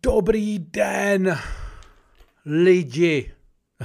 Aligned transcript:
Dobrý 0.00 0.58
den, 0.58 1.38
lidi, 2.46 3.34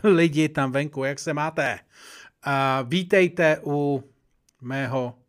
lidi 0.03 0.49
tam 0.49 0.71
venku, 0.71 1.03
jak 1.03 1.19
se 1.19 1.33
máte? 1.33 1.79
Uh, 2.47 2.89
vítejte 2.89 3.61
u 3.63 4.03
mého 4.61 5.19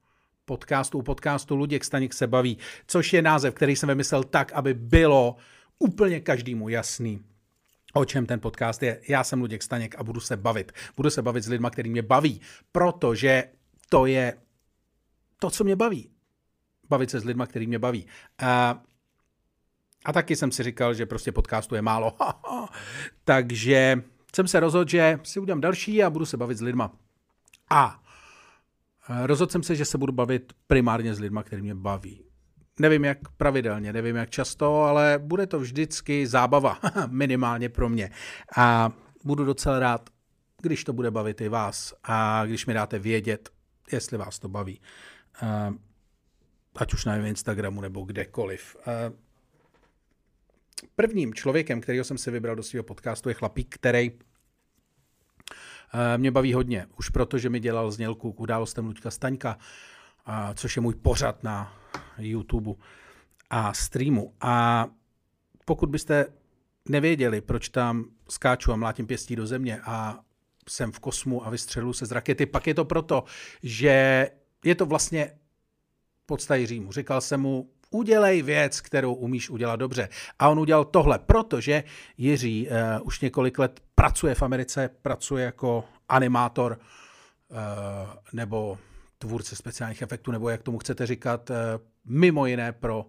podcastu, 0.45 0.99
u 0.99 1.03
podcastu 1.03 1.57
Luděk 1.57 1.85
Staněk 1.85 2.15
se 2.15 2.27
baví, 2.27 2.59
což 2.87 3.13
je 3.13 3.23
název, 3.23 3.55
který 3.55 3.77
jsem 3.77 3.89
vymyslel 3.89 4.25
tak, 4.25 4.53
aby 4.53 4.75
bylo 4.75 5.37
úplně 5.79 6.21
každému 6.21 6.69
jasný, 6.69 7.25
o 7.95 8.05
čem 8.05 8.27
ten 8.27 8.41
podcast 8.41 8.83
je. 8.83 9.01
Já 9.09 9.25
jsem 9.25 9.41
Luděk 9.41 9.63
Staněk 9.63 9.95
a 9.99 10.03
budu 10.03 10.21
se 10.21 10.37
bavit. 10.37 10.73
Budu 10.97 11.11
se 11.11 11.23
bavit 11.23 11.45
s 11.45 11.49
lidmi, 11.49 11.69
který 11.71 11.91
mě 11.91 12.03
baví, 12.03 12.41
protože 12.73 13.45
to 13.89 14.07
je 14.07 14.35
to, 15.39 15.51
co 15.51 15.65
mě 15.65 15.77
baví. 15.77 16.11
Bavit 16.89 17.11
se 17.11 17.21
s 17.21 17.25
lidmi, 17.25 17.45
který 17.47 17.67
mě 17.67 17.79
baví. 17.79 18.07
Uh, 18.43 18.88
a 20.05 20.13
taky 20.13 20.37
jsem 20.37 20.53
si 20.53 20.63
říkal, 20.63 20.95
že 20.95 21.07
prostě 21.07 21.33
podcastu 21.33 21.75
je 21.75 21.83
málo. 21.83 22.17
Takže 23.25 24.03
jsem 24.35 24.49
se 24.49 24.61
rozhodl, 24.61 24.91
že 24.91 25.19
si 25.23 25.41
udělám 25.41 25.61
další 25.61 26.03
a 26.03 26.11
budu 26.11 26.27
se 26.27 26.37
bavit 26.37 26.59
s 26.59 26.61
lidma. 26.61 26.93
A 27.71 28.03
eh, 29.11 29.27
rozhodl 29.27 29.53
jsem 29.53 29.63
se, 29.63 29.77
že 29.77 29.85
se 29.85 29.99
budu 29.99 30.13
bavit 30.13 30.53
primárně 30.67 31.15
s 31.15 31.21
lidma, 31.21 31.43
který 31.43 31.63
mě 31.63 31.75
baví. 31.75 32.25
Nevím, 32.81 33.05
jak 33.05 33.19
pravidelně, 33.37 33.93
nevím, 33.93 34.17
jak 34.17 34.31
často, 34.31 34.83
ale 34.83 35.21
bude 35.23 35.47
to 35.47 35.59
vždycky 35.59 36.27
zábava, 36.27 36.79
minimálně 37.07 37.69
pro 37.69 37.89
mě. 37.89 38.11
A 38.57 38.93
budu 39.25 39.45
docela 39.45 39.79
rád, 39.79 40.11
když 40.63 40.85
to 40.85 40.93
bude 40.93 41.11
bavit 41.11 41.41
i 41.41 41.49
vás 41.49 41.95
a 42.05 42.47
když 42.47 42.67
mi 42.67 42.75
dáte 42.75 42.99
vědět, 42.99 43.51
jestli 43.93 44.19
vás 44.19 44.39
to 44.39 44.49
baví. 44.49 44.81
Eh, 45.43 45.73
ať 46.77 46.95
už 46.95 47.05
na 47.05 47.17
Instagramu 47.17 47.81
nebo 47.81 48.03
kdekoliv. 48.03 48.77
Prvním 50.97 51.35
člověkem, 51.35 51.81
kterého 51.81 52.05
jsem 52.05 52.19
si 52.19 52.31
vybral 52.31 52.57
do 52.57 52.63
svého 52.63 52.85
podcastu, 52.85 53.29
je 53.29 53.35
chlapík, 53.35 53.75
který 53.75 54.11
eh, 55.95 56.19
mě 56.19 56.31
baví 56.31 56.55
hodně. 56.55 56.87
Už 56.99 57.09
proto, 57.09 57.39
že 57.39 57.51
mi 57.51 57.61
dělal 57.61 57.91
znělku 57.91 58.33
k 58.33 58.41
událostem 58.41 58.87
Luďka 58.87 59.11
Staňka, 59.11 59.59
což 60.55 60.77
je 60.77 60.83
můj 60.83 60.95
pořad 60.95 61.43
na 61.43 61.75
YouTube 62.19 62.73
a 63.51 63.75
streamu. 63.75 64.35
A 64.41 64.87
pokud 65.65 65.89
byste 65.89 66.27
nevěděli, 66.89 67.41
proč 67.41 67.69
tam 67.69 68.05
skáču 68.29 68.73
a 68.73 68.77
mlátím 68.77 69.07
pěstí 69.07 69.37
do 69.37 69.47
země 69.47 69.81
a 69.85 70.21
jsem 70.69 70.93
v 70.93 71.01
kosmu 71.01 71.47
a 71.47 71.51
vystřelu 71.51 71.93
se 71.93 72.07
z 72.07 72.13
rakety, 72.13 72.47
pak 72.47 72.67
je 72.67 72.75
to 72.75 72.85
proto, 72.85 73.25
že 73.63 74.29
je 74.65 74.75
to 74.75 74.87
vlastně 74.87 75.39
podstají 76.27 76.67
Římu. 76.67 76.93
Říkal 76.93 77.21
jsem 77.21 77.41
mu, 77.41 77.71
udělej 77.91 78.43
věc, 78.43 78.81
kterou 78.81 79.15
umíš 79.15 79.51
udělat 79.51 79.77
dobře. 79.77 80.09
A 80.39 80.49
on 80.49 80.59
udělal 80.59 80.85
tohle, 80.85 81.19
protože 81.19 81.85
Jiří 82.19 82.69
uh, 82.69 83.07
už 83.07 83.21
několik 83.21 83.59
let 83.59 83.81
pracuje 83.95 84.35
v 84.35 84.43
Americe, 84.43 84.91
pracuje 85.03 85.45
jako 85.45 85.85
animátor 86.09 86.79
uh, 87.51 87.57
nebo 88.33 88.79
tvůrce 89.19 89.57
speciálních 89.57 90.03
efektů, 90.03 90.33
nebo 90.33 90.49
jak 90.49 90.63
tomu 90.63 90.79
chcete 90.79 91.07
říkat, 91.07 91.51
uh, 91.51 91.57
mimo 92.05 92.47
jiné 92.47 92.73
pro 92.73 93.07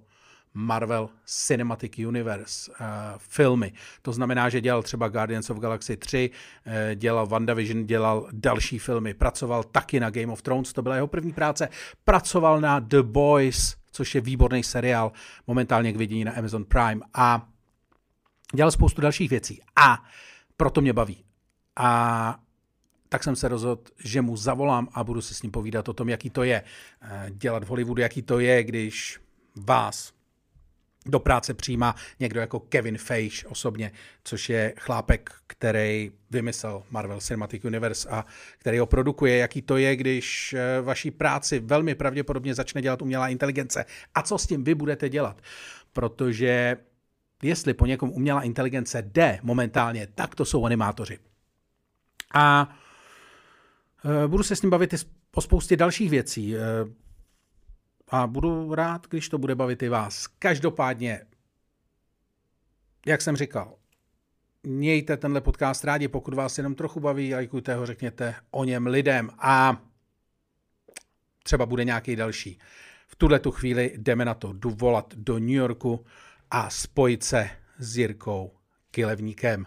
Marvel 0.54 1.10
Cinematic 1.26 2.00
Universe 2.00 2.72
uh, 2.72 2.78
filmy. 3.18 3.74
To 4.02 4.14
znamená, 4.14 4.50
že 4.50 4.62
dělal 4.62 4.84
třeba 4.84 5.08
Guardians 5.08 5.50
of 5.50 5.60
Galaxy 5.60 5.98
3, 5.98 6.30
uh, 6.66 6.74
dělal 6.96 7.28
WandaVision, 7.28 7.86
dělal 7.86 8.28
další 8.32 8.80
filmy, 8.80 9.14
pracoval 9.14 9.64
taky 9.64 10.00
na 10.00 10.10
Game 10.10 10.34
of 10.34 10.42
Thrones, 10.42 10.74
to 10.74 10.82
byla 10.82 10.96
jeho 10.96 11.08
první 11.08 11.34
práce, 11.34 11.70
pracoval 12.04 12.62
na 12.62 12.80
The 12.80 13.02
Boys, 13.02 13.79
což 13.92 14.16
je 14.16 14.22
výborný 14.22 14.64
seriál, 14.64 15.12
momentálně 15.48 15.94
k 15.94 15.96
vidění 15.96 16.24
na 16.24 16.32
Amazon 16.32 16.66
Prime 16.66 17.02
a 17.14 17.48
dělal 18.54 18.72
spoustu 18.72 19.02
dalších 19.02 19.30
věcí 19.30 19.62
a 19.76 20.04
proto 20.58 20.82
mě 20.82 20.94
baví. 20.94 21.24
A 21.76 22.40
tak 23.10 23.24
jsem 23.24 23.36
se 23.36 23.48
rozhodl, 23.48 23.82
že 24.04 24.22
mu 24.22 24.38
zavolám 24.38 24.88
a 24.94 25.04
budu 25.04 25.22
se 25.22 25.34
s 25.34 25.42
ním 25.42 25.52
povídat 25.52 25.90
o 25.90 25.94
tom, 25.94 26.10
jaký 26.10 26.30
to 26.30 26.44
je 26.44 26.64
eh, 27.02 27.32
dělat 27.32 27.64
v 27.64 27.68
Hollywoodu, 27.68 28.02
jaký 28.02 28.22
to 28.22 28.40
je, 28.40 28.64
když 28.64 29.20
vás 29.56 30.14
do 31.10 31.20
práce 31.20 31.54
přijímá 31.54 31.96
někdo 32.20 32.40
jako 32.40 32.60
Kevin 32.60 32.98
Feige 32.98 33.48
osobně, 33.48 33.92
což 34.24 34.50
je 34.50 34.74
chlápek, 34.78 35.32
který 35.48 36.12
vymyslel 36.32 36.84
Marvel 36.90 37.20
Cinematic 37.20 37.66
Universe 37.66 38.10
a 38.10 38.26
který 38.58 38.80
ho 38.80 38.86
produkuje, 38.86 39.38
jaký 39.38 39.62
to 39.62 39.78
je, 39.78 39.96
když 39.96 40.54
eh, 40.54 40.82
vaší 40.82 41.12
práci 41.12 41.60
velmi 41.60 41.96
pravděpodobně 41.96 42.56
začne 42.56 42.82
dělat 42.82 43.02
umělá 43.02 43.28
inteligence. 43.28 43.86
A 44.16 44.22
co 44.22 44.38
s 44.38 44.48
tím 44.48 44.64
vy 44.64 44.76
budete 44.76 45.10
dělat? 45.10 45.42
Protože 45.94 46.78
jestli 47.44 47.74
po 47.74 47.86
někom 47.86 48.10
umělá 48.10 48.42
inteligence 48.42 49.02
jde 49.02 49.40
momentálně, 49.42 50.08
tak 50.16 50.36
to 50.36 50.46
jsou 50.46 50.66
animátoři. 50.66 51.20
A 52.34 52.78
eh, 54.24 54.28
budu 54.28 54.44
se 54.44 54.56
s 54.56 54.62
ním 54.62 54.70
bavit 54.70 54.94
i 54.94 54.98
o 55.36 55.42
spoustě 55.42 55.78
dalších 55.78 56.10
věcí. 56.10 56.56
A 58.10 58.28
budu 58.28 58.76
rád, 58.76 59.08
když 59.10 59.30
to 59.30 59.38
bude 59.38 59.56
bavit 59.56 59.84
i 59.84 59.90
vás. 59.90 60.28
Každopádně, 60.28 61.22
jak 63.06 63.22
jsem 63.22 63.36
říkal, 63.36 63.76
mějte 64.64 65.18
tenhle 65.18 65.42
podcast 65.42 65.84
rádi, 65.84 66.08
pokud 66.08 66.34
vás 66.34 66.58
jenom 66.58 66.76
trochu 66.76 67.00
baví, 67.00 67.34
lajkujte 67.34 67.76
ho, 67.76 67.86
řekněte 67.86 68.36
o 68.52 68.64
něm 68.64 68.88
lidem 68.88 69.30
a 69.40 69.82
třeba 71.44 71.66
bude 71.66 71.84
nějaký 71.84 72.16
další. 72.16 72.60
V 73.08 73.16
tuhle 73.16 73.40
tu 73.40 73.52
chvíli 73.52 73.94
jdeme 73.98 74.26
na 74.26 74.34
to, 74.34 74.54
jdu 74.54 74.70
volat 74.70 75.14
do 75.16 75.40
New 75.40 75.50
Yorku 75.50 76.06
a 76.52 76.70
spojit 76.70 77.24
se 77.24 77.50
s 77.78 77.98
Jirkou 77.98 78.52
Kilevníkem. 78.92 79.66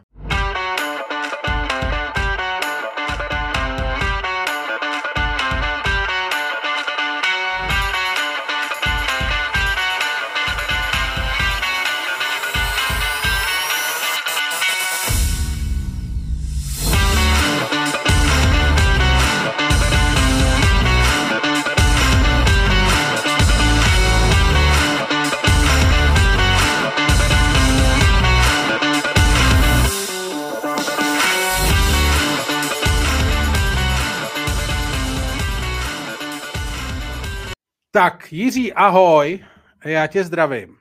Tak, 37.94 38.32
Jiří, 38.32 38.72
ahoj, 38.72 39.44
já 39.84 40.06
tě 40.06 40.25
zdravím. 40.25 40.76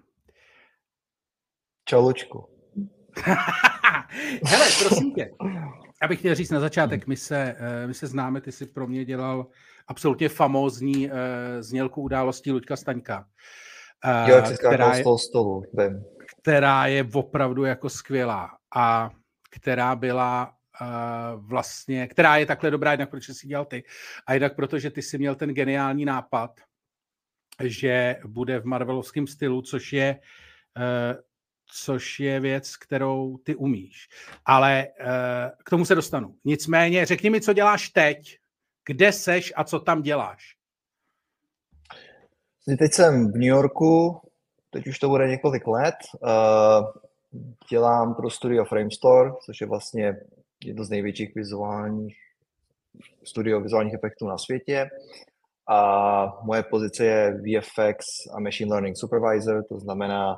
Čau, 1.85 2.01
Lučku. 2.01 2.49
Hele, 4.45 4.65
prosím 4.79 5.13
tě, 5.13 5.31
abych 6.01 6.19
chtěl 6.19 6.35
říct 6.35 6.49
na 6.49 6.59
začátek, 6.59 7.07
my 7.07 7.17
se, 7.17 7.55
eh, 7.57 7.87
my 7.87 7.93
se 7.93 8.07
známe, 8.07 8.41
ty 8.41 8.51
jsi 8.51 8.65
pro 8.65 8.87
mě 8.87 9.05
dělal 9.05 9.47
absolutně 9.87 10.29
famózní 10.29 11.07
uh, 11.07 11.17
znělku 11.59 12.01
událostí 12.01 12.51
Luďka 12.51 12.75
Staňka. 12.75 13.25
Uh, 14.05 14.29
jo, 14.29 14.43
která 14.57 14.95
je, 14.95 15.03
stolu, 15.17 15.63
vím. 15.73 16.03
která 16.41 16.85
je 16.85 17.07
opravdu 17.13 17.63
jako 17.63 17.89
skvělá 17.89 18.49
a 18.75 19.09
která 19.49 19.95
byla 19.95 20.53
uh, 20.81 21.47
vlastně, 21.49 22.07
která 22.07 22.37
je 22.37 22.45
takhle 22.45 22.71
dobrá, 22.71 22.91
jednak 22.91 23.09
protože 23.09 23.33
jsi 23.33 23.47
dělal 23.47 23.65
ty 23.65 23.83
a 24.27 24.33
jednak 24.33 24.55
protože 24.55 24.89
ty 24.89 25.01
jsi 25.01 25.17
měl 25.17 25.35
ten 25.35 25.49
geniální 25.49 26.05
nápad, 26.05 26.51
že 27.63 28.15
bude 28.25 28.59
v 28.59 28.65
Marvelovském 28.65 29.27
stylu, 29.27 29.61
což 29.61 29.93
je, 29.93 30.19
uh, 30.77 31.21
což 31.65 32.19
je 32.19 32.39
věc, 32.39 32.77
kterou 32.77 33.37
ty 33.37 33.55
umíš. 33.55 34.09
Ale 34.45 34.87
uh, 34.99 35.05
k 35.65 35.69
tomu 35.69 35.85
se 35.85 35.95
dostanu. 35.95 36.35
Nicméně 36.45 37.05
řekni 37.05 37.29
mi, 37.29 37.41
co 37.41 37.53
děláš 37.53 37.89
teď, 37.89 38.37
kde 38.85 39.11
seš 39.11 39.53
a 39.55 39.63
co 39.63 39.79
tam 39.79 40.01
děláš. 40.01 40.55
Teď 42.77 42.91
jsem 42.93 43.31
v 43.31 43.33
New 43.33 43.49
Yorku, 43.49 44.21
teď 44.69 44.87
už 44.87 44.99
to 44.99 45.09
bude 45.09 45.27
několik 45.27 45.67
let. 45.67 45.95
Uh, 46.19 46.29
dělám 47.69 48.15
pro 48.15 48.29
studio 48.29 48.65
Framestore, 48.65 49.31
což 49.45 49.61
je 49.61 49.67
vlastně 49.67 50.15
jedno 50.65 50.83
z 50.83 50.89
největších 50.89 51.35
vizuálních 51.35 52.17
studio 53.23 53.61
vizuálních 53.61 53.93
efektů 53.93 54.27
na 54.27 54.37
světě. 54.37 54.89
A 55.69 56.25
moje 56.43 56.63
pozice 56.63 57.05
je 57.05 57.33
VFX 57.33 58.05
a 58.35 58.39
Machine 58.39 58.71
Learning 58.71 58.97
Supervisor, 58.97 59.63
to 59.69 59.79
znamená, 59.79 60.35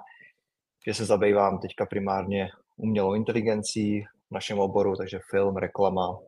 že 0.87 0.93
se 0.93 1.05
zabývám 1.05 1.59
teďka 1.59 1.85
primárně 1.85 2.47
umělou 2.77 3.13
inteligencí 3.13 4.01
v 4.01 4.31
našem 4.31 4.59
oboru, 4.59 4.95
takže 4.95 5.19
film, 5.31 5.57
reklama, 5.57 6.19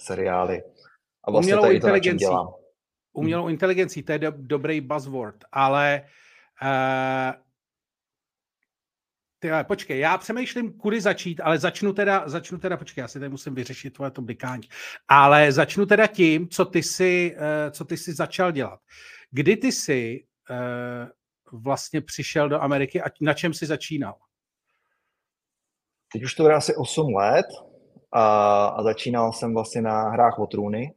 seriály. 0.00 0.62
A 1.24 1.30
vlastně 1.30 1.54
umělou 1.54 1.68
to 1.68 1.72
je 1.72 1.80
to, 1.80 1.88
na 1.88 2.00
čem 2.00 2.16
dělám. 2.16 2.48
Umělou 3.12 3.42
hmm. 3.42 3.50
inteligencí, 3.50 4.02
to 4.02 4.12
je 4.12 4.18
do, 4.18 4.32
dobrý 4.36 4.80
buzzword, 4.80 5.36
ale 5.52 6.02
uh, 6.62 7.47
Ty, 9.40 9.50
ale 9.50 9.64
počkej, 9.64 9.98
já 9.98 10.18
přemýšlím, 10.18 10.72
kudy 10.72 11.00
začít, 11.00 11.40
ale 11.40 11.58
začnu 11.58 11.92
teda, 11.92 12.28
začnu 12.28 12.58
teda, 12.58 12.76
počkej, 12.76 13.02
já 13.02 13.08
si 13.08 13.18
tady 13.18 13.28
musím 13.28 13.54
vyřešit 13.54 13.90
tvoje 13.90 14.10
to 14.10 14.22
blikání, 14.22 14.68
ale 15.08 15.52
začnu 15.52 15.86
teda 15.86 16.06
tím, 16.06 16.48
co 16.48 16.64
ty 16.64 16.82
si, 16.82 17.36
uh, 17.36 17.70
co 17.70 17.84
ty 17.84 17.96
si 17.96 18.12
začal 18.12 18.52
dělat. 18.52 18.80
Kdy 19.30 19.56
ty 19.56 19.72
si 19.72 20.24
uh, 20.50 21.60
vlastně 21.60 22.00
přišel 22.00 22.48
do 22.48 22.62
Ameriky 22.62 23.02
a 23.02 23.04
na 23.20 23.34
čem 23.34 23.54
si 23.54 23.66
začínal? 23.66 24.14
Teď 26.12 26.22
už 26.22 26.34
to 26.34 26.42
bude 26.42 26.54
asi 26.54 26.76
8 26.76 27.14
let 27.14 27.46
a, 28.12 28.66
a 28.66 28.82
začínal 28.82 29.32
jsem 29.32 29.54
vlastně 29.54 29.82
na 29.82 30.10
hrách 30.10 30.38
o 30.38 30.46
trůny, 30.46 30.94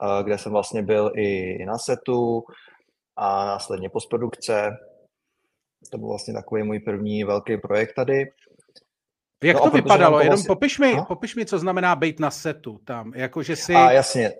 a, 0.00 0.22
kde 0.22 0.38
jsem 0.38 0.52
vlastně 0.52 0.82
byl 0.82 1.12
i 1.16 1.58
na 1.64 1.78
setu 1.78 2.44
a 3.16 3.44
následně 3.44 3.90
postprodukce. 3.90 4.70
To 5.90 5.98
byl 5.98 6.08
vlastně 6.08 6.34
takový 6.34 6.62
můj 6.62 6.80
první 6.80 7.24
velký 7.24 7.56
projekt 7.56 7.94
tady. 7.94 8.32
Jak 9.42 9.56
no 9.56 9.62
to 9.62 9.70
vypadalo? 9.70 10.16
To 10.16 10.20
Jenom 10.20 10.30
vlastně... 10.30 10.48
popiš, 10.48 10.78
mi, 10.78 10.96
popiš 11.08 11.36
mi, 11.36 11.46
co 11.46 11.58
znamená 11.58 11.96
být 11.96 12.20
na 12.20 12.30
setu 12.30 12.80
tam. 12.84 13.12
Jako, 13.14 13.42
že 13.42 13.56
si... 13.56 13.74
A 13.74 13.90
jasně. 13.90 14.32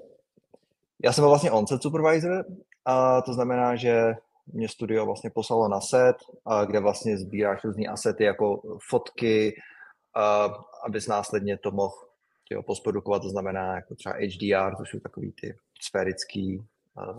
Já 1.04 1.12
jsem 1.12 1.22
byl 1.22 1.28
vlastně 1.28 1.50
on-set 1.50 1.82
supervisor, 1.82 2.44
a 2.84 3.22
to 3.22 3.32
znamená, 3.32 3.76
že 3.76 4.14
mě 4.46 4.68
studio 4.68 5.06
vlastně 5.06 5.30
poslalo 5.30 5.68
na 5.68 5.80
set, 5.80 6.16
a 6.46 6.64
kde 6.64 6.80
vlastně 6.80 7.18
sbíráš 7.18 7.64
různé 7.64 7.86
asety 7.86 8.24
jako 8.24 8.62
fotky, 8.90 9.56
a 10.14 10.48
abys 10.84 11.06
následně 11.06 11.58
to 11.58 11.70
mohl 11.70 11.94
tyjo, 12.48 12.62
postprodukovat, 12.62 13.22
to 13.22 13.28
znamená 13.28 13.74
jako 13.74 13.94
třeba 13.94 14.14
HDR, 14.14 14.76
to 14.76 14.84
jsou 14.86 14.98
takový 14.98 15.32
ty 15.32 15.56
sférický 15.80 16.58
uh, 16.58 17.18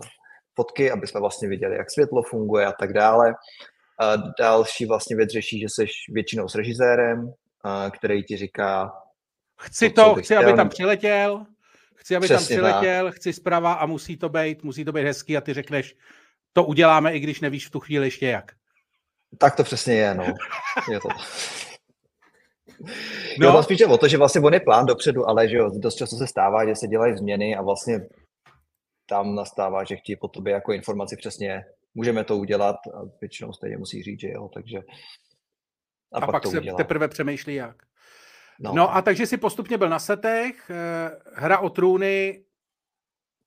fotky, 0.54 0.90
aby 0.90 1.06
jsme 1.06 1.20
vlastně 1.20 1.48
viděli, 1.48 1.76
jak 1.76 1.90
světlo 1.90 2.22
funguje 2.22 2.66
a 2.66 2.72
tak 2.72 2.92
dále. 2.92 3.34
A 4.00 4.16
další 4.40 4.86
vlastně 4.86 5.16
věc 5.16 5.30
řeší, 5.30 5.60
že 5.60 5.66
jsi 5.68 5.86
většinou 6.08 6.48
s 6.48 6.54
režisérem, 6.54 7.32
a, 7.64 7.90
který 7.90 8.24
ti 8.24 8.36
říká... 8.36 8.92
Chci 9.60 9.90
to, 9.90 10.14
chci, 10.14 10.22
chtěl. 10.22 10.38
aby 10.38 10.56
tam 10.56 10.68
přiletěl, 10.68 11.46
chci, 11.94 12.16
aby 12.16 12.24
Přesně 12.24 12.36
tam 12.36 12.44
přiletěl, 12.44 13.04
tak. 13.06 13.14
chci 13.14 13.32
zprava 13.32 13.72
a 13.72 13.86
musí 13.86 14.16
to 14.16 14.28
být, 14.28 14.62
musí 14.62 14.84
to 14.84 14.92
být 14.92 15.04
hezký 15.04 15.36
a 15.36 15.40
ty 15.40 15.54
řekneš, 15.54 15.96
to 16.52 16.64
uděláme, 16.64 17.12
i 17.12 17.20
když 17.20 17.40
nevíš 17.40 17.66
v 17.66 17.70
tu 17.70 17.80
chvíli 17.80 18.06
ještě 18.06 18.26
jak. 18.26 18.52
Tak 19.38 19.56
to 19.56 19.64
přesně 19.64 19.94
je, 19.94 20.14
no. 20.14 20.24
Je 20.92 21.00
to. 21.00 21.08
No. 23.38 23.46
Jo, 23.48 23.62
spíš 23.62 23.82
o 23.82 23.98
to, 23.98 24.08
že 24.08 24.18
vlastně 24.18 24.40
on 24.40 24.54
je 24.54 24.60
plán 24.60 24.86
dopředu, 24.86 25.28
ale 25.28 25.48
že 25.48 25.56
jo, 25.56 25.70
dost 25.78 25.94
často 25.94 26.16
se 26.16 26.26
stává, 26.26 26.66
že 26.66 26.76
se 26.76 26.86
dělají 26.86 27.16
změny 27.16 27.56
a 27.56 27.62
vlastně 27.62 28.00
tam 29.08 29.34
nastává, 29.34 29.84
že 29.84 29.96
chtějí 29.96 30.16
po 30.16 30.28
tobě 30.28 30.52
jako 30.52 30.72
informaci 30.72 31.16
přesně, 31.16 31.64
můžeme 31.96 32.24
to 32.24 32.36
udělat 32.36 32.76
a 32.94 33.00
většinou 33.20 33.52
stejně 33.52 33.76
musí 33.76 34.02
říct, 34.02 34.20
že 34.20 34.28
jo, 34.28 34.48
takže 34.54 34.78
a, 36.12 36.18
a 36.18 36.20
pak, 36.20 36.30
pak 36.30 36.42
to 36.42 36.50
se 36.50 36.60
udělá. 36.60 36.76
teprve 36.76 37.08
přemýšlí 37.08 37.54
jak. 37.54 37.82
No. 38.60 38.72
no 38.74 38.94
a 38.94 39.02
takže 39.02 39.26
si 39.26 39.36
postupně 39.36 39.78
byl 39.78 39.88
na 39.88 39.98
setech, 39.98 40.70
eh, 40.70 41.10
hra 41.34 41.58
o 41.58 41.70
trůny, 41.70 42.44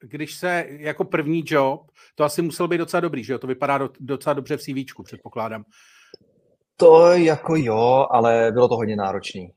když 0.01 0.35
se 0.35 0.65
jako 0.69 1.05
první 1.05 1.43
job, 1.45 1.91
to 2.15 2.23
asi 2.23 2.41
musel 2.41 2.67
být 2.67 2.77
docela 2.77 3.01
dobrý, 3.01 3.23
že 3.23 3.33
jo? 3.33 3.39
To 3.39 3.47
vypadá 3.47 3.89
docela 3.99 4.33
dobře 4.33 4.57
v 4.57 4.61
CV, 4.61 5.03
předpokládám. 5.03 5.63
To 6.77 7.11
jako 7.11 7.55
jo, 7.55 8.07
ale 8.11 8.51
bylo 8.51 8.67
to 8.67 8.75
hodně 8.75 8.95
náročný. 8.95 9.53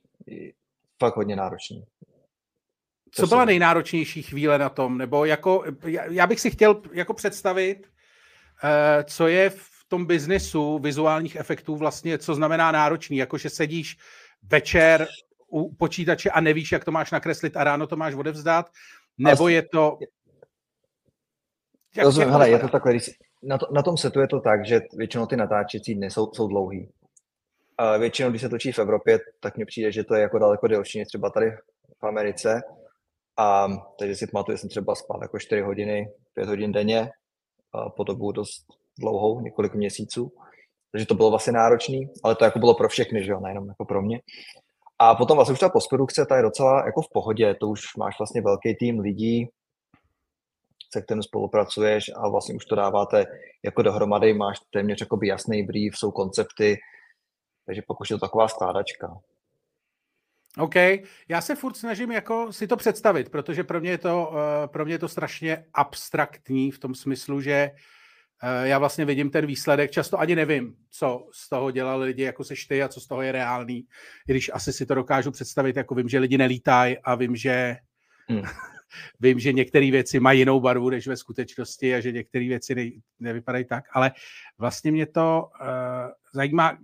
Fakt 0.98 1.16
hodně 1.16 1.36
náročný. 1.36 1.84
Co 3.14 3.26
byla 3.26 3.44
nejnáročnější 3.44 4.22
chvíle 4.22 4.58
na 4.58 4.68
tom? 4.68 4.98
Nebo 4.98 5.24
jako, 5.24 5.64
já 6.10 6.26
bych 6.26 6.40
si 6.40 6.50
chtěl 6.50 6.82
jako 6.92 7.14
představit, 7.14 7.91
co 9.04 9.28
je 9.28 9.50
v 9.50 9.84
tom 9.88 10.06
biznesu 10.06 10.78
vizuálních 10.78 11.36
efektů 11.36 11.76
vlastně, 11.76 12.18
co 12.18 12.34
znamená 12.34 12.72
náročný, 12.72 13.16
jako 13.16 13.38
že 13.38 13.50
sedíš 13.50 13.98
večer 14.42 15.06
u 15.48 15.74
počítače 15.74 16.30
a 16.30 16.40
nevíš, 16.40 16.72
jak 16.72 16.84
to 16.84 16.90
máš 16.90 17.10
nakreslit 17.10 17.56
a 17.56 17.64
ráno 17.64 17.86
to 17.86 17.96
máš 17.96 18.14
odevzdat, 18.14 18.70
nebo 19.18 19.48
je 19.48 19.62
to... 19.62 19.98
Jak, 21.96 22.04
Rozumím, 22.04 22.30
hele, 22.30 22.50
je 22.50 22.58
to 22.58 22.68
takhle, 22.68 22.92
když 22.92 23.10
na, 23.42 23.58
to, 23.58 23.66
na 23.72 23.82
tom 23.82 23.96
setu 23.96 24.20
je 24.20 24.28
to 24.28 24.40
tak, 24.40 24.66
že 24.66 24.80
většinou 24.96 25.26
ty 25.26 25.36
natáčecí 25.36 25.94
dny 25.94 26.10
jsou, 26.10 26.30
jsou 26.32 26.48
dlouhý. 26.48 26.88
A 27.78 27.96
většinou, 27.96 28.30
když 28.30 28.42
se 28.42 28.48
točí 28.48 28.72
v 28.72 28.78
Evropě, 28.78 29.18
tak 29.40 29.56
mně 29.56 29.66
přijde, 29.66 29.92
že 29.92 30.04
to 30.04 30.14
je 30.14 30.22
jako 30.22 30.38
daleko 30.38 30.66
delší 30.66 30.98
než 30.98 31.08
třeba 31.08 31.30
tady 31.30 31.50
v 31.98 32.06
Americe. 32.06 32.62
A 33.36 33.68
takže 33.98 34.16
si 34.16 34.26
pamatuju, 34.26 34.56
že 34.56 34.60
jsem 34.60 34.70
třeba 34.70 34.94
spal 34.94 35.18
jako 35.22 35.38
4 35.38 35.62
hodiny, 35.62 36.08
5 36.34 36.48
hodin 36.48 36.72
denně, 36.72 37.10
po 37.96 38.04
dobu 38.04 38.32
dost 38.32 38.66
dlouhou, 38.98 39.40
několik 39.40 39.74
měsíců. 39.74 40.32
Takže 40.92 41.06
to 41.06 41.14
bylo 41.14 41.30
vlastně 41.30 41.52
náročný, 41.52 42.10
ale 42.24 42.34
to 42.34 42.44
jako 42.44 42.58
bylo 42.58 42.74
pro 42.74 42.88
všechny, 42.88 43.24
že 43.24 43.32
jo, 43.32 43.40
nejenom 43.40 43.68
jako 43.68 43.84
pro 43.84 44.02
mě. 44.02 44.20
A 44.98 45.14
potom 45.14 45.36
vlastně 45.36 45.52
už 45.52 45.58
ta 45.58 45.68
postprodukce, 45.68 46.26
ta 46.26 46.36
je 46.36 46.42
docela 46.42 46.86
jako 46.86 47.02
v 47.02 47.10
pohodě, 47.12 47.54
to 47.60 47.68
už 47.68 47.96
máš 47.96 48.18
vlastně 48.18 48.40
velký 48.40 48.74
tým 48.74 49.00
lidí, 49.00 49.48
se 50.92 51.02
kterým 51.02 51.22
spolupracuješ 51.22 52.04
a 52.16 52.28
vlastně 52.28 52.54
už 52.54 52.64
to 52.64 52.74
dáváte 52.74 53.26
jako 53.64 53.82
dohromady, 53.82 54.34
máš 54.34 54.58
téměř 54.72 55.00
jako 55.00 55.18
jasný 55.22 55.62
brief, 55.62 55.94
jsou 55.96 56.10
koncepty, 56.10 56.78
takže 57.66 57.82
pokud 57.86 58.10
je 58.10 58.16
to 58.16 58.26
taková 58.26 58.48
skládačka. 58.48 59.20
OK, 60.58 60.74
já 61.28 61.40
se 61.40 61.54
furt 61.54 61.76
snažím 61.76 62.12
jako 62.12 62.52
si 62.52 62.66
to 62.66 62.76
představit, 62.76 63.28
protože 63.28 63.64
pro 63.64 63.80
mě 63.80 63.90
je 63.90 63.98
to, 63.98 64.32
eh, 64.64 64.68
pro 64.68 64.84
mě 64.84 64.94
je 64.94 64.98
to 64.98 65.08
strašně 65.08 65.64
abstraktní 65.74 66.70
v 66.70 66.78
tom 66.78 66.94
smyslu, 66.94 67.40
že 67.40 67.52
eh, 67.52 68.68
já 68.68 68.78
vlastně 68.78 69.04
vidím 69.04 69.30
ten 69.30 69.46
výsledek, 69.46 69.90
často 69.90 70.20
ani 70.20 70.36
nevím, 70.36 70.74
co 70.90 71.28
z 71.32 71.48
toho 71.48 71.70
dělali 71.70 72.06
lidi, 72.06 72.22
jako 72.22 72.44
seš 72.44 72.66
ty 72.66 72.82
a 72.82 72.88
co 72.88 73.00
z 73.00 73.06
toho 73.06 73.22
je 73.22 73.32
reálný, 73.32 73.76
i 74.28 74.32
když 74.32 74.50
asi 74.54 74.72
si 74.72 74.86
to 74.86 74.94
dokážu 74.94 75.30
představit, 75.30 75.76
jako 75.76 75.94
vím, 75.94 76.08
že 76.08 76.18
lidi 76.18 76.38
nelítají 76.38 76.98
a 76.98 77.14
vím, 77.14 77.36
že 77.36 77.76
hmm. 78.28 78.42
vím, 79.20 79.38
že 79.38 79.52
některé 79.52 79.90
věci 79.90 80.20
mají 80.20 80.38
jinou 80.38 80.60
barvu 80.60 80.90
než 80.90 81.06
ve 81.06 81.16
skutečnosti 81.16 81.94
a 81.94 82.00
že 82.00 82.12
některé 82.12 82.48
věci 82.48 82.74
ne, 82.74 82.90
nevypadají 83.20 83.64
tak, 83.64 83.84
ale 83.92 84.12
vlastně 84.58 84.92
mě 84.92 85.06
to 85.06 85.48
uh, 85.60 85.66
zajímá, 86.34 86.78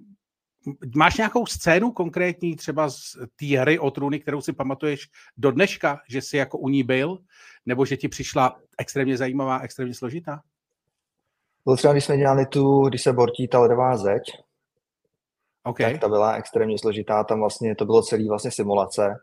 Máš 0.97 1.17
nějakou 1.17 1.47
scénu 1.47 1.93
konkrétní 1.93 2.57
třeba 2.57 2.91
z 2.91 3.17
té 3.37 3.59
hry 3.59 3.79
o 3.79 3.91
trůny, 3.91 4.21
kterou 4.21 4.41
si 4.41 4.53
pamatuješ 4.53 5.09
do 5.37 5.51
dneška, 5.51 6.01
že 6.09 6.23
jsi 6.23 6.37
jako 6.37 6.59
u 6.59 6.69
ní 6.69 6.83
byl, 6.83 7.19
nebo 7.67 7.85
že 7.85 7.97
ti 7.97 8.09
přišla 8.09 8.57
extrémně 8.79 9.17
zajímavá, 9.17 9.59
extrémně 9.59 9.95
složitá? 9.95 10.41
Byl 11.65 11.77
třeba, 11.77 11.93
když 11.93 12.05
jsme 12.05 12.17
dělali 12.17 12.47
tu, 12.47 12.89
když 12.89 13.03
se 13.03 13.13
bortí 13.13 13.49
ta 13.49 13.61
ledová 13.61 13.97
zeď, 13.97 14.23
okay. 15.65 15.93
tak 15.93 16.01
ta 16.01 16.09
byla 16.09 16.33
extrémně 16.33 16.79
složitá, 16.79 17.25
tam 17.25 17.41
vlastně 17.41 17.75
to 17.75 17.85
bylo 17.85 18.03
celý 18.03 18.29
vlastně 18.29 18.51
simulace 18.51 19.15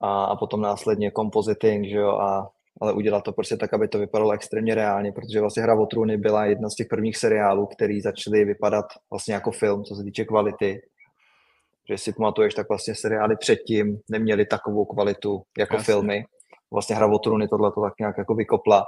a, 0.00 0.24
a 0.24 0.36
potom 0.36 0.60
následně 0.60 1.12
compositing, 1.16 1.86
že 1.86 1.96
jo, 1.96 2.10
a 2.10 2.50
ale 2.80 2.92
udělat 2.92 3.24
to 3.24 3.32
prostě 3.32 3.56
tak, 3.56 3.74
aby 3.74 3.88
to 3.88 3.98
vypadalo 3.98 4.32
extrémně 4.32 4.74
reálně, 4.74 5.12
protože 5.12 5.40
vlastně 5.40 5.62
Hra 5.62 5.80
o 5.80 5.86
trůny 5.86 6.16
byla 6.16 6.46
jedna 6.46 6.70
z 6.70 6.74
těch 6.74 6.86
prvních 6.90 7.16
seriálů, 7.16 7.66
který 7.66 8.00
začaly 8.00 8.44
vypadat 8.44 8.84
vlastně 9.10 9.34
jako 9.34 9.50
film, 9.50 9.84
co 9.84 9.94
se 9.94 10.02
týče 10.04 10.24
kvality. 10.24 10.82
Že 11.90 11.98
si 11.98 12.12
pamatuješ, 12.12 12.54
tak 12.54 12.68
vlastně 12.68 12.94
seriály 12.94 13.36
předtím 13.36 13.98
neměly 14.10 14.46
takovou 14.46 14.84
kvalitu 14.84 15.42
jako 15.58 15.74
Jasně. 15.74 15.84
filmy. 15.84 16.24
Vlastně 16.72 16.96
Hra 16.96 17.06
o 17.06 17.18
trůny 17.18 17.48
tohle 17.48 17.72
to 17.72 17.80
tak 17.80 17.92
nějak 18.00 18.18
jako 18.18 18.34
vykopla. 18.34 18.84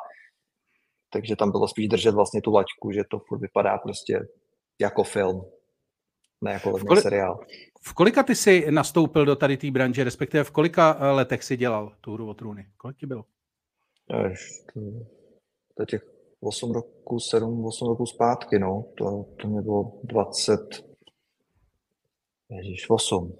Takže 1.12 1.36
tam 1.36 1.50
bylo 1.50 1.68
spíš 1.68 1.88
držet 1.88 2.14
vlastně 2.14 2.42
tu 2.42 2.52
laťku, 2.52 2.92
že 2.92 3.02
to 3.10 3.18
furt 3.18 3.40
vypadá 3.40 3.78
prostě 3.78 4.20
jako 4.80 5.04
film, 5.04 5.44
ne 6.40 6.52
jako 6.52 6.78
v 6.78 6.84
kolik, 6.84 7.02
seriál. 7.02 7.40
V 7.80 7.94
kolika 7.94 8.22
ty 8.22 8.34
jsi 8.34 8.66
nastoupil 8.70 9.24
do 9.24 9.36
tady 9.36 9.56
té 9.56 9.70
branže, 9.70 10.04
respektive 10.04 10.44
v 10.44 10.50
kolika 10.50 11.12
letech 11.12 11.44
si 11.44 11.56
dělal 11.56 11.92
tu 12.00 12.12
hru 12.12 12.28
o 12.28 12.34
trůny? 12.34 12.66
Kolik 12.76 12.96
ti 12.96 13.06
bylo? 13.06 13.24
Až 14.10 14.40
to 15.76 15.84
těch 15.84 16.02
8 16.40 16.72
roků, 16.72 17.20
7, 17.20 17.64
8 17.64 17.88
roků 17.88 18.06
zpátky, 18.06 18.58
no. 18.58 18.84
To, 18.98 19.24
to 19.40 19.48
mě 19.48 19.62
bylo 19.62 19.92
20, 20.04 20.60
ježíš, 22.50 22.90
8. 22.90 23.38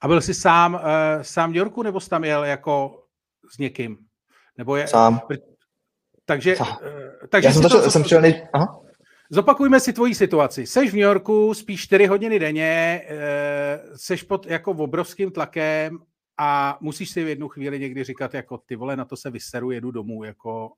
A 0.00 0.08
byl 0.08 0.20
jsi 0.20 0.34
sám, 0.34 0.74
uh, 0.74 0.80
sám 1.22 1.52
v 1.52 1.56
Yorku, 1.56 1.82
nebo 1.82 2.00
jsi 2.00 2.10
tam 2.10 2.24
jel 2.24 2.44
jako 2.44 3.04
s 3.54 3.58
někým? 3.58 3.98
Nebo 4.58 4.76
je, 4.76 4.86
sám. 4.86 5.20
Takže, 6.24 6.56
sám. 6.56 6.68
Uh, 6.68 7.26
takže 7.28 7.48
Já 7.48 7.52
jsem, 7.52 7.62
začal, 7.62 7.82
to, 7.82 7.90
jsem 7.90 8.02
přišel 8.02 8.20
nej... 8.20 8.48
Aha. 8.52 8.80
Zopakujme 9.32 9.80
si 9.80 9.92
tvoji 9.92 10.14
situaci. 10.14 10.66
Seš 10.66 10.90
v 10.90 10.94
New 10.94 11.02
Yorku, 11.02 11.54
spíš 11.54 11.82
4 11.82 12.06
hodiny 12.06 12.38
denně, 12.38 13.02
uh, 13.10 13.96
seš 13.96 14.22
pod 14.22 14.46
jako 14.46 14.70
obrovským 14.70 15.30
tlakem 15.30 15.98
a 16.42 16.78
musíš 16.80 17.10
si 17.10 17.24
v 17.24 17.28
jednu 17.28 17.48
chvíli 17.48 17.80
někdy 17.80 18.04
říkat, 18.04 18.34
jako 18.34 18.58
ty 18.58 18.76
vole, 18.76 18.96
na 18.96 19.04
to 19.04 19.16
se 19.16 19.30
vyseru, 19.30 19.70
jedu 19.70 19.90
domů, 19.90 20.24
jako 20.24 20.72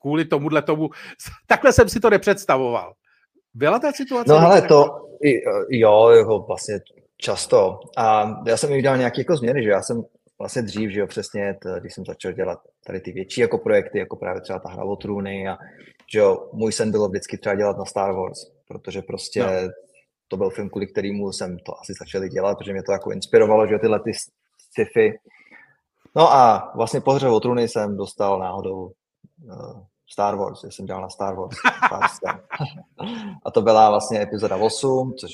kvůli 0.00 0.24
tomuhle 0.24 0.62
tomu. 0.62 0.90
Takhle 1.46 1.72
jsem 1.72 1.88
si 1.88 2.00
to 2.00 2.10
nepředstavoval. 2.10 2.94
Byla 3.54 3.78
ta 3.78 3.92
situace? 3.92 4.32
No 4.32 4.38
hele, 4.38 4.62
to 4.62 5.08
jo, 5.70 6.08
jako 6.08 6.38
vlastně 6.38 6.80
často. 7.16 7.80
A 7.96 8.36
já 8.46 8.56
jsem 8.56 8.72
udělal 8.72 8.98
nějaké 8.98 9.20
jako 9.20 9.36
změny, 9.36 9.62
že 9.62 9.70
já 9.70 9.82
jsem 9.82 10.04
vlastně 10.38 10.62
dřív, 10.62 10.90
že 10.90 11.00
jo, 11.00 11.06
přesně, 11.06 11.56
když 11.80 11.94
jsem 11.94 12.04
začal 12.04 12.32
dělat 12.32 12.58
tady 12.86 13.00
ty 13.00 13.12
větší 13.12 13.40
jako 13.40 13.58
projekty, 13.58 13.98
jako 13.98 14.16
právě 14.16 14.40
třeba 14.40 14.58
ta 14.58 14.68
hra 14.68 14.84
o 14.84 14.96
trůny 14.96 15.48
a 15.48 15.58
že 16.12 16.18
jo, 16.18 16.50
můj 16.52 16.72
sen 16.72 16.90
bylo 16.90 17.08
vždycky 17.08 17.38
třeba 17.38 17.54
dělat 17.54 17.78
na 17.78 17.84
Star 17.84 18.12
Wars, 18.12 18.38
protože 18.68 19.02
prostě 19.02 19.42
no. 19.42 19.72
to 20.28 20.36
byl 20.36 20.50
film, 20.50 20.68
kvůli 20.68 20.86
kterému 20.86 21.32
jsem 21.32 21.58
to 21.58 21.80
asi 21.80 21.92
začal 22.00 22.28
dělat, 22.28 22.58
protože 22.58 22.72
mě 22.72 22.82
to 22.82 22.92
jako 22.92 23.12
inspirovalo, 23.12 23.66
že 23.66 23.78
tyhle 23.78 24.00
ty 24.00 24.12
sci-fi. 24.76 25.18
No 26.16 26.32
a 26.32 26.72
vlastně 26.74 27.00
po 27.00 27.12
hře 27.12 27.28
o 27.28 27.40
trůny 27.40 27.68
jsem 27.68 27.96
dostal 27.96 28.38
náhodou 28.38 28.92
uh, 29.44 29.80
Star 30.10 30.36
Wars, 30.36 30.64
já 30.64 30.70
jsem 30.70 30.86
dělal 30.86 31.02
na 31.02 31.08
Star 31.08 31.34
Wars. 31.34 31.56
a 33.44 33.50
to 33.50 33.62
byla 33.62 33.90
vlastně 33.90 34.22
epizoda 34.22 34.56
8, 34.56 35.14
což 35.18 35.30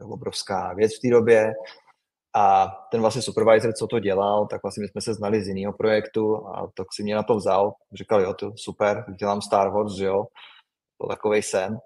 je 0.00 0.06
obrovská 0.06 0.74
věc 0.74 0.98
v 0.98 1.00
té 1.00 1.10
době. 1.10 1.52
A 2.34 2.66
ten 2.90 3.00
vlastně 3.00 3.22
supervisor, 3.22 3.72
co 3.72 3.86
to 3.86 3.98
dělal, 3.98 4.46
tak 4.46 4.62
vlastně 4.62 4.80
my 4.80 4.88
jsme 4.88 5.00
se 5.00 5.14
znali 5.14 5.44
z 5.44 5.48
jiného 5.48 5.72
projektu 5.72 6.48
a 6.48 6.70
tak 6.74 6.86
si 6.94 7.02
mě 7.02 7.14
na 7.14 7.22
to 7.22 7.36
vzal. 7.36 7.74
Říkal, 7.92 8.20
jo, 8.20 8.34
to 8.34 8.52
super, 8.56 9.04
dělám 9.18 9.42
Star 9.42 9.70
Wars, 9.70 9.98
jo. 9.98 10.24
To 11.00 11.06
takový 11.06 11.42
sen. 11.42 11.78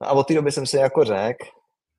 No 0.00 0.08
a 0.08 0.12
od 0.12 0.26
té 0.26 0.34
doby 0.34 0.52
jsem 0.52 0.66
si 0.66 0.76
jako 0.76 1.04
řekl, 1.04 1.46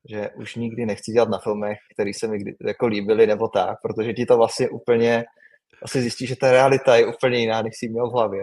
že 0.08 0.30
už 0.30 0.56
nikdy 0.56 0.86
nechci 0.86 1.12
dělat 1.12 1.28
na 1.28 1.38
filmech, 1.38 1.78
které 1.94 2.10
se 2.14 2.28
mi 2.28 2.38
jako 2.66 2.86
líbily 2.86 3.26
nebo 3.26 3.48
tak, 3.48 3.78
protože 3.82 4.12
ti 4.12 4.26
to 4.26 4.36
vlastně 4.36 4.68
úplně, 4.68 5.24
vlastně 5.80 6.00
zjistí, 6.00 6.26
že 6.26 6.36
ta 6.36 6.50
realita 6.50 6.96
je 6.96 7.06
úplně 7.06 7.38
jiná, 7.38 7.62
než 7.62 7.72
si 7.76 7.88
měl 7.88 8.10
v 8.10 8.12
hlavě. 8.12 8.42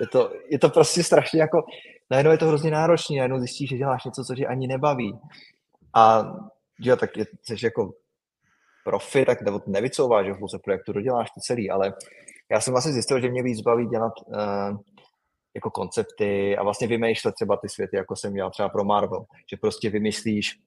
Je 0.00 0.06
to, 0.06 0.32
je 0.50 0.58
to 0.58 0.68
prostě 0.68 1.02
strašně 1.02 1.40
jako, 1.40 1.62
najednou 2.10 2.32
je 2.32 2.38
to 2.38 2.46
hrozně 2.46 2.70
náročné, 2.70 3.16
najednou 3.16 3.38
zjistíš, 3.38 3.70
že 3.70 3.76
děláš 3.76 4.04
něco, 4.04 4.24
co 4.24 4.34
tě 4.34 4.46
ani 4.46 4.66
nebaví. 4.66 5.18
A 5.94 6.34
jo, 6.80 6.96
tak 6.96 7.16
je, 7.16 7.26
jsi 7.42 7.56
jako 7.66 7.92
profi, 8.84 9.24
tak 9.24 9.42
nebo 9.42 9.60
nevycouváš, 9.66 10.26
že 10.26 10.32
v 10.32 10.62
projektu 10.64 10.92
doděláš 10.92 11.30
to 11.30 11.40
celý, 11.40 11.70
ale 11.70 11.94
já 12.50 12.60
jsem 12.60 12.72
vlastně 12.72 12.92
zjistil, 12.92 13.20
že 13.20 13.28
mě 13.28 13.42
víc 13.42 13.60
baví 13.60 13.86
dělat 13.86 14.12
uh, 14.26 14.78
jako 15.54 15.70
koncepty 15.70 16.56
a 16.56 16.62
vlastně 16.62 16.86
vymýšlet 16.86 17.34
třeba 17.34 17.56
ty 17.56 17.68
světy, 17.68 17.96
jako 17.96 18.16
jsem 18.16 18.34
dělal 18.34 18.50
třeba 18.50 18.68
pro 18.68 18.84
Marvel, 18.84 19.24
že 19.50 19.56
prostě 19.56 19.90
vymyslíš 19.90 20.60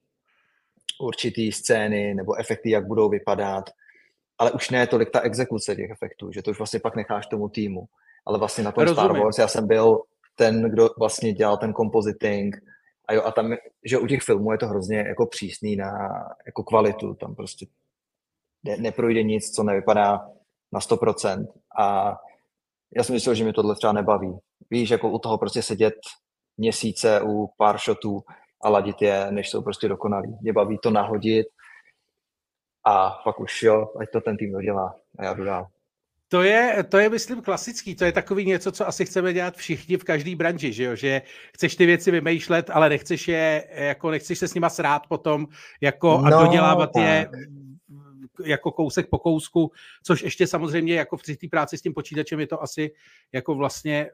určitý 1.00 1.52
scény 1.52 2.14
nebo 2.14 2.34
efekty, 2.34 2.70
jak 2.70 2.86
budou 2.86 3.08
vypadat, 3.08 3.70
ale 4.38 4.52
už 4.52 4.70
ne 4.70 4.86
tolik 4.86 5.10
ta 5.10 5.20
exekuce 5.20 5.76
těch 5.76 5.90
efektů, 5.90 6.32
že 6.32 6.42
to 6.42 6.50
už 6.50 6.58
vlastně 6.58 6.80
pak 6.80 6.96
necháš 6.96 7.26
tomu 7.26 7.48
týmu. 7.48 7.88
Ale 8.26 8.38
vlastně 8.38 8.64
na 8.64 8.72
tom 8.72 8.84
Rozumím. 8.84 9.10
Star 9.10 9.22
Wars 9.22 9.38
já 9.38 9.48
jsem 9.48 9.66
byl 9.66 10.02
ten, 10.34 10.70
kdo 10.70 10.90
vlastně 10.98 11.32
dělal 11.32 11.56
ten 11.56 11.74
compositing, 11.74 12.56
a 13.08 13.14
jo, 13.14 13.22
a 13.24 13.32
tam, 13.32 13.54
že 13.84 13.98
u 13.98 14.06
těch 14.06 14.22
filmů 14.22 14.52
je 14.52 14.58
to 14.58 14.66
hrozně 14.66 14.98
jako 14.98 15.26
přísný 15.26 15.76
na 15.76 15.90
jako 16.46 16.62
kvalitu, 16.62 17.14
tam 17.14 17.34
prostě 17.34 17.66
ne, 18.64 18.76
neprojde 18.76 19.22
nic, 19.22 19.54
co 19.54 19.62
nevypadá 19.62 20.28
na 20.72 20.80
100%. 20.80 21.46
A 21.78 22.16
já 22.96 23.04
si 23.04 23.12
myslím, 23.12 23.34
že 23.34 23.44
mi 23.44 23.52
tohle 23.52 23.74
třeba 23.74 23.92
nebaví. 23.92 24.38
Víš, 24.70 24.90
jako 24.90 25.10
u 25.10 25.18
toho 25.18 25.38
prostě 25.38 25.62
sedět 25.62 25.94
měsíce 26.56 27.20
u 27.20 27.50
pár 27.56 27.78
shotů 27.78 28.20
a 28.62 28.68
ladit 28.68 29.02
je, 29.02 29.26
než 29.30 29.50
jsou 29.50 29.62
prostě 29.62 29.88
dokonalí. 29.88 30.36
Mě 30.42 30.52
baví 30.52 30.78
to 30.82 30.90
nahodit 30.90 31.46
a 32.86 33.10
pak 33.24 33.40
už 33.40 33.62
jo, 33.62 33.92
ať 34.00 34.08
to 34.12 34.20
ten 34.20 34.36
tým 34.36 34.52
dodělá 34.52 34.94
a 35.18 35.24
já 35.24 35.34
jdu 35.34 35.44
dál. 35.44 35.66
To 36.28 36.42
je, 36.42 36.84
to 36.88 36.98
je, 36.98 37.08
myslím, 37.08 37.42
klasický. 37.42 37.94
To 37.94 38.04
je 38.04 38.12
takový 38.12 38.46
něco, 38.46 38.72
co 38.72 38.88
asi 38.88 39.04
chceme 39.04 39.32
dělat 39.32 39.56
všichni 39.56 39.96
v 39.96 40.04
každé 40.04 40.36
branži, 40.36 40.72
že, 40.72 40.84
jo? 40.84 40.96
že 40.96 41.22
chceš 41.54 41.76
ty 41.76 41.86
věci 41.86 42.10
vymýšlet, 42.10 42.70
ale 42.70 42.88
nechceš 42.88 43.28
je, 43.28 43.68
jako 43.74 44.10
nechceš 44.10 44.38
se 44.38 44.48
s 44.48 44.54
nima 44.54 44.70
srát 44.70 45.06
potom 45.08 45.46
jako 45.80 46.18
a 46.18 46.30
no, 46.30 46.44
dodělávat 46.44 46.90
tak. 46.94 47.02
je 47.02 47.30
jako 48.44 48.70
kousek 48.70 49.06
po 49.10 49.18
kousku, 49.18 49.72
což 50.02 50.22
ještě 50.22 50.46
samozřejmě 50.46 50.94
jako 50.94 51.16
v 51.16 51.22
té 51.22 51.48
práci 51.50 51.78
s 51.78 51.82
tím 51.82 51.94
počítačem 51.94 52.40
je 52.40 52.46
to 52.46 52.62
asi 52.62 52.90
jako 53.32 53.54
vlastně 53.54 54.10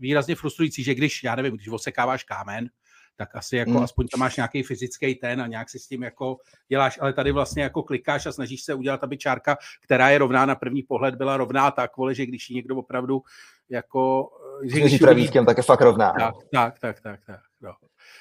výrazně 0.00 0.34
frustrující, 0.34 0.82
že 0.82 0.94
když, 0.94 1.22
já 1.24 1.34
nevím, 1.34 1.54
když 1.54 1.68
osekáváš 1.68 2.24
kámen, 2.24 2.68
tak 3.16 3.36
asi 3.36 3.56
jako 3.56 3.70
hmm. 3.70 3.82
aspoň 3.82 4.06
tam 4.08 4.20
máš 4.20 4.36
nějaký 4.36 4.62
fyzický 4.62 5.14
ten 5.14 5.42
a 5.42 5.46
nějak 5.46 5.70
si 5.70 5.78
s 5.78 5.88
tím 5.88 6.02
jako 6.02 6.36
děláš, 6.68 6.98
ale 7.02 7.12
tady 7.12 7.32
vlastně 7.32 7.62
jako 7.62 7.82
klikáš 7.82 8.26
a 8.26 8.32
snažíš 8.32 8.62
se 8.62 8.74
udělat, 8.74 9.04
aby 9.04 9.18
čárka, 9.18 9.56
která 9.84 10.10
je 10.10 10.18
rovná 10.18 10.46
na 10.46 10.54
první 10.54 10.82
pohled, 10.82 11.14
byla 11.14 11.36
rovná 11.36 11.70
tak, 11.70 11.96
vole, 11.96 12.14
že 12.14 12.26
když 12.26 12.50
ji 12.50 12.56
někdo 12.56 12.76
opravdu 12.76 13.22
jako... 13.70 14.28
Že 14.64 14.80
když 14.80 14.98
pravítkem, 14.98 15.46
tak 15.46 15.56
je 15.56 15.62
fakt 15.62 15.80
rovná. 15.80 16.12
Tak, 16.12 16.34
tak, 16.52 16.78
tak, 16.78 17.00
tak, 17.00 17.20
tak 17.26 17.40
no. 17.60 17.72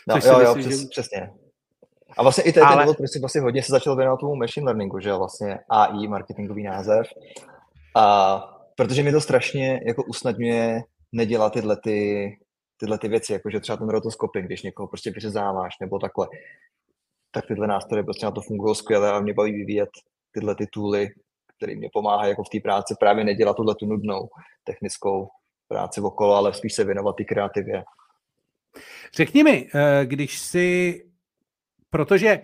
No, 0.07 0.15
jo, 0.25 0.39
jo, 0.39 0.55
myslím, 0.55 0.71
přes, 0.71 0.81
že... 0.81 0.87
přesně. 0.87 1.31
A 2.17 2.23
vlastně 2.23 2.43
i 2.43 2.53
ten, 2.53 2.63
Ale... 2.63 2.83
důvod, 2.83 2.97
proč 2.97 3.09
vlastně 3.19 3.41
hodně 3.41 3.63
se 3.63 3.71
začal 3.71 3.95
věnovat 3.95 4.19
tomu 4.19 4.35
machine 4.35 4.65
learningu, 4.65 4.99
že 4.99 5.13
vlastně 5.13 5.59
AI, 5.69 6.07
marketingový 6.07 6.63
název. 6.63 7.07
A 7.95 8.39
protože 8.75 9.03
mi 9.03 9.11
to 9.11 9.21
strašně 9.21 9.81
jako 9.85 10.03
usnadňuje 10.03 10.83
nedělat 11.11 11.53
tyhle 11.53 11.77
ty, 11.77 12.29
tyhle 12.77 12.97
ty 12.97 13.07
věci, 13.07 13.33
jakože 13.33 13.59
třeba 13.59 13.77
ten 13.77 13.89
rotoskoping, 13.89 14.45
když 14.45 14.63
někoho 14.63 14.87
prostě 14.87 15.11
vyřezáváš 15.11 15.73
nebo 15.81 15.99
takhle, 15.99 16.27
tak 17.31 17.47
tyhle 17.47 17.67
nástroje 17.67 18.03
prostě 18.03 18.25
na 18.25 18.31
to 18.31 18.41
fungují 18.41 18.75
skvěle 18.75 19.11
a 19.11 19.19
mě 19.19 19.33
baví 19.33 19.51
vyvíjet 19.51 19.89
tyhle 20.31 20.55
ty 20.55 20.67
tooly, 20.67 21.09
které 21.57 21.75
mě 21.75 21.89
pomáhají 21.93 22.29
jako 22.29 22.43
v 22.43 22.49
té 22.49 22.59
práci 22.59 22.95
právě 22.99 23.23
nedělat 23.23 23.55
tuhle 23.55 23.75
tu 23.75 23.85
nudnou 23.85 24.29
technickou 24.63 25.27
práci 25.67 26.01
okolo, 26.01 26.35
ale 26.35 26.53
spíš 26.53 26.73
se 26.73 26.83
věnovat 26.83 27.15
ty 27.15 27.25
kreativě. 27.25 27.83
Řekni 29.13 29.43
mi, 29.43 29.69
eh, 29.75 30.05
když 30.05 30.39
si 30.39 31.01
Protože 31.89 32.41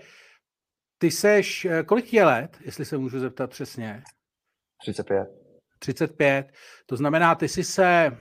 ty 0.97 1.11
seš, 1.11 1.65
eh, 1.65 1.83
kolik 1.83 2.13
je 2.13 2.25
let, 2.25 2.57
jestli 2.65 2.85
se 2.85 2.97
můžu 2.97 3.19
zeptat 3.19 3.49
přesně? 3.49 4.03
35. 4.81 5.27
35. 5.79 6.51
To 6.85 6.95
znamená, 6.97 7.35
ty 7.35 7.47
jsi 7.47 7.63
se 7.63 8.17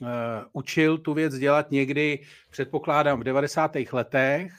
uh, 0.00 0.08
učil 0.52 0.98
tu 0.98 1.14
věc 1.14 1.34
dělat 1.34 1.70
někdy, 1.70 2.18
předpokládám, 2.50 3.20
v 3.20 3.24
90. 3.24 3.76
letech, 3.92 4.52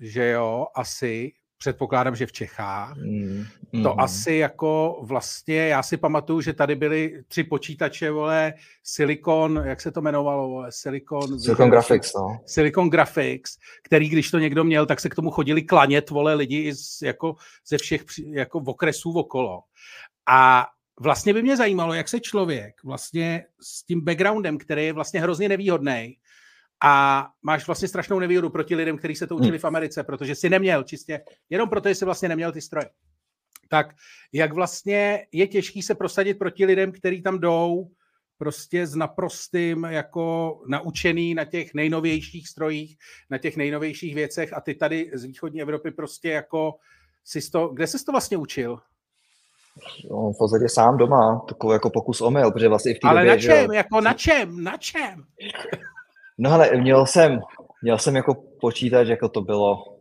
že 0.00 0.28
jo, 0.28 0.66
asi, 0.74 1.32
předpokládám, 1.58 2.16
že 2.16 2.26
v 2.26 2.32
Čechách. 2.32 2.96
Mm, 2.96 3.44
mm. 3.72 3.82
To 3.82 4.00
asi 4.00 4.34
jako 4.34 5.00
vlastně, 5.02 5.68
já 5.68 5.82
si 5.82 5.96
pamatuju, 5.96 6.40
že 6.40 6.52
tady 6.52 6.74
byly 6.74 7.22
tři 7.28 7.44
počítače, 7.44 8.10
vole, 8.10 8.54
Silicon, 8.82 9.62
jak 9.64 9.80
se 9.80 9.90
to 9.90 10.00
jmenovalo, 10.00 10.48
vole, 10.48 10.72
Silicon... 10.72 11.40
Silicon 11.40 11.70
Graphics, 11.70 12.14
no. 12.14 12.40
Silicon 12.46 12.90
Graphics, 12.90 13.58
který, 13.82 14.08
když 14.08 14.30
to 14.30 14.38
někdo 14.38 14.64
měl, 14.64 14.86
tak 14.86 15.00
se 15.00 15.08
k 15.08 15.14
tomu 15.14 15.30
chodili 15.30 15.62
klanět, 15.62 16.10
vole, 16.10 16.34
lidi 16.34 16.74
z, 16.74 17.02
jako 17.02 17.36
ze 17.66 17.78
všech 17.78 18.04
jako 18.30 18.60
v 18.60 18.68
okresů 18.68 19.12
okolo. 19.12 19.62
A 20.28 20.66
vlastně 21.00 21.34
by 21.34 21.42
mě 21.42 21.56
zajímalo, 21.56 21.94
jak 21.94 22.08
se 22.08 22.20
člověk 22.20 22.84
vlastně 22.84 23.44
s 23.60 23.82
tím 23.82 24.00
backgroundem, 24.00 24.58
který 24.58 24.86
je 24.86 24.92
vlastně 24.92 25.20
hrozně 25.20 25.48
nevýhodný, 25.48 26.16
a 26.84 27.26
máš 27.42 27.66
vlastně 27.66 27.88
strašnou 27.88 28.18
nevýhodu 28.18 28.50
proti 28.50 28.74
lidem, 28.74 28.98
kteří 28.98 29.14
se 29.14 29.26
to 29.26 29.36
učili 29.36 29.50
hmm. 29.50 29.58
v 29.58 29.64
Americe, 29.64 30.04
protože 30.04 30.34
si 30.34 30.50
neměl 30.50 30.82
čistě, 30.82 31.20
jenom 31.50 31.68
proto, 31.68 31.88
že 31.88 31.94
jsi 31.94 32.04
vlastně 32.04 32.28
neměl 32.28 32.52
ty 32.52 32.60
stroje. 32.60 32.90
Tak 33.68 33.94
jak 34.32 34.52
vlastně 34.52 35.26
je 35.32 35.46
těžký 35.46 35.82
se 35.82 35.94
prosadit 35.94 36.38
proti 36.38 36.64
lidem, 36.64 36.92
kteří 36.92 37.22
tam 37.22 37.38
jdou 37.38 37.90
prostě 38.38 38.86
s 38.86 38.94
naprostým 38.94 39.84
jako 39.84 40.58
naučený 40.68 41.34
na 41.34 41.44
těch 41.44 41.74
nejnovějších 41.74 42.48
strojích, 42.48 42.96
na 43.30 43.38
těch 43.38 43.56
nejnovějších 43.56 44.14
věcech 44.14 44.52
a 44.52 44.60
ty 44.60 44.74
tady 44.74 45.10
z 45.14 45.24
východní 45.24 45.62
Evropy 45.62 45.90
prostě 45.90 46.28
jako 46.28 46.74
si 47.24 47.50
to, 47.50 47.68
kde 47.68 47.86
jsi 47.86 48.04
to 48.04 48.12
vlastně 48.12 48.36
učil? 48.36 48.78
No, 50.10 50.32
v 50.32 50.38
podstatě 50.38 50.68
sám 50.68 50.96
doma, 50.96 51.44
takový 51.48 51.72
jako 51.72 51.90
pokus 51.90 52.20
omyl, 52.20 52.52
protože 52.52 52.68
vlastně 52.68 52.92
i 52.92 52.94
v 52.94 52.98
té 52.98 53.08
Ale 53.08 53.20
době, 53.20 53.32
na 53.36 53.42
čem, 53.42 53.70
že... 53.70 53.76
jako 53.76 54.00
na 54.00 54.12
čem, 54.12 54.64
na 54.64 54.76
čem? 54.76 55.24
No 56.38 56.52
ale 56.52 56.76
měl 56.76 57.06
jsem, 57.06 57.40
měl 57.82 57.98
jsem 57.98 58.16
jako 58.16 58.34
počítač, 58.60 59.08
jako 59.08 59.28
to 59.28 59.40
bylo, 59.40 59.98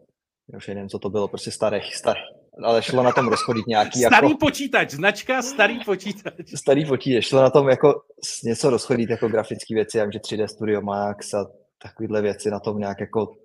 už 0.57 0.67
nevím, 0.67 0.89
co 0.89 0.99
to 0.99 1.09
bylo, 1.09 1.27
prostě 1.27 1.51
starý, 1.51 1.81
starý. 1.81 2.19
Ale 2.63 2.81
šlo 2.81 3.03
na 3.03 3.11
tom 3.11 3.27
rozchodit 3.27 3.67
nějaký 3.67 3.99
Starý 3.99 4.27
jako, 4.27 4.37
počítač, 4.37 4.91
značka 4.91 5.41
starý 5.41 5.79
počítač. 5.85 6.33
Starý 6.55 6.85
počítač, 6.85 7.25
šlo 7.25 7.41
na 7.41 7.49
tom 7.49 7.69
jako 7.69 8.01
něco 8.43 8.69
rozchodit 8.69 9.09
jako 9.09 9.27
grafické 9.27 9.75
věci, 9.75 9.97
já 9.97 10.03
vím, 10.03 10.11
že 10.11 10.19
3D 10.19 10.45
Studio 10.47 10.81
Max 10.81 11.33
a 11.33 11.45
takovéhle 11.83 12.21
věci 12.21 12.51
na 12.51 12.59
tom 12.59 12.79
nějak 12.79 12.99
jako 12.99 13.35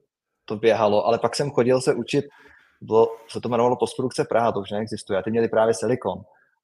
to 0.45 0.57
běhalo, 0.57 1.07
ale 1.07 1.19
pak 1.19 1.37
jsem 1.37 1.51
chodil 1.51 1.81
se 1.81 1.95
učit, 1.95 2.25
bylo, 2.81 3.17
se 3.29 3.41
to 3.41 3.49
jmenovalo 3.49 3.77
postprodukce 3.77 4.25
Praha, 4.25 4.53
to 4.53 4.61
už 4.61 4.71
neexistuje, 4.71 5.19
a 5.19 5.23
ty 5.23 5.31
měli 5.31 5.49
právě 5.49 5.75
Silicon 5.75 6.23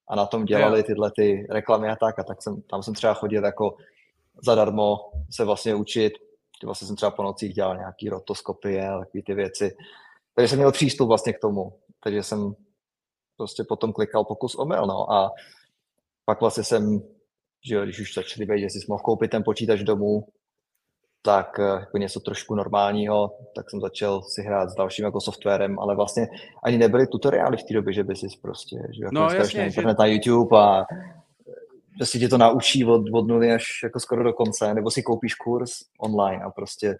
a 0.09 0.17
na 0.17 0.27
tom 0.27 0.45
dělali 0.45 0.83
tyhle 0.83 1.11
ty 1.11 1.47
reklamy 1.51 1.89
a 1.89 1.97
tak, 1.97 2.19
a 2.19 2.25
tak 2.25 2.43
jsem, 2.43 2.63
tam 2.63 2.83
jsem 2.83 2.95
třeba 2.95 3.15
chodil 3.15 3.45
jako 3.45 3.77
zadarmo 4.43 4.97
se 5.31 5.45
vlastně 5.45 5.75
učit. 5.75 6.13
Vlastně 6.65 6.87
jsem 6.87 6.97
třeba 6.97 7.11
po 7.11 7.23
nocích 7.23 7.55
dělal 7.55 7.77
nějaký 7.77 8.09
rotoskopie 8.09 8.89
a 8.89 8.99
takové 8.99 9.23
ty 9.23 9.35
věci. 9.35 9.77
Takže 10.35 10.49
jsem 10.49 10.59
měl 10.59 10.73
přístup 10.73 11.09
vlastně 11.09 11.33
k 11.33 11.41
tomu. 11.41 11.73
Takže 12.03 12.23
jsem 12.23 12.55
prostě 13.37 13.65
potom 13.69 13.93
klikal 13.93 14.25
pokus 14.25 14.55
omyl, 14.55 14.87
no. 14.87 15.13
A 15.13 15.31
pak 16.25 16.41
vlastně 16.41 16.65
jsem, 16.65 17.03
že 17.65 17.85
když 17.85 18.01
už 18.01 18.15
začali 18.15 18.47
být, 18.47 18.61
že 18.61 18.71
si 18.71 18.79
mohl 18.89 19.03
koupit 19.03 19.31
ten 19.31 19.43
počítač 19.45 19.81
domů, 19.81 20.29
tak 21.27 21.59
eh, 21.59 21.63
jako 21.63 21.99
něco 21.99 22.21
trošku 22.21 22.55
normálního, 22.55 23.39
tak 23.55 23.71
jsem 23.71 23.81
začal 23.81 24.23
si 24.23 24.43
hrát 24.43 24.71
s 24.71 24.75
dalším 24.75 25.05
jako 25.05 25.21
softwarem, 25.21 25.79
ale 25.79 25.97
vlastně 25.97 26.29
ani 26.65 26.79
nebyly 26.79 27.07
tutoriály 27.07 27.57
v 27.57 27.63
té 27.63 27.75
době, 27.75 27.93
že 27.93 28.05
by 28.05 28.17
si 28.17 28.27
prostě, 28.43 28.77
že 28.97 29.05
jako 29.05 29.15
no, 29.15 29.31
jasně, 29.31 29.67
internet 29.67 29.93
že... 29.93 29.97
na 29.99 30.07
YouTube 30.07 30.59
a 30.59 30.85
že 31.99 32.07
si 32.07 32.19
tě 32.19 32.29
to 32.29 32.39
naučí 32.39 32.85
od, 32.85 33.03
od 33.13 33.29
nuly 33.29 33.53
až 33.53 33.65
jako 33.83 34.01
skoro 34.01 34.25
do 34.25 34.33
konce, 34.33 34.75
nebo 34.75 34.91
si 34.91 35.03
koupíš 35.03 35.35
kurz 35.35 35.71
online 35.99 36.45
a 36.45 36.51
prostě 36.51 36.97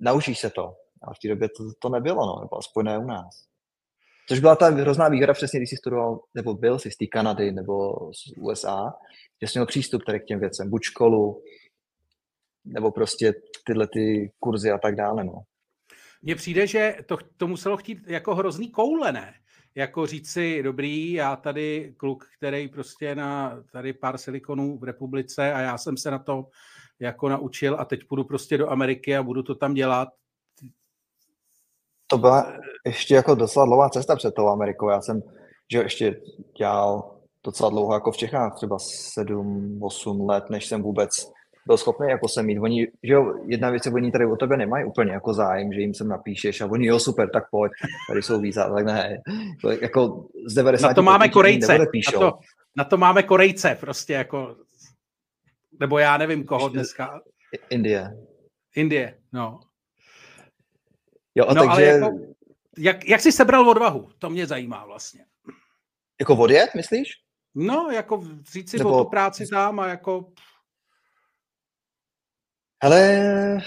naučíš 0.00 0.38
se 0.38 0.50
to. 0.50 0.74
A 1.02 1.14
v 1.14 1.18
té 1.22 1.28
době 1.28 1.48
to, 1.48 1.64
to 1.78 1.88
nebylo, 1.88 2.26
no, 2.26 2.40
nebo 2.40 2.58
aspoň 2.58 2.84
ne 2.84 2.98
u 2.98 3.06
nás. 3.06 3.44
Což 4.28 4.40
byla 4.40 4.56
ta 4.56 4.68
hrozná 4.68 5.08
výhoda 5.08 5.32
přesně, 5.32 5.60
když 5.60 5.70
jsi 5.70 5.76
studoval, 5.76 6.20
nebo 6.34 6.54
byl 6.54 6.78
jsi 6.78 6.90
z 6.90 6.96
té 6.96 7.06
Kanady 7.06 7.52
nebo 7.52 7.94
z 8.12 8.38
USA, 8.38 8.94
že 9.42 9.48
jsi 9.48 9.58
měl 9.58 9.66
přístup 9.66 10.04
tady 10.04 10.20
k 10.20 10.24
těm 10.24 10.40
věcem, 10.40 10.70
buď 10.70 10.82
školu, 10.82 11.42
nebo 12.72 12.90
prostě 12.90 13.34
tyhle 13.66 13.86
ty 13.86 14.32
kurzy 14.38 14.70
a 14.70 14.78
tak 14.78 14.96
dále. 14.96 15.24
No. 15.24 15.42
Mně 16.22 16.34
přijde, 16.34 16.66
že 16.66 16.96
to, 17.06 17.18
to 17.36 17.46
muselo 17.46 17.76
chtít 17.76 17.98
jako 18.06 18.34
hrozný 18.34 18.70
koule, 18.70 19.12
ne? 19.12 19.34
Jako 19.74 20.06
říct 20.06 20.30
si, 20.30 20.62
dobrý, 20.62 21.12
já 21.12 21.36
tady 21.36 21.94
kluk, 21.96 22.24
který 22.36 22.68
prostě 22.68 23.14
na 23.14 23.62
tady 23.72 23.92
pár 23.92 24.18
silikonů 24.18 24.78
v 24.78 24.84
republice 24.84 25.52
a 25.52 25.60
já 25.60 25.78
jsem 25.78 25.96
se 25.96 26.10
na 26.10 26.18
to 26.18 26.46
jako 27.00 27.28
naučil 27.28 27.76
a 27.80 27.84
teď 27.84 28.00
půjdu 28.08 28.24
prostě 28.24 28.58
do 28.58 28.70
Ameriky 28.70 29.16
a 29.16 29.22
budu 29.22 29.42
to 29.42 29.54
tam 29.54 29.74
dělat. 29.74 30.08
To 32.06 32.18
byla 32.18 32.52
ještě 32.86 33.14
jako 33.14 33.34
docela 33.34 33.64
dlouhá 33.64 33.90
cesta 33.90 34.16
před 34.16 34.34
tou 34.34 34.48
Amerikou. 34.48 34.88
Já 34.88 35.00
jsem 35.00 35.22
že 35.72 35.78
ještě 35.78 36.20
dělal 36.58 37.18
docela 37.44 37.70
dlouho 37.70 37.94
jako 37.94 38.12
v 38.12 38.16
Čechách, 38.16 38.54
třeba 38.54 38.76
7-8 38.76 40.28
let, 40.28 40.50
než 40.50 40.66
jsem 40.66 40.82
vůbec 40.82 41.10
byl 41.68 41.76
schopný 41.76 42.08
jako 42.08 42.28
se 42.28 42.42
mít. 42.42 42.58
Oni, 42.58 42.86
že 43.02 43.12
jo, 43.12 43.44
jedna 43.46 43.70
věc, 43.70 43.86
oni 43.86 44.12
tady 44.12 44.26
o 44.26 44.36
tebe 44.36 44.56
nemají 44.56 44.84
úplně 44.84 45.12
jako 45.12 45.34
zájem, 45.34 45.72
že 45.72 45.80
jim 45.80 45.94
sem 45.94 46.08
napíšeš 46.08 46.60
a 46.60 46.66
oni, 46.66 46.86
jo, 46.86 46.98
super, 46.98 47.30
tak 47.30 47.50
pojď, 47.50 47.72
tady 48.08 48.22
jsou 48.22 48.40
víza, 48.40 48.74
tak 48.74 48.84
ne. 48.84 49.22
To 49.62 49.70
jako 49.70 50.28
z 50.46 50.54
90 50.54 50.88
na 50.88 50.94
to 50.94 51.02
máme 51.02 51.28
Korejce, 51.28 51.78
na 51.78 51.86
to, 52.12 52.38
na 52.76 52.84
to 52.84 52.96
máme 52.96 53.22
Korejce, 53.22 53.76
prostě 53.80 54.12
jako, 54.12 54.56
nebo 55.80 55.98
já 55.98 56.16
nevím 56.16 56.44
koho 56.44 56.68
dneska. 56.68 57.20
Indie. 57.70 58.16
Indie, 58.76 59.18
no. 59.32 59.60
Jo, 61.34 61.46
a 61.48 61.54
no, 61.54 61.66
takže... 61.66 61.70
Ale 61.72 61.84
jako, 61.84 62.18
jak, 62.78 63.08
jak 63.08 63.20
jsi 63.20 63.32
sebral 63.32 63.68
odvahu? 63.68 64.08
To 64.18 64.30
mě 64.30 64.46
zajímá 64.46 64.84
vlastně. 64.86 65.24
Jako 66.20 66.36
odjet, 66.36 66.70
myslíš? 66.76 67.08
No, 67.54 67.90
jako 67.90 68.22
říct 68.52 68.70
si 68.70 68.78
Nebo... 68.78 68.98
o 68.98 69.04
tu 69.04 69.10
práci 69.10 69.46
tam 69.46 69.80
a 69.80 69.88
jako 69.88 70.32
Hele, 72.82 73.58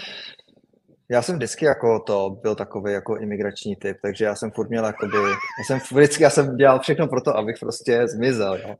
já 1.09 1.21
jsem 1.21 1.35
vždycky 1.35 1.65
jako 1.65 1.99
to 1.99 2.29
byl 2.29 2.55
takový 2.55 2.93
jako 2.93 3.17
imigrační 3.17 3.75
typ, 3.75 3.97
takže 4.01 4.25
já 4.25 4.35
jsem 4.35 4.51
furt 4.51 4.69
měl 4.69 4.85
jakoby, 4.85 5.17
já 5.17 5.63
jsem 5.65 5.79
vždycky, 5.93 6.23
já 6.23 6.29
jsem 6.29 6.57
dělal 6.57 6.79
všechno 6.79 7.07
pro 7.07 7.21
to, 7.21 7.37
abych 7.37 7.55
prostě 7.59 8.07
zmizel, 8.07 8.57
jo. 8.57 8.75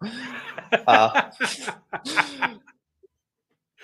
A, 0.87 1.05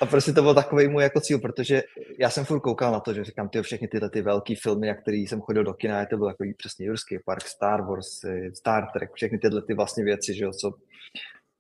a 0.02 0.06
prostě 0.06 0.34
to 0.34 0.42
byl 0.42 0.54
takový 0.54 0.88
můj 0.88 1.04
jako 1.04 1.22
cíl, 1.22 1.40
protože 1.40 1.84
já 2.20 2.30
jsem 2.30 2.46
furt 2.46 2.60
koukal 2.60 2.92
na 2.92 3.00
to, 3.00 3.14
že 3.14 3.24
říkám, 3.24 3.50
ty 3.50 3.62
všechny 3.62 3.88
tyhle 3.88 4.10
ty 4.10 4.22
velké 4.22 4.54
filmy, 4.62 4.88
na 4.88 4.96
který 4.96 5.28
jsem 5.28 5.42
chodil 5.42 5.64
do 5.64 5.74
kina, 5.74 6.06
to 6.06 6.18
byl 6.18 6.28
jako 6.28 6.44
přesně 6.58 6.86
Jurský 6.86 7.20
park, 7.26 7.48
Star 7.48 7.82
Wars, 7.82 8.08
Star 8.54 8.88
Trek, 8.94 9.10
všechny 9.14 9.38
tyhle 9.38 9.62
ty 9.62 9.74
vlastně 9.74 10.04
věci, 10.04 10.34
že 10.34 10.44
jo, 10.44 10.52
co 10.52 10.74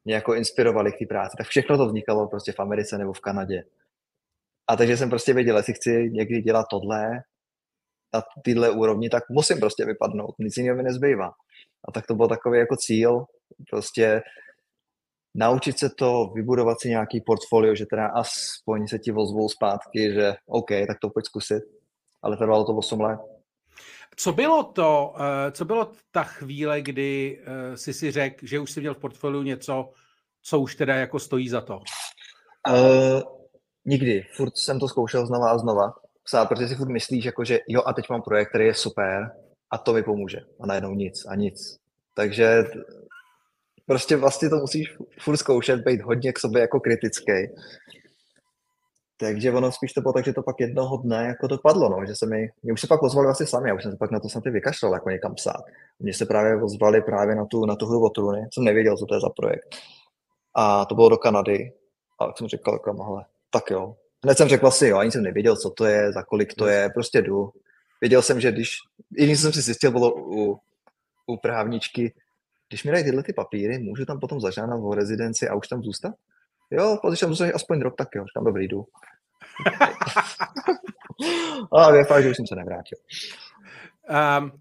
mě 0.06 0.16
jako 0.16 0.36
inspirovaly 0.36 0.92
k 0.92 1.00
té 1.00 1.06
práci, 1.06 1.38
tak 1.38 1.48
všechno 1.48 1.78
to 1.78 1.86
vznikalo 1.86 2.28
prostě 2.28 2.52
v 2.52 2.60
Americe 2.60 2.98
nebo 2.98 3.14
v 3.14 3.20
Kanadě. 3.20 3.64
A 4.70 4.76
takže 4.76 4.98
jsem 4.98 5.10
prostě 5.10 5.34
věděl, 5.34 5.58
jestli 5.58 5.74
chci 5.74 6.10
někdy 6.12 6.42
dělat 6.42 6.66
tohle 6.72 7.22
na 8.14 8.22
téhle 8.44 8.70
úrovni, 8.70 9.10
tak 9.10 9.24
musím 9.30 9.60
prostě 9.60 9.86
vypadnout, 9.86 10.36
nic 10.40 10.58
jiného 10.58 10.78
mi 10.78 10.84
nezbývá. 10.84 11.32
A 11.88 11.92
tak 11.92 12.08
to 12.08 12.16
byl 12.16 12.28
takový 12.28 12.60
jako 12.60 12.76
cíl, 12.76 13.26
prostě 13.70 14.22
naučit 15.36 15.80
se 15.80 15.90
to, 15.90 16.32
vybudovat 16.36 16.82
si 16.82 16.90
nějaký 16.90 17.22
portfolio, 17.22 17.76
že 17.76 17.86
teda 17.86 18.08
aspoň 18.08 18.88
se 18.88 19.00
ti 19.00 19.12
ozvou 19.12 19.50
zpátky, 19.50 20.14
že 20.14 20.34
OK, 20.46 20.70
tak 20.88 21.00
to 21.02 21.10
pojď 21.10 21.26
zkusit. 21.26 21.64
Ale 22.22 22.38
trvalo 22.38 22.66
to 22.66 22.76
8 22.76 23.02
let. 23.02 23.20
Co 24.16 24.34
bylo 24.34 24.64
to, 24.64 25.14
eh, 25.20 25.52
co 25.52 25.66
bylo 25.66 25.92
ta 26.12 26.24
chvíle, 26.24 26.82
kdy 26.82 27.42
eh, 27.44 27.78
jsi 27.78 27.94
si 27.94 28.12
řekl, 28.12 28.46
že 28.46 28.60
už 28.60 28.72
jsi 28.72 28.80
měl 28.80 28.94
v 28.94 29.00
portfoliu 29.00 29.44
něco, 29.44 29.90
co 30.42 30.60
už 30.60 30.76
teda 30.76 30.96
jako 30.96 31.20
stojí 31.20 31.50
za 31.50 31.62
to? 31.62 31.80
Uh, 32.70 33.37
Nikdy. 33.88 34.26
Furt 34.36 34.58
jsem 34.58 34.80
to 34.80 34.88
zkoušel 34.88 35.26
znova 35.26 35.52
a 35.52 35.58
znova 35.58 35.94
psát, 36.24 36.46
protože 36.46 36.68
si 36.68 36.76
furt 36.76 36.90
myslíš, 36.90 37.26
jako, 37.26 37.44
že 37.44 37.60
jo 37.68 37.82
a 37.86 37.94
teď 37.94 38.10
mám 38.10 38.22
projekt, 38.22 38.50
který 38.50 38.66
je 38.66 38.74
super 38.74 39.32
a 39.72 39.78
to 39.78 39.94
mi 39.94 40.04
pomůže. 40.04 40.40
A 40.60 40.68
najednou 40.68 40.94
nic 40.94 41.26
a 41.26 41.36
nic. 41.36 41.78
Takže 42.14 42.64
prostě 43.86 44.16
vlastně 44.16 44.50
to 44.50 44.56
musíš 44.56 44.98
furt 45.20 45.38
zkoušet, 45.38 45.80
být 45.80 46.02
hodně 46.02 46.34
k 46.34 46.40
sobě 46.40 46.62
jako 46.62 46.80
kritický. 46.80 47.34
Takže 49.18 49.52
ono 49.52 49.72
spíš 49.72 49.94
to 49.94 50.02
bylo 50.02 50.14
tak, 50.14 50.26
že 50.26 50.34
to 50.34 50.44
pak 50.44 50.60
jednoho 50.60 50.98
dne 50.98 51.26
jako 51.28 51.48
to 51.48 51.58
padlo, 51.58 51.90
no, 51.90 52.06
že 52.06 52.16
se 52.16 52.26
mi, 52.26 52.50
mě 52.64 52.74
už 52.74 52.82
se 52.82 52.88
pak 52.88 53.04
ozvali 53.04 53.28
asi 53.28 53.48
sami, 53.48 53.70
já 53.70 53.76
už 53.76 53.84
jsem 53.84 53.92
se 53.92 53.98
pak 53.98 54.12
na 54.12 54.20
to 54.20 54.30
snad 54.30 54.44
vykašlal, 54.44 54.94
jako 54.94 55.10
někam 55.10 55.36
psát. 55.36 55.64
Mně 56.00 56.14
se 56.14 56.26
právě 56.26 56.64
ozvali 56.64 57.02
právě 57.02 57.36
na 57.36 57.46
tu, 57.46 57.66
na 57.66 57.76
tu 57.76 57.86
hru 57.86 58.06
o 58.06 58.10
trůny, 58.10 58.48
jsem 58.54 58.64
nevěděl, 58.64 58.98
co 58.98 59.06
to 59.06 59.16
je 59.16 59.22
za 59.22 59.30
projekt. 59.30 59.76
A 60.56 60.86
to 60.86 60.96
bylo 60.96 61.10
do 61.10 61.18
Kanady. 61.18 61.74
A 62.20 62.34
jsem 62.34 62.48
říkal, 62.48 62.74
jako, 62.74 63.04
hele, 63.04 63.26
tak 63.50 63.72
jo. 63.72 63.96
Hned 64.24 64.38
jsem 64.38 64.48
řekl 64.48 64.72
si, 64.72 64.88
jo, 64.88 64.98
ani 64.98 65.12
jsem 65.12 65.24
nevěděl, 65.24 65.58
co 65.58 65.70
to 65.70 65.86
je, 65.86 66.12
za 66.12 66.24
kolik 66.24 66.54
to 66.54 66.68
je, 66.68 66.90
prostě 66.94 67.22
jdu. 67.22 67.52
Věděl 68.02 68.22
jsem, 68.22 68.42
že 68.42 68.52
když, 68.52 68.76
jediný 69.12 69.38
jsem 69.38 69.54
si 69.54 69.62
zjistil, 69.62 69.92
bylo 69.92 70.16
u, 70.16 70.60
u 71.26 71.38
právničky, 71.38 72.14
když 72.70 72.84
mi 72.84 72.92
dají 72.92 73.04
tyhle 73.04 73.24
ty 73.24 73.34
papíry, 73.34 73.80
můžu 73.80 74.06
tam 74.06 74.20
potom 74.20 74.42
zažádat 74.42 74.80
o 74.84 74.96
rezidenci 74.96 75.48
a 75.48 75.56
už 75.56 75.68
tam 75.68 75.84
zůstat? 75.84 76.14
Jo, 76.72 77.00
když 77.08 77.20
tam 77.20 77.30
zůstaneš 77.30 77.56
aspoň 77.56 77.82
rok, 77.82 77.96
tak 77.98 78.08
jo, 78.16 78.26
říkám, 78.26 78.44
dobrý, 78.44 78.68
jdu. 78.68 78.86
a 81.74 81.96
je 81.96 82.06
fakt, 82.06 82.24
že 82.24 82.30
už 82.30 82.36
jsem 82.36 82.48
se 82.48 82.56
nevrátil. 82.56 82.98
Um, 84.40 84.52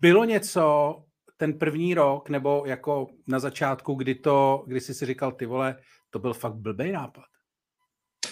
bylo 0.00 0.24
něco 0.24 0.96
ten 1.36 1.58
první 1.58 1.94
rok, 1.94 2.28
nebo 2.28 2.62
jako 2.66 3.06
na 3.26 3.38
začátku, 3.38 3.94
kdy 3.94 4.14
to, 4.14 4.64
kdy 4.66 4.80
jsi 4.80 4.94
si 4.94 5.06
říkal, 5.06 5.32
ty 5.32 5.46
vole, 5.46 5.76
to 6.10 6.18
byl 6.18 6.34
fakt 6.34 6.54
blbý 6.54 6.92
nápad. 6.92 7.24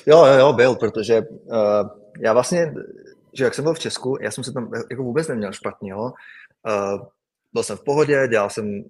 Jo, 0.07 0.27
jo, 0.27 0.35
jo, 0.39 0.53
byl, 0.53 0.75
protože 0.75 1.21
uh, 1.21 1.89
já 2.21 2.33
vlastně, 2.33 2.75
že 3.33 3.45
jak 3.45 3.55
jsem 3.55 3.65
byl 3.65 3.75
v 3.75 3.79
Česku, 3.79 4.19
já 4.21 4.31
jsem 4.31 4.45
se 4.45 4.53
tam 4.53 4.71
jako 4.91 5.03
vůbec 5.03 5.29
neměl 5.29 5.53
špatně, 5.53 5.91
jo. 5.91 6.03
Uh, 6.03 7.07
byl 7.53 7.63
jsem 7.63 7.77
v 7.77 7.85
pohodě, 7.85 8.29
dělal 8.29 8.51
jsem 8.51 8.85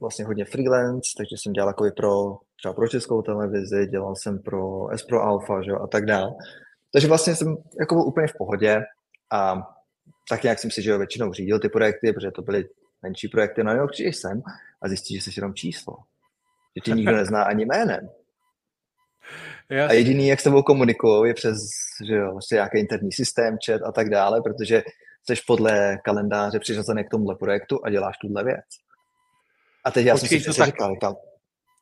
vlastně 0.00 0.24
hodně 0.24 0.44
freelance, 0.44 1.10
takže 1.16 1.36
jsem 1.36 1.52
dělal 1.52 1.68
jako 1.68 1.84
pro, 1.96 2.38
třeba 2.56 2.74
pro 2.74 2.88
českou 2.88 3.22
televizi, 3.22 3.86
dělal 3.86 4.16
jsem 4.16 4.38
pro 4.38 4.88
S 4.90 5.02
pro 5.02 5.22
Alpha, 5.22 5.62
že 5.62 5.70
jo, 5.70 5.78
a 5.82 5.86
tak 5.86 6.06
dále. 6.06 6.34
Takže 6.92 7.08
vlastně 7.08 7.36
jsem 7.36 7.56
jako 7.80 7.94
byl 7.94 8.04
úplně 8.04 8.26
v 8.26 8.38
pohodě 8.38 8.82
a 9.32 9.62
tak 10.30 10.42
nějak 10.42 10.58
jsem 10.58 10.70
si, 10.70 10.82
že 10.82 10.90
jo, 10.90 10.98
většinou 10.98 11.32
řídil 11.32 11.60
ty 11.60 11.68
projekty, 11.68 12.12
protože 12.12 12.30
to 12.30 12.42
byly 12.42 12.68
menší 13.02 13.28
projekty, 13.28 13.64
no 13.64 13.74
jo, 13.74 13.86
přijdeš 13.86 14.16
sem 14.16 14.42
a 14.82 14.88
zjistíš, 14.88 15.24
že 15.24 15.32
jsi 15.32 15.40
jenom 15.40 15.54
číslo 15.54 15.96
že 16.78 16.80
tě 16.80 16.90
nikdo 16.90 17.16
nezná 17.16 17.42
ani 17.42 17.64
jménem. 17.64 18.08
Jasně. 19.70 19.88
A 19.88 19.92
jediný, 19.92 20.28
jak 20.28 20.40
s 20.40 20.42
tebou 20.42 20.62
komunikují, 20.62 21.30
je 21.30 21.34
přes 21.34 21.56
že 22.06 22.14
jo, 22.14 22.32
vlastně 22.32 22.54
nějaký 22.54 22.78
interní 22.78 23.12
systém, 23.12 23.56
chat 23.66 23.82
a 23.82 23.92
tak 23.92 24.10
dále, 24.10 24.42
protože 24.42 24.82
jsi 25.26 25.42
podle 25.46 25.98
kalendáře 26.04 26.58
přiřazený 26.58 27.04
k 27.04 27.10
tomuhle 27.10 27.36
projektu 27.36 27.80
a 27.84 27.90
děláš 27.90 28.18
tuhle 28.18 28.44
věc. 28.44 28.66
A 29.84 29.90
teď 29.90 30.06
já 30.06 30.14
Počkej, 30.14 30.28
jsem 30.28 30.38
si 30.38 30.42
přesně 30.42 30.60
tak, 30.60 30.74
říkal, 30.74 30.94
říkal, 30.94 31.16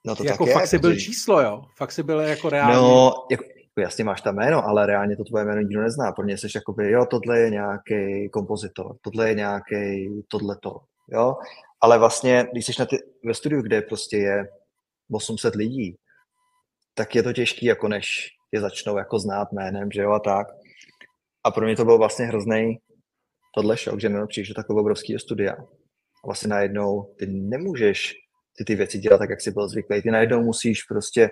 no 0.05 0.17
to 0.17 0.25
jako 0.25 0.45
tak 0.45 0.53
fakt 0.53 0.63
je, 0.63 0.69
si 0.69 0.79
byl 0.79 0.97
číslo, 0.97 1.41
jo? 1.41 1.63
Fakt 1.77 1.93
si 1.93 2.03
byl 2.03 2.21
jako 2.21 2.49
reálně. 2.49 2.75
No, 2.75 3.13
jako, 3.31 3.45
jako 3.45 3.81
jasně 3.81 4.05
máš 4.05 4.21
tam 4.21 4.35
jméno, 4.35 4.69
ale 4.69 4.87
reálně 4.87 5.17
to 5.17 5.25
tvoje 5.25 5.45
jméno 5.45 5.61
nikdo 5.61 5.83
nezná. 5.83 6.13
Pro 6.13 6.25
mě 6.25 6.39
jsi 6.39 6.47
jakoby, 6.55 6.91
jo, 6.91 7.07
tohle 7.07 7.39
je 7.39 7.51
nějaký 7.51 8.29
kompozitor, 8.33 8.97
tohle 9.03 9.29
je 9.29 9.35
nějaký 9.35 10.09
tohleto, 10.29 10.81
jo. 11.09 11.37
Ale 11.81 11.99
vlastně, 11.99 12.47
když 12.53 12.67
jsi 12.67 12.73
na 12.79 12.87
ty, 12.87 12.99
ve 13.25 13.35
studiu, 13.35 13.63
kde 13.63 13.83
prostě 13.83 14.17
je 14.17 14.49
800 15.11 15.55
lidí, 15.55 15.97
tak 16.95 17.15
je 17.15 17.23
to 17.23 17.33
těžký, 17.33 17.67
jako 17.67 17.89
než 17.89 18.29
je 18.53 18.61
začnou 18.61 18.97
jako 18.97 19.19
znát 19.19 19.53
jménem, 19.53 19.91
že 19.91 20.03
jo, 20.03 20.13
a 20.13 20.19
tak. 20.19 20.47
A 21.45 21.51
pro 21.51 21.67
mě 21.67 21.77
to 21.77 21.85
byl 21.85 21.99
vlastně 21.99 22.27
hrozný 22.27 22.79
tohle 23.55 23.77
šok, 23.77 24.01
že 24.01 24.09
přijdeš 24.29 24.49
do 24.49 24.55
takové 24.55 24.81
obrovského 24.81 25.19
studia. 25.19 25.53
A 26.25 26.27
vlastně 26.27 26.49
najednou 26.49 27.15
ty 27.19 27.27
nemůžeš 27.27 28.15
ty 28.59 28.65
ty 28.65 28.75
věci 28.75 28.99
dělat 28.99 29.19
tak, 29.19 29.31
jak 29.31 29.41
jsi 29.41 29.51
byl 29.51 29.69
zvyklý. 29.69 30.03
Ty 30.03 30.11
najednou 30.11 30.43
musíš 30.43 30.83
prostě 30.83 31.31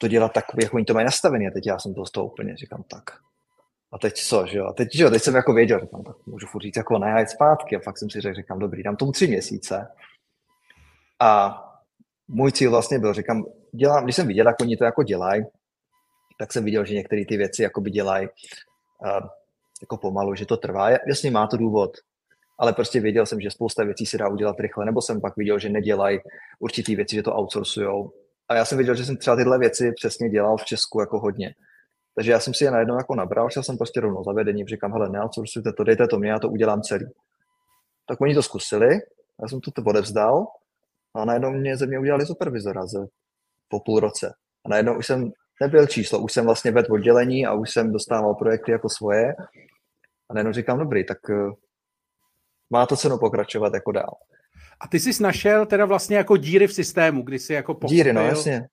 to 0.00 0.08
dělat 0.08 0.32
tak, 0.32 0.44
jak 0.62 0.74
oni 0.74 0.84
to 0.84 0.94
mají 0.94 1.04
nastavené. 1.04 1.46
A 1.46 1.50
teď 1.50 1.66
já 1.66 1.78
jsem 1.78 1.94
to 1.94 2.06
z 2.06 2.10
toho 2.10 2.26
úplně 2.26 2.56
říkám 2.56 2.82
tak. 2.82 3.02
A 3.92 3.98
teď 3.98 4.14
co, 4.14 4.46
že 4.46 4.58
jo? 4.58 4.66
A 4.66 4.72
teď, 4.72 4.88
že 4.94 5.02
jo, 5.02 5.10
teď 5.10 5.22
jsem 5.22 5.34
jako 5.34 5.52
věděl, 5.52 5.80
říkám, 5.80 6.04
tak 6.04 6.26
můžu 6.26 6.46
furt 6.46 6.62
říct 6.62 6.76
jako 6.76 6.98
ne, 6.98 7.26
zpátky. 7.26 7.76
A 7.76 7.80
fakt 7.80 7.98
jsem 7.98 8.10
si 8.10 8.20
řekl, 8.20 8.36
říkám, 8.36 8.58
dobrý, 8.58 8.82
dám 8.82 8.96
tomu 8.96 9.12
tři 9.12 9.26
měsíce. 9.26 9.88
A 11.20 11.62
můj 12.28 12.52
cíl 12.52 12.70
vlastně 12.70 12.98
byl, 12.98 13.12
říkám, 13.12 13.44
dělám, 13.72 14.04
když 14.04 14.16
jsem 14.16 14.26
viděl, 14.26 14.46
jak 14.46 14.60
oni 14.60 14.76
to 14.76 14.84
jako 14.84 15.02
dělají, 15.02 15.44
tak 16.38 16.52
jsem 16.52 16.64
viděl, 16.64 16.84
že 16.84 16.94
některé 16.94 17.24
ty 17.24 17.36
věci 17.36 17.62
jakoby 17.62 17.90
dělají 17.90 18.28
uh, 18.28 19.28
jako 19.80 19.96
pomalu, 19.96 20.34
že 20.34 20.46
to 20.46 20.56
trvá. 20.56 20.90
Jasně 20.90 21.30
má 21.30 21.46
to 21.46 21.56
důvod, 21.56 21.90
ale 22.58 22.72
prostě 22.72 23.00
věděl 23.00 23.26
jsem, 23.26 23.40
že 23.40 23.50
spousta 23.50 23.84
věcí 23.84 24.06
se 24.06 24.18
dá 24.18 24.28
udělat 24.28 24.60
rychle, 24.60 24.84
nebo 24.84 25.02
jsem 25.02 25.20
pak 25.20 25.36
viděl, 25.36 25.58
že 25.58 25.68
nedělají 25.68 26.18
určitý 26.60 26.96
věci, 26.96 27.16
že 27.16 27.22
to 27.22 27.34
outsourcujou. 27.34 28.12
A 28.48 28.54
já 28.54 28.64
jsem 28.64 28.78
viděl, 28.78 28.94
že 28.94 29.04
jsem 29.04 29.16
třeba 29.16 29.36
tyhle 29.36 29.58
věci 29.58 29.92
přesně 29.92 30.28
dělal 30.28 30.56
v 30.56 30.64
Česku 30.64 31.00
jako 31.00 31.18
hodně. 31.18 31.54
Takže 32.14 32.32
já 32.32 32.40
jsem 32.40 32.54
si 32.54 32.64
je 32.64 32.70
najednou 32.70 32.96
jako 32.96 33.14
nabral, 33.14 33.50
šel 33.50 33.62
jsem 33.62 33.76
prostě 33.76 34.00
rovnou 34.00 34.24
zavedení, 34.24 34.66
říkám, 34.66 34.92
hele, 34.92 35.08
neoutsourcujte 35.08 35.72
to, 35.72 35.84
dejte 35.84 36.06
to 36.06 36.18
mě, 36.18 36.30
já 36.30 36.38
to 36.38 36.48
udělám 36.48 36.82
celý. 36.82 37.06
Tak 38.08 38.20
oni 38.20 38.34
to 38.34 38.42
zkusili, 38.42 38.94
já 39.42 39.48
jsem 39.48 39.60
to 39.60 39.82
odevzdal 39.84 40.46
a 41.16 41.24
najednou 41.24 41.50
mě 41.50 41.76
ze 41.76 41.86
mě 41.86 41.98
udělali 41.98 42.26
supervizora 42.26 42.86
ze, 42.86 42.98
po 43.68 43.80
půl 43.80 44.00
roce. 44.00 44.34
A 44.64 44.68
najednou 44.68 44.98
už 44.98 45.06
jsem 45.06 45.30
nebyl 45.60 45.86
číslo, 45.86 46.18
už 46.18 46.32
jsem 46.32 46.44
vlastně 46.44 46.70
vedl 46.70 46.92
oddělení 46.92 47.46
a 47.46 47.54
už 47.54 47.70
jsem 47.70 47.92
dostával 47.92 48.34
projekty 48.34 48.72
jako 48.72 48.88
svoje. 48.88 49.34
A 50.28 50.34
najednou 50.34 50.52
říkám, 50.52 50.78
dobrý, 50.78 51.06
tak 51.06 51.18
uh, 51.28 51.52
má 52.70 52.86
to 52.86 52.96
cenu 52.96 53.18
pokračovat 53.18 53.74
jako 53.74 53.92
dál. 53.92 54.14
A 54.80 54.88
ty 54.88 55.00
jsi 55.00 55.22
našel 55.22 55.66
teda 55.66 55.84
vlastně 55.84 56.16
jako 56.16 56.36
díry 56.36 56.66
v 56.66 56.72
systému, 56.72 57.22
kdy 57.22 57.38
jsi 57.38 57.52
jako 57.52 57.74
pochopil... 57.74 57.96
Díry, 57.96 58.12
no 58.12 58.26
jasně. 58.26 58.68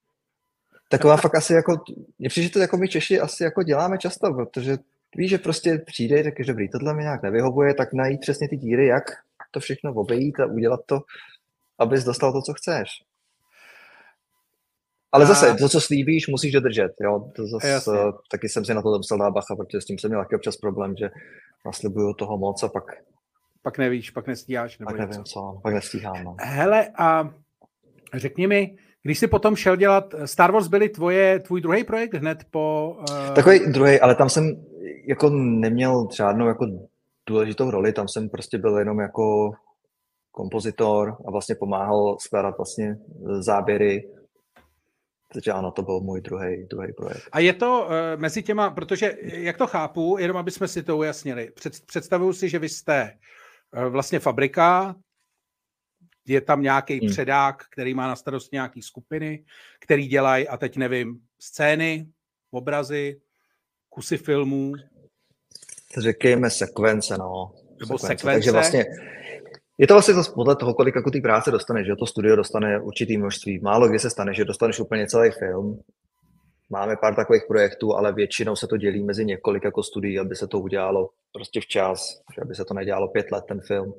Taková 0.90 1.18
fakt 1.18 1.36
asi 1.36 1.54
jako, 1.54 1.84
mně 2.20 2.30
přijde, 2.30 2.44
že 2.44 2.54
to 2.54 2.60
jako 2.60 2.78
my 2.78 2.88
Češi 2.88 3.20
asi 3.20 3.44
jako 3.44 3.64
děláme 3.64 3.98
často, 3.98 4.34
protože 4.34 4.78
víš, 5.16 5.30
že 5.30 5.38
prostě 5.38 5.78
přijde, 5.78 6.24
tak 6.24 6.34
dobrý, 6.48 6.70
tohle 6.70 6.94
mi 6.94 7.02
nějak 7.02 7.24
nevyhovuje, 7.24 7.74
tak 7.74 7.94
najít 7.94 8.22
přesně 8.22 8.50
ty 8.50 8.58
díry, 8.58 8.88
jak 8.88 9.04
to 9.52 9.60
všechno 9.60 9.94
obejít 9.94 10.40
a 10.40 10.46
udělat 10.46 10.80
to, 10.86 11.00
abys 11.84 12.04
dostal 12.04 12.34
to, 12.34 12.41
co 12.41 12.54
chceš. 12.54 12.89
Ale 15.12 15.26
zase, 15.26 15.56
to, 15.56 15.69
co 15.69 15.82
slíbíš, 15.82 16.28
musíš 16.28 16.52
dodržet. 16.52 16.91
Jo? 17.02 17.32
To 17.36 17.48
zase, 17.48 17.91
taky 18.32 18.50
jsem 18.50 18.65
si 18.65 18.74
na 18.74 18.82
to 18.82 18.98
musel 18.98 19.17
dát 19.17 19.32
bacha, 19.32 19.56
protože 19.56 19.82
s 19.82 19.86
tím 19.86 20.00
jsem 20.00 20.10
měl 20.10 20.22
taky 20.22 20.36
občas 20.36 20.58
problém, 20.58 20.96
že 20.96 21.10
naslibuju 21.65 22.13
toho 22.13 22.38
moc 22.38 22.63
a 22.63 22.67
pak... 22.67 22.84
Pak 23.62 23.78
nevíš, 23.78 24.10
pak 24.10 24.28
nestíháš. 24.28 24.80
Nebo 24.80 24.91
pak 24.91 25.00
nevím 25.00 25.24
co, 25.24 25.60
pak 25.63 25.74
nestíhám. 25.74 26.24
No. 26.24 26.36
Hele, 26.39 26.88
a 26.98 27.30
řekni 28.13 28.48
mi, 28.48 28.78
když 29.04 29.19
jsi 29.19 29.28
potom 29.28 29.56
šel 29.56 29.76
dělat, 29.76 30.15
Star 30.26 30.52
Wars 30.52 30.67
byly 30.67 30.89
tvoje, 30.89 31.39
tvůj 31.39 31.62
druhý 31.62 31.84
projekt 31.84 32.13
hned 32.13 32.43
po... 32.52 32.96
Uh... 33.00 33.36
Takový 33.36 33.60
druhý, 33.72 34.00
ale 34.00 34.15
tam 34.15 34.30
jsem 34.30 34.65
jako 35.08 35.30
neměl 35.30 36.08
žádnou 36.15 36.48
jako 36.48 36.65
důležitou 37.26 37.72
roli, 37.72 37.93
tam 37.93 38.08
jsem 38.08 38.30
prostě 38.30 38.58
byl 38.58 38.78
jenom 38.78 39.00
jako 39.00 39.52
kompozitor 40.34 41.17
a 41.28 41.32
vlastně 41.32 41.56
pomáhal 41.56 42.17
skládat 42.19 42.58
vlastně 42.58 42.98
záběry 43.39 44.04
takže 45.34 45.52
ano, 45.52 45.72
to 45.72 45.82
byl 45.82 46.00
můj 46.00 46.22
druhý, 46.22 46.65
druhý 46.69 46.93
projekt. 46.93 47.30
A 47.32 47.39
je 47.39 47.54
to 47.54 47.86
uh, 47.86 48.22
mezi 48.22 48.43
těma, 48.43 48.69
protože 48.69 49.15
jak 49.22 49.58
to 49.58 49.67
chápu, 49.67 50.17
jenom 50.19 50.38
aby 50.38 50.52
jsme 50.52 50.67
si 50.67 50.84
to 50.84 50.98
ujasnili, 50.98 51.52
před, 51.56 51.86
představuju 51.86 52.34
si, 52.34 52.50
že 52.50 52.60
vy 52.60 52.69
jste 52.69 53.17
uh, 53.78 53.86
vlastně 53.86 54.19
fabrika, 54.19 54.96
je 56.26 56.41
tam 56.41 56.62
nějaký 56.62 57.00
hmm. 57.00 57.10
předák, 57.10 57.63
který 57.72 57.93
má 57.93 58.08
na 58.08 58.15
starost 58.15 58.52
nějaký 58.52 58.82
skupiny, 58.82 59.46
který 59.80 60.08
dělají, 60.08 60.48
a 60.48 60.58
teď 60.58 60.78
nevím, 60.78 61.19
scény, 61.39 62.08
obrazy, 62.52 63.22
kusy 63.89 64.17
filmů. 64.17 64.74
Řekněme 65.98 66.50
sekvence, 66.50 67.17
no. 67.17 67.54
Nebo 67.80 67.98
sekvence. 67.98 68.08
sekvence. 68.08 68.36
Takže 68.36 68.52
vlastně 68.52 68.86
je 69.78 69.88
to 69.88 69.94
vlastně 69.94 70.14
zase 70.14 70.32
podle 70.32 70.56
toho, 70.56 70.74
kolik 70.74 70.96
jako 70.96 71.12
ty 71.12 71.22
práce 71.22 71.52
dostaneš, 71.52 71.88
že 71.88 71.96
to 71.96 72.06
studio 72.06 72.36
dostane 72.36 72.82
určitý 72.82 73.18
množství. 73.18 73.60
Málo 73.60 73.88
kdy 73.88 74.00
se 74.00 74.10
stane, 74.10 74.34
že 74.34 74.46
dostaneš 74.46 74.80
úplně 74.80 75.08
celý 75.08 75.32
film. 75.32 75.80
Máme 76.70 76.96
pár 76.96 77.16
takových 77.16 77.44
projektů, 77.48 77.96
ale 77.96 78.14
většinou 78.14 78.56
se 78.56 78.68
to 78.68 78.78
dělí 78.78 79.04
mezi 79.04 79.26
několik 79.26 79.64
jako 79.64 79.84
studií, 79.84 80.20
aby 80.20 80.36
se 80.36 80.48
to 80.48 80.60
udělalo 80.60 81.10
prostě 81.32 81.62
včas, 81.62 82.22
že 82.36 82.42
aby 82.42 82.56
se 82.56 82.66
to 82.66 82.74
nedělalo 82.74 83.08
pět 83.08 83.32
let 83.32 83.44
ten 83.48 83.62
film. 83.62 83.94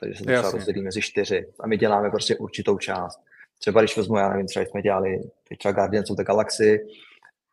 Takže 0.00 0.18
se 0.18 0.24
to 0.24 0.32
třeba 0.32 0.50
rozdělí 0.50 0.82
mezi 0.82 1.02
čtyři. 1.02 1.46
A 1.60 1.66
my 1.66 1.76
děláme 1.76 2.10
prostě 2.10 2.36
určitou 2.36 2.78
část. 2.78 3.20
Třeba 3.58 3.80
když 3.80 3.96
vezmu, 3.96 4.16
já 4.16 4.28
nevím, 4.28 4.46
třeba 4.46 4.64
jsme 4.64 4.82
dělali 4.82 5.20
třeba 5.58 5.72
Guardians 5.72 6.10
of 6.10 6.16
the 6.16 6.24
Galaxy, 6.24 6.86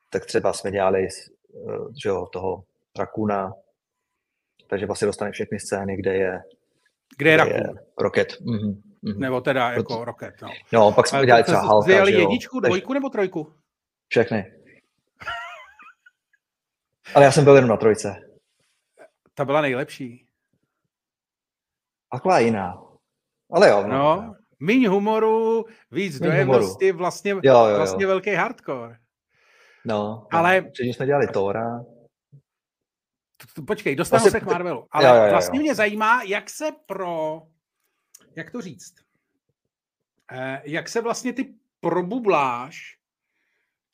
tak 0.09 0.25
třeba 0.25 0.53
jsme 0.53 0.71
dělali 0.71 1.07
eh, 1.07 1.77
že 2.03 2.09
jo, 2.09 2.27
toho 2.33 2.63
Rakuna, 2.99 3.53
takže 4.67 4.85
vlastně 4.85 5.05
dostane 5.05 5.31
všechny 5.31 5.59
scény, 5.59 5.97
kde 5.97 6.15
je 6.15 6.41
kde 7.17 7.29
je 7.29 7.37
Rakun? 7.37 7.79
Rocket. 7.99 8.27
Mm-hmm. 8.41 8.81
Nebo 9.17 9.41
teda 9.41 9.71
jako 9.71 9.83
Proto... 9.83 10.05
Rocket, 10.05 10.33
no. 10.41 10.49
No, 10.73 10.91
pak 10.91 11.07
jsme 11.07 11.25
dělali 11.25 11.43
třeba 11.43 11.61
Halka, 11.61 11.91
Dělali 11.91 12.11
jedničku, 12.11 12.59
dvojku 12.59 12.93
nebo 12.93 13.09
trojku? 13.09 13.53
Všechny. 14.07 14.53
Ale 17.15 17.25
já 17.25 17.31
jsem 17.31 17.43
byl 17.43 17.55
jenom 17.55 17.69
na 17.69 17.77
trojce. 17.77 18.15
Ta 19.33 19.45
byla 19.45 19.61
nejlepší. 19.61 20.27
Taková 22.11 22.39
jiná. 22.39 22.81
Ale 23.51 23.69
jo. 23.69 23.83
No, 23.87 23.87
no 23.87 24.35
míň 24.61 24.87
humoru, 24.87 25.65
víc 25.91 26.19
dojemnosti, 26.19 26.91
vlastně, 26.91 27.31
jo, 27.31 27.39
jo, 27.43 27.65
jo. 27.65 27.75
vlastně 27.75 28.07
velký 28.07 28.33
hardcore. 28.33 28.95
No, 29.85 30.27
ale... 30.31 30.61
Předtím 30.61 30.93
jsme 30.93 31.05
dělali 31.05 31.27
Tora. 31.27 31.79
Počkej, 33.67 33.95
dostanu 33.95 34.23
vlastně, 34.23 34.31
se 34.31 34.45
k 34.45 34.49
Marvelu. 34.49 34.87
Ale 34.91 35.07
jo, 35.07 35.15
jo, 35.15 35.23
jo. 35.23 35.29
vlastně 35.29 35.59
mě 35.59 35.75
zajímá, 35.75 36.23
jak 36.23 36.49
se 36.49 36.71
pro, 36.85 37.41
jak 38.35 38.51
to 38.51 38.61
říct, 38.61 38.95
eh, 40.31 40.61
jak 40.65 40.89
se 40.89 41.01
vlastně 41.01 41.33
ty 41.33 41.53
probubláš 41.79 42.97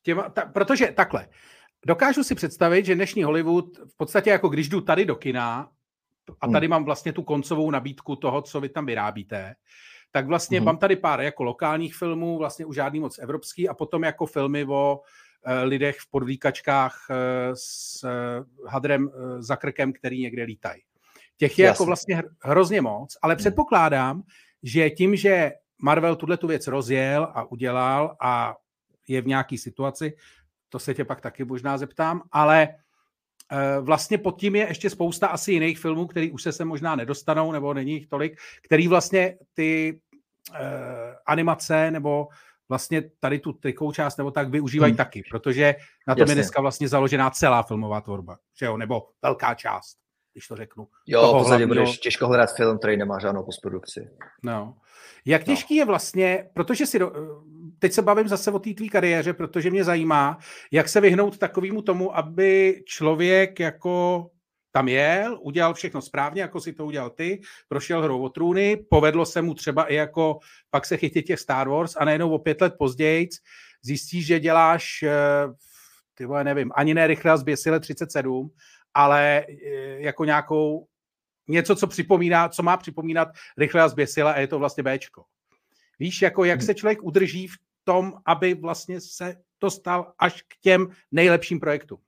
těma, 0.03 0.29
ta, 0.29 0.45
protože 0.45 0.87
takhle, 0.87 1.27
dokážu 1.85 2.23
si 2.23 2.35
představit, 2.35 2.85
že 2.85 2.95
dnešní 2.95 3.23
Hollywood 3.23 3.77
v 3.77 3.97
podstatě 3.97 4.29
jako 4.29 4.49
když 4.49 4.69
jdu 4.69 4.81
tady 4.81 5.05
do 5.05 5.15
kina 5.15 5.71
a 6.41 6.45
hmm. 6.45 6.53
tady 6.53 6.67
hmm. 6.67 6.71
mám 6.71 6.85
vlastně 6.85 7.13
tu 7.13 7.23
koncovou 7.23 7.71
nabídku 7.71 8.15
toho, 8.15 8.41
co 8.41 8.61
vy 8.61 8.69
tam 8.69 8.85
vyrábíte, 8.85 9.55
tak 10.11 10.27
vlastně 10.27 10.59
hmm. 10.59 10.65
mám 10.65 10.77
tady 10.77 10.95
pár 10.95 11.21
jako 11.21 11.43
lokálních 11.43 11.95
filmů, 11.95 12.37
vlastně 12.37 12.65
už 12.65 12.75
žádný 12.75 12.99
moc 12.99 13.19
evropský 13.19 13.69
a 13.69 13.73
potom 13.73 14.03
jako 14.03 14.25
filmy 14.25 14.65
o 14.65 14.99
lidech 15.63 15.97
v 15.99 16.09
podvíkačkách 16.09 17.07
eh, 17.09 17.15
s 17.53 18.03
eh, 18.03 18.43
hadrem 18.67 19.09
za 19.39 19.55
krkem, 19.55 19.93
který 19.93 20.21
někde 20.21 20.43
lítají. 20.43 20.81
Těch 21.37 21.59
je 21.59 21.65
jako 21.65 21.71
Jasně. 21.71 21.73
jako 21.73 21.85
vlastně 21.85 22.23
hrozně 22.41 22.81
moc, 22.81 23.17
ale 23.21 23.33
hmm. 23.33 23.37
předpokládám, 23.37 24.23
že 24.63 24.89
tím, 24.89 25.15
že 25.15 25.51
Marvel 25.81 26.15
tuhle 26.15 26.37
tu 26.37 26.47
věc 26.47 26.67
rozjel 26.67 27.31
a 27.33 27.51
udělal 27.51 28.15
a 28.21 28.55
je 29.07 29.21
v 29.21 29.27
nějaké 29.27 29.57
situaci, 29.57 30.13
to 30.69 30.79
se 30.79 30.93
tě 30.93 31.05
pak 31.05 31.21
taky 31.21 31.43
možná 31.43 31.77
zeptám, 31.77 32.21
ale 32.31 32.69
vlastně 33.81 34.17
pod 34.17 34.39
tím 34.39 34.55
je 34.55 34.67
ještě 34.67 34.89
spousta 34.89 35.27
asi 35.27 35.51
jiných 35.51 35.79
filmů, 35.79 36.07
který 36.07 36.31
už 36.31 36.43
se 36.43 36.51
sem 36.51 36.67
možná 36.67 36.95
nedostanou, 36.95 37.51
nebo 37.51 37.73
není 37.73 37.93
jich 37.93 38.07
tolik, 38.07 38.39
který 38.63 38.87
vlastně 38.87 39.37
ty 39.53 39.99
animace 41.25 41.91
nebo 41.91 42.27
vlastně 42.69 43.03
tady 43.19 43.39
tu 43.39 43.53
trikou 43.53 43.91
část 43.91 44.17
nebo 44.17 44.31
tak 44.31 44.49
využívají 44.49 44.91
hmm. 44.91 44.97
taky, 44.97 45.23
protože 45.31 45.75
na 46.07 46.15
tom 46.15 46.21
Jasně. 46.21 46.31
je 46.31 46.35
dneska 46.35 46.61
vlastně 46.61 46.87
založená 46.87 47.29
celá 47.29 47.63
filmová 47.63 48.01
tvorba, 48.01 48.37
že 48.59 48.65
jo, 48.65 48.77
nebo 48.77 49.07
velká 49.21 49.53
část, 49.53 49.97
když 50.33 50.47
to 50.47 50.55
řeknu. 50.55 50.87
Jo, 51.07 51.21
v 51.21 51.31
podstatě 51.31 51.47
hlavního... 51.47 51.67
budeš 51.67 51.97
těžko 51.97 52.27
hledat 52.27 52.55
film, 52.55 52.77
který 52.77 52.97
nemá 52.97 53.19
žádnou 53.19 53.43
postprodukci. 53.43 54.09
No. 54.43 54.77
Jak 55.25 55.47
no. 55.47 55.53
těžký 55.53 55.75
no. 55.75 55.81
je 55.81 55.85
vlastně, 55.85 56.49
protože 56.53 56.85
si, 56.85 56.99
do, 56.99 57.13
teď 57.79 57.93
se 57.93 58.01
bavím 58.01 58.27
zase 58.27 58.51
o 58.51 58.59
té 58.59 58.73
tvý 58.73 58.89
kariéře, 58.89 59.33
protože 59.33 59.71
mě 59.71 59.83
zajímá, 59.83 60.37
jak 60.71 60.89
se 60.89 61.01
vyhnout 61.01 61.37
takovému 61.37 61.81
tomu, 61.81 62.17
aby 62.17 62.81
člověk 62.85 63.59
jako 63.59 64.25
tam 64.77 64.87
jel, 64.87 65.39
udělal 65.41 65.73
všechno 65.73 66.01
správně, 66.01 66.41
jako 66.41 66.61
si 66.61 66.73
to 66.73 66.85
udělal 66.85 67.09
ty, 67.09 67.41
prošel 67.67 68.01
hrou 68.01 68.21
o 68.21 68.29
trůny, 68.29 68.77
povedlo 68.89 69.25
se 69.25 69.41
mu 69.41 69.53
třeba 69.53 69.85
i 69.85 69.95
jako 69.95 70.39
pak 70.69 70.85
se 70.85 70.97
chytit 70.97 71.25
těch 71.25 71.39
Star 71.39 71.69
Wars 71.69 71.95
a 71.95 72.05
najednou 72.05 72.31
o 72.31 72.39
pět 72.39 72.61
let 72.61 72.73
později 72.77 73.29
zjistíš, 73.81 74.25
že 74.25 74.39
děláš, 74.39 75.03
eh, 75.03 75.09
ty 76.13 76.25
vole, 76.25 76.43
nevím, 76.43 76.71
ani 76.75 76.93
ne 76.93 77.07
rychle 77.07 77.37
zběsile 77.37 77.79
37, 77.79 78.49
ale 78.93 79.45
eh, 79.49 80.01
jako 80.01 80.25
nějakou 80.25 80.87
něco, 81.47 81.75
co 81.75 81.87
připomíná, 81.87 82.49
co 82.49 82.63
má 82.63 82.77
připomínat 82.77 83.27
rychle 83.57 83.81
a 83.81 83.89
zběsile 83.89 84.33
a 84.33 84.39
je 84.39 84.47
to 84.47 84.59
vlastně 84.59 84.83
Bčko. 84.83 85.23
Víš, 85.99 86.21
jako 86.21 86.45
jak 86.45 86.61
se 86.61 86.73
člověk 86.73 87.03
udrží 87.03 87.47
v 87.47 87.55
tom, 87.83 88.13
aby 88.25 88.53
vlastně 88.53 89.01
se 89.01 89.35
dostal 89.61 90.13
až 90.19 90.41
k 90.41 90.61
těm 90.61 90.87
nejlepším 91.11 91.59
projektům. 91.59 91.99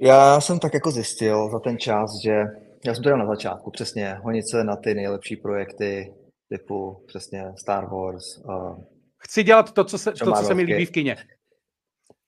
Já 0.00 0.40
jsem 0.40 0.58
tak 0.58 0.74
jako 0.74 0.90
zjistil 0.90 1.50
za 1.50 1.58
ten 1.58 1.78
čas, 1.78 2.10
že 2.24 2.44
já 2.86 2.94
jsem 2.94 3.02
to 3.02 3.08
dělal 3.08 3.26
na 3.26 3.34
začátku, 3.34 3.70
přesně, 3.70 4.14
honit 4.14 4.48
se 4.48 4.64
na 4.64 4.76
ty 4.76 4.94
nejlepší 4.94 5.36
projekty 5.36 6.14
typu 6.48 7.04
přesně 7.06 7.52
Star 7.56 7.88
Wars. 7.90 8.38
Uh, 8.38 8.84
Chci 9.18 9.42
dělat 9.42 9.72
to, 9.72 9.84
co 9.84 9.98
se, 9.98 10.12
to, 10.12 10.32
co 10.32 10.42
se 10.42 10.54
mi 10.54 10.62
líbí 10.62 10.86
v 10.86 10.90
kině. 10.90 11.16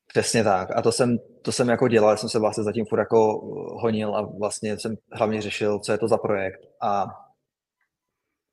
Přesně 0.06 0.44
tak. 0.44 0.68
A 0.76 0.82
to 0.82 0.92
jsem, 0.92 1.18
to 1.42 1.52
jsem 1.52 1.68
jako 1.68 1.88
dělal, 1.88 2.16
jsem 2.16 2.28
se 2.28 2.38
vlastně 2.38 2.64
zatím 2.64 2.84
furt 2.86 2.98
jako 2.98 3.40
honil 3.82 4.16
a 4.16 4.22
vlastně 4.38 4.78
jsem 4.78 4.96
hlavně 5.12 5.42
řešil, 5.42 5.78
co 5.78 5.92
je 5.92 5.98
to 5.98 6.08
za 6.08 6.18
projekt. 6.18 6.60
A 6.82 7.06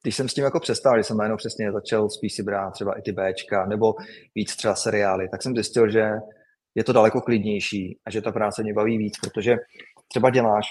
když 0.04 0.16
jsem 0.16 0.30
s 0.30 0.34
tím 0.34 0.44
jako 0.44 0.60
přestal, 0.60 0.94
když 0.94 1.08
jsem 1.08 1.18
najednou 1.18 1.38
přesně 1.38 1.72
začal 1.72 2.10
spíš 2.10 2.34
si 2.34 2.44
brát 2.44 2.72
třeba 2.72 3.00
i 3.00 3.02
ty 3.02 3.12
Bčka 3.12 3.66
nebo 3.66 3.94
víc 4.36 4.56
třeba 4.56 4.76
seriály, 4.76 5.30
tak 5.30 5.44
jsem 5.44 5.56
zjistil, 5.56 5.92
že 5.92 6.12
je 6.78 6.84
to 6.84 6.94
daleko 6.94 7.22
klidnější 7.22 8.00
a 8.06 8.12
že 8.12 8.22
ta 8.22 8.32
práce 8.32 8.64
mě 8.64 8.74
baví 8.74 8.98
víc, 8.98 9.14
protože 9.20 9.56
třeba 10.08 10.30
děláš 10.30 10.66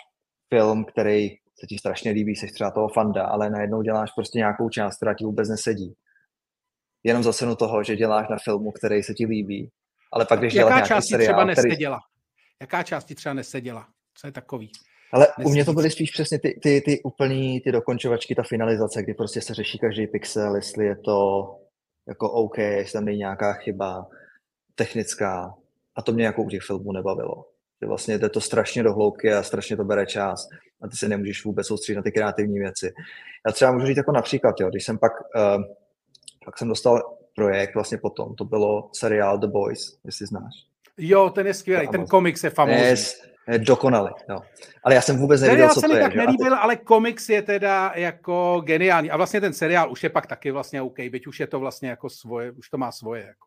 film, 0.55 0.85
který 0.85 1.29
se 1.31 1.67
ti 1.69 1.79
strašně 1.79 2.11
líbí, 2.11 2.37
jsi 2.37 2.47
třeba 2.47 2.71
toho 2.71 2.89
fanda, 2.89 3.27
ale 3.27 3.51
najednou 3.51 3.83
děláš 3.83 4.11
prostě 4.17 4.39
nějakou 4.39 4.69
část, 4.69 4.97
která 4.97 5.15
ti 5.15 5.25
vůbec 5.25 5.49
nesedí. 5.49 5.95
Jenom 7.05 7.23
za 7.23 7.33
cenu 7.33 7.57
toho, 7.57 7.83
že 7.83 7.97
děláš 7.97 8.29
na 8.29 8.37
filmu, 8.45 8.73
který 8.73 9.03
se 9.03 9.15
ti 9.15 9.27
líbí 9.27 9.71
Ale 10.13 10.25
pak, 10.25 10.39
když 10.39 10.55
Jaká 10.55 10.81
část 10.81 11.07
ti 11.07 11.19
třeba 11.19 11.45
neseděla? 11.45 11.99
Který... 11.99 12.61
Jaká 12.61 12.83
část 12.83 13.05
ti 13.05 13.15
třeba 13.15 13.33
neseděla? 13.33 13.87
Co 14.15 14.27
je 14.27 14.33
takový? 14.33 14.71
Ale 15.13 15.27
u 15.45 15.51
mě 15.51 15.65
to 15.65 15.73
byly 15.73 15.91
spíš 15.91 16.11
přesně 16.11 16.39
ty, 16.39 16.61
ty, 16.63 16.81
ty 16.81 17.03
úplný, 17.03 17.61
ty 17.61 17.73
dokončovačky, 17.73 18.35
ta 18.35 18.43
finalizace, 18.43 19.03
kdy 19.03 19.15
prostě 19.15 19.41
se 19.41 19.55
řeší 19.55 19.79
každý 19.79 20.07
pixel, 20.07 20.57
jestli 20.57 20.85
je 20.85 20.97
to 20.97 21.51
jako 22.09 22.31
OK, 22.31 22.59
jestli 22.59 22.93
tam 22.93 23.05
není 23.05 23.19
nějaká 23.19 23.53
chyba 23.53 24.07
technická. 24.75 25.55
A 25.97 26.03
to 26.03 26.13
mě 26.13 26.25
jako 26.25 26.43
u 26.43 26.49
těch 26.49 26.63
filmů 26.63 26.93
nebavilo. 26.93 27.45
Že 27.83 27.89
vlastně 27.89 28.19
jde 28.19 28.29
to 28.29 28.41
strašně 28.41 28.83
do 28.83 28.93
hloubky 28.95 29.33
a 29.33 29.43
strašně 29.43 29.77
to 29.77 29.85
bere 29.85 30.07
čas 30.07 30.49
a 30.83 30.89
ty 30.89 30.97
se 30.97 31.09
nemůžeš 31.09 31.45
vůbec 31.45 31.67
soustředit 31.67 31.97
na 31.97 32.03
ty 32.03 32.13
kreativní 32.13 32.59
věci. 32.59 32.93
Já 33.47 33.53
třeba 33.53 33.73
můžu 33.73 33.87
říct 33.87 33.97
jako 33.97 34.13
například, 34.13 34.61
jo, 34.61 34.69
když 34.69 34.85
jsem 34.85 34.99
pak, 34.99 35.13
uh, 35.21 35.63
pak 36.45 36.59
jsem 36.59 36.69
dostal 36.69 37.17
projekt 37.37 37.75
vlastně 37.75 37.99
potom, 37.99 38.35
to 38.35 38.45
bylo 38.45 38.91
seriál 38.93 39.39
The 39.39 39.47
Boys, 39.47 39.99
jestli 40.05 40.27
znáš. 40.27 40.55
Jo, 40.99 41.31
ten 41.31 41.47
je 41.47 41.55
skvělý, 41.55 41.89
ten 41.89 42.07
komiks 42.07 42.45
je 42.45 42.51
famózní. 42.51 42.83
Yes, 42.83 43.23
je 43.49 43.59
dokonalý, 43.59 44.11
no. 44.29 44.41
Ale 44.85 44.95
já 44.95 45.01
jsem 45.01 45.19
vůbec 45.19 45.41
nevěděl, 45.41 45.69
co 45.69 45.81
to 45.81 45.95
je. 45.95 46.03
Tak 46.03 46.15
nelíbil, 46.15 46.51
ty... 46.51 46.57
ale 46.61 46.77
komiks 46.77 47.29
je 47.29 47.43
teda 47.43 47.93
jako 47.95 48.63
geniální. 48.65 49.11
A 49.11 49.17
vlastně 49.17 49.41
ten 49.41 49.53
seriál 49.53 49.93
už 49.93 50.03
je 50.03 50.11
pak 50.11 50.27
taky 50.27 50.51
vlastně 50.51 50.83
OK, 50.83 50.99
byť 51.11 51.27
už 51.27 51.41
je 51.41 51.47
to 51.47 51.61
vlastně 51.61 51.89
jako 51.89 52.11
svoje, 52.11 52.53
už 52.53 52.71
to 52.71 52.79
má 52.79 52.93
svoje. 52.93 53.21
Jako. 53.21 53.47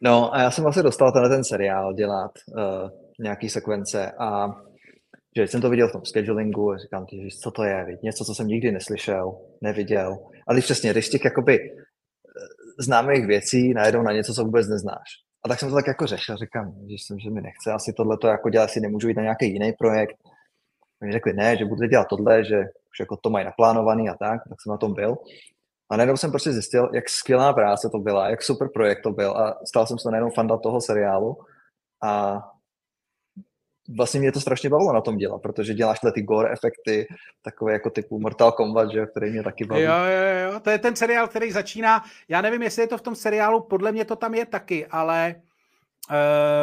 No 0.00 0.34
a 0.34 0.42
já 0.42 0.50
jsem 0.50 0.64
vlastně 0.64 0.82
dostal 0.82 1.12
tenhle 1.12 1.30
ten 1.30 1.44
seriál 1.44 1.94
dělat 1.94 2.30
uh, 2.48 2.90
nějaký 3.18 3.48
sekvence 3.48 4.12
a 4.18 4.48
že 5.36 5.42
jsem 5.46 5.60
to 5.60 5.70
viděl 5.70 5.88
v 5.88 5.92
tom 5.92 6.04
schedulingu 6.04 6.72
a 6.72 6.78
říkám, 6.78 7.06
že 7.12 7.36
co 7.42 7.50
to 7.50 7.62
je, 7.64 7.98
něco, 8.02 8.24
co 8.24 8.34
jsem 8.34 8.46
nikdy 8.46 8.72
neslyšel, 8.72 9.38
neviděl. 9.60 10.18
Ale 10.48 10.60
přesně, 10.60 10.90
když 10.90 11.08
těch 11.08 11.24
jakoby 11.24 11.60
eh, 11.60 11.72
známých 12.80 13.26
věcí 13.26 13.74
najednou 13.74 14.02
na 14.02 14.12
něco, 14.12 14.34
co 14.34 14.44
vůbec 14.44 14.68
neznáš. 14.68 15.08
A 15.44 15.48
tak 15.48 15.58
jsem 15.58 15.68
to 15.68 15.74
tak 15.74 15.86
jako 15.86 16.06
řešil, 16.06 16.36
říkám, 16.36 16.74
že 16.88 16.94
jsem, 16.94 17.18
že 17.18 17.30
mi 17.30 17.40
nechce 17.40 17.72
asi 17.72 17.92
tohle 17.92 18.16
to 18.20 18.26
jako 18.28 18.50
dělat, 18.50 18.64
asi 18.64 18.80
nemůžu 18.80 19.08
jít 19.08 19.16
na 19.16 19.22
nějaký 19.22 19.52
jiný 19.52 19.72
projekt. 19.78 20.16
Mi 21.04 21.12
řekli, 21.12 21.32
ne, 21.32 21.56
že 21.56 21.64
budu 21.64 21.86
dělat 21.86 22.06
tohle, 22.10 22.44
že 22.44 22.58
už 22.90 23.00
jako 23.00 23.16
to 23.16 23.30
mají 23.30 23.44
naplánovaný 23.44 24.08
a 24.08 24.14
tak, 24.14 24.40
tak 24.48 24.58
jsem 24.62 24.70
na 24.70 24.76
tom 24.76 24.94
byl. 24.94 25.16
A 25.90 25.96
najednou 25.96 26.16
jsem 26.16 26.30
prostě 26.30 26.52
zjistil, 26.52 26.90
jak 26.94 27.08
skvělá 27.08 27.52
práce 27.52 27.88
to 27.92 27.98
byla, 27.98 28.28
jak 28.28 28.42
super 28.42 28.68
projekt 28.74 29.02
to 29.02 29.10
byl 29.10 29.30
a 29.30 29.58
stal 29.66 29.86
jsem 29.86 29.98
se 29.98 30.10
najednou 30.10 30.30
fanda 30.30 30.56
toho 30.56 30.80
seriálu. 30.80 31.36
A 32.02 32.42
vlastně 33.96 34.20
mě 34.20 34.32
to 34.32 34.40
strašně 34.40 34.70
bavilo 34.70 34.92
na 34.92 35.00
tom 35.00 35.16
dělat, 35.16 35.42
protože 35.42 35.74
děláš 35.74 36.00
tyhle 36.00 36.12
ty 36.12 36.22
gore 36.22 36.50
efekty, 36.52 37.06
takové 37.42 37.72
jako 37.72 37.90
typu 37.90 38.20
Mortal 38.20 38.52
Kombat, 38.52 38.90
že, 38.90 39.06
který 39.06 39.30
mě 39.30 39.42
taky 39.42 39.64
baví. 39.64 39.82
Jo, 39.82 39.92
jo, 39.92 40.52
jo, 40.52 40.60
to 40.60 40.70
je 40.70 40.78
ten 40.78 40.96
seriál, 40.96 41.28
který 41.28 41.52
začíná, 41.52 42.04
já 42.28 42.40
nevím, 42.40 42.62
jestli 42.62 42.82
je 42.82 42.88
to 42.88 42.98
v 42.98 43.02
tom 43.02 43.14
seriálu, 43.14 43.60
podle 43.60 43.92
mě 43.92 44.04
to 44.04 44.16
tam 44.16 44.34
je 44.34 44.46
taky, 44.46 44.86
ale 44.86 45.34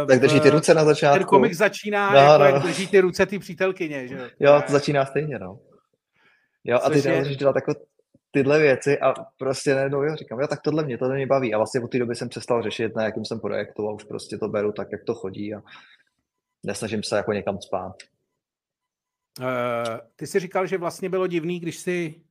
Uh, 0.02 0.08
tak 0.08 0.20
drží 0.20 0.40
ty 0.40 0.50
ruce 0.50 0.74
na 0.74 0.86
začátku. 0.86 1.18
Ten 1.18 1.28
komik 1.28 1.54
začíná, 1.54 2.12
no, 2.12 2.18
jako 2.18 2.38
no. 2.40 2.46
jak 2.46 2.64
drží 2.64 2.88
ty 2.88 3.00
ruce 3.00 3.26
ty 3.26 3.40
přítelkyně, 3.40 4.08
že 4.08 4.32
jo? 4.40 4.62
to 4.68 4.72
začíná 4.72 5.06
stejně, 5.06 5.40
no. 5.40 5.60
Jo, 6.64 6.80
a 6.84 6.90
ty 6.90 7.10
je... 7.10 7.36
dělat 7.36 7.56
jako 7.56 7.74
tyhle 8.36 8.60
věci 8.60 9.00
a 9.00 9.14
prostě 9.38 9.76
najednou 9.76 10.04
jo, 10.04 10.16
říkám, 10.16 10.40
jo, 10.40 10.48
tak 10.48 10.62
tohle 10.62 10.84
mě, 10.84 10.98
tohle 10.98 11.16
mě 11.16 11.28
baví. 11.28 11.54
A 11.54 11.58
vlastně 11.58 11.82
od 11.82 11.92
té 11.92 12.00
doby 12.00 12.16
jsem 12.16 12.30
přestal 12.30 12.64
řešit, 12.64 12.96
na 12.96 13.04
jakým 13.04 13.26
jsem 13.26 13.40
projektu 13.40 13.90
a 13.90 13.94
už 13.94 14.04
prostě 14.04 14.38
to 14.38 14.48
beru 14.48 14.72
tak, 14.72 14.88
jak 14.92 15.04
to 15.04 15.16
chodí 15.16 15.54
a 15.54 15.62
nesnažím 16.64 17.04
se 17.04 17.18
jako 17.18 17.34
někam 17.34 17.62
spát. 17.62 17.96
Uh, 19.40 19.46
ty 20.16 20.28
jsi 20.28 20.40
říkal, 20.40 20.68
že 20.68 20.78
vlastně 20.78 21.10
bylo 21.10 21.28
divný, 21.28 21.60
když 21.60 21.78
jsi 21.78 22.22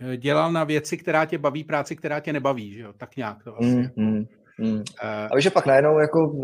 eh, 0.00 0.16
dělal 0.16 0.52
na 0.52 0.64
věci, 0.64 0.96
která 0.96 1.24
tě 1.24 1.38
baví, 1.38 1.64
práci, 1.64 1.96
která 1.96 2.20
tě 2.20 2.32
nebaví, 2.32 2.74
že 2.74 2.80
jo? 2.80 2.92
Tak 2.92 3.16
nějak 3.16 3.44
to 3.44 3.56
asi. 3.56 3.66
Mm, 3.68 3.90
mm, 3.96 4.26
mm. 4.58 4.74
Uh, 4.74 4.82
a 5.02 5.36
víš, 5.36 5.44
že 5.44 5.50
pak 5.50 5.66
najednou 5.66 5.98
jako 5.98 6.40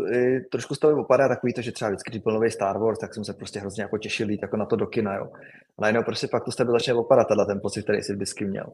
trošku 0.51 0.75
z 0.75 0.79
toho 0.79 1.01
opadá 1.01 1.27
takový 1.27 1.53
to, 1.53 1.61
že 1.61 1.71
třeba 1.71 1.89
vždycky, 1.89 2.11
když 2.11 2.21
byl 2.21 2.33
nový 2.33 2.51
Star 2.51 2.77
Wars, 2.77 2.99
tak 2.99 3.13
jsem 3.13 3.25
se 3.25 3.33
prostě 3.33 3.59
hrozně 3.59 3.83
jako 3.83 3.97
těšil 3.97 4.29
jít 4.29 4.41
jako 4.41 4.57
na 4.57 4.65
to 4.65 4.75
do 4.75 4.87
kina, 4.87 5.15
jo. 5.15 5.29
A 5.77 5.81
najednou 5.81 6.03
prostě 6.03 6.27
pak 6.27 6.43
to 6.43 6.51
z 6.51 6.55
tebe 6.55 6.71
začne 6.71 6.93
opadat, 6.93 7.27
tenhle 7.27 7.45
ten 7.45 7.59
pocit, 7.61 7.83
který 7.83 8.01
jsi 8.01 8.13
vždycky 8.13 8.45
měl. 8.45 8.65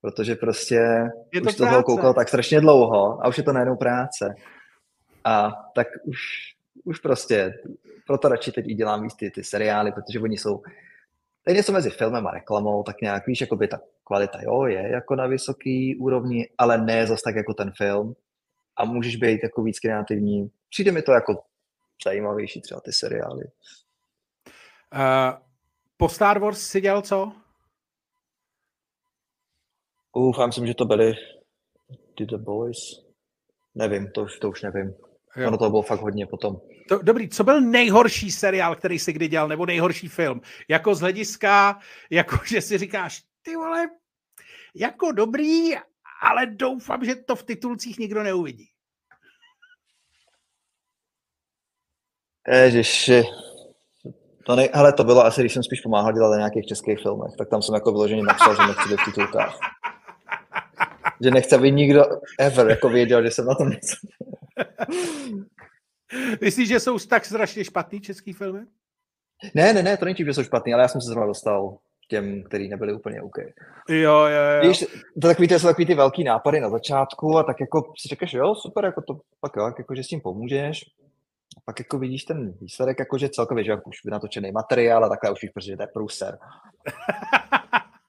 Protože 0.00 0.34
prostě 0.34 1.10
je 1.34 1.40
to 1.40 1.48
už 1.48 1.54
toho 1.54 1.82
koukal 1.82 2.14
tak 2.14 2.28
strašně 2.28 2.60
dlouho 2.60 3.24
a 3.24 3.28
už 3.28 3.38
je 3.38 3.44
to 3.44 3.52
najednou 3.52 3.76
práce. 3.76 4.34
A 5.24 5.52
tak 5.74 5.86
už 6.04 6.18
už 6.84 6.98
prostě, 6.98 7.54
proto 8.06 8.28
radši 8.28 8.52
teď 8.52 8.68
i 8.68 8.74
dělám 8.74 9.02
víc 9.02 9.14
ty, 9.14 9.30
ty 9.30 9.44
seriály, 9.44 9.92
protože 9.92 10.20
oni 10.20 10.38
jsou, 10.38 10.62
teď 11.44 11.56
něco 11.56 11.72
mezi 11.72 11.90
filmem 11.90 12.26
a 12.26 12.30
reklamou, 12.30 12.82
tak 12.82 13.00
nějak, 13.00 13.26
víš, 13.26 13.40
jako 13.40 13.56
by 13.56 13.68
ta 13.68 13.80
kvalita, 14.04 14.38
jo, 14.42 14.64
je 14.64 14.90
jako 14.92 15.16
na 15.16 15.26
vysoký 15.26 15.96
úrovni, 15.96 16.48
ale 16.58 16.78
ne 16.78 17.06
zase 17.06 17.22
tak 17.24 17.36
jako 17.36 17.54
ten 17.54 17.72
film 17.76 18.14
a 18.78 18.84
můžeš 18.84 19.16
být 19.16 19.40
jako 19.42 19.62
víc 19.62 19.78
kreativní. 19.78 20.50
Přijde 20.70 20.92
mi 20.92 21.02
to 21.02 21.12
jako 21.12 21.42
zajímavější 22.04 22.60
třeba 22.60 22.80
ty 22.80 22.92
seriály. 22.92 23.44
Uh, 24.94 25.38
po 25.96 26.08
Star 26.08 26.38
Wars 26.38 26.60
si 26.60 26.80
dělal 26.80 27.02
co? 27.02 27.32
Uf, 30.12 30.38
já 30.38 30.46
myslím, 30.46 30.66
že 30.66 30.74
to 30.74 30.84
byly 30.84 31.14
The 32.18 32.36
Boys. 32.36 32.78
Nevím, 33.74 34.10
to 34.10 34.22
už, 34.22 34.38
to 34.38 34.48
už 34.48 34.62
nevím. 34.62 34.94
Jo. 35.36 35.48
Ono 35.48 35.58
to 35.58 35.70
bylo 35.70 35.82
fakt 35.82 36.00
hodně 36.00 36.26
potom. 36.26 36.60
To, 36.88 36.98
dobrý, 37.02 37.28
co 37.28 37.44
byl 37.44 37.60
nejhorší 37.60 38.30
seriál, 38.30 38.76
který 38.76 38.98
jsi 38.98 39.12
kdy 39.12 39.28
dělal, 39.28 39.48
nebo 39.48 39.66
nejhorší 39.66 40.08
film? 40.08 40.40
Jako 40.68 40.94
z 40.94 41.00
hlediska, 41.00 41.78
jako 42.10 42.38
že 42.46 42.60
si 42.60 42.78
říkáš, 42.78 43.22
ty 43.42 43.56
vole, 43.56 43.88
jako 44.74 45.12
dobrý, 45.12 45.70
ale 46.22 46.46
doufám, 46.46 47.04
že 47.04 47.16
to 47.16 47.36
v 47.36 47.42
titulcích 47.42 47.98
nikdo 47.98 48.22
neuvidí. 48.22 48.66
Ježiši. 52.48 53.22
To 54.46 54.56
ne, 54.56 54.68
hele, 54.74 54.92
to 54.92 55.04
bylo 55.04 55.24
asi, 55.24 55.40
když 55.40 55.52
jsem 55.52 55.62
spíš 55.62 55.80
pomáhal 55.80 56.12
dělat 56.12 56.30
na 56.30 56.36
nějakých 56.36 56.66
českých 56.66 56.98
filmech, 57.02 57.32
tak 57.38 57.48
tam 57.48 57.62
jsem 57.62 57.74
jako 57.74 57.92
vyloženě 57.92 58.22
napsal, 58.22 58.56
že 58.56 58.66
nechci 58.66 58.88
být 58.88 59.00
v 59.00 59.04
titulkách. 59.04 59.58
Že 61.24 61.30
nechce, 61.30 61.56
aby 61.56 61.72
nikdo 61.72 62.04
ever 62.40 62.70
jako 62.70 62.88
věděl, 62.88 63.22
že 63.22 63.30
jsem 63.30 63.46
na 63.46 63.54
tom 63.54 63.68
něco. 63.68 63.96
Myslíš, 66.40 66.68
že 66.68 66.80
jsou 66.80 66.98
tak 66.98 67.24
strašně 67.24 67.64
špatný 67.64 68.00
český 68.00 68.32
filmy? 68.32 68.60
Ne, 69.54 69.72
ne, 69.72 69.82
ne, 69.82 69.96
to 69.96 70.04
není 70.04 70.14
tím, 70.14 70.26
že 70.26 70.34
jsou 70.34 70.44
špatný, 70.44 70.74
ale 70.74 70.82
já 70.82 70.88
jsem 70.88 71.00
se 71.00 71.06
zrovna 71.06 71.26
dostal 71.26 71.78
těm, 72.08 72.42
který 72.42 72.68
nebyli 72.68 72.92
úplně 72.92 73.22
OK. 73.22 73.38
Jo, 73.88 74.14
jo, 74.14 74.42
jo. 74.62 74.68
Víš, 74.68 74.84
to 75.22 75.28
takový, 75.28 75.48
to 75.48 75.58
jsou 75.58 75.66
takový 75.66 75.86
ty 75.86 75.94
velký 75.94 76.24
nápady 76.24 76.60
na 76.60 76.70
začátku 76.70 77.38
a 77.38 77.42
tak 77.42 77.60
jako 77.60 77.92
si 77.98 78.08
řekneš, 78.08 78.32
jo, 78.32 78.54
super, 78.54 78.84
jako 78.84 79.02
to 79.02 79.20
pak 79.40 79.56
jo, 79.56 79.72
jako, 79.78 79.94
že 79.94 80.02
s 80.02 80.08
tím 80.08 80.20
pomůžeš. 80.20 80.84
A 81.56 81.60
pak 81.64 81.78
jako 81.78 81.98
vidíš 81.98 82.24
ten 82.24 82.54
výsledek, 82.60 82.98
jako 82.98 83.18
že 83.18 83.28
celkově, 83.28 83.64
že 83.64 83.76
už 83.86 84.04
vynatočený 84.04 84.52
materiál 84.52 85.04
a 85.04 85.08
takhle 85.08 85.30
už 85.30 85.42
víš, 85.42 85.50
protože 85.50 85.76
to 85.76 85.82
je 85.82 85.86
průser. 85.86 86.38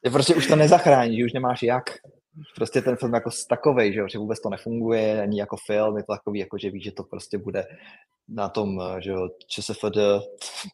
Je 0.04 0.12
prostě 0.12 0.36
už 0.36 0.48
to 0.48 0.56
nezachrání, 0.56 1.18
že 1.18 1.26
už 1.26 1.34
nemáš 1.34 1.64
jak 1.64 1.84
prostě 2.56 2.82
ten 2.82 2.96
film 2.96 3.14
jako 3.14 3.30
takovej, 3.50 3.94
že, 3.94 4.02
že 4.12 4.20
vůbec 4.20 4.42
to 4.42 4.50
nefunguje, 4.50 5.22
ani 5.22 5.40
jako 5.40 5.58
film, 5.66 5.98
je 5.98 6.04
to 6.04 6.14
takový, 6.14 6.40
jako 6.40 6.58
že 6.58 6.70
víš, 6.70 6.84
že 6.84 6.92
to 6.92 7.04
prostě 7.04 7.38
bude 7.38 7.68
na 8.30 8.50
tom, 8.50 8.82
že 9.00 9.12
jo, 9.12 9.30
ČSFD 9.48 9.98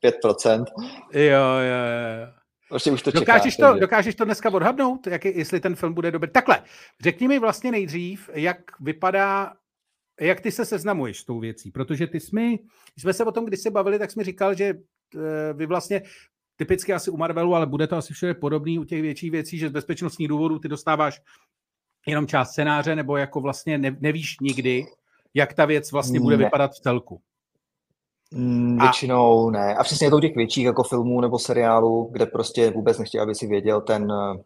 5%. 0.03 0.65
Jo, 1.13 1.43
jo, 1.59 1.85
jo. 2.21 2.44
Prostě 2.69 2.91
už 2.91 3.01
to 3.01 3.11
dokážeš, 3.11 3.55
čeká, 3.55 3.73
to, 3.73 3.79
dokážeš 3.79 4.15
to 4.15 4.25
dneska 4.25 4.53
odhadnout, 4.53 5.07
jak, 5.07 5.25
jestli 5.25 5.59
ten 5.59 5.75
film 5.75 5.93
bude 5.93 6.11
dobrý? 6.11 6.29
Takhle, 6.31 6.63
řekni 7.01 7.27
mi 7.27 7.39
vlastně 7.39 7.71
nejdřív, 7.71 8.29
jak 8.33 8.79
vypadá, 8.79 9.53
jak 10.21 10.41
ty 10.41 10.51
se 10.51 10.65
seznamuješ 10.65 11.19
s 11.19 11.25
tou 11.25 11.39
věcí, 11.39 11.71
protože 11.71 12.07
ty 12.07 12.19
jsme, 12.19 12.49
když 12.49 13.01
jsme 13.01 13.13
se 13.13 13.25
o 13.25 13.31
tom 13.31 13.45
když 13.45 13.59
se 13.59 13.71
bavili, 13.71 13.99
tak 13.99 14.11
jsi 14.11 14.19
mi 14.19 14.25
říkal, 14.25 14.55
že 14.55 14.65
eh, 14.65 15.53
vy 15.53 15.65
vlastně 15.65 16.01
typicky 16.55 16.93
asi 16.93 17.11
u 17.11 17.17
Marvelu, 17.17 17.55
ale 17.55 17.65
bude 17.65 17.87
to 17.87 17.95
asi 17.95 18.13
všude 18.13 18.33
podobný 18.33 18.79
u 18.79 18.83
těch 18.83 19.01
větších 19.01 19.31
věcí, 19.31 19.57
že 19.57 19.69
z 19.69 19.71
bezpečnostních 19.71 20.27
důvodů 20.27 20.59
ty 20.59 20.67
dostáváš 20.67 21.21
jenom 22.07 22.27
část 22.27 22.51
scénáře, 22.51 22.95
nebo 22.95 23.17
jako 23.17 23.41
vlastně 23.41 23.77
nevíš 23.77 24.39
nikdy, 24.41 24.85
jak 25.33 25.53
ta 25.53 25.65
věc 25.65 25.91
vlastně 25.91 26.19
bude 26.19 26.37
ne. 26.37 26.43
vypadat 26.43 26.71
v 26.71 26.79
celku. 26.79 27.21
Mm, 28.31 28.77
většinou 28.79 29.47
a... 29.47 29.51
ne. 29.51 29.75
A 29.75 29.83
přesně 29.83 30.09
to 30.09 30.17
u 30.17 30.19
těch 30.19 30.35
větších 30.35 30.65
jako 30.65 30.83
filmů 30.83 31.21
nebo 31.21 31.39
seriálů, 31.39 32.09
kde 32.11 32.25
prostě 32.25 32.71
vůbec 32.71 32.99
nechtěl, 32.99 33.23
aby 33.23 33.35
si 33.35 33.47
věděl 33.47 33.81
ten 33.81 34.11
eh, 34.11 34.43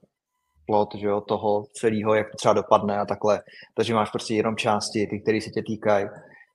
plot 0.66 0.96
že 0.96 1.08
jo, 1.08 1.22
toho 1.22 1.66
celého, 1.74 2.14
jak 2.14 2.32
to 2.32 2.38
třeba 2.38 2.54
dopadne 2.54 3.00
a 3.00 3.06
takhle. 3.06 3.42
Takže 3.76 3.94
máš 3.94 4.10
prostě 4.10 4.36
jenom 4.36 4.56
části, 4.56 5.08
ty, 5.08 5.20
které 5.22 5.42
se 5.42 5.50
tě 5.50 5.64
týkají. 5.68 6.08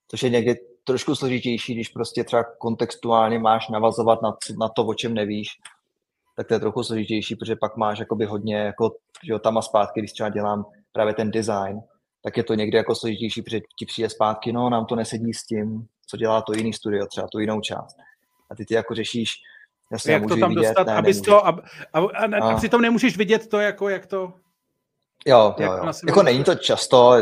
Což 0.09 0.23
je 0.23 0.31
někdy 0.31 0.55
trošku 0.85 1.15
složitější, 1.15 1.75
když 1.75 1.89
prostě 1.89 2.25
třeba 2.25 2.45
kontextuálně 2.59 3.39
máš 3.39 3.69
navazovat 3.69 4.23
na, 4.23 4.37
na 4.61 4.69
to, 4.69 4.87
o 4.87 4.95
čem 4.95 5.15
nevíš, 5.15 5.49
tak 6.37 6.49
to 6.49 6.55
je 6.55 6.61
trochu 6.61 6.83
složitější, 6.83 7.37
protože 7.37 7.57
pak 7.57 7.77
máš 7.77 7.99
jakoby 7.99 8.25
hodně 8.25 8.57
jako, 8.57 8.91
že 9.25 9.33
jo, 9.33 9.39
tam 9.39 9.59
a 9.59 9.63
zpátky, 9.63 10.01
když 10.01 10.13
třeba 10.13 10.29
dělám 10.29 10.65
právě 10.93 11.15
ten 11.15 11.31
design, 11.31 11.81
tak 12.25 12.37
je 12.37 12.45
to 12.45 12.55
někdy 12.55 12.77
jako 12.77 12.95
složitější, 12.95 13.43
protože 13.43 13.61
ti 13.79 13.87
přijde 13.87 14.11
zpátky, 14.11 14.53
no 14.53 14.71
nám 14.71 14.87
to 14.87 14.97
nesedí 14.97 15.35
s 15.35 15.45
tím, 15.45 15.87
co 16.07 16.17
dělá 16.17 16.43
to 16.43 16.53
jiný 16.53 16.73
studio, 16.73 17.07
třeba 17.07 17.27
tu 17.33 17.39
jinou 17.39 17.61
část. 17.61 17.97
A 18.51 18.55
ty 18.55 18.65
ty 18.65 18.75
jako 18.75 18.95
řešíš, 18.95 19.33
jasně, 19.93 20.13
jak 20.13 20.27
to 20.29 20.37
tam 20.37 20.49
vidět, 20.49 20.63
dostat, 20.63 20.87
ne, 20.87 20.95
abys 20.95 21.21
to, 21.21 21.47
a, 21.47 21.51
a, 21.93 22.01
a, 22.01 22.37
a, 22.41 22.53
a 22.53 22.57
přitom 22.57 22.81
nemůžeš 22.81 23.17
vidět 23.17 23.49
to, 23.49 23.61
jako 23.61 23.89
jak 23.89 24.07
to... 24.07 24.33
Jo, 25.27 25.55
jo, 25.59 25.73
jo. 25.73 25.93
Jako 26.07 26.23
není 26.23 26.45
to 26.45 26.55
často, 26.55 27.15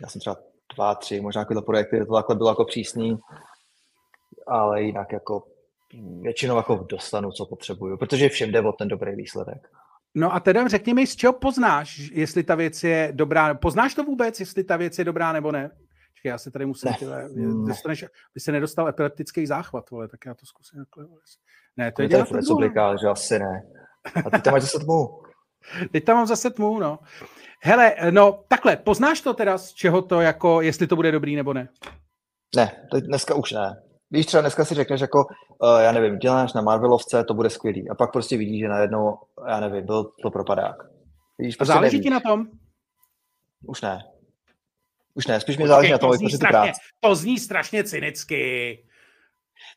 já 0.00 0.08
jsem 0.08 0.20
třeba 0.20 0.36
dva, 0.74 0.94
tři, 0.94 1.20
možná 1.20 1.40
jako 1.40 1.62
projekty, 1.62 2.06
to 2.06 2.14
takhle 2.14 2.36
bylo 2.36 2.48
jako 2.48 2.64
přísný, 2.64 3.18
ale 4.46 4.82
jinak 4.82 5.12
jako 5.12 5.42
většinou 6.20 6.56
jako 6.56 6.86
dostanu, 6.88 7.32
co 7.32 7.46
potřebuju, 7.46 7.96
protože 7.96 8.28
všem 8.28 8.52
jde 8.52 8.60
o 8.60 8.72
ten 8.72 8.88
dobrý 8.88 9.16
výsledek. 9.16 9.70
No 10.14 10.34
a 10.34 10.40
teda 10.40 10.68
řekni 10.68 10.94
mi, 10.94 11.06
z 11.06 11.16
čeho 11.16 11.32
poznáš, 11.32 12.10
jestli 12.12 12.42
ta 12.42 12.54
věc 12.54 12.84
je 12.84 13.08
dobrá. 13.12 13.54
Poznáš 13.54 13.94
to 13.94 14.04
vůbec, 14.04 14.40
jestli 14.40 14.64
ta 14.64 14.76
věc 14.76 14.98
je 14.98 15.04
dobrá 15.04 15.32
nebo 15.32 15.52
ne? 15.52 15.70
Čekaj, 16.14 16.30
já 16.30 16.38
se 16.38 16.50
tady 16.50 16.66
musím... 16.66 16.90
Ne. 16.90 16.96
Tyhle, 16.98 17.28
dostaneš, 17.66 18.04
by 18.34 18.40
se 18.40 18.52
nedostal 18.52 18.88
epileptický 18.88 19.46
záchvat, 19.46 19.90
vole, 19.90 20.08
tak 20.08 20.20
já 20.26 20.34
to 20.34 20.46
zkusím 20.46 20.84
takhle. 20.84 21.06
Ne, 21.76 21.92
to 21.92 22.02
je 22.02 22.08
dělat 22.08 22.28
to 22.28 22.96
že 23.02 23.08
asi 23.08 23.38
ne. 23.38 23.62
A 24.26 24.30
ty 24.30 24.42
tam 24.42 24.52
máš 24.52 24.62
zase 24.62 24.78
tmu. 24.78 25.08
Teď 25.92 26.04
tam 26.04 26.16
mám 26.16 26.26
zase 26.26 26.50
tmu, 26.50 26.78
no. 26.78 26.98
Hele, 27.62 27.96
no 28.10 28.44
takhle, 28.48 28.76
poznáš 28.76 29.20
to 29.20 29.34
teda, 29.34 29.58
z 29.58 29.72
čeho 29.72 30.02
to 30.02 30.20
jako, 30.20 30.60
jestli 30.60 30.86
to 30.86 30.96
bude 30.96 31.12
dobrý 31.12 31.36
nebo 31.36 31.52
ne? 31.52 31.68
Ne, 32.56 32.86
to 32.90 33.00
dneska 33.00 33.34
už 33.34 33.52
ne. 33.52 33.82
Víš, 34.10 34.26
třeba 34.26 34.40
dneska 34.40 34.64
si 34.64 34.74
řekneš 34.74 35.00
jako, 35.00 35.26
uh, 35.62 35.80
já 35.80 35.92
nevím, 35.92 36.18
děláš 36.18 36.52
na 36.52 36.62
Marvelovce, 36.62 37.24
to 37.24 37.34
bude 37.34 37.50
skvělý. 37.50 37.90
A 37.90 37.94
pak 37.94 38.12
prostě 38.12 38.36
vidíš, 38.36 38.60
že 38.60 38.68
najednou, 38.68 39.18
já 39.48 39.60
nevím, 39.60 39.86
byl 39.86 40.04
to 40.22 40.30
propadák. 40.30 40.76
Víš, 41.38 41.56
prostě 41.56 41.72
záleží 41.72 41.96
nevíš. 41.96 42.04
ti 42.04 42.10
na 42.10 42.20
tom? 42.20 42.46
Už 43.66 43.80
ne. 43.80 44.04
Už 45.14 45.26
ne, 45.26 45.40
spíš 45.40 45.58
mi 45.58 45.68
záleží 45.68 45.92
na 45.92 45.98
tom, 45.98 46.10
to 46.10 46.16
zní, 46.16 46.30
strašně, 46.30 46.72
to 47.00 47.14
zní 47.14 47.38
strašně 47.38 47.84
cynicky. 47.84 48.84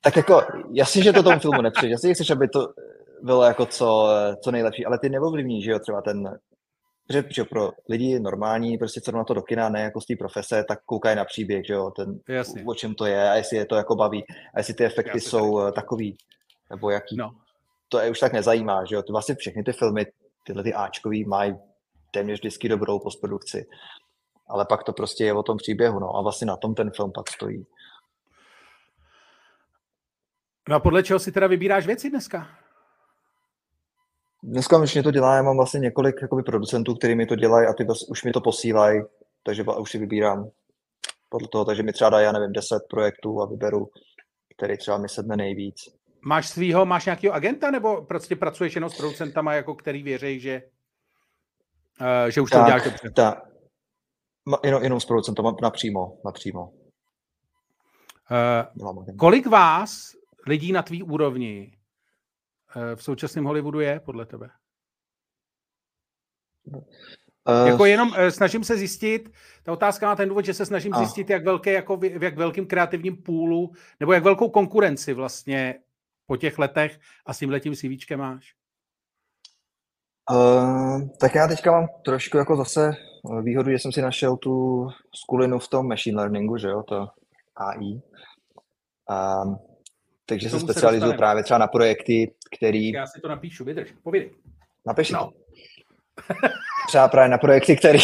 Tak 0.01 0.15
jako, 0.15 0.41
jasně, 0.71 1.03
že 1.03 1.13
to 1.13 1.23
tomu 1.23 1.39
filmu 1.39 1.61
nepřijde. 1.61 1.91
Jasně, 1.91 2.13
chceš, 2.13 2.29
aby 2.29 2.47
to 2.47 2.73
bylo 3.21 3.43
jako 3.43 3.65
co, 3.65 4.09
co 4.43 4.51
nejlepší, 4.51 4.85
ale 4.85 4.99
ty 4.99 5.09
neovlivní, 5.09 5.61
že 5.63 5.71
jo, 5.71 5.79
třeba 5.79 6.01
ten 6.01 6.39
že, 7.09 7.23
že 7.29 7.43
pro 7.43 7.71
lidi 7.89 8.19
normální, 8.19 8.77
prostě 8.77 9.01
co 9.01 9.11
na 9.11 9.23
to 9.23 9.33
do 9.33 9.41
kina, 9.41 9.69
ne 9.69 9.81
jako 9.81 10.01
z 10.01 10.05
té 10.05 10.15
profese, 10.15 10.63
tak 10.67 10.79
koukají 10.85 11.15
na 11.15 11.25
příběh, 11.25 11.65
že 11.65 11.73
jo, 11.73 11.91
ten, 11.91 12.19
Jasně. 12.27 12.63
o 12.67 12.75
čem 12.75 12.95
to 12.95 13.05
je 13.05 13.29
a 13.29 13.35
jestli 13.35 13.57
je 13.57 13.65
to 13.65 13.75
jako 13.75 13.95
baví 13.95 14.23
a 14.53 14.59
jestli 14.59 14.73
ty 14.73 14.85
efekty 14.85 15.17
Jasně, 15.17 15.29
jsou. 15.29 15.59
Eh, 15.61 15.71
takový, 15.71 16.17
nebo 16.69 16.89
jaký. 16.89 17.17
No. 17.17 17.31
To 17.89 17.99
je 17.99 18.11
už 18.11 18.19
tak 18.19 18.33
nezajímá, 18.33 18.85
že 18.85 18.95
jo, 18.95 19.03
to 19.03 19.13
vlastně 19.13 19.35
všechny 19.35 19.63
ty 19.63 19.73
filmy, 19.73 20.05
tyhle 20.45 20.63
ty 20.63 20.73
Ačkový 20.73 21.25
mají 21.25 21.55
téměř 22.11 22.39
vždycky 22.39 22.69
dobrou 22.69 22.99
postprodukci. 22.99 23.65
Ale 24.49 24.65
pak 24.65 24.83
to 24.83 24.93
prostě 24.93 25.25
je 25.25 25.33
o 25.33 25.43
tom 25.43 25.57
příběhu, 25.57 25.99
no 25.99 26.15
a 26.15 26.21
vlastně 26.21 26.47
na 26.47 26.57
tom 26.57 26.75
ten 26.75 26.91
film 26.91 27.11
pak 27.11 27.29
stojí. 27.29 27.65
No 30.69 30.75
a 30.75 30.79
podle 30.79 31.03
čeho 31.03 31.19
si 31.19 31.31
teda 31.31 31.47
vybíráš 31.47 31.85
věci 31.85 32.09
dneska? 32.09 32.66
Dneska 34.47 34.77
už 34.77 34.93
mě 34.93 35.03
to 35.03 35.11
dělá, 35.11 35.35
já 35.35 35.41
mám 35.41 35.57
vlastně 35.57 35.79
několik 35.79 36.15
jakoby, 36.21 36.43
producentů, 36.43 36.95
kteří 36.95 37.15
mi 37.15 37.25
to 37.25 37.35
dělají 37.35 37.67
a 37.67 37.73
ty 37.73 37.87
už 38.09 38.23
mi 38.23 38.31
to 38.31 38.41
posílají, 38.41 39.01
takže 39.43 39.63
už 39.63 39.91
si 39.91 39.97
vybírám 39.97 40.49
podle 41.29 41.47
toho, 41.47 41.65
takže 41.65 41.83
mi 41.83 41.93
třeba 41.93 42.09
dají, 42.09 42.25
já 42.25 42.31
nevím, 42.31 42.53
10 42.53 42.79
projektů 42.89 43.41
a 43.41 43.45
vyberu, 43.45 43.89
který 44.55 44.77
třeba 44.77 44.97
mi 44.97 45.09
sedne 45.09 45.37
nejvíc. 45.37 45.75
Máš 46.21 46.49
svýho, 46.49 46.85
máš 46.85 47.05
nějakého 47.05 47.33
agenta, 47.33 47.71
nebo 47.71 48.01
prostě 48.01 48.35
pracuješ 48.35 48.75
jenom 48.75 48.89
s 48.89 48.97
producentama, 48.97 49.53
jako 49.53 49.75
který 49.75 50.03
věří, 50.03 50.39
že, 50.39 50.61
uh, 52.01 52.29
že 52.29 52.41
už 52.41 52.49
tak, 52.49 52.59
to 52.59 52.63
uděláš 52.63 52.83
dobře? 52.83 53.11
Tak, 53.11 53.43
jenom, 54.63 54.83
jenom 54.83 54.99
s 54.99 55.05
producentama 55.05 55.55
napřímo, 55.61 56.17
napřímo. 56.25 56.73
Uh, 58.91 59.15
kolik 59.17 59.47
vás 59.47 60.11
lidí 60.47 60.71
na 60.71 60.81
tvý 60.81 61.03
úrovni 61.03 61.76
v 62.95 63.03
současném 63.03 63.45
Hollywoodu 63.45 63.79
je 63.79 63.99
podle 63.99 64.25
tebe? 64.25 64.49
Uh, 67.49 67.67
jako 67.67 67.85
jenom 67.85 68.09
uh, 68.09 68.27
snažím 68.29 68.63
se 68.63 68.77
zjistit, 68.77 69.33
ta 69.63 69.71
otázka 69.71 70.05
má 70.07 70.15
ten 70.15 70.29
důvod, 70.29 70.45
že 70.45 70.53
se 70.53 70.65
snažím 70.65 70.93
uh, 70.93 70.97
zjistit, 70.97 71.29
jak 71.29 71.45
velké, 71.45 71.73
jako 71.73 71.97
v, 71.97 71.99
v 71.99 72.23
jak 72.23 72.37
velkým 72.37 72.67
kreativním 72.67 73.17
půlu, 73.17 73.71
nebo 73.99 74.13
jak 74.13 74.23
velkou 74.23 74.49
konkurenci 74.49 75.13
vlastně 75.13 75.79
po 76.25 76.37
těch 76.37 76.59
letech 76.59 76.99
a 77.25 77.33
s 77.33 77.39
tím 77.39 77.49
letím 77.49 77.75
CVčkem 77.75 78.19
máš. 78.19 78.53
Uh, 80.31 81.09
tak 81.19 81.35
já 81.35 81.47
teďka 81.47 81.71
mám 81.71 81.87
trošku 82.05 82.37
jako 82.37 82.55
zase 82.55 82.91
výhodu, 83.41 83.71
že 83.71 83.79
jsem 83.79 83.91
si 83.91 84.01
našel 84.01 84.37
tu 84.37 84.87
skulinu 85.15 85.59
v 85.59 85.67
tom 85.67 85.87
machine 85.87 86.17
learningu, 86.17 86.57
že 86.57 86.67
jo, 86.67 86.83
to 86.83 87.07
AI. 87.55 88.01
Um, 89.43 89.59
takže 90.25 90.49
se 90.49 90.59
specializuju 90.59 91.11
se 91.11 91.17
právě 91.17 91.43
třeba 91.43 91.57
na 91.57 91.67
projekty, 91.67 92.33
který... 92.55 92.91
Já 92.91 93.07
si 93.07 93.21
to 93.21 93.27
napíšu, 93.27 93.65
vydrž, 93.65 93.93
povídej. 94.03 94.31
Napiš. 94.85 95.11
No. 95.11 95.31
třeba 96.87 97.07
právě 97.07 97.29
na 97.29 97.37
projekty, 97.37 97.75
který, 97.75 97.99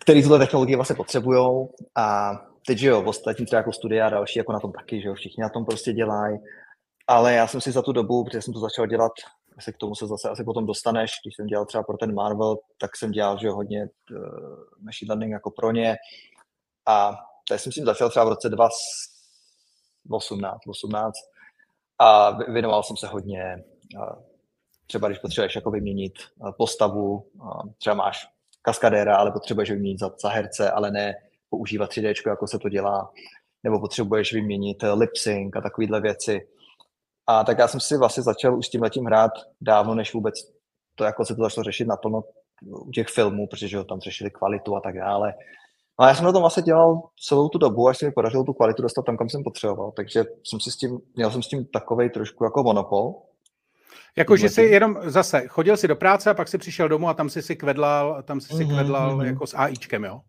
který 0.00 0.22
tuhle 0.22 0.38
technologii 0.38 0.76
vlastně 0.76 0.96
potřebují 0.96 1.68
a 1.96 2.32
teď, 2.66 2.78
že 2.78 2.88
jo, 2.88 3.02
ostatní 3.04 3.46
třeba 3.46 3.58
jako 3.58 3.72
studia 3.72 4.06
a 4.06 4.10
další 4.10 4.38
jako 4.38 4.52
na 4.52 4.60
tom 4.60 4.72
taky, 4.72 5.02
že 5.02 5.08
jo, 5.08 5.14
všichni 5.14 5.42
na 5.42 5.48
tom 5.48 5.64
prostě 5.64 5.92
dělají, 5.92 6.38
ale 7.06 7.34
já 7.34 7.46
jsem 7.46 7.60
si 7.60 7.72
za 7.72 7.82
tu 7.82 7.92
dobu, 7.92 8.24
protože 8.24 8.42
jsem 8.42 8.54
to 8.54 8.60
začal 8.60 8.86
dělat, 8.86 9.12
se 9.60 9.72
k 9.72 9.76
tomu 9.76 9.94
se 9.94 10.06
zase 10.06 10.28
asi 10.28 10.44
potom 10.44 10.66
dostaneš, 10.66 11.10
když 11.24 11.36
jsem 11.36 11.46
dělal 11.46 11.66
třeba 11.66 11.82
pro 11.82 11.96
ten 11.96 12.14
Marvel, 12.14 12.56
tak 12.80 12.96
jsem 12.96 13.10
dělal, 13.10 13.38
že 13.38 13.46
jo, 13.46 13.54
hodně 13.54 13.82
uh, 13.82 14.16
machine 14.84 15.08
learning 15.08 15.32
jako 15.32 15.50
pro 15.50 15.72
ně. 15.72 15.96
A 16.86 17.16
to 17.48 17.58
jsem 17.58 17.72
si 17.72 17.82
začal 17.82 18.10
třeba 18.10 18.24
v 18.24 18.28
roce 18.28 18.48
2 18.48 18.68
18, 20.10 20.58
18 20.68 21.14
a 21.98 22.30
věnoval 22.52 22.82
jsem 22.82 22.96
se 22.96 23.06
hodně, 23.06 23.64
třeba 24.86 25.08
když 25.08 25.18
potřebuješ 25.18 25.54
jako 25.54 25.70
vyměnit 25.70 26.12
postavu, 26.56 27.26
třeba 27.78 27.94
máš 27.94 28.28
kaskadéra, 28.62 29.16
ale 29.16 29.32
potřebuješ 29.32 29.70
vyměnit 29.70 30.00
za, 30.00 30.10
za 30.22 30.28
herce, 30.28 30.70
ale 30.70 30.90
ne 30.90 31.14
používat 31.50 31.90
3D, 31.90 32.30
jako 32.30 32.46
se 32.46 32.58
to 32.58 32.68
dělá, 32.68 33.12
nebo 33.64 33.80
potřebuješ 33.80 34.32
vyměnit 34.32 34.84
lip 34.94 35.16
sync 35.16 35.56
a 35.56 35.60
takovéhle 35.60 36.00
věci. 36.00 36.48
A 37.26 37.44
tak 37.44 37.58
já 37.58 37.68
jsem 37.68 37.80
si 37.80 37.96
vlastně 37.96 38.22
začal 38.22 38.58
už 38.58 38.66
s 38.66 38.70
tím 38.70 38.82
letím 38.82 39.04
hrát 39.04 39.32
dávno, 39.60 39.94
než 39.94 40.14
vůbec 40.14 40.34
to 40.94 41.04
jako 41.04 41.24
se 41.24 41.34
to 41.34 41.42
začalo 41.42 41.64
řešit 41.64 41.88
naplno 41.88 42.24
u 42.62 42.90
těch 42.90 43.08
filmů, 43.08 43.46
protože 43.46 43.84
tam 43.84 44.00
řešili 44.00 44.30
kvalitu 44.30 44.76
a 44.76 44.80
tak 44.80 44.98
dále. 44.98 45.34
A 45.98 46.08
já 46.08 46.14
jsem 46.14 46.24
na 46.24 46.32
tom 46.32 46.40
vlastně 46.40 46.62
dělal 46.62 47.02
celou 47.28 47.48
tu 47.48 47.58
dobu, 47.58 47.88
až 47.88 47.98
se 47.98 48.06
mi 48.06 48.12
podařilo 48.12 48.44
tu 48.44 48.52
kvalitu 48.52 48.82
dostat 48.82 49.04
tam, 49.04 49.16
kam 49.16 49.28
jsem 49.28 49.42
potřeboval. 49.44 49.92
Takže 49.96 50.24
jsem 50.44 50.60
si 50.60 50.70
s 50.70 50.76
tím, 50.76 50.98
měl 51.14 51.30
jsem 51.30 51.42
s 51.42 51.48
tím 51.48 51.66
takový 51.72 52.10
trošku 52.10 52.44
jako 52.44 52.62
monopol. 52.62 53.14
Jako, 54.16 54.36
že 54.36 54.48
jsi 54.48 54.62
jenom 54.62 54.96
zase 55.02 55.48
chodil 55.48 55.76
si 55.76 55.88
do 55.88 55.96
práce 55.96 56.30
a 56.30 56.34
pak 56.34 56.48
si 56.48 56.58
přišel 56.58 56.88
domů 56.88 57.08
a 57.08 57.14
tam 57.14 57.30
si 57.30 57.42
si 57.42 57.56
kvedlal, 57.56 58.22
tam 58.22 58.40
si 58.40 58.48
si 58.48 58.64
mm-hmm. 58.64 58.74
kvedlal 58.74 59.16
mm-hmm. 59.16 59.26
jako 59.26 59.46
s 59.46 59.54
AIčkem, 59.54 60.04
jo? 60.04 60.20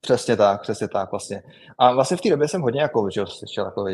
Přesně 0.00 0.36
tak, 0.36 0.62
přesně 0.62 0.88
tak 0.88 1.10
vlastně. 1.10 1.42
A 1.78 1.94
vlastně 1.94 2.16
v 2.16 2.20
té 2.20 2.30
době 2.30 2.48
jsem 2.48 2.62
hodně 2.62 2.80
jako, 2.80 3.08
že 3.10 3.24
šel 3.52 3.64
jako 3.64 3.84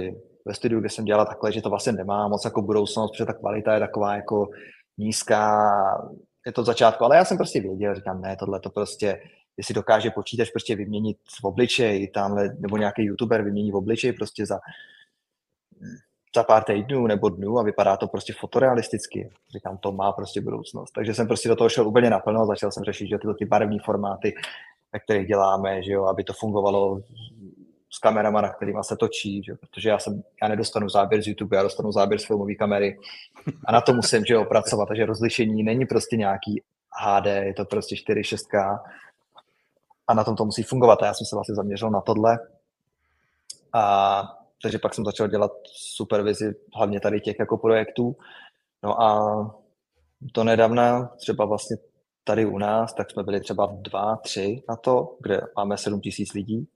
ve 0.47 0.55
studiu, 0.55 0.81
kde 0.81 0.91
jsem 0.91 1.05
dělal 1.05 1.27
takhle, 1.27 1.53
že 1.53 1.63
to 1.63 1.71
vlastně 1.71 1.93
nemá 1.93 2.29
moc 2.29 2.45
jako 2.45 2.63
budoucnost, 2.63 3.11
protože 3.11 3.27
ta 3.27 3.33
kvalita 3.33 3.75
je 3.75 3.81
taková 3.81 4.17
jako 4.17 4.47
nízká, 4.99 5.71
je 6.47 6.53
to 6.53 6.63
v 6.63 6.67
začátku, 6.67 7.05
ale 7.05 7.17
já 7.17 7.25
jsem 7.25 7.37
prostě 7.37 7.61
věděl, 7.61 7.95
říkám, 7.95 8.21
ne, 8.21 8.37
tohle 8.37 8.61
to 8.61 8.71
prostě 8.71 9.21
jestli 9.57 9.75
dokáže 9.75 10.11
počítač 10.11 10.51
prostě 10.51 10.77
vyměnit 10.77 11.17
v 11.41 11.45
obličej, 11.45 12.09
tamhle, 12.09 12.57
nebo 12.59 12.77
nějaký 12.77 13.05
youtuber 13.05 13.43
vymění 13.43 13.71
v 13.73 13.77
obličej 13.77 14.13
prostě 14.13 14.47
za, 14.47 14.59
za 16.37 16.45
pár 16.45 16.65
týdnů 16.65 17.07
nebo 17.07 17.29
dnů 17.29 17.59
a 17.59 17.63
vypadá 17.63 17.97
to 17.97 18.09
prostě 18.09 18.33
fotorealisticky. 18.41 19.31
Říkám, 19.53 19.79
to 19.79 19.93
má 19.93 20.13
prostě 20.13 20.41
budoucnost. 20.41 20.91
Takže 20.91 21.15
jsem 21.15 21.27
prostě 21.27 21.49
do 21.49 21.57
toho 21.57 21.69
šel 21.69 21.89
úplně 21.89 22.11
naplno 22.11 22.41
a 22.41 22.47
začal 22.47 22.73
jsem 22.73 22.85
řešit, 22.85 23.09
že 23.09 23.19
tyto 23.19 23.35
ty 23.35 23.45
barevné 23.45 23.77
formáty, 23.85 24.35
ve 24.93 25.01
kterých 25.01 25.27
děláme, 25.27 25.83
že 25.83 25.93
jo, 25.93 26.05
aby 26.05 26.25
to 26.25 26.33
fungovalo 26.33 27.01
s 27.91 27.99
kamerama, 27.99 28.41
na 28.41 28.53
kterými 28.53 28.79
se 28.83 28.97
točí, 28.97 29.43
že? 29.43 29.55
protože 29.55 29.89
já, 29.89 29.99
jsem, 29.99 30.23
já 30.43 30.49
nedostanu 30.49 30.89
záběr 30.89 31.23
z 31.23 31.27
YouTube, 31.27 31.57
já 31.57 31.63
dostanu 31.63 31.93
záběr 31.93 32.21
z 32.21 32.27
filmové 32.27 32.55
kamery 32.55 32.99
a 33.67 33.73
na 33.73 33.81
to 33.81 33.93
musím 33.93 34.25
že 34.25 34.35
jo, 34.35 34.45
pracovat, 34.45 34.87
takže 34.87 35.07
rozlišení 35.07 35.63
není 35.63 35.87
prostě 35.87 36.17
nějaký 36.17 36.63
HD, 37.03 37.27
je 37.27 37.55
to 37.55 37.65
prostě 37.65 37.97
4 37.97 38.21
6K 38.21 38.79
a 40.07 40.15
na 40.15 40.25
tom 40.25 40.37
to 40.37 40.45
musí 40.45 40.63
fungovat. 40.63 41.03
A 41.03 41.07
já 41.07 41.15
jsem 41.15 41.27
se 41.27 41.37
vlastně 41.37 41.55
zaměřil 41.55 41.91
na 41.91 42.01
tohle. 42.01 42.39
A 43.73 44.23
takže 44.63 44.79
pak 44.79 44.95
jsem 44.95 45.05
začal 45.05 45.29
dělat 45.29 45.53
supervizi 45.65 46.55
hlavně 46.77 47.01
tady 47.01 47.21
těch 47.21 47.37
jako 47.39 47.59
projektů. 47.59 48.17
No 48.83 49.03
a 49.03 49.37
to 50.33 50.45
nedávna, 50.45 51.07
třeba 51.07 51.45
vlastně 51.45 51.77
tady 52.25 52.47
u 52.47 52.59
nás, 52.59 52.95
tak 52.95 53.11
jsme 53.11 53.23
byli 53.23 53.41
třeba 53.41 53.67
dva, 53.67 54.17
tři 54.17 54.63
na 54.69 54.77
to, 54.77 55.17
kde 55.21 55.41
máme 55.57 55.79
7 55.79 56.01
tisíc 56.01 56.33
lidí. 56.33 56.69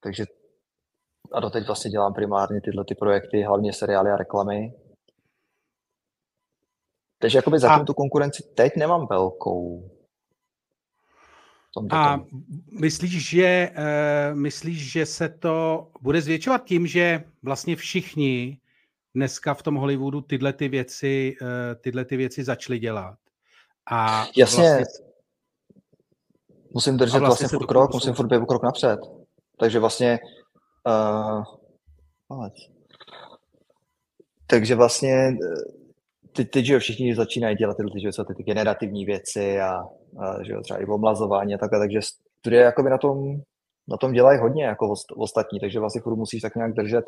Takže 0.00 0.24
a 1.32 1.40
doteď 1.40 1.66
vlastně 1.66 1.90
dělám 1.90 2.14
primárně 2.14 2.60
tyhle 2.60 2.84
ty 2.84 2.94
projekty, 2.94 3.42
hlavně 3.42 3.72
seriály 3.72 4.10
a 4.10 4.16
reklamy. 4.16 4.74
Takže 7.18 7.38
jakoby 7.38 7.58
zatím 7.58 7.82
a... 7.82 7.84
tu 7.84 7.94
konkurenci 7.94 8.42
teď 8.42 8.76
nemám 8.76 9.06
velkou. 9.06 9.90
A 11.90 12.20
myslíš, 12.80 13.28
že, 13.28 13.70
uh, 13.78 14.38
myslíš, 14.38 14.92
že 14.92 15.06
se 15.06 15.28
to 15.28 15.88
bude 16.00 16.22
zvětšovat 16.22 16.64
tím, 16.64 16.86
že 16.86 17.24
vlastně 17.42 17.76
všichni 17.76 18.58
dneska 19.14 19.54
v 19.54 19.62
tom 19.62 19.74
Hollywoodu 19.74 20.20
tyhle 20.20 20.52
ty 20.52 20.68
věci, 20.68 21.36
uh, 21.42 21.48
tyhle 21.80 22.04
ty 22.04 22.16
věci 22.16 22.44
začali 22.44 22.78
dělat? 22.78 23.18
A 23.90 24.26
Jasně. 24.36 24.62
Vlastně... 24.62 24.84
Musím 26.74 26.96
držet 26.96 27.18
vlastně, 27.18 27.26
vlastně 27.26 27.48
furt 27.48 27.66
krok, 27.66 27.94
musím 27.94 28.14
furt 28.14 28.26
být 28.26 28.46
krok 28.48 28.62
napřed. 28.62 29.00
Takže 29.58 29.78
vlastně 29.78 30.18
uh, 30.86 31.44
takže 34.46 34.74
vlastně 34.74 35.36
teď, 36.36 36.50
teď 36.50 36.64
že 36.64 36.78
všichni 36.78 37.14
začínají 37.14 37.56
dělat 37.56 37.76
tyhle 37.76 37.90
ty, 38.26 38.34
ty 38.34 38.42
generativní 38.42 39.04
věci 39.04 39.60
a, 39.60 39.72
a 40.18 40.42
že 40.42 40.52
jo, 40.52 40.60
třeba 40.62 40.80
i 40.80 40.86
omlazování 40.86 41.54
a 41.54 41.58
takhle, 41.58 41.78
takže 41.78 41.98
studie 42.38 42.62
jakoby 42.62 42.90
na 42.90 42.98
tom, 42.98 43.40
na 43.88 43.96
tom 43.96 44.12
dělají 44.12 44.38
hodně 44.38 44.64
jako 44.64 44.94
ostatní, 45.16 45.60
takže 45.60 45.80
vlastně 45.80 46.00
furt 46.00 46.16
musíš 46.16 46.42
tak 46.42 46.56
nějak 46.56 46.74
držet 46.74 47.04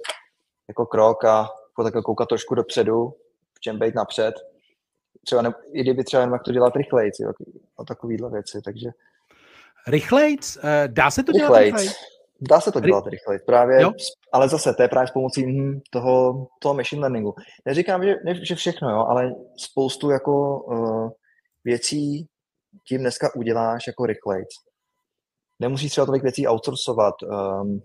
jako 0.68 0.86
krok 0.86 1.24
a 1.24 1.38
jako 1.70 1.82
takhle 1.82 2.02
koukat 2.02 2.28
trošku 2.28 2.54
dopředu, 2.54 3.12
v 3.54 3.60
čem 3.60 3.78
být 3.78 3.94
napřed. 3.94 4.34
Třeba 5.24 5.42
ne, 5.42 5.52
i 5.72 5.80
kdyby 5.82 6.04
třeba 6.04 6.22
jak 6.22 6.42
to 6.42 6.52
dělat 6.52 6.76
rychleji, 6.76 7.10
a 7.78 7.84
takovýhle 7.84 8.30
věci, 8.30 8.60
takže 8.64 8.90
Rychlejc? 9.88 10.58
Eh, 10.62 10.88
dá 10.88 11.10
se 11.10 11.22
to 11.22 11.32
dělat 11.32 11.58
rychleji? 11.58 11.88
Dá 12.40 12.60
se 12.60 12.72
to 12.72 12.80
dělat 12.80 13.06
rychleji, 13.06 13.40
právě, 13.46 13.82
jo? 13.82 13.92
ale 14.32 14.48
zase 14.48 14.74
to 14.74 14.82
je 14.82 14.88
právě 14.88 15.08
s 15.08 15.10
pomocí 15.10 15.46
hm, 15.46 15.80
toho, 15.90 16.46
toho 16.60 16.74
machine 16.74 17.00
learningu. 17.00 17.34
Neříkám, 17.64 18.04
že, 18.04 18.14
ne, 18.24 18.44
že 18.44 18.54
všechno, 18.54 18.90
jo, 18.90 18.98
ale 19.08 19.34
spoustu 19.56 20.10
jako 20.10 20.60
uh, 20.60 21.10
věcí 21.64 22.28
tím 22.88 23.00
dneska 23.00 23.34
uděláš 23.34 23.86
jako 23.86 24.06
rychlejc. 24.06 24.48
Nemusíš 25.60 25.90
třeba 25.90 26.06
tolik 26.06 26.22
věcí 26.22 26.48
outsourcovat. 26.48 27.14
Um, 27.22 27.82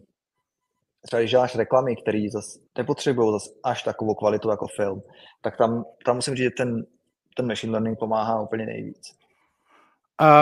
třeba 1.01 1.19
když 1.19 1.31
děláš 1.31 1.55
reklamy, 1.55 1.95
které 1.95 2.25
zase 2.33 2.59
nepotřebují 2.77 3.31
zase 3.31 3.49
až 3.63 3.83
takovou 3.83 4.15
kvalitu 4.15 4.49
jako 4.49 4.67
film, 4.75 5.01
tak 5.41 5.57
tam, 5.57 5.85
tam 6.05 6.15
musím 6.15 6.35
říct, 6.35 6.43
že 6.43 6.49
ten, 6.57 6.85
ten 7.37 7.47
machine 7.47 7.71
learning 7.71 7.99
pomáhá 7.99 8.41
úplně 8.41 8.65
nejvíc. 8.65 9.15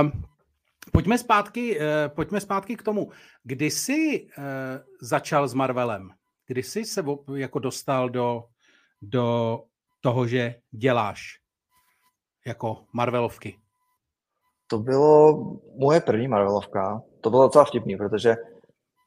Um, 0.02 0.12
Pojďme 0.92 1.18
zpátky, 1.18 1.80
eh, 1.80 2.10
pojďme 2.10 2.42
zpátky 2.42 2.76
k 2.76 2.84
tomu. 2.84 3.12
Kdy 3.44 3.72
jsi 3.72 4.28
eh, 4.38 4.42
začal 5.02 5.48
s 5.48 5.54
Marvelem? 5.54 6.10
Kdy 6.48 6.64
jsi 6.64 6.86
se 6.86 7.04
jako 7.36 7.60
dostal 7.60 8.10
do, 8.10 8.44
do 9.02 9.60
toho, 10.02 10.28
že 10.28 10.56
děláš 10.72 11.40
jako 12.46 12.86
Marvelovky? 12.94 13.60
To 14.68 14.80
bylo 14.80 15.44
moje 15.76 16.02
první 16.02 16.28
Marvelovka. 16.28 17.02
To 17.22 17.30
bylo 17.30 17.44
docela 17.44 17.66
vtipný, 17.66 17.98
protože 17.98 18.36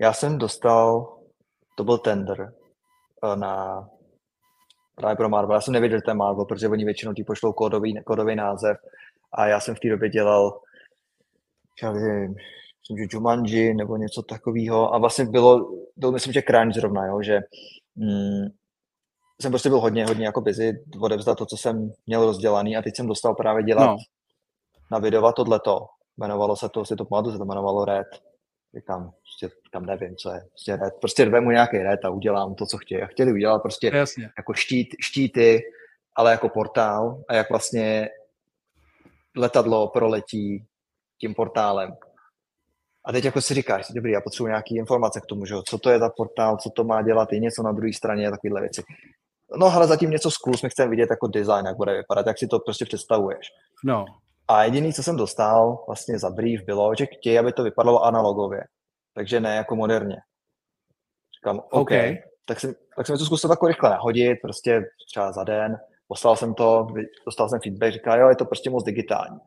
já 0.01 0.12
jsem 0.12 0.39
dostal, 0.39 1.16
to 1.76 1.85
byl 1.85 1.99
tender 1.99 2.53
eh, 3.24 3.37
na 3.37 3.89
právě 4.95 5.16
pro 5.16 5.28
Marvel. 5.28 5.55
Já 5.55 5.61
jsem 5.61 5.74
nevěděl, 5.74 5.99
že 5.99 6.03
to 6.03 6.11
je 6.11 6.14
Marvel, 6.14 6.45
protože 6.45 6.68
oni 6.68 6.85
většinou 6.85 7.12
ti 7.12 7.24
pošlou 7.24 7.53
kódový, 7.53 8.03
kódový 8.05 8.37
název 8.37 8.76
a 9.33 9.47
já 9.47 9.61
jsem 9.61 9.74
v 9.74 9.80
té 9.80 9.89
době 9.89 10.09
dělal 10.09 10.61
já 11.83 11.93
nevím, 11.93 12.35
myslím, 12.81 12.99
že 12.99 13.16
Jumanji 13.16 13.75
nebo 13.75 13.97
něco 13.97 14.23
takového. 14.23 14.95
A 14.95 14.99
vlastně 14.99 15.25
bylo, 15.25 15.70
byl 15.97 16.12
myslím, 16.12 16.33
že 16.33 16.43
Crunch 16.43 16.75
zrovna, 16.75 17.07
jo, 17.07 17.23
že 17.23 17.41
mm, 17.97 18.47
jsem 19.41 19.53
prostě 19.53 19.68
byl 19.68 19.81
hodně, 19.81 20.07
hodně 20.07 20.27
jako 20.27 20.41
busy 20.41 20.85
odevzdat 21.01 21.39
to, 21.39 21.47
co 21.47 21.57
jsem 21.57 21.93
měl 22.07 22.27
rozdělaný 22.27 22.77
a 22.77 22.83
teď 22.83 22.97
jsem 22.97 23.07
dostal 23.07 23.35
právě 23.35 23.62
dělat 23.62 23.87
no. 23.87 23.97
na 24.91 24.99
videova 24.99 25.33
tohleto. 25.33 25.87
Jmenovalo 26.16 26.57
se 26.57 26.68
to, 26.68 26.85
si 26.85 26.97
to 26.97 27.05
pamatuju, 27.05 27.33
se 27.33 27.39
to 27.39 27.45
jmenovalo 27.45 27.85
Red. 27.85 28.07
Říkám, 28.75 29.11
prostě 29.11 29.57
tam 29.73 29.87
nevím, 29.87 30.16
co 30.16 30.31
je. 30.31 30.41
Prostě, 30.41 30.77
red. 30.77 30.95
prostě 31.01 31.41
mu 31.41 31.51
nějaký 31.51 31.79
Red 31.79 32.05
a 32.05 32.11
udělám 32.11 32.55
to, 32.55 32.66
co 32.66 32.79
chtějí. 32.79 33.03
A 33.03 33.07
chtěli 33.07 33.33
udělat 33.33 33.62
prostě 33.62 33.91
Jasně. 33.95 34.31
jako 34.39 34.55
štít, 34.55 34.89
štíty, 35.01 35.61
ale 36.16 36.31
jako 36.31 36.49
portál 36.49 37.23
a 37.29 37.35
jak 37.35 37.51
vlastně 37.51 38.09
letadlo 39.37 39.89
proletí 39.89 40.66
tím 41.23 41.35
portálem. 41.35 41.97
A 43.05 43.12
teď 43.12 43.25
jako 43.25 43.41
si 43.41 43.55
říkáš, 43.55 43.91
dobrý, 43.95 44.12
já 44.12 44.20
potřebuji 44.20 44.47
nějaké 44.47 44.75
informace 44.75 45.20
k 45.20 45.27
tomu, 45.27 45.47
že 45.47 45.55
co 45.68 45.79
to 45.79 45.91
je 45.91 45.99
za 45.99 46.11
portál, 46.16 46.57
co 46.57 46.70
to 46.70 46.85
má 46.85 47.03
dělat, 47.03 47.33
je 47.33 47.39
něco 47.39 47.62
na 47.62 47.73
druhé 47.73 47.93
straně, 47.93 48.31
takovéhle 48.31 48.61
věci. 48.61 48.83
No 49.57 49.66
ale 49.66 49.87
zatím 49.87 50.11
něco 50.11 50.31
zkus, 50.31 50.62
my 50.62 50.70
chceme 50.70 50.91
vidět 50.91 51.11
jako 51.11 51.27
design, 51.27 51.66
jak 51.66 51.77
bude 51.77 51.93
vypadat, 51.93 52.27
jak 52.27 52.39
si 52.39 52.47
to 52.47 52.59
prostě 52.59 52.85
představuješ. 52.85 53.47
No. 53.85 54.05
A 54.49 54.64
jediný, 54.64 54.93
co 54.93 55.03
jsem 55.03 55.16
dostal 55.16 55.85
vlastně 55.87 56.18
za 56.18 56.31
brief, 56.31 56.62
bylo, 56.64 56.95
že 56.95 57.07
chtějí, 57.07 57.39
aby 57.39 57.53
to 57.53 57.62
vypadalo 57.62 58.05
analogově. 58.05 58.61
Takže 59.14 59.41
ne 59.41 59.57
jako 59.57 59.77
moderně. 59.77 60.16
Říkám, 61.39 61.59
OK. 61.59 61.73
okay. 61.73 62.18
Tak, 62.45 62.61
jsem, 62.61 62.75
tak 62.97 63.07
jsem 63.07 63.18
to 63.18 63.25
zkusil 63.25 63.51
jako 63.51 63.66
rychle 63.66 63.91
nahodit, 63.91 64.39
prostě 64.43 64.83
třeba 65.11 65.33
za 65.33 65.45
den. 65.45 65.77
Poslal 66.09 66.37
jsem 66.37 66.55
to, 66.55 66.87
dostal 67.27 67.49
jsem 67.49 67.61
feedback, 67.61 67.93
říká, 67.93 68.16
jo, 68.16 68.29
je 68.29 68.37
to 68.37 68.45
prostě 68.45 68.70
moc 68.70 68.85
digitální. 68.85 69.39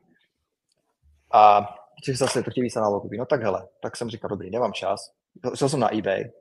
A 1.34 1.68
že 2.06 2.16
zase 2.16 2.44
to 2.44 2.52
chtějí 2.52 2.64
víc 2.64 2.76
analogový. 2.76 3.18
No 3.18 3.26
tak 3.26 3.44
hele, 3.44 3.68
tak 3.82 3.98
jsem 3.98 4.10
říkal, 4.10 4.30
dobrý, 4.30 4.50
nemám 4.50 4.74
čas. 4.74 5.12
Šel 5.56 5.70
jsem 5.70 5.80
na 5.80 5.98
eBay. 5.98 6.32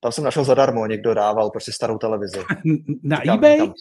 Tam 0.00 0.12
jsem 0.12 0.24
našel 0.24 0.44
zadarmo, 0.44 0.86
někdo 0.86 1.14
dával 1.14 1.50
prostě 1.50 1.72
starou 1.72 1.98
televizi. 1.98 2.38
Na 3.02 3.16
říkám, 3.16 3.38
eBay? 3.38 3.54
Říkám, 3.54 3.74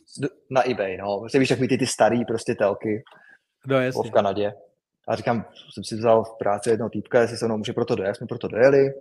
na 0.49 0.69
eBay, 0.69 0.97
no. 0.97 1.19
Prostě 1.19 1.39
víš, 1.39 1.49
takový 1.49 1.67
ty, 1.67 1.77
ty 1.77 1.87
starý 1.87 2.25
prostě 2.25 2.55
telky. 2.55 3.03
No, 3.67 3.81
jasně. 3.81 4.09
V 4.09 4.13
Kanadě. 4.13 4.53
A 5.07 5.15
říkám, 5.15 5.45
jsem 5.73 5.83
si 5.83 5.95
vzal 5.95 6.23
v 6.23 6.37
práci 6.37 6.69
jednoho 6.69 6.89
týpka, 6.89 7.21
jestli 7.21 7.37
se 7.37 7.45
mnou 7.45 7.57
může 7.57 7.73
proto 7.73 7.95
dojet. 7.95 8.15
Jsme 8.15 8.27
proto 8.27 8.47
dojeli. 8.47 8.93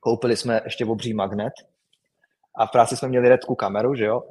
Koupili 0.00 0.36
jsme 0.36 0.60
ještě 0.64 0.84
obří 0.84 1.14
magnet. 1.14 1.52
A 2.54 2.66
v 2.66 2.70
práci 2.70 2.96
jsme 2.96 3.08
měli 3.08 3.28
redku 3.28 3.54
kameru, 3.54 3.94
že 3.94 4.04
jo. 4.04 4.22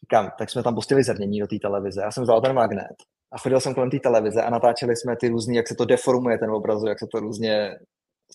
Říkám, 0.00 0.30
tak 0.38 0.50
jsme 0.50 0.62
tam 0.62 0.74
pustili 0.74 1.02
zrnění 1.02 1.40
do 1.40 1.46
té 1.46 1.56
televize. 1.62 2.00
Já 2.00 2.10
jsem 2.10 2.22
vzal 2.22 2.40
ten 2.40 2.52
magnet 2.52 2.96
a 3.34 3.38
chodil 3.38 3.60
jsem 3.60 3.74
kolem 3.74 3.90
té 3.90 3.98
televize 3.98 4.42
a 4.42 4.50
natáčeli 4.50 4.96
jsme 4.96 5.16
ty 5.16 5.28
různý, 5.28 5.56
jak 5.56 5.68
se 5.68 5.74
to 5.74 5.84
deformuje 5.84 6.38
ten 6.38 6.50
obraz, 6.50 6.82
jak 6.88 6.98
se 6.98 7.06
to 7.06 7.20
různě 7.20 7.78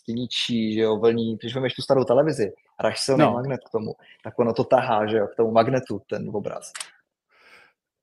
ničí, 0.08 0.74
že 0.74 0.82
jo, 0.82 0.98
vlní, 0.98 1.38
když 1.38 1.56
máš 1.56 1.74
tu 1.74 1.82
starou 1.82 2.04
televizi 2.04 2.54
a 2.80 2.84
dáš 2.84 3.00
silný 3.00 3.24
no. 3.24 3.34
magnet 3.34 3.62
k 3.68 3.70
tomu, 3.70 3.94
tak 4.24 4.40
ono 4.40 4.54
to 4.54 4.64
tahá, 4.64 5.08
že 5.08 5.18
jo, 5.18 5.28
k 5.28 5.36
tomu 5.36 5.52
magnetu 5.52 6.02
ten 6.10 6.30
obraz. 6.34 6.72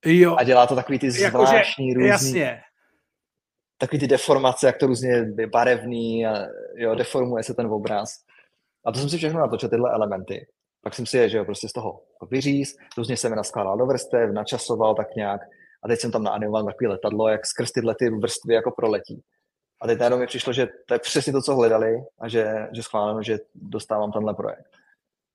Jo. 0.05 0.37
A 0.37 0.45
dělá 0.45 0.67
to 0.67 0.75
takový 0.75 0.99
ty 0.99 1.11
zvláštní 1.11 1.89
jako, 1.89 2.01
různý, 2.01 2.09
jasně. 2.09 2.61
takový 3.79 4.01
ty 4.01 4.07
deformace, 4.07 4.67
jak 4.67 4.77
to 4.77 4.87
různě 4.87 5.11
je 5.39 5.47
barevný 5.47 6.27
a 6.27 6.47
jo, 6.75 6.95
deformuje 6.95 7.45
se 7.45 7.55
ten 7.55 7.67
obraz. 7.67 8.09
A 8.85 8.93
to 8.93 8.99
jsem 8.99 9.09
si 9.09 9.19
všechno 9.19 9.41
natočil, 9.41 9.69
tyhle 9.69 9.93
elementy. 9.93 10.47
Pak 10.83 10.95
jsem 10.95 11.07
si 11.07 11.19
je, 11.19 11.29
že 11.29 11.39
jo, 11.39 11.45
prostě 11.45 11.69
z 11.69 11.73
toho 11.73 12.03
vyříz, 12.31 12.77
různě 12.97 13.17
jsem 13.17 13.33
je 13.33 13.37
naskládal 13.37 13.79
do 13.79 13.87
vrstev, 13.87 14.31
načasoval 14.31 14.95
tak 14.95 15.17
nějak 15.17 15.41
a 15.87 15.89
teď 15.89 16.01
jsem 16.01 16.11
tam 16.11 16.23
naanimoval 16.23 16.65
takové 16.65 16.89
letadlo, 16.89 17.29
jak 17.29 17.47
skrz 17.47 17.73
tyhle 17.73 17.95
ty 17.99 18.11
vrstvy 18.11 18.55
jako 18.55 18.71
proletí. 18.71 19.23
A 19.83 19.87
teď 19.87 19.99
najednou 19.99 20.19
mi 20.19 20.27
přišlo, 20.27 20.53
že 20.53 20.69
to 20.89 20.95
je 20.95 20.99
přesně 20.99 21.33
to, 21.33 21.43
co 21.43 21.55
hledali 21.55 21.95
a 22.21 22.29
že, 22.29 22.69
že 22.73 22.83
schváleno, 22.83 23.23
že 23.23 23.39
dostávám 23.55 24.13
tenhle 24.13 24.35
projekt. 24.35 24.71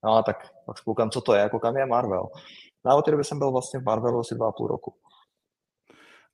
No 0.04 0.14
a 0.14 0.24
tak 0.24 0.38
pak 0.66 0.78
spoukám, 0.78 1.10
co 1.10 1.22
to 1.22 1.34
je, 1.34 1.42
jako 1.42 1.60
kam 1.60 1.78
je 1.78 1.86
Marvel. 1.86 2.24
No 2.86 2.92
a 2.92 2.96
od 2.96 3.06
té 3.06 3.12
doby 3.12 3.24
jsem 3.24 3.40
byl 3.40 3.52
vlastně 3.52 3.80
v 3.80 3.84
Marvelu 3.84 4.20
asi 4.20 4.36
dva 4.36 4.48
a 4.48 4.52
půl 4.52 4.68
roku. 4.68 4.94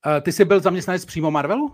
Uh, 0.05 0.22
ty 0.22 0.32
jsi 0.32 0.45
byl 0.45 0.59
zaměstnanec 0.59 1.05
přímo 1.05 1.32
Marvelu? 1.32 1.65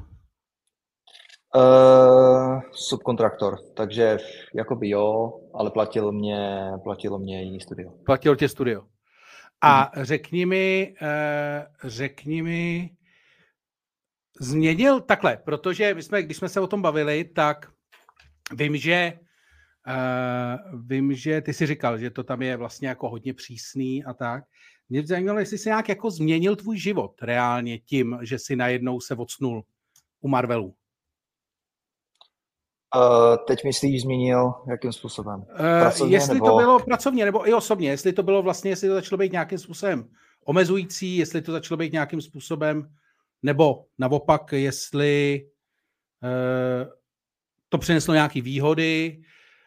Uh, 1.56 2.62
subkontraktor, 2.72 3.58
takže 3.76 4.18
jakoby 4.56 4.89
jo, 4.89 5.39
ale 5.54 5.72
platil 5.72 6.12
mě, 6.12 6.72
platilo 6.84 7.20
mě 7.20 7.44
jiný 7.44 7.60
studio. 7.60 7.91
Platil 8.06 8.36
tě 8.36 8.50
studio. 8.50 8.82
A 9.64 9.91
mhm. 9.95 10.05
řekni 10.05 10.45
mi, 10.45 10.95
eh, 11.01 11.68
řekni 11.84 12.41
mi, 12.41 12.89
změnil 14.39 15.01
takhle, 15.01 15.38
protože 15.38 15.93
my 15.93 16.03
jsme, 16.03 16.24
když 16.24 16.38
jsme 16.38 16.49
se 16.49 16.59
o 16.59 16.68
tom 16.68 16.82
bavili, 16.82 17.24
tak 17.24 17.72
vím, 18.53 18.78
že 18.78 19.20
uh, 19.88 20.82
vím, 20.88 21.14
že 21.14 21.41
ty 21.41 21.53
si 21.53 21.66
říkal, 21.66 21.97
že 21.97 22.09
to 22.09 22.24
tam 22.24 22.41
je 22.41 22.57
vlastně 22.57 22.88
jako 22.88 23.09
hodně 23.09 23.34
přísný 23.34 24.03
a 24.03 24.14
tak. 24.14 24.43
Mě 24.89 25.07
zajímalo, 25.07 25.39
jestli 25.39 25.57
jsi 25.57 25.70
nějak 25.70 25.89
jako 25.89 26.11
změnil 26.11 26.55
tvůj 26.55 26.78
život 26.78 27.22
reálně 27.22 27.80
tím, 27.80 28.20
že 28.22 28.39
si 28.39 28.55
najednou 28.55 28.99
se 28.99 29.16
odsnul 29.16 29.64
u 30.22 30.28
Marvelu. 30.28 30.76
Uh, 32.96 33.38
teď 33.48 33.64
myslíš 33.64 34.02
zmínil, 34.02 34.54
jakým 34.70 34.94
způsobem? 34.94 35.39
Uh, 35.39 35.56
pracovně, 35.82 36.16
jestli 36.16 36.34
nebo... 36.34 36.48
to 36.48 36.58
bylo 36.58 36.80
pracovně, 36.80 37.26
nebo 37.26 37.50
i 37.50 37.54
osobně, 37.54 37.89
jestli 37.89 38.14
to 38.14 38.24
bylo 38.24 38.41
vlastně, 38.41 38.72
jestli 38.72 38.88
to 38.88 38.94
začalo 38.94 39.18
být 39.18 39.32
nějakým 39.32 39.58
způsobem 39.58 40.10
omezující, 40.46 41.18
jestli 41.18 41.41
to 41.41 41.52
začalo 41.52 41.78
být 41.78 41.94
nějakým 41.94 42.22
způsobem, 42.22 42.89
nebo 43.44 43.86
naopak, 44.00 44.52
jestli 44.52 45.46
uh, 46.24 46.91
to 47.70 47.78
přineslo 47.78 48.14
nějaké 48.14 48.41
výhody, 48.41 49.22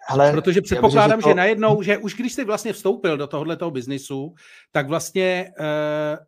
Ale 0.08 0.32
protože 0.32 0.62
předpokládám, 0.62 1.20
že, 1.20 1.22
to... 1.22 1.28
že 1.28 1.34
najednou, 1.34 1.82
že 1.82 1.98
už 1.98 2.14
když 2.14 2.32
jsi 2.32 2.44
vlastně 2.44 2.72
vstoupil 2.72 3.16
do 3.16 3.26
tohohle 3.26 3.56
toho 3.56 3.70
biznisu, 3.70 4.34
tak 4.72 4.88
vlastně 4.88 5.52
uh, 5.60 6.24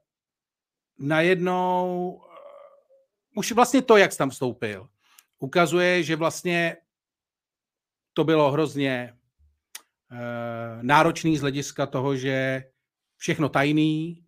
najednou 0.98 2.10
uh, 2.10 2.22
už 3.34 3.52
vlastně 3.52 3.82
to, 3.82 3.96
jak 3.96 4.12
jsi 4.12 4.18
tam 4.18 4.30
vstoupil, 4.30 4.88
ukazuje, 5.38 6.02
že 6.02 6.16
vlastně 6.16 6.76
to 8.18 8.24
bylo 8.24 8.50
hrozně 8.50 9.14
uh, 10.12 10.18
náročný 10.82 11.38
z 11.38 11.40
hlediska 11.40 11.86
toho, 11.86 12.16
že 12.16 12.64
všechno 13.16 13.48
tajný, 13.48 14.24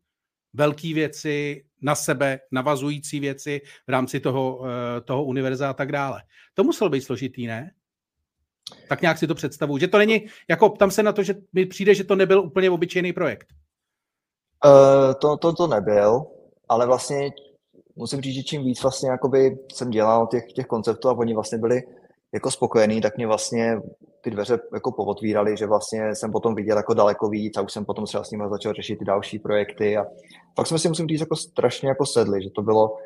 velké 0.53 0.95
věci, 0.95 1.65
na 1.83 1.95
sebe 1.95 2.41
navazující 2.53 3.21
věci 3.21 3.61
v 3.87 3.91
rámci 3.91 4.21
toho, 4.21 4.63
eh, 4.67 5.01
toho 5.01 5.25
univerza 5.25 5.71
a 5.71 5.73
tak 5.73 5.93
dále. 5.93 6.23
To 6.55 6.65
muselo 6.65 6.91
být 6.91 7.01
složitý, 7.01 7.47
ne? 7.47 7.71
Tak 8.89 9.03
nějak 9.03 9.19
si 9.19 9.27
to 9.27 9.35
představuju. 9.35 9.79
Že 9.79 9.89
to 9.89 9.99
není, 9.99 10.27
jako 10.49 10.69
tam 10.69 10.91
se 10.91 11.03
na 11.03 11.13
to, 11.13 11.23
že 11.23 11.35
mi 11.53 11.67
přijde, 11.67 11.95
že 11.95 12.05
to 12.05 12.17
nebyl 12.17 12.41
úplně 12.41 12.71
obyčejný 12.71 13.13
projekt. 13.13 13.47
Uh, 14.65 15.15
to, 15.21 15.37
to, 15.37 15.53
to 15.53 15.67
nebyl, 15.67 16.27
ale 16.69 16.87
vlastně 16.87 17.31
musím 17.97 18.21
říct, 18.21 18.35
že 18.35 18.43
čím 18.43 18.65
víc 18.65 18.83
vlastně 18.83 19.11
jakoby 19.11 19.59
jsem 19.73 19.91
dělal 19.91 20.27
těch, 20.27 20.53
těch 20.53 20.67
konceptů 20.67 21.09
a 21.09 21.19
oni 21.19 21.35
vlastně 21.35 21.59
byli 21.59 21.83
jako 22.35 22.51
spokojený, 22.51 23.01
tak 23.01 23.17
mě 23.17 23.27
vlastně 23.27 23.77
ty 24.21 24.31
dveře 24.31 24.59
jako 24.75 24.93
povotvíraly, 24.93 25.57
že 25.57 25.67
vlastně 25.67 26.15
jsem 26.15 26.33
potom 26.33 26.55
viděl 26.55 26.77
jako 26.77 26.95
daleko 26.95 27.29
víc 27.29 27.57
a 27.57 27.63
už 27.63 27.73
jsem 27.73 27.85
potom 27.85 28.05
třeba 28.05 28.25
s 28.25 28.31
nimi 28.31 28.45
začal 28.51 28.73
řešit 28.73 28.97
ty 28.97 29.05
další 29.05 29.39
projekty 29.39 29.97
a 29.97 30.05
pak 30.55 30.67
jsme 30.67 30.79
si 30.79 30.89
musím 30.89 31.07
říct 31.07 31.21
jako 31.21 31.37
strašně 31.37 31.89
jako 31.89 32.07
sedli, 32.07 32.43
že 32.43 32.51
to 32.51 32.63
bylo 32.63 32.97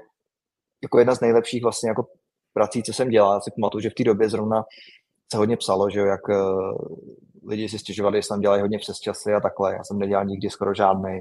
jako 0.83 0.99
jedna 0.99 1.15
z 1.15 1.21
nejlepších 1.21 1.63
vlastně 1.63 1.89
jako 1.89 2.07
prací, 2.53 2.83
co 2.83 2.93
jsem 2.93 3.09
dělal. 3.09 3.35
Já 3.35 3.41
si 3.41 3.51
pamatuju, 3.61 3.83
že 3.83 3.91
v 3.91 3.95
té 3.95 4.05
době 4.05 4.29
zrovna 4.29 4.65
se 5.33 5.39
hodně 5.39 5.57
psalo, 5.57 5.91
že 5.91 6.01
jo, 6.01 6.07
jak 6.07 6.29
uh, 6.29 6.99
lidi 7.49 7.69
si 7.69 7.79
stěžovali, 7.79 8.23
že 8.23 8.29
tam 8.29 8.41
dělají 8.41 8.61
hodně 8.63 8.79
přes 8.79 8.99
časy 8.99 9.33
a 9.33 9.41
takhle. 9.41 9.73
Já 9.73 9.85
jsem 9.85 9.99
nedělal 9.99 10.25
nikdy 10.25 10.51
skoro 10.51 10.75
žádný. 10.75 11.21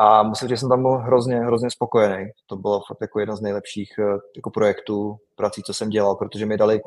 A 0.00 0.22
musím 0.22 0.48
říct, 0.48 0.56
že 0.56 0.60
jsem 0.60 0.68
tam 0.68 0.82
byl 0.82 0.98
hrozně, 0.98 1.36
hrozně 1.36 1.70
spokojený. 1.70 2.30
To 2.46 2.56
bylo 2.56 2.80
fakt 2.88 2.98
jako 3.00 3.20
jedna 3.20 3.36
z 3.36 3.40
nejlepších 3.40 3.94
uh, 3.98 4.18
jako 4.36 4.50
projektů, 4.50 5.18
prací, 5.36 5.62
co 5.62 5.74
jsem 5.74 5.88
dělal, 5.88 6.16
protože 6.16 6.46
mi 6.46 6.56
dali 6.56 6.80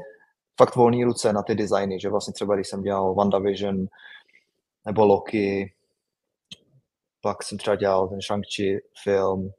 fakt 0.58 0.76
volné 0.76 1.06
ruce 1.06 1.34
na 1.34 1.44
ty 1.44 1.56
designy, 1.56 2.00
že 2.00 2.10
vlastně 2.10 2.34
třeba 2.34 2.56
když 2.56 2.68
jsem 2.68 2.82
dělal 2.82 3.14
WandaVision 3.14 3.86
nebo 4.86 5.06
Loki, 5.06 5.74
pak 7.22 7.44
jsem 7.44 7.58
třeba 7.58 7.76
dělal 7.76 8.08
ten 8.08 8.20
Shang-Chi 8.20 8.80
film, 9.04 9.52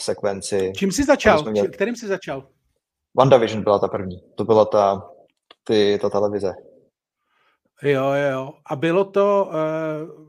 sekvenci. 0.00 0.72
Čím 0.76 0.92
jsi 0.92 1.04
začal? 1.04 1.42
Měli... 1.50 1.68
Kterým 1.68 1.96
jsi 1.96 2.06
začal? 2.06 2.48
WandaVision 3.14 3.64
byla 3.64 3.78
ta 3.78 3.88
první. 3.88 4.22
To 4.34 4.44
byla 4.44 4.64
ta, 4.64 5.10
ty, 5.64 5.98
ta 6.02 6.10
televize. 6.10 6.54
Jo, 7.82 8.12
jo. 8.30 8.52
A 8.66 8.76
bylo 8.76 9.04
to, 9.04 9.48
uh, 9.48 10.25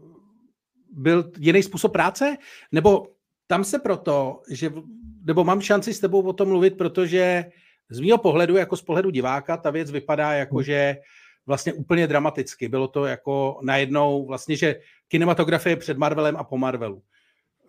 byl 0.92 1.32
jiný 1.38 1.64
způsob 1.64 1.92
práce? 1.92 2.38
Nebo 2.72 3.08
tam 3.48 3.64
se 3.64 3.80
proto, 3.80 4.42
že, 4.50 4.72
nebo 5.26 5.44
mám 5.44 5.62
šanci 5.62 5.94
s 5.94 6.00
tebou 6.00 6.22
o 6.22 6.34
tom 6.34 6.50
mluvit, 6.50 6.78
protože 6.78 7.46
z 7.90 8.00
mého 8.00 8.18
pohledu, 8.18 8.58
jako 8.58 8.78
z 8.78 8.82
pohledu 8.82 9.10
diváka, 9.10 9.58
ta 9.58 9.70
věc 9.70 9.92
vypadá 9.92 10.34
jako, 10.34 10.56
hmm. 10.56 10.64
že 10.64 10.98
vlastně 11.46 11.74
úplně 11.74 12.08
dramaticky. 12.08 12.68
Bylo 12.68 12.88
to 12.88 13.06
jako 13.06 13.60
najednou 13.64 14.26
vlastně, 14.26 14.56
že 14.56 14.80
kinematografie 15.08 15.76
před 15.76 15.98
Marvelem 15.98 16.38
a 16.38 16.44
po 16.44 16.58
Marvelu. 16.58 17.04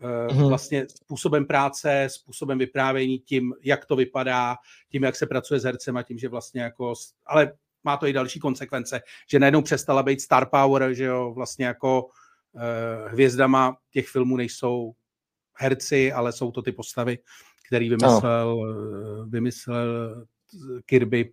Mm-hmm. 0.01 0.49
Vlastně 0.49 0.87
způsobem 0.89 1.47
práce, 1.47 2.07
způsobem 2.11 2.59
vyprávění, 2.59 3.19
tím, 3.19 3.55
jak 3.63 3.85
to 3.87 3.97
vypadá, 3.97 4.57
tím, 4.91 5.03
jak 5.05 5.17
se 5.17 5.27
pracuje 5.27 5.61
s 5.61 5.65
hercem 5.65 5.97
a 5.97 6.03
tím, 6.03 6.19
že 6.19 6.29
vlastně 6.29 6.63
jako, 6.63 6.95
ale 7.27 7.53
má 7.85 7.97
to 7.97 8.07
i 8.07 8.13
další 8.13 8.41
konsekvence, 8.41 9.01
že 9.31 9.39
najednou 9.39 9.63
přestala 9.63 10.03
být 10.03 10.21
star 10.21 10.49
power, 10.51 10.95
že 10.95 11.05
jo, 11.05 11.33
vlastně 11.35 11.67
jako 11.67 12.03
uh, 12.03 12.11
hvězdama 13.07 13.77
těch 13.93 14.09
filmů 14.09 14.37
nejsou 14.37 14.93
herci, 15.59 16.13
ale 16.13 16.33
jsou 16.33 16.51
to 16.51 16.63
ty 16.63 16.73
postavy, 16.73 17.19
který 17.69 17.89
vymyslel, 17.89 18.49
oh. 18.49 19.31
vymyslel 19.31 20.27
Kirby, 20.87 21.33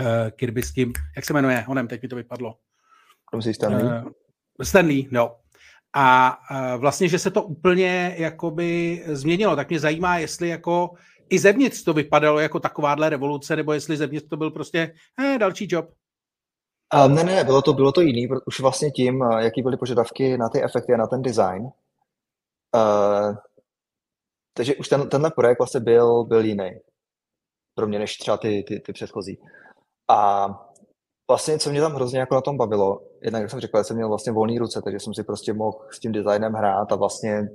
uh, 0.00 0.30
Kirby 0.30 0.62
s 0.62 0.72
tím, 0.72 0.92
jak 1.16 1.24
se 1.24 1.32
jmenuje, 1.32 1.64
onem, 1.68 1.88
teď 1.88 2.02
mi 2.02 2.08
to 2.08 2.16
vypadlo. 2.16 2.54
Stanley? 3.54 4.02
Stanley, 4.62 5.08
no. 5.10 5.36
A 5.94 6.38
vlastně, 6.76 7.08
že 7.08 7.18
se 7.18 7.30
to 7.30 7.42
úplně 7.42 8.14
jakoby 8.18 9.02
změnilo, 9.06 9.56
tak 9.56 9.68
mě 9.68 9.80
zajímá, 9.80 10.18
jestli 10.18 10.48
jako 10.48 10.90
i 11.30 11.38
zevnitř 11.38 11.82
to 11.82 11.94
vypadalo 11.94 12.38
jako 12.38 12.60
takováhle 12.60 13.08
revoluce, 13.08 13.56
nebo 13.56 13.72
jestli 13.72 13.96
zevnitř 13.96 14.28
to 14.28 14.36
byl 14.36 14.50
prostě 14.50 14.94
eh, 15.20 15.38
další 15.38 15.68
job. 15.70 15.90
Um, 16.94 17.14
ne, 17.14 17.24
ne, 17.24 17.44
bylo 17.44 17.62
to, 17.62 17.72
bylo 17.72 17.92
to 17.92 18.00
jiný, 18.00 18.28
už 18.46 18.60
vlastně 18.60 18.90
tím, 18.90 19.20
jaký 19.38 19.62
byly 19.62 19.76
požadavky 19.76 20.38
na 20.38 20.48
ty 20.48 20.62
efekty 20.62 20.94
a 20.94 20.96
na 20.96 21.06
ten 21.06 21.22
design. 21.22 21.62
Uh, 22.74 23.36
takže 24.54 24.76
už 24.76 24.88
ten, 24.88 25.08
tenhle 25.08 25.30
projekt 25.30 25.58
vlastně 25.58 25.80
byl, 25.80 26.24
byl 26.24 26.44
jiný 26.44 26.80
pro 27.74 27.86
mě, 27.86 27.98
než 27.98 28.16
třeba 28.16 28.36
ty, 28.36 28.64
ty, 28.68 28.80
ty 28.80 28.92
předchozí. 28.92 29.38
A 30.08 30.48
vlastně, 31.30 31.58
co 31.58 31.70
mě 31.70 31.80
tam 31.80 31.94
hrozně 31.94 32.18
jako 32.18 32.34
na 32.34 32.40
tom 32.40 32.56
bavilo, 32.56 33.02
jednak, 33.22 33.42
jak 33.42 33.50
jsem 33.50 33.60
řekl, 33.60 33.84
jsem 33.84 33.96
měl 33.96 34.08
vlastně 34.08 34.32
volný 34.32 34.58
ruce, 34.58 34.82
takže 34.82 35.00
jsem 35.00 35.14
si 35.14 35.24
prostě 35.24 35.52
mohl 35.52 35.78
s 35.90 35.98
tím 35.98 36.12
designem 36.12 36.52
hrát 36.52 36.92
a 36.92 36.96
vlastně 36.96 37.48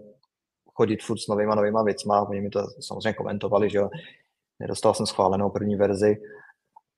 chodit 0.73 1.03
furt 1.03 1.19
s 1.19 1.27
novýma, 1.27 1.55
novýma 1.55 1.83
věcma. 1.83 2.21
Oni 2.21 2.41
mi 2.41 2.49
to 2.49 2.59
samozřejmě 2.81 3.13
komentovali, 3.13 3.69
že 3.69 3.77
jo. 3.77 3.89
Nedostal 4.59 4.93
jsem 4.93 5.05
schválenou 5.05 5.49
první 5.49 5.75
verzi, 5.75 6.15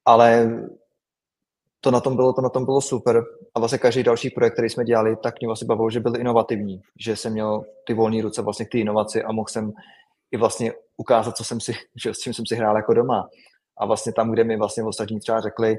ale 0.06 0.52
to 1.86 1.92
na 1.92 2.02
tom 2.02 2.16
bylo, 2.16 2.34
to 2.34 2.42
na 2.42 2.50
tom 2.50 2.66
bylo 2.66 2.82
super. 2.82 3.24
A 3.56 3.60
vlastně 3.60 3.78
každý 3.78 4.04
další 4.04 4.30
projekt, 4.30 4.54
který 4.54 4.70
jsme 4.70 4.86
dělali, 4.86 5.16
tak 5.24 5.40
mě 5.40 5.48
vlastně 5.48 5.66
bavilo, 5.68 5.90
že 5.90 6.00
byl 6.00 6.20
inovativní, 6.20 6.82
že 7.00 7.16
jsem 7.16 7.34
měl 7.34 7.64
ty 7.88 7.94
volné 7.94 8.22
ruce 8.22 8.42
vlastně 8.42 8.66
k 8.66 8.72
té 8.72 8.78
inovaci 8.78 9.24
a 9.24 9.32
mohl 9.32 9.48
jsem 9.48 9.72
i 10.32 10.38
vlastně 10.38 10.74
ukázat, 10.98 11.38
co 11.38 11.44
jsem 11.44 11.60
si, 11.60 11.74
že, 12.04 12.14
s 12.14 12.20
čím 12.20 12.34
jsem 12.34 12.46
si 12.46 12.56
hrál 12.56 12.76
jako 12.76 12.94
doma. 12.94 13.30
A 13.78 13.86
vlastně 13.86 14.14
tam, 14.14 14.32
kde 14.32 14.44
mi 14.44 14.58
vlastně 14.58 14.84
ostatní 14.84 15.20
třeba 15.20 15.42
řekli, 15.42 15.78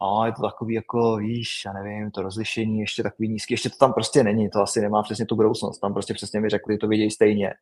a 0.00 0.26
je 0.26 0.32
to 0.32 0.42
takový 0.42 0.74
jako, 0.74 1.16
víš, 1.16 1.62
já 1.66 1.72
nevím, 1.72 2.10
to 2.10 2.22
rozlišení 2.22 2.80
ještě 2.80 3.02
takový 3.02 3.28
nízký, 3.28 3.54
ještě 3.54 3.70
to 3.70 3.76
tam 3.76 3.92
prostě 3.92 4.24
není, 4.24 4.50
to 4.50 4.60
asi 4.62 4.80
nemá 4.80 5.02
přesně 5.02 5.26
tu 5.26 5.36
budoucnost, 5.36 5.78
tam 5.78 5.92
prostě 5.92 6.14
přesně 6.14 6.40
mi 6.40 6.48
řekli, 6.48 6.78
to 6.78 6.88
vidějí 6.88 7.10
stejně. 7.10 7.54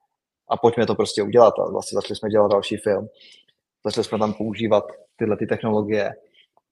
A 0.51 0.57
pojďme 0.57 0.87
to 0.87 0.95
prostě 0.95 1.23
udělat. 1.23 1.55
A 1.59 1.71
vlastně 1.71 1.97
začali 1.97 2.17
jsme 2.17 2.31
dělat 2.31 2.51
další 2.51 2.77
film, 2.77 3.09
začali 3.87 4.05
jsme 4.05 4.19
tam 4.19 4.35
používat 4.35 4.85
tyhle 5.17 5.37
ty 5.37 5.47
technologie 5.47 6.11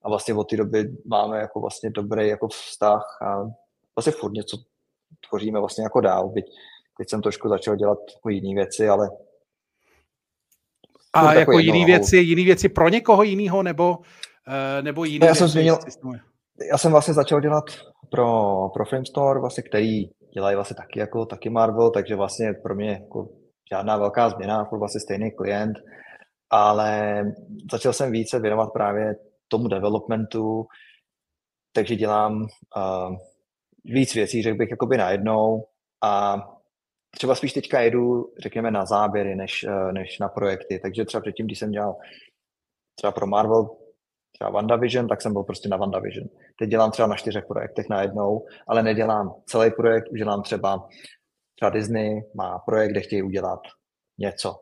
a 0.05 0.09
vlastně 0.09 0.35
od 0.35 0.51
té 0.51 0.57
doby 0.57 0.97
máme 1.07 1.39
jako 1.39 1.61
vlastně 1.61 1.91
dobrý 1.91 2.29
jako 2.29 2.49
vztah 2.49 3.23
a 3.23 3.43
vlastně 3.97 4.13
furt 4.13 4.33
něco 4.33 4.57
tvoříme 5.29 5.59
vlastně 5.59 5.85
jako 5.85 6.01
dál, 6.01 6.29
byť 6.29 6.45
teď 6.99 7.11
jsem 7.11 7.23
trošku 7.23 7.49
začal 7.49 7.77
dělat 7.77 7.99
jako 8.15 8.29
jiné 8.29 8.55
věci, 8.55 8.89
ale 8.89 9.11
a 11.15 11.35
jako 11.35 11.59
jiné 11.59 11.87
věci, 11.87 12.17
jiné 12.17 12.45
věci 12.45 12.69
pro 12.69 12.89
někoho 12.89 13.23
jiného, 13.23 13.63
nebo 13.63 13.99
Eh, 14.49 14.83
nebo 14.83 15.05
jiný? 15.05 15.27
Já 15.27 15.35
jsem 15.35 15.49
změnil, 15.49 15.79
já 16.71 16.79
jsem 16.79 16.93
vlastně 16.93 17.15
začal 17.15 17.41
dělat 17.41 17.65
pro, 18.11 18.69
pro 18.75 18.85
Framestore, 18.85 19.41
vlastně, 19.41 19.63
který 19.63 20.05
dělají 20.35 20.57
vlastně 20.57 20.77
taky 20.77 20.99
jako 20.99 21.27
taky 21.27 21.51
Marvel, 21.51 21.91
takže 21.91 22.17
vlastně 22.17 22.53
pro 22.63 22.75
mě 22.75 22.91
jako 22.91 23.29
žádná 23.73 23.97
velká 23.97 24.31
změna, 24.31 24.59
jako 24.59 24.79
vlastně 24.79 25.01
stejný 25.01 25.31
klient, 25.31 25.77
ale 26.51 27.23
začal 27.73 27.93
jsem 27.93 28.13
více 28.13 28.41
věnovat 28.41 28.73
právě 28.73 29.17
tomu 29.53 29.69
developmentu, 29.69 30.67
takže 31.73 31.97
dělám 31.97 32.43
uh, 32.43 33.17
víc 33.85 34.15
věcí, 34.15 34.43
řekl 34.43 34.57
bych, 34.57 34.71
jakoby 34.71 34.97
najednou 34.97 35.65
a 36.03 36.37
třeba 37.11 37.35
spíš 37.35 37.53
teďka 37.53 37.81
jedu, 37.81 38.33
řekněme, 38.39 38.71
na 38.71 38.85
záběry, 38.85 39.37
než, 39.37 39.65
uh, 39.65 39.93
než 39.93 40.19
na 40.19 40.29
projekty, 40.29 40.79
takže 40.83 41.05
třeba 41.05 41.21
předtím, 41.21 41.47
když 41.47 41.59
jsem 41.59 41.71
dělal 41.71 41.97
třeba 42.95 43.13
pro 43.13 43.27
Marvel 43.27 43.71
třeba 44.33 44.51
WandaVision, 44.51 45.09
tak 45.09 45.23
jsem 45.23 45.33
byl 45.33 45.43
prostě 45.43 45.69
na 45.69 45.77
WandaVision. 45.77 46.29
Teď 46.59 46.71
dělám 46.71 46.91
třeba 46.91 47.09
na 47.09 47.17
čtyřech 47.17 47.45
projektech 47.47 47.89
najednou, 47.89 48.47
ale 48.69 48.83
nedělám 48.83 49.35
celý 49.47 49.71
projekt, 49.71 50.09
udělám 50.11 50.43
třeba, 50.43 50.89
třeba 51.57 51.71
Disney 51.71 52.23
má 52.35 52.59
projekt, 52.59 52.91
kde 52.91 53.01
chtějí 53.01 53.23
udělat 53.23 53.61
něco. 54.19 54.55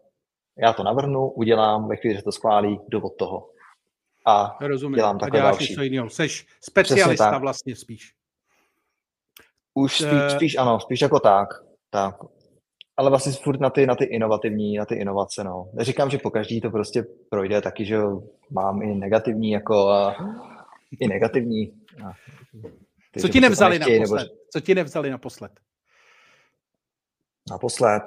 Já 0.58 0.72
to 0.72 0.82
navrhnu, 0.82 1.30
udělám, 1.30 1.88
ve 1.88 1.96
chvíli, 1.96 2.16
že 2.16 2.22
to 2.22 2.32
schválí, 2.32 2.80
jdu 2.88 3.00
od 3.00 3.16
toho. 3.16 3.50
A 4.26 4.56
Rozumím. 4.60 4.96
dělám 4.96 5.18
takhle 5.18 5.40
a 5.40 5.42
děláš 5.42 5.58
další. 5.58 5.72
něco 5.72 5.82
jiného. 5.82 6.10
Jsi 6.10 6.28
specialista 6.60 7.38
vlastně 7.38 7.76
spíš. 7.76 8.12
Už 9.74 9.94
spíš, 9.94 10.12
uh... 10.12 10.28
spíš 10.28 10.56
ano, 10.56 10.80
spíš 10.80 11.00
jako 11.00 11.20
tak. 11.20 11.48
tak 11.90 12.14
ale 13.00 13.10
vlastně 13.10 13.32
furt 13.32 13.60
na 13.60 13.70
ty, 13.70 13.86
na 13.86 13.94
ty 13.94 14.04
inovativní, 14.04 14.76
na 14.76 14.84
ty 14.84 14.94
inovace, 14.94 15.44
no. 15.44 15.70
Neříkám, 15.72 16.10
že 16.10 16.18
po 16.18 16.30
každý 16.30 16.60
to 16.60 16.70
prostě 16.70 17.04
projde, 17.30 17.60
taky, 17.60 17.84
že 17.84 17.98
mám 18.50 18.82
i 18.82 18.94
negativní, 18.94 19.50
jako 19.50 19.88
a, 19.88 20.16
i 21.00 21.08
negativní. 21.08 21.72
A, 22.04 22.12
ty, 23.12 23.20
Co 23.20 23.28
ti 23.28 23.40
nevzali 23.40 23.78
nechtějí, 23.78 23.98
naposled? 23.98 24.22
Nebo... 24.22 24.34
Co 24.52 24.60
ti 24.60 24.74
nevzali 24.74 25.10
naposled? 25.10 25.52
Naposled? 27.50 28.02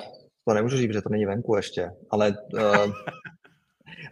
To 0.48 0.54
nemůžu 0.54 0.78
říct, 0.78 0.94
že 0.94 1.02
to 1.02 1.10
není 1.10 1.26
venku 1.26 1.56
ještě, 1.56 1.92
ale, 2.10 2.38
uh, 2.54 2.62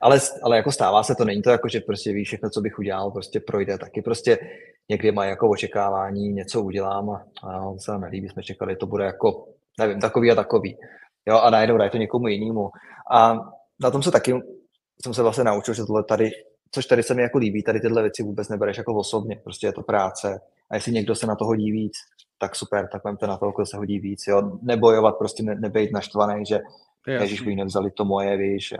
ale, 0.01 0.19
ale 0.43 0.57
jako 0.57 0.71
stává 0.71 1.03
se 1.03 1.15
to, 1.15 1.25
není 1.25 1.41
to 1.41 1.49
jako, 1.49 1.67
že 1.67 1.79
prostě 1.79 2.13
víš 2.13 2.27
všechno, 2.27 2.49
co 2.49 2.61
bych 2.61 2.79
udělal, 2.79 3.11
prostě 3.11 3.39
projde, 3.39 3.77
taky 3.77 4.01
prostě 4.01 4.39
někdy 4.89 5.11
mají 5.11 5.29
jako 5.29 5.49
očekávání, 5.49 6.29
něco 6.29 6.61
udělám 6.61 7.09
a, 7.09 7.25
a 7.43 7.77
se 7.77 7.91
nám 7.91 8.01
nelíbí, 8.01 8.29
jsme 8.29 8.43
čekali, 8.43 8.75
to 8.75 8.85
bude 8.85 9.05
jako 9.05 9.47
nevím, 9.79 9.99
takový 9.99 10.31
a 10.31 10.35
takový. 10.35 10.77
Jo, 11.25 11.37
a 11.37 11.49
najednou 11.49 11.77
dají 11.77 11.91
to 11.91 11.97
někomu 11.97 12.27
jinému. 12.27 12.69
A 13.11 13.37
na 13.79 13.91
tom 13.91 14.03
se 14.03 14.11
taky 14.11 14.33
jsem 15.03 15.13
se 15.13 15.21
vlastně 15.21 15.43
naučil, 15.43 15.73
že 15.73 15.85
tohle 15.85 16.03
tady 16.03 16.31
což 16.71 16.85
tady 16.85 17.03
se 17.03 17.13
mi 17.13 17.21
jako 17.21 17.37
líbí, 17.37 17.63
tady 17.63 17.79
tyhle 17.79 18.01
věci 18.01 18.23
vůbec 18.23 18.49
nebereš 18.49 18.77
jako 18.77 18.95
osobně, 18.95 19.35
prostě 19.43 19.67
je 19.67 19.73
to 19.73 19.81
práce. 19.81 20.39
A 20.69 20.75
jestli 20.75 20.91
někdo 20.91 21.15
se 21.15 21.27
na 21.27 21.35
to 21.35 21.45
hodí 21.45 21.71
víc, 21.71 21.93
tak 22.37 22.55
super, 22.55 22.89
tak 22.91 23.03
vemte 23.03 23.27
na 23.27 23.37
to, 23.37 23.51
kdo 23.51 23.65
se 23.65 23.77
hodí 23.77 23.99
víc, 23.99 24.23
jo. 24.27 24.59
Nebojovat, 24.61 25.17
prostě 25.17 25.43
ne, 25.43 25.55
nebejt 25.55 25.91
naštvaný, 25.91 26.45
že 26.45 26.59
ježiš, 27.07 27.41
by 27.41 27.55
nevzali 27.55 27.91
to 27.91 28.05
moje, 28.05 28.37
víš. 28.37 28.73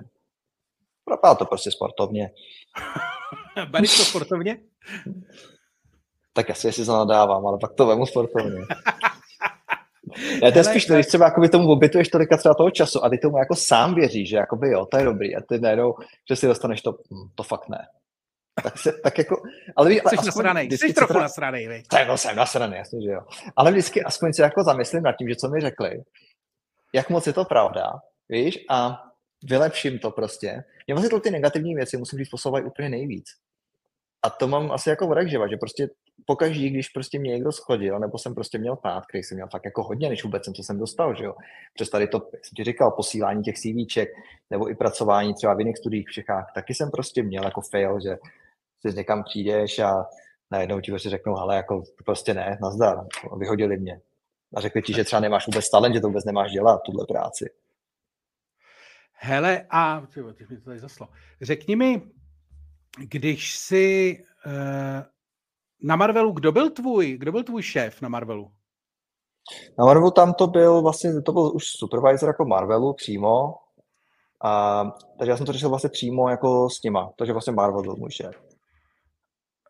Propadá 1.11 1.35
to 1.35 1.45
prostě 1.45 1.71
sportovně. 1.71 2.31
Bereš 3.69 3.97
to 3.97 4.03
sportovně? 4.03 4.57
tak 6.33 6.49
asi 6.49 6.67
jestli 6.67 6.85
to 6.85 6.97
nadávám, 6.97 7.47
ale 7.47 7.57
pak 7.61 7.73
to 7.73 7.85
vemu 7.85 8.05
sportovně. 8.05 8.59
Já 10.43 10.51
to 10.51 10.57
je 10.57 10.63
spíš 10.63 10.87
když 10.87 11.07
třeba 11.07 11.25
jakoby 11.25 11.49
tomu 11.49 11.69
obětuješ 11.69 12.09
tolika 12.09 12.37
třeba 12.37 12.55
toho 12.55 12.71
času 12.71 13.05
a 13.05 13.09
ty 13.09 13.17
tomu 13.17 13.37
jako 13.37 13.55
sám 13.55 13.95
věříš, 13.95 14.29
že 14.29 14.37
jakoby 14.37 14.69
jo, 14.69 14.85
to 14.85 14.97
je 14.97 15.05
dobrý 15.05 15.35
a 15.35 15.41
ty 15.49 15.59
najednou, 15.59 15.95
že 16.29 16.35
si 16.35 16.47
dostaneš 16.47 16.81
to, 16.81 16.91
hm, 16.91 17.29
to 17.35 17.43
fakt 17.43 17.69
ne. 17.69 17.87
Tak, 18.63 18.77
se, 18.77 18.93
tak 19.03 19.17
jako, 19.17 19.43
ale 19.75 19.89
víš, 19.89 20.01
Jsi 20.09 20.15
nasranej, 20.25 20.71
jsi 20.71 20.93
trochu 20.93 21.13
teda, 21.13 21.21
nasranej, 21.21 21.67
víš. 21.67 21.87
Tak 21.87 21.99
jako 21.99 22.17
jsem 22.17 22.35
nasranej, 22.35 22.77
jasně, 22.77 23.01
že 23.01 23.09
jo. 23.09 23.21
Ale 23.55 23.71
vždycky 23.71 24.03
aspoň 24.03 24.33
si 24.33 24.41
jako 24.41 24.63
zamyslím 24.63 25.03
nad 25.03 25.13
tím, 25.17 25.29
že 25.29 25.35
co 25.35 25.49
mi 25.49 25.61
řekli, 25.61 26.01
jak 26.93 27.09
moc 27.09 27.27
je 27.27 27.33
to 27.33 27.45
pravda, 27.45 27.93
víš, 28.29 28.65
a 28.69 29.03
vylepším 29.43 29.99
to 29.99 30.11
prostě. 30.11 30.63
Mě 30.87 30.95
vlastně 30.95 31.19
ty 31.19 31.31
negativní 31.31 31.75
věci 31.75 31.97
musím 31.97 32.19
říct 32.19 32.29
posouvají 32.29 32.65
úplně 32.65 32.89
nejvíc. 32.89 33.25
A 34.23 34.29
to 34.29 34.47
mám 34.47 34.71
asi 34.71 34.89
jako 34.89 35.07
odekživa, 35.07 35.47
že 35.47 35.57
prostě 35.57 35.89
pokaždý, 36.25 36.69
když 36.69 36.89
prostě 36.89 37.19
mě 37.19 37.31
někdo 37.31 37.51
schodil, 37.51 37.99
nebo 37.99 38.17
jsem 38.17 38.35
prostě 38.35 38.57
měl 38.57 38.75
pát, 38.75 39.05
který 39.05 39.23
jsem 39.23 39.35
měl 39.35 39.47
fakt 39.47 39.65
jako 39.65 39.83
hodně, 39.83 40.09
než 40.09 40.23
vůbec 40.23 40.45
jsem, 40.45 40.53
co 40.53 40.63
jsem 40.63 40.79
dostal, 40.79 41.15
že 41.15 41.23
jo. 41.23 41.35
Přes 41.73 41.89
tady 41.89 42.07
to, 42.07 42.29
jak 42.33 42.45
jsem 42.45 42.55
ti 42.55 42.63
říkal, 42.63 42.91
posílání 42.91 43.43
těch 43.43 43.55
CVček, 43.55 44.09
nebo 44.49 44.69
i 44.69 44.75
pracování 44.75 45.33
třeba 45.33 45.53
v 45.53 45.59
jiných 45.59 45.77
studiích 45.77 46.07
v 46.09 46.11
Čechách, 46.11 46.51
taky 46.55 46.73
jsem 46.73 46.91
prostě 46.91 47.23
měl 47.23 47.43
jako 47.43 47.61
fail, 47.61 47.99
že 47.99 48.17
si 48.81 48.97
někam 48.97 49.23
přijdeš 49.23 49.79
a 49.79 50.05
najednou 50.51 50.79
ti 50.79 50.91
prostě 50.91 51.09
řeknou, 51.09 51.37
ale 51.37 51.55
jako 51.55 51.83
prostě 52.05 52.33
ne, 52.33 52.57
nazdar, 52.61 53.05
vyhodili 53.37 53.77
mě. 53.77 54.01
A 54.55 54.61
řekli 54.61 54.81
ti, 54.81 54.93
že 54.93 55.03
třeba 55.03 55.19
nemáš 55.19 55.47
vůbec 55.47 55.69
talent, 55.69 55.93
že 55.93 56.01
to 56.01 56.07
vůbec 56.07 56.25
nemáš 56.25 56.51
dělat, 56.51 56.81
tuhle 56.85 57.05
práci. 57.07 57.49
Hele, 59.23 59.65
a 59.69 60.01
ty 60.13 60.23
mi 60.23 60.57
to 60.57 60.65
tady 60.65 60.79
zaslo. 60.79 61.07
Řekni 61.41 61.75
mi, 61.75 62.01
když 62.97 63.57
si 63.57 64.17
uh, 64.45 64.51
na 65.83 65.95
Marvelu, 65.95 66.31
kdo 66.31 66.51
byl 66.51 66.69
tvůj, 66.69 67.17
kdo 67.17 67.31
byl 67.31 67.43
tvůj 67.43 67.61
šéf 67.61 68.01
na 68.01 68.09
Marvelu? 68.09 68.51
Na 69.79 69.85
Marvelu 69.85 70.11
tam 70.11 70.33
to 70.33 70.47
byl 70.47 70.81
vlastně, 70.81 71.21
to 71.21 71.31
byl 71.31 71.51
už 71.55 71.63
supervisor 71.65 72.29
jako 72.29 72.45
Marvelu 72.45 72.93
přímo, 72.93 73.53
a, 74.43 74.83
takže 75.19 75.31
já 75.31 75.37
jsem 75.37 75.45
to 75.45 75.53
řešil 75.53 75.69
vlastně 75.69 75.89
přímo 75.89 76.29
jako 76.29 76.69
s 76.69 76.83
nima, 76.83 77.11
takže 77.17 77.33
vlastně 77.33 77.53
Marvel 77.53 77.81
byl 77.81 77.95
můj 77.95 78.11
šéf. 78.11 78.35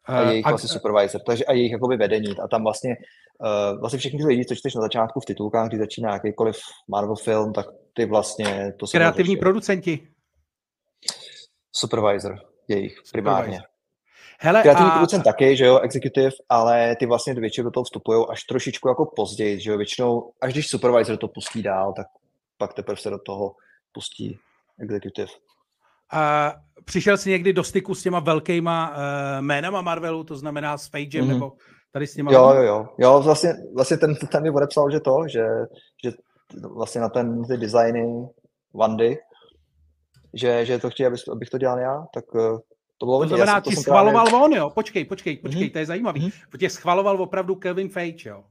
A 0.06 0.22
jejich 0.22 0.45
a, 0.45 0.49
vlastně 0.49 0.70
supervisor, 0.70 1.22
takže 1.26 1.45
a 1.45 1.54
jejich 1.54 1.72
jakoby 1.72 1.97
vedení. 1.97 2.39
A 2.43 2.47
tam 2.47 2.64
vlastně, 2.64 2.95
uh, 3.39 3.80
vlastně 3.80 3.99
všechny 3.99 4.20
ty 4.20 4.26
lidi, 4.26 4.45
co 4.45 4.56
čteš 4.56 4.76
na 4.76 4.82
začátku 4.82 5.20
v 5.20 5.26
titulkách, 5.26 5.68
kdy 5.68 5.78
začíná 5.78 6.14
jakýkoliv 6.14 6.58
Marvel 6.88 7.16
film, 7.16 7.54
tak 7.54 7.66
ty 7.93 8.06
vlastně 8.06 8.74
to 8.80 8.88
jsou... 8.88 8.97
Kreativní 8.97 9.38
producenti. 9.38 10.08
Supervisor 11.72 12.52
jejich 12.68 12.97
primárně. 13.12 13.62
Hele, 14.39 14.62
Kreativní 14.62 14.91
a... 14.91 14.93
producent 14.93 15.24
taky, 15.24 15.58
že 15.58 15.66
jo, 15.66 15.80
executive, 15.80 16.32
ale 16.49 16.95
ty 16.95 17.06
vlastně 17.06 17.34
většinou 17.34 17.66
do 17.66 17.72
toho 17.72 17.84
vstupují 17.84 18.26
až 18.30 18.43
trošičku 18.43 18.88
jako 18.88 19.06
později, 19.06 19.60
že 19.60 19.72
jo, 19.72 19.78
většinou, 19.78 20.32
až 20.41 20.54
když 20.54 20.68
supervisor 20.68 21.18
to 21.18 21.28
pustí 21.28 21.64
dál, 21.64 21.93
tak 21.93 22.08
pak 22.58 22.74
teprve 22.74 22.97
se 22.97 23.10
do 23.10 23.20
toho 23.20 23.56
pustí 23.91 24.39
executive. 24.80 25.32
A 26.12 26.53
přišel 26.86 27.18
jsi 27.18 27.30
někdy 27.30 27.53
do 27.53 27.64
styku 27.64 27.95
s 27.95 28.03
těma 28.03 28.20
velkýma 28.20 28.89
uh, 28.89 28.95
jménama 29.41 29.82
Marvelu, 29.82 30.24
to 30.24 30.36
znamená 30.36 30.78
s 30.78 30.88
Fagem, 30.88 31.26
mm-hmm. 31.26 31.28
nebo 31.28 31.53
tady 31.93 32.07
s 32.07 32.14
těma? 32.14 32.32
Jo, 32.32 32.53
jo, 32.55 32.62
jo. 32.62 32.88
Jo, 32.97 33.22
vlastně, 33.22 33.53
vlastně 33.76 33.97
ten, 33.97 34.16
ten 34.16 34.43
mi 34.43 34.49
odepsal, 34.49 34.91
že 34.91 34.99
to, 34.99 35.18
že, 35.28 35.45
že 36.03 36.12
vlastně 36.76 37.01
na 37.01 37.09
ten, 37.09 37.43
ty 37.43 37.57
designy 37.57 38.28
Wandy, 38.74 39.18
že, 40.34 40.66
že 40.66 40.80
to 40.80 40.89
chtějí, 40.89 41.07
abych, 41.07 41.20
abych 41.32 41.49
to 41.49 41.57
dělal 41.57 41.80
já, 41.80 42.05
tak 42.14 42.24
eh, 42.36 42.57
to 42.97 43.05
bylo 43.05 43.22
To 43.22 43.28
znamená, 43.28 43.59
ti 43.59 43.76
schvaloval 43.76 44.26
právě... 44.26 44.45
on, 44.45 44.53
jo? 44.53 44.70
Počkej, 44.70 45.05
počkej, 45.05 45.38
počkej, 45.38 45.62
mm-hmm. 45.62 45.72
to 45.72 45.80
je 45.80 45.86
zajímavý. 45.86 46.22
Mm-hmm. 46.22 46.57
Tě 46.57 46.70
schvaloval 46.70 47.22
opravdu 47.22 47.55
Kevin 47.55 47.89
Feige, 47.89 48.30
jo? 48.30 48.43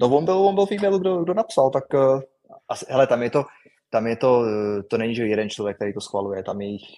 No 0.00 0.16
on 0.16 0.24
byl, 0.24 0.38
on 0.38 0.54
byl 0.54 0.66
v 0.66 0.72
e-mailu, 0.72 0.98
kdo, 0.98 1.22
kdo 1.24 1.34
napsal, 1.34 1.70
tak 1.70 1.84
uh, 1.94 2.20
asi, 2.68 2.86
hele, 2.88 3.06
tam 3.06 3.22
je 3.22 3.30
to, 3.30 3.44
tam 3.92 4.06
je 4.06 4.16
to, 4.16 4.40
uh, 4.40 4.82
to 4.88 4.98
není, 4.98 5.14
že 5.14 5.26
jeden 5.26 5.50
člověk, 5.50 5.76
který 5.76 5.92
to 5.92 6.00
schvaluje, 6.00 6.42
tam 6.42 6.60
je 6.60 6.68
jich 6.68 6.88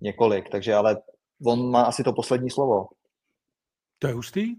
několik, 0.00 0.48
takže 0.48 0.74
ale 0.74 1.02
on 1.46 1.70
má 1.70 1.82
asi 1.82 2.02
to 2.02 2.12
poslední 2.12 2.50
slovo. 2.50 2.86
To 3.98 4.06
je 4.06 4.14
hustý? 4.14 4.54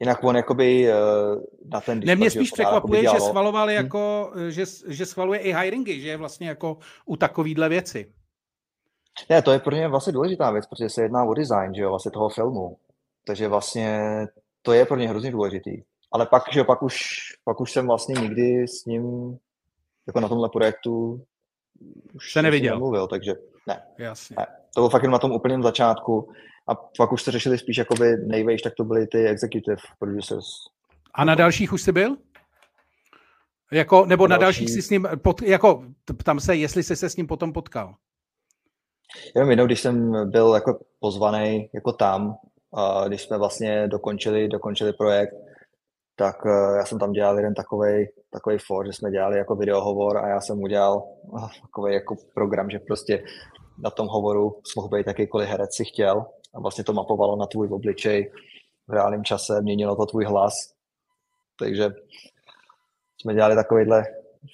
Jinak 0.00 0.24
on 0.24 0.36
jakoby 0.36 0.88
uh, 0.88 1.42
na 1.70 1.80
ten... 1.80 2.00
Ne, 2.00 2.16
mě 2.16 2.30
spíš 2.30 2.50
překvapuje, 2.50 3.02
že 3.02 3.20
schvaloval 3.20 3.66
hm? 3.66 3.70
jako, 3.70 4.32
hmm. 4.34 4.50
že, 4.50 4.64
že 4.88 5.06
schvaluje 5.06 5.40
i 5.40 5.54
hiringy, 5.54 6.00
že 6.00 6.08
je 6.08 6.16
vlastně 6.16 6.48
jako 6.48 6.78
u 7.04 7.16
takovýhle 7.16 7.68
věci. 7.68 8.12
Ne, 9.30 9.42
to 9.42 9.52
je 9.52 9.58
pro 9.58 9.76
ně 9.76 9.88
vlastně 9.88 10.12
důležitá 10.12 10.50
věc, 10.50 10.66
protože 10.66 10.88
se 10.88 11.02
jedná 11.02 11.24
o 11.24 11.34
design, 11.34 11.74
že 11.74 11.82
jo, 11.82 11.90
vlastně 11.90 12.10
toho 12.10 12.28
filmu. 12.28 12.76
Takže 13.26 13.48
vlastně 13.48 14.00
to 14.62 14.72
je 14.72 14.86
pro 14.86 14.96
ně 14.96 15.08
hrozně 15.08 15.30
důležitý. 15.30 15.82
Ale 16.12 16.26
pak, 16.26 16.42
že 16.52 16.64
pak 16.64 16.82
už, 16.82 16.98
pak 17.44 17.60
už 17.60 17.72
jsem 17.72 17.86
vlastně 17.86 18.20
nikdy 18.20 18.68
s 18.68 18.84
ním 18.84 19.36
jako 20.10 20.20
na 20.20 20.28
tomhle 20.28 20.48
projektu 20.48 21.24
už 22.14 22.32
se 22.32 22.42
neviděl. 22.42 22.74
Nemluvil, 22.74 23.06
takže 23.06 23.34
ne. 23.66 23.82
Jasně. 23.98 24.36
ne. 24.38 24.46
To 24.74 24.80
bylo 24.80 24.90
fakt 24.90 25.02
jen 25.02 25.12
na 25.12 25.18
tom 25.18 25.32
úplném 25.32 25.62
začátku 25.62 26.32
a 26.68 26.74
pak 26.74 27.12
už 27.12 27.22
se 27.22 27.30
řešili 27.30 27.58
spíš 27.58 27.76
jakoby 27.76 28.16
nejvejš, 28.26 28.62
tak 28.62 28.74
to 28.76 28.84
byly 28.84 29.06
ty 29.06 29.26
executive 29.26 29.82
producers. 29.98 30.46
A 31.14 31.24
na 31.24 31.34
dalších 31.34 31.72
už 31.72 31.82
jsi 31.82 31.92
byl? 31.92 32.16
Jako, 33.72 34.06
nebo 34.06 34.28
na, 34.28 34.36
na 34.36 34.40
dalších 34.40 34.66
další... 34.66 34.74
si 34.74 34.82
s 34.82 34.90
ním, 34.90 35.08
pod, 35.22 35.42
jako, 35.42 35.84
tam 36.24 36.40
se, 36.40 36.56
jestli 36.56 36.82
jsi 36.82 36.96
se 36.96 37.10
s 37.10 37.16
ním 37.16 37.26
potom 37.26 37.52
potkal. 37.52 37.94
Jenom 39.34 39.50
jednou, 39.50 39.66
když 39.66 39.80
jsem 39.80 40.12
byl 40.30 40.54
jako 40.54 40.80
pozvaný 41.00 41.70
jako 41.74 41.92
tam, 41.92 42.36
a 42.74 43.08
když 43.08 43.22
jsme 43.22 43.38
vlastně 43.38 43.88
dokončili, 43.88 44.48
dokončili 44.48 44.92
projekt, 44.92 45.34
tak 46.16 46.36
eh, 46.46 46.76
já 46.78 46.84
jsem 46.84 46.98
tam 46.98 47.12
dělal 47.12 47.36
jeden 47.36 47.54
takový 47.54 48.08
takový 48.30 48.58
for, 48.66 48.86
že 48.86 48.92
jsme 48.92 49.10
dělali 49.10 49.38
jako 49.38 49.56
videohovor 49.56 50.18
a 50.18 50.28
já 50.28 50.40
jsem 50.40 50.62
udělal 50.62 51.04
eh, 51.38 51.60
takový 51.62 51.94
jako 51.94 52.16
program, 52.34 52.70
že 52.70 52.78
prostě 52.78 53.24
na 53.78 53.90
tom 53.90 54.08
hovoru 54.08 54.60
mohl 54.76 54.88
být 54.88 55.06
jakýkoliv 55.06 55.48
herec 55.48 55.74
si 55.74 55.84
chtěl 55.84 56.26
a 56.54 56.60
vlastně 56.60 56.84
to 56.84 56.92
mapovalo 56.92 57.36
na 57.36 57.46
tvůj 57.46 57.68
obličej 57.72 58.32
v 58.88 58.92
reálném 58.92 59.24
čase, 59.24 59.62
měnilo 59.62 59.96
to 59.96 60.06
tvůj 60.06 60.24
hlas. 60.24 60.54
Takže 61.58 61.90
jsme 63.20 63.34
dělali 63.34 63.54
takovýhle 63.54 64.04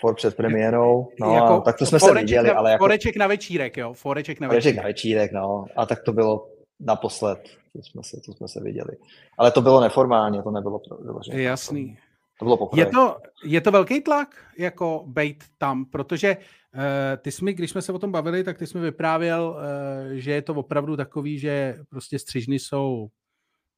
for 0.00 0.14
před 0.14 0.36
premiérou, 0.36 1.08
no 1.20 1.34
jako 1.34 1.60
tak 1.60 1.78
to 1.78 1.86
jsme 1.86 2.00
se 2.00 2.14
viděli, 2.14 2.48
na, 2.48 2.54
ale 2.54 2.70
jako... 2.70 2.84
Foreček 2.84 3.16
na 3.16 3.26
večírek, 3.26 3.76
jo, 3.76 3.92
foreček 3.92 4.40
na 4.40 4.48
večírek. 4.48 4.62
Foreček 4.62 4.76
na 4.76 4.88
večírek, 4.88 5.32
no, 5.32 5.64
a 5.76 5.86
tak 5.86 6.02
to 6.02 6.12
bylo 6.12 6.48
naposled, 6.80 7.38
to 7.72 7.82
jsme 7.82 8.02
se, 8.02 8.20
to 8.26 8.32
jsme 8.32 8.48
se 8.48 8.60
viděli. 8.60 8.96
Ale 9.38 9.50
to 9.50 9.60
bylo 9.62 9.80
neformálně, 9.80 10.42
to 10.42 10.50
nebylo 10.50 10.80
vyloženě. 11.02 11.42
Jasný. 11.42 11.98
To 12.38 12.44
bylo. 12.44 12.70
Je 12.76 12.86
to, 12.86 13.16
je 13.44 13.60
to 13.60 13.70
velký 13.70 14.00
tlak, 14.00 14.44
jako 14.58 15.04
bejt 15.06 15.44
tam, 15.58 15.84
protože 15.84 16.36
uh, 16.36 16.82
ty 17.18 17.32
jsme, 17.32 17.52
když 17.52 17.70
jsme 17.70 17.82
se 17.82 17.92
o 17.92 17.98
tom 17.98 18.12
bavili, 18.12 18.44
tak 18.44 18.58
ty 18.58 18.66
jsme 18.66 18.80
vyprávěl, 18.80 19.56
uh, 19.56 20.12
že 20.12 20.32
je 20.32 20.42
to 20.42 20.54
opravdu 20.54 20.96
takový, 20.96 21.38
že 21.38 21.76
prostě 21.88 22.18
střižny 22.18 22.58
jsou 22.58 23.08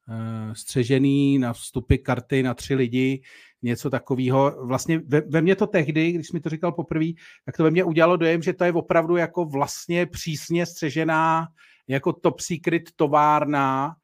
uh, 0.09 0.53
střežený 0.53 1.39
na 1.39 1.53
vstupy 1.53 1.97
karty 1.97 2.43
na 2.43 2.55
tři 2.55 2.75
lidi, 2.75 3.23
něco 3.63 3.91
takového. 3.91 4.67
Vlastně 4.67 4.99
ve, 5.07 5.21
ve 5.21 5.41
mně 5.41 5.57
to 5.57 5.67
tehdy, 5.67 6.13
když 6.13 6.33
mi 6.33 6.41
to 6.41 6.49
říkal 6.49 6.73
poprvé, 6.73 7.07
tak 7.45 7.57
to 7.57 7.65
ve 7.65 7.71
mně 7.71 7.85
udělalo 7.85 8.17
dojem, 8.17 8.43
že 8.43 8.53
to 8.53 8.65
je 8.65 8.73
opravdu 8.73 9.17
jako 9.17 9.45
vlastně 9.45 10.07
přísně 10.07 10.67
střežená 10.67 11.47
jako 11.89 12.13
top 12.13 12.41
secret 12.41 12.83
továrna, 12.97 13.95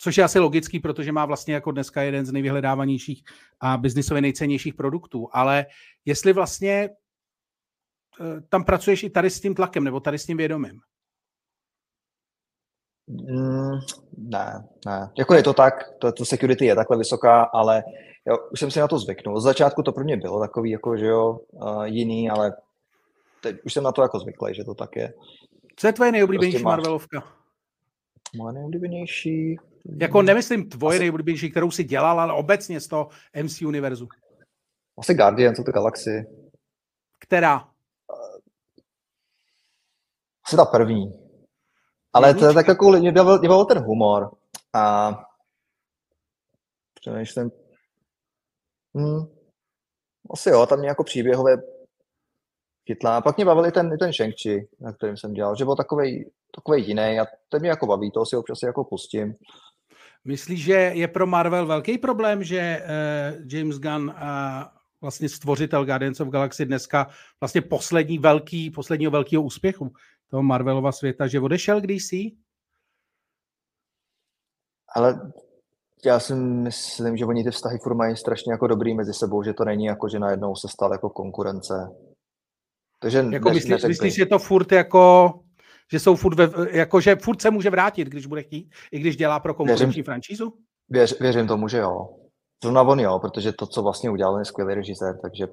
což 0.00 0.18
je 0.18 0.24
asi 0.24 0.38
logický, 0.38 0.80
protože 0.80 1.12
má 1.12 1.26
vlastně 1.26 1.54
jako 1.54 1.70
dneska 1.70 2.02
jeden 2.02 2.26
z 2.26 2.32
nejvyhledávanějších 2.32 3.22
a 3.60 3.76
biznisově 3.76 4.22
nejcennějších 4.22 4.74
produktů. 4.74 5.28
Ale 5.32 5.66
jestli 6.04 6.32
vlastně 6.32 6.88
eh, 8.20 8.40
tam 8.48 8.64
pracuješ 8.64 9.02
i 9.02 9.10
tady 9.10 9.30
s 9.30 9.40
tím 9.40 9.54
tlakem, 9.54 9.84
nebo 9.84 10.00
tady 10.00 10.18
s 10.18 10.26
tím 10.26 10.36
vědomím? 10.36 10.80
Mm, 13.08 13.78
ne, 14.16 14.68
ne. 14.86 15.10
Jako 15.18 15.34
je 15.34 15.42
to 15.42 15.52
tak, 15.52 15.74
to, 15.98 16.12
to 16.12 16.24
security 16.24 16.66
je 16.66 16.74
takhle 16.74 16.98
vysoká, 16.98 17.42
ale 17.42 17.82
jo, 18.26 18.36
už 18.52 18.60
jsem 18.60 18.70
si 18.70 18.80
na 18.80 18.88
to 18.88 18.98
zvyknul. 18.98 19.40
Z 19.40 19.44
začátku 19.44 19.82
to 19.82 19.92
pro 19.92 20.04
mě 20.04 20.16
bylo 20.16 20.40
takový, 20.40 20.70
jako, 20.70 20.96
že 20.96 21.06
jo, 21.06 21.38
uh, 21.50 21.84
jiný, 21.84 22.30
ale 22.30 22.52
teď 23.40 23.56
už 23.64 23.72
jsem 23.72 23.84
na 23.84 23.92
to 23.92 24.02
jako 24.02 24.18
zvyklý, 24.18 24.54
že 24.54 24.64
to 24.64 24.74
tak 24.74 24.96
je. 24.96 25.14
Co 25.76 25.86
je 25.86 25.92
tvoje 25.92 26.12
nejoblíbenější 26.12 26.54
prostě 26.54 26.64
Marvelovka? 26.64 27.22
Moje 28.36 28.52
nejoblíbenější? 28.52 29.56
Jako 30.00 30.22
nemyslím 30.22 30.68
tvoje 30.68 30.96
Asi... 30.96 31.00
nejoblíbenější, 31.00 31.50
kterou 31.50 31.70
si 31.70 31.84
dělal, 31.84 32.20
ale 32.20 32.32
obecně 32.32 32.80
z 32.80 32.88
toho 32.88 33.08
MC 33.42 33.62
univerzu. 33.62 34.08
Asi 34.98 35.14
Guardians 35.14 35.58
of 35.58 35.66
the 35.66 35.72
Galaxy. 35.72 36.26
Která? 37.18 37.68
Asi 40.46 40.56
ta 40.56 40.64
první. 40.64 41.12
Ale 42.12 42.34
to 42.34 42.46
je 42.46 42.54
tak 42.54 42.68
jako, 42.68 42.90
mě 42.90 43.12
bavil, 43.12 43.38
mě 43.38 43.48
bavil 43.48 43.64
ten 43.64 43.78
humor. 43.78 44.30
A 44.74 45.12
přemýšlím, 46.94 47.50
hmm, 48.94 49.20
asi 50.30 50.50
jo, 50.50 50.66
tam 50.66 50.78
mě 50.78 50.88
jako 50.88 51.04
příběhové 51.04 51.56
chytlá. 52.86 53.16
A 53.16 53.20
pak 53.20 53.36
mě 53.36 53.44
bavil 53.44 53.66
i 53.66 53.72
ten, 53.72 53.92
i 53.92 53.98
ten 53.98 54.12
shang 54.12 54.34
na 54.80 54.92
kterým 54.92 55.16
jsem 55.16 55.32
dělal, 55.32 55.56
že 55.56 55.64
byl 55.64 55.76
takový 55.76 56.30
takový 56.54 56.88
jiný 56.88 57.20
a 57.20 57.26
ten 57.48 57.60
mě 57.60 57.68
jako 57.68 57.86
baví, 57.86 58.10
to 58.10 58.26
si 58.26 58.36
občas 58.36 58.62
jako 58.62 58.84
pustím. 58.84 59.34
Myslíš, 60.24 60.64
že 60.64 60.72
je 60.72 61.08
pro 61.08 61.26
Marvel 61.26 61.66
velký 61.66 61.98
problém, 61.98 62.44
že 62.44 62.82
uh, 62.82 63.52
James 63.52 63.78
Gunn 63.78 64.08
uh, 64.08 64.14
vlastně 65.00 65.28
stvořitel 65.28 65.84
Guardians 65.84 66.20
of 66.20 66.28
Galaxy 66.28 66.66
dneska 66.66 67.06
vlastně 67.40 67.60
poslední 67.60 68.18
velký, 68.18 68.70
posledního 68.70 69.10
velkého 69.10 69.42
úspěchu 69.42 69.92
toho 70.30 70.42
Marvelova 70.42 70.92
světa, 70.92 71.26
že 71.26 71.40
odešel 71.40 71.80
DC? 71.80 72.12
Ale 74.96 75.32
já 76.04 76.20
si 76.20 76.34
myslím, 76.34 77.16
že 77.16 77.24
oni 77.24 77.44
ty 77.44 77.50
vztahy 77.50 77.78
furt 77.78 77.94
mají 77.94 78.16
strašně 78.16 78.52
jako 78.52 78.66
dobrý 78.66 78.94
mezi 78.94 79.14
sebou, 79.14 79.42
že 79.42 79.52
to 79.52 79.64
není 79.64 79.84
jako, 79.84 80.08
že 80.08 80.18
najednou 80.18 80.56
se 80.56 80.68
stal 80.68 80.92
jako 80.92 81.10
konkurence. 81.10 81.74
Takže 83.00 83.24
jako 83.32 83.50
myslíš, 83.50 83.84
myslíš, 83.84 84.14
že 84.14 84.26
to 84.26 84.38
furt 84.38 84.72
jako 84.72 85.32
že 85.92 86.00
jsou 86.00 86.16
furt, 86.16 86.34
ve, 86.34 86.48
jako, 86.70 87.00
že 87.00 87.16
furt 87.16 87.42
se 87.42 87.50
může 87.50 87.70
vrátit, 87.70 88.08
když 88.08 88.26
bude 88.26 88.42
chtít, 88.42 88.74
i 88.92 88.98
když 88.98 89.16
dělá 89.16 89.40
pro 89.40 89.54
konkurenční 89.54 90.02
franšízu? 90.02 90.52
Věř, 90.88 91.20
věřím 91.20 91.46
tomu, 91.46 91.68
že 91.68 91.78
jo. 91.78 92.08
Zrovna 92.62 92.82
on 92.82 93.00
jo, 93.00 93.18
protože 93.18 93.52
to, 93.52 93.66
co 93.66 93.82
vlastně 93.82 94.10
udělal, 94.10 94.38
je 94.38 94.44
skvělý 94.44 94.74
režisér, 94.74 95.18
takže 95.22 95.46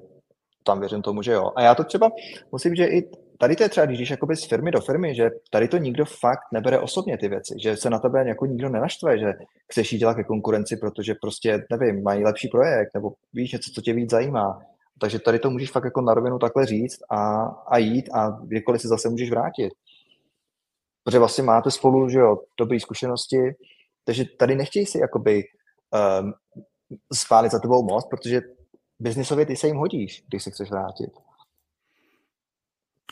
tam 0.64 0.80
věřím 0.80 1.02
tomu, 1.02 1.22
že 1.22 1.32
jo. 1.32 1.50
A 1.56 1.62
já 1.62 1.74
to 1.74 1.84
třeba 1.84 2.10
musím, 2.52 2.74
že 2.74 2.86
i 2.86 3.10
tady 3.38 3.56
to 3.56 3.62
je 3.62 3.68
třeba, 3.68 3.86
když 3.86 4.10
jakoby 4.10 4.36
z 4.36 4.44
firmy 4.44 4.70
do 4.70 4.80
firmy, 4.80 5.14
že 5.14 5.30
tady 5.50 5.68
to 5.68 5.76
nikdo 5.76 6.04
fakt 6.04 6.52
nebere 6.52 6.78
osobně 6.78 7.18
ty 7.18 7.28
věci, 7.28 7.54
že 7.62 7.76
se 7.76 7.90
na 7.90 7.98
tebe 7.98 8.28
jako 8.28 8.46
nikdo 8.46 8.68
nenaštve, 8.68 9.18
že 9.18 9.32
chceš 9.72 9.92
jít 9.92 9.98
dělat 9.98 10.14
ke 10.14 10.24
konkurenci, 10.24 10.76
protože 10.76 11.14
prostě, 11.22 11.64
nevím, 11.70 12.02
mají 12.02 12.24
lepší 12.24 12.48
projekt, 12.48 12.90
nebo 12.94 13.12
víš 13.32 13.52
něco, 13.52 13.70
co 13.74 13.80
tě 13.80 13.92
víc 13.92 14.10
zajímá. 14.10 14.58
Takže 15.00 15.18
tady 15.18 15.38
to 15.38 15.50
můžeš 15.50 15.70
fakt 15.70 15.84
jako 15.84 16.00
na 16.00 16.14
rovinu 16.14 16.38
takhle 16.38 16.66
říct 16.66 16.98
a, 17.10 17.44
a 17.68 17.78
jít 17.78 18.08
a 18.14 18.30
kdykoliv 18.44 18.80
se 18.80 18.88
zase 18.88 19.08
můžeš 19.08 19.30
vrátit 19.30 19.72
protože 21.08 21.18
vlastně 21.18 21.44
máte 21.44 21.70
spolu, 21.70 22.08
že 22.08 22.18
jo, 22.18 22.36
dobré 22.58 22.80
zkušenosti, 22.80 23.38
takže 24.04 24.24
tady 24.38 24.54
nechtějí 24.54 24.86
si 24.86 24.98
jakoby 24.98 25.42
um, 26.20 26.32
spálit 27.12 27.52
za 27.52 27.58
tebou 27.58 27.82
moc, 27.82 28.06
protože 28.10 28.40
biznisově 28.98 29.46
ty 29.46 29.56
se 29.56 29.66
jim 29.66 29.76
hodíš, 29.76 30.24
když 30.28 30.42
se 30.44 30.50
chceš 30.50 30.70
vrátit. 30.70 31.10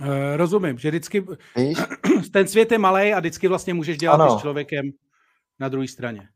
Uh, 0.01 0.37
rozumím, 0.37 0.79
že 0.79 0.89
vždycky 0.89 1.27
Víš? 1.57 1.79
ten 2.33 2.49
svět 2.49 2.73
je 2.73 2.79
malý 2.79 3.13
a 3.13 3.21
vždycky 3.21 3.49
vlastně 3.49 3.75
můžeš 3.75 3.99
dělat 3.99 4.21
ano. 4.21 4.39
s 4.39 4.41
člověkem 4.41 4.91
na 5.59 5.69
druhé 5.69 5.89
straně. 5.89 6.29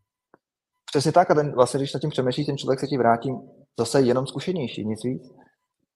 Přesně 0.84 1.12
tak 1.12 1.30
a 1.30 1.34
ten, 1.34 1.52
vlastně, 1.52 1.78
když 1.78 1.92
nad 1.92 2.00
tím 2.00 2.10
přemýšlíš, 2.10 2.46
ten 2.46 2.58
člověk 2.58 2.80
se 2.80 2.86
ti 2.86 2.98
vrátí 2.98 3.30
zase 3.78 4.00
jenom 4.00 4.26
zkušenější, 4.26 4.84
nic 4.84 5.04
víc. 5.04 5.22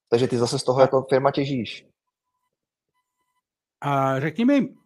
Takže 0.09 0.27
ty 0.27 0.37
zase 0.37 0.59
z 0.59 0.63
toho 0.63 0.81
jako 0.81 1.05
firma 1.09 1.31
těžíš. 1.31 1.85
A 3.81 4.19
řekni 4.19 4.45
mi, 4.45 4.67
Eh, 4.67 4.84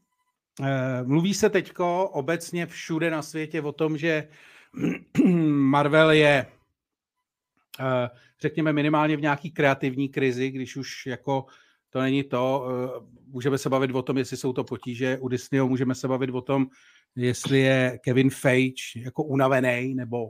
mluví 1.03 1.33
se 1.33 1.49
teďko 1.49 2.09
obecně 2.09 2.65
všude 2.65 3.11
na 3.11 3.21
světě 3.21 3.61
o 3.61 3.71
tom, 3.71 3.97
že 3.97 4.27
Marvel 5.49 6.11
je, 6.11 6.45
eh, 7.79 8.09
řekněme, 8.41 8.73
minimálně 8.73 9.17
v 9.17 9.21
nějaký 9.21 9.51
kreativní 9.51 10.09
krizi, 10.09 10.49
když 10.49 10.75
už 10.75 11.05
jako 11.05 11.45
to 11.89 12.01
není 12.01 12.23
to. 12.23 12.67
Eh, 12.69 13.05
můžeme 13.27 13.57
se 13.57 13.69
bavit 13.69 13.91
o 13.91 14.01
tom, 14.01 14.17
jestli 14.17 14.37
jsou 14.37 14.53
to 14.53 14.63
potíže 14.63 15.17
u 15.17 15.27
Disneyho, 15.27 15.67
můžeme 15.67 15.95
se 15.95 16.07
bavit 16.07 16.29
o 16.29 16.41
tom, 16.41 16.67
jestli 17.15 17.59
je 17.59 17.99
Kevin 18.03 18.29
Feige 18.29 18.81
jako 18.95 19.23
unavený, 19.23 19.95
nebo 19.95 20.29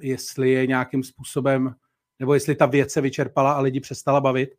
jestli 0.00 0.50
je 0.50 0.66
nějakým 0.66 1.02
způsobem, 1.02 1.74
nebo 2.18 2.34
jestli 2.34 2.54
ta 2.54 2.66
věc 2.66 2.92
se 2.92 3.00
vyčerpala 3.00 3.52
a 3.52 3.60
lidi 3.60 3.80
přestala 3.80 4.20
bavit. 4.20 4.50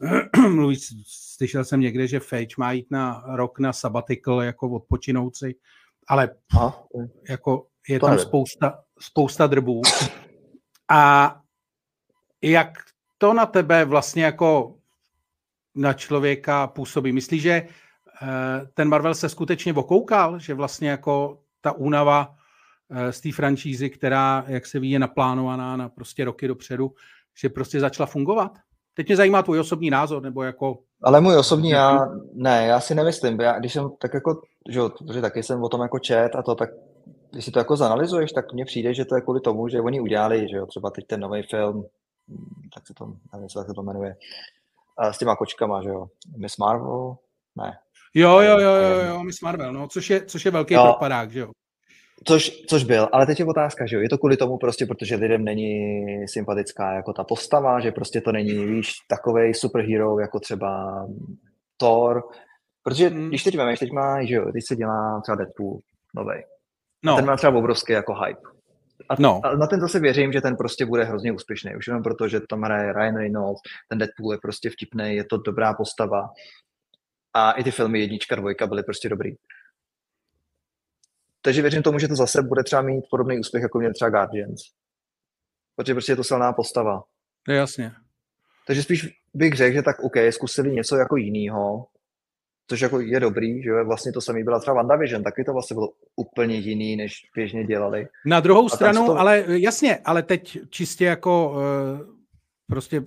Mluví, 0.48 0.76
slyšel 1.06 1.64
jsem 1.64 1.80
někde, 1.80 2.06
že 2.06 2.20
Fage 2.20 2.54
má 2.58 2.72
jít 2.72 2.86
na 2.90 3.24
rok 3.26 3.58
na 3.58 3.72
sabbatical 3.72 4.42
jako 4.42 4.70
odpočinouci, 4.70 5.54
ale 6.08 6.30
Aha. 6.52 6.84
jako 7.28 7.66
je 7.88 8.00
to 8.00 8.06
tam 8.06 8.18
spousta, 8.18 8.82
spousta 9.00 9.46
drbů. 9.46 9.82
A 10.90 11.34
jak 12.42 12.78
to 13.18 13.34
na 13.34 13.46
tebe 13.46 13.84
vlastně 13.84 14.24
jako 14.24 14.78
na 15.74 15.92
člověka 15.92 16.66
působí? 16.66 17.12
Myslíš, 17.12 17.42
že 17.42 17.52
eh, 17.52 18.66
ten 18.74 18.88
Marvel 18.88 19.14
se 19.14 19.28
skutečně 19.28 19.74
okoukal, 19.74 20.38
že 20.38 20.54
vlastně 20.54 20.90
jako 20.90 21.42
ta 21.60 21.72
únava 21.72 22.36
eh, 22.90 23.12
z 23.12 23.20
té 23.20 23.32
franšízy, 23.32 23.90
která, 23.90 24.44
jak 24.46 24.66
se 24.66 24.80
ví, 24.80 24.90
je 24.90 24.98
naplánovaná 24.98 25.76
na 25.76 25.88
prostě 25.88 26.24
roky 26.24 26.48
dopředu, 26.48 26.94
že 27.34 27.48
prostě 27.48 27.80
začala 27.80 28.06
fungovat? 28.06 28.58
Teď 28.94 29.06
mě 29.06 29.16
zajímá 29.16 29.42
tvůj 29.42 29.60
osobní 29.60 29.90
názor, 29.90 30.22
nebo 30.22 30.42
jako... 30.42 30.78
Ale 31.02 31.20
můj 31.20 31.36
osobní, 31.36 31.70
já, 31.70 32.08
ne, 32.34 32.66
já 32.66 32.80
si 32.80 32.94
nemyslím, 32.94 33.40
já, 33.40 33.58
když 33.58 33.72
jsem 33.72 33.90
tak 33.98 34.14
jako, 34.14 34.42
že 34.70 34.78
jo, 34.78 34.88
protože 34.88 35.20
taky 35.20 35.42
jsem 35.42 35.62
o 35.62 35.68
tom 35.68 35.80
jako 35.80 35.98
čet 35.98 36.36
a 36.36 36.42
to, 36.42 36.54
tak 36.54 36.70
když 37.30 37.44
si 37.44 37.50
to 37.50 37.58
jako 37.58 37.76
zanalizuješ, 37.76 38.32
tak 38.32 38.52
mně 38.52 38.64
přijde, 38.64 38.94
že 38.94 39.04
to 39.04 39.14
je 39.14 39.20
kvůli 39.20 39.40
tomu, 39.40 39.68
že 39.68 39.80
oni 39.80 40.00
udělali, 40.00 40.48
že 40.50 40.56
jo, 40.56 40.66
třeba 40.66 40.90
teď 40.90 41.06
ten 41.06 41.20
nový 41.20 41.42
film, 41.42 41.84
tak 42.74 42.86
se 42.86 42.94
to, 42.94 43.06
nevím, 43.06 43.48
jak 43.56 43.66
se 43.66 43.74
to 43.74 43.82
jmenuje, 43.82 44.16
a 44.98 45.12
s 45.12 45.18
těma 45.18 45.36
kočkama, 45.36 45.82
že 45.82 45.88
jo, 45.88 46.06
Miss 46.36 46.56
Marvel, 46.56 47.16
ne. 47.56 47.72
Jo, 48.14 48.40
jo, 48.40 48.58
jo, 48.58 48.74
jo, 48.74 49.00
jo, 49.08 49.22
Miss 49.22 49.40
Marvel, 49.40 49.72
no, 49.72 49.88
což 49.88 50.10
je, 50.10 50.26
což 50.26 50.44
je 50.44 50.50
velký 50.50 50.74
jo. 50.74 50.84
propadák, 50.84 51.30
že 51.30 51.40
jo. 51.40 51.50
Což, 52.24 52.50
což 52.50 52.84
byl, 52.84 53.08
ale 53.12 53.26
teď 53.26 53.40
je 53.40 53.46
otázka, 53.46 53.86
že 53.86 53.96
jo, 53.96 54.02
je 54.02 54.08
to 54.08 54.18
kvůli 54.18 54.36
tomu 54.36 54.58
prostě, 54.58 54.86
protože 54.86 55.16
lidem 55.16 55.44
není 55.44 56.04
sympatická 56.28 56.92
jako 56.92 57.12
ta 57.12 57.24
postava, 57.24 57.80
že 57.80 57.92
prostě 57.92 58.20
to 58.20 58.32
není, 58.32 58.66
víš, 58.66 58.92
takovej 59.08 59.54
superhero 59.54 60.18
jako 60.18 60.40
třeba 60.40 61.02
Thor, 61.76 62.22
protože 62.82 63.10
mm. 63.10 63.28
když 63.28 63.44
teď 63.44 63.56
vemeš, 63.56 63.78
teď 63.78 63.92
má, 63.92 64.24
že 64.24 64.34
jo, 64.34 64.52
teď 64.52 64.62
se 64.66 64.76
dělá 64.76 65.20
třeba 65.20 65.36
Deadpool 65.36 65.78
novej. 66.14 66.44
No. 67.04 67.12
A 67.12 67.16
ten 67.16 67.26
má 67.26 67.36
třeba 67.36 67.58
obrovský 67.58 67.92
jako 67.92 68.14
hype. 68.14 68.40
A, 69.08 69.14
no. 69.18 69.40
a 69.44 69.56
na 69.56 69.66
ten 69.66 69.80
zase 69.80 70.00
věřím, 70.00 70.32
že 70.32 70.40
ten 70.40 70.56
prostě 70.56 70.86
bude 70.86 71.04
hrozně 71.04 71.32
úspěšný. 71.32 71.76
Už 71.76 71.86
jenom 71.86 72.02
proto, 72.02 72.28
že 72.28 72.40
tam 72.40 72.62
hraje 72.62 72.92
Ryan 72.92 73.16
Reynolds, 73.16 73.60
ten 73.88 73.98
Deadpool 73.98 74.32
je 74.32 74.38
prostě 74.42 74.70
vtipný, 74.70 75.14
je 75.14 75.24
to 75.24 75.36
dobrá 75.36 75.74
postava. 75.74 76.28
A 77.34 77.52
i 77.52 77.64
ty 77.64 77.70
filmy 77.70 78.00
jednička, 78.00 78.36
dvojka 78.36 78.66
byly 78.66 78.82
prostě 78.82 79.08
dobrý. 79.08 79.30
Takže 81.42 81.62
věřím 81.62 81.82
tomu, 81.82 81.98
že 81.98 82.08
to 82.08 82.14
zase 82.16 82.42
bude 82.42 82.62
třeba 82.62 82.82
mít 82.82 83.04
podobný 83.10 83.38
úspěch, 83.38 83.62
jako 83.62 83.78
měl 83.78 83.92
třeba 83.92 84.10
Guardians. 84.10 84.60
Protože 85.76 85.94
prostě 85.94 86.12
je 86.12 86.16
to 86.16 86.24
silná 86.24 86.52
postava. 86.52 87.02
Je 87.48 87.56
jasně. 87.56 87.92
Takže 88.66 88.82
spíš 88.82 89.08
bych 89.34 89.52
řekl, 89.52 89.74
že 89.74 89.82
tak 89.82 90.00
OK, 90.00 90.16
zkusili 90.30 90.72
něco 90.72 90.96
jako 90.96 91.16
jiného, 91.16 91.86
což 92.68 92.80
jako 92.80 93.00
je 93.00 93.20
dobrý, 93.20 93.62
že 93.62 93.70
vlastně 93.86 94.12
to 94.12 94.20
samý 94.20 94.44
byla 94.44 94.60
třeba 94.60 94.74
WandaVision, 94.74 95.22
taky 95.22 95.44
to 95.44 95.52
vlastně 95.52 95.74
bylo 95.74 95.88
úplně 96.16 96.56
jiný, 96.56 96.96
než 96.96 97.14
běžně 97.34 97.64
dělali. 97.64 98.08
Na 98.26 98.40
druhou 98.40 98.66
A 98.66 98.68
stranu, 98.68 99.06
to... 99.06 99.18
ale 99.18 99.44
jasně, 99.46 99.98
ale 100.04 100.22
teď 100.22 100.58
čistě 100.70 101.04
jako 101.04 101.50
uh, 101.50 102.16
prostě 102.66 103.04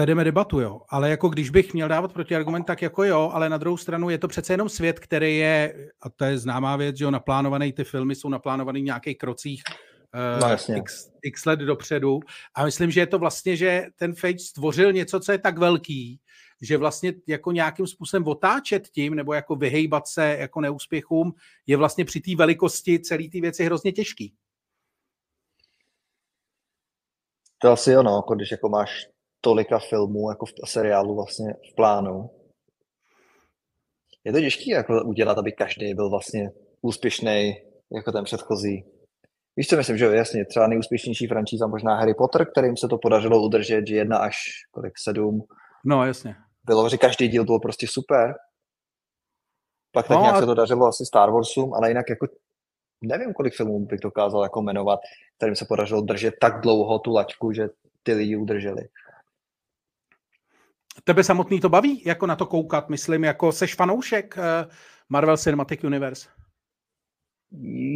vedeme 0.00 0.24
debatu, 0.24 0.60
jo. 0.60 0.80
Ale 0.88 1.10
jako 1.10 1.28
když 1.28 1.50
bych 1.50 1.74
měl 1.74 1.88
dávat 1.88 2.12
protiargument, 2.12 2.66
tak 2.66 2.82
jako 2.82 3.04
jo, 3.04 3.30
ale 3.32 3.48
na 3.48 3.56
druhou 3.56 3.76
stranu 3.76 4.10
je 4.10 4.18
to 4.18 4.28
přece 4.28 4.52
jenom 4.52 4.68
svět, 4.68 5.00
který 5.00 5.38
je, 5.38 5.74
a 6.02 6.10
to 6.10 6.24
je 6.24 6.38
známá 6.38 6.76
věc, 6.76 6.96
že 6.96 7.04
jo, 7.04 7.10
naplánovaný, 7.10 7.72
ty 7.72 7.84
filmy 7.84 8.14
jsou 8.14 8.28
naplánovaný 8.28 8.80
v 8.80 8.84
nějakých 8.84 9.18
krocích 9.18 9.62
uh, 10.40 10.48
no, 10.48 10.76
x, 10.76 11.10
x 11.22 11.44
let 11.44 11.60
dopředu. 11.60 12.20
A 12.54 12.64
myslím, 12.64 12.90
že 12.90 13.00
je 13.00 13.06
to 13.06 13.18
vlastně, 13.18 13.56
že 13.56 13.86
ten 13.96 14.14
Fage 14.14 14.38
stvořil 14.38 14.92
něco, 14.92 15.20
co 15.20 15.32
je 15.32 15.38
tak 15.38 15.58
velký, 15.58 16.20
že 16.62 16.76
vlastně 16.76 17.12
jako 17.26 17.52
nějakým 17.52 17.86
způsobem 17.86 18.26
otáčet 18.26 18.88
tím, 18.88 19.14
nebo 19.14 19.34
jako 19.34 19.56
vyhejbat 19.56 20.08
se 20.08 20.36
jako 20.38 20.60
neúspěchům, 20.60 21.32
je 21.66 21.76
vlastně 21.76 22.04
při 22.04 22.20
té 22.20 22.36
velikosti 22.36 23.00
celé 23.00 23.28
té 23.32 23.40
věci 23.40 23.64
hrozně 23.64 23.92
těžký. 23.92 24.34
To 27.62 27.72
asi 27.72 27.90
jo, 27.90 28.02
no, 28.02 28.16
jako 28.16 28.34
když 28.34 28.50
jako 28.50 28.68
máš 28.68 29.08
tolika 29.40 29.78
filmů 29.78 30.30
jako 30.30 30.46
v 30.46 30.52
seriálu 30.64 31.14
vlastně 31.14 31.54
v 31.72 31.74
plánu. 31.74 32.30
Je 34.24 34.32
to 34.32 34.40
těžké 34.40 34.70
jako 34.70 35.04
udělat, 35.04 35.38
aby 35.38 35.52
každý 35.52 35.94
byl 35.94 36.10
vlastně 36.10 36.50
úspěšný 36.82 37.54
jako 37.92 38.12
ten 38.12 38.24
předchozí. 38.24 38.84
Víš 39.56 39.68
co 39.68 39.76
myslím, 39.76 39.98
že 39.98 40.04
jasně, 40.04 40.44
třeba 40.44 40.66
nejúspěšnější 40.66 41.26
franšíza 41.26 41.66
možná 41.66 41.94
Harry 41.94 42.14
Potter, 42.14 42.50
kterým 42.50 42.76
se 42.76 42.88
to 42.88 42.98
podařilo 42.98 43.42
udržet, 43.42 43.86
že 43.86 43.94
jedna 43.94 44.18
až 44.18 44.36
kolik, 44.70 44.92
sedm. 44.98 45.42
No 45.84 46.06
jasně. 46.06 46.34
Bylo, 46.64 46.88
že 46.88 46.96
každý 46.96 47.28
díl 47.28 47.44
byl 47.44 47.58
prostě 47.58 47.86
super. 47.90 48.34
Pak 49.92 50.08
tak 50.08 50.16
no, 50.16 50.22
nějak 50.22 50.36
a... 50.36 50.40
se 50.40 50.46
to 50.46 50.54
dařilo 50.54 50.86
asi 50.86 51.06
Star 51.06 51.30
Warsům, 51.30 51.74
ale 51.74 51.90
jinak 51.90 52.10
jako 52.10 52.26
nevím, 53.02 53.32
kolik 53.32 53.54
filmů 53.54 53.86
bych 53.86 54.00
dokázal 54.00 54.42
jako 54.42 54.62
jmenovat, 54.62 55.00
kterým 55.36 55.56
se 55.56 55.64
podařilo 55.64 56.00
držet 56.00 56.34
tak 56.40 56.60
dlouho 56.60 56.98
tu 56.98 57.12
laťku, 57.12 57.52
že 57.52 57.68
ty 58.02 58.12
lidi 58.12 58.36
udrželi. 58.36 58.88
Tebe 61.04 61.24
samotný 61.24 61.60
to 61.60 61.68
baví, 61.68 62.02
jako 62.06 62.26
na 62.26 62.36
to 62.36 62.46
koukat, 62.46 62.88
myslím, 62.88 63.24
jako 63.24 63.52
seš 63.52 63.74
fanoušek 63.74 64.34
uh, 64.38 64.72
Marvel 65.08 65.36
Cinematic 65.36 65.84
Universe? 65.84 66.28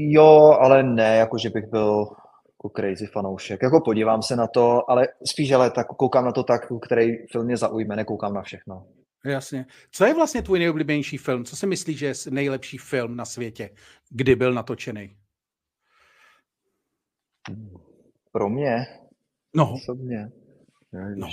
Jo, 0.09 0.57
ale 0.61 0.83
ne, 0.83 1.17
jako 1.17 1.39
že 1.39 1.51
bych 1.51 1.67
byl 1.67 2.07
jako 2.65 2.69
crazy 2.77 3.07
fanoušek. 3.07 3.63
Jako 3.63 3.81
podívám 3.81 4.23
se 4.23 4.37
na 4.37 4.47
to, 4.47 4.91
ale 4.91 5.09
spíš 5.31 5.53
ale 5.53 5.71
tak 5.71 5.87
koukám 5.87 6.25
na 6.25 6.33
to 6.33 6.43
tak, 6.43 6.61
který 6.83 7.27
film 7.33 7.45
mě 7.47 7.57
zaujme, 7.57 7.97
nekoukám 7.97 8.35
na 8.35 8.43
všechno. 8.43 8.87
Jasně. 9.25 9.67
Co 9.91 10.05
je 10.05 10.15
vlastně 10.15 10.43
tvůj 10.43 10.59
nejoblíbenější 10.59 11.17
film? 11.17 11.45
Co 11.45 11.57
si 11.57 11.67
myslíš, 11.67 11.99
že 11.99 12.07
je 12.07 12.15
nejlepší 12.31 12.79
film 12.79 13.17
na 13.17 13.25
světě, 13.25 13.71
kdy 14.11 14.37
byl 14.37 14.53
natočený? 14.53 15.17
Pro 18.33 18.49
mě? 18.49 18.87
No. 19.55 19.73
Osobně. 19.75 20.33
No. 21.17 21.29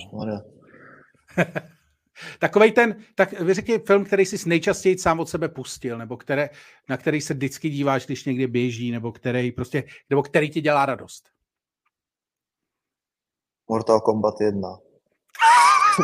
Takový 2.40 2.72
ten, 2.72 2.96
tak 3.16 3.40
vy 3.40 3.54
řekni 3.54 3.80
film, 3.80 4.06
který 4.06 4.26
jsi 4.26 4.50
nejčastěji 4.50 4.98
sám 4.98 5.20
od 5.20 5.30
sebe 5.30 5.50
pustil, 5.50 5.98
nebo 5.98 6.18
které, 6.18 6.50
na 6.90 6.98
který 6.98 7.22
se 7.22 7.34
vždycky 7.34 7.70
díváš, 7.70 8.06
když 8.06 8.26
někde 8.26 8.48
běží, 8.48 8.92
nebo 8.92 9.12
který 9.12 9.52
prostě, 9.52 9.84
nebo 10.10 10.24
který 10.24 10.50
ti 10.50 10.62
dělá 10.62 10.86
radost. 10.86 11.30
Mortal 13.70 14.00
Kombat 14.00 14.34
1. 14.42 14.70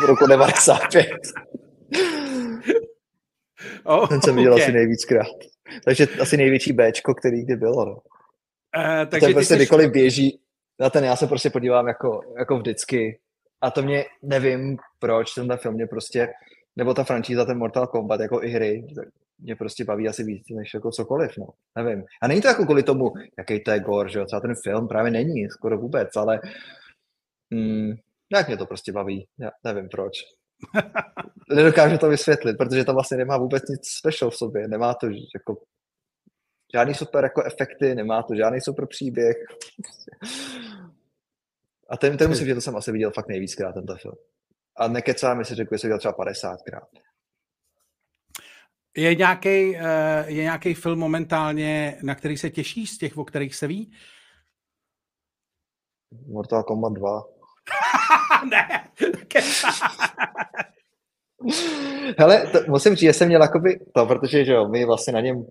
V 0.00 0.04
roku 0.04 0.26
95. 0.26 1.06
Oh, 3.84 4.08
Ten 4.08 4.22
jsem 4.22 4.36
viděl 4.36 4.52
okay. 4.52 4.62
asi 4.62 4.72
nejvíckrát. 4.72 5.26
Takže 5.84 6.06
asi 6.20 6.36
největší 6.36 6.72
Bčko, 6.72 7.14
který 7.14 7.44
kdy 7.44 7.56
bylo. 7.56 7.84
No. 7.84 7.92
Uh, 7.92 9.06
takže 9.10 9.26
ten 9.26 9.34
prostě 9.34 9.54
jsi... 9.54 9.58
kdykoliv 9.58 9.90
běží, 9.90 10.40
na 10.80 10.90
ten 10.90 11.04
já 11.04 11.16
se 11.16 11.26
prostě 11.26 11.50
podívám 11.50 11.88
jako, 11.88 12.20
jako 12.38 12.58
vždycky. 12.58 13.20
A 13.60 13.70
to 13.70 13.82
mě, 13.82 14.04
nevím 14.22 14.76
proč, 14.98 15.34
ten 15.34 15.56
film 15.56 15.74
mě 15.74 15.86
prostě, 15.86 16.28
nebo 16.76 16.94
ta 16.94 17.04
franšíza, 17.04 17.44
ten 17.44 17.58
Mortal 17.58 17.86
Kombat, 17.86 18.20
jako 18.20 18.42
i 18.42 18.48
hry, 18.48 18.86
mě 19.38 19.56
prostě 19.56 19.84
baví 19.84 20.08
asi 20.08 20.24
víc 20.24 20.48
než 20.50 20.74
jako 20.74 20.90
cokoliv, 20.90 21.30
no. 21.38 21.46
Nevím. 21.76 22.04
A 22.22 22.28
není 22.28 22.40
to 22.40 22.48
jako 22.48 22.64
kvůli 22.64 22.82
tomu, 22.82 23.12
jaký 23.38 23.60
to 23.60 23.70
je 23.70 23.80
gore, 23.80 24.08
že 24.08 24.18
jo, 24.18 24.24
třeba 24.24 24.40
ten 24.40 24.54
film 24.64 24.88
právě 24.88 25.10
není, 25.10 25.48
skoro 25.50 25.78
vůbec, 25.78 26.16
ale 26.16 26.40
mm, 27.50 27.92
jak 28.32 28.48
mě 28.48 28.56
to 28.56 28.66
prostě 28.66 28.92
baví, 28.92 29.26
já 29.38 29.50
nevím 29.64 29.88
proč. 29.88 30.12
Nedokážu 31.50 31.98
to 31.98 32.08
vysvětlit, 32.08 32.56
protože 32.56 32.84
to 32.84 32.92
vlastně 32.92 33.16
nemá 33.16 33.38
vůbec 33.38 33.62
nic 33.68 33.80
special 33.88 34.30
v 34.30 34.36
sobě, 34.36 34.68
nemá 34.68 34.94
to 34.94 35.06
jako 35.06 35.62
žádný 36.74 36.94
super 36.94 37.24
jako 37.24 37.42
efekty, 37.42 37.94
nemá 37.94 38.22
to 38.22 38.34
žádný 38.34 38.60
super 38.60 38.86
příběh. 38.86 39.36
A 41.88 41.96
ten, 41.96 42.16
ten 42.16 42.28
musím 42.28 42.46
říct, 42.46 42.54
to 42.54 42.60
jsem 42.60 42.76
asi 42.76 42.92
viděl 42.92 43.10
fakt 43.10 43.28
nejvíckrát, 43.28 43.74
tento 43.74 43.96
film. 43.96 44.14
A 44.76 44.88
nekecám, 44.88 45.38
jestli 45.38 45.56
řekl, 45.56 45.74
že 45.74 45.78
jsem 45.78 45.88
viděl 45.88 45.98
třeba 45.98 46.14
50krát. 46.14 46.86
Je 48.96 49.14
nějaký, 49.14 49.76
eh, 49.76 50.24
je 50.26 50.42
nějaký 50.42 50.74
film 50.74 50.98
momentálně, 50.98 51.98
na 52.02 52.14
který 52.14 52.36
se 52.36 52.50
těšíš 52.50 52.90
z 52.90 52.98
těch, 52.98 53.16
o 53.16 53.24
kterých 53.24 53.54
se 53.54 53.66
ví? 53.66 53.92
Mortal 56.26 56.62
Kombat 56.62 56.92
2. 56.92 57.22
ne, 58.50 58.90
Hele, 62.18 62.46
to, 62.46 62.58
musím 62.68 62.94
říct, 62.94 63.00
že 63.00 63.12
jsem 63.12 63.28
měl 63.28 63.42
jakoby 63.42 63.80
to, 63.94 64.06
protože 64.06 64.44
že 64.44 64.52
jo, 64.52 64.68
my 64.68 64.84
vlastně 64.84 65.12
na 65.12 65.20
něm 65.20 65.46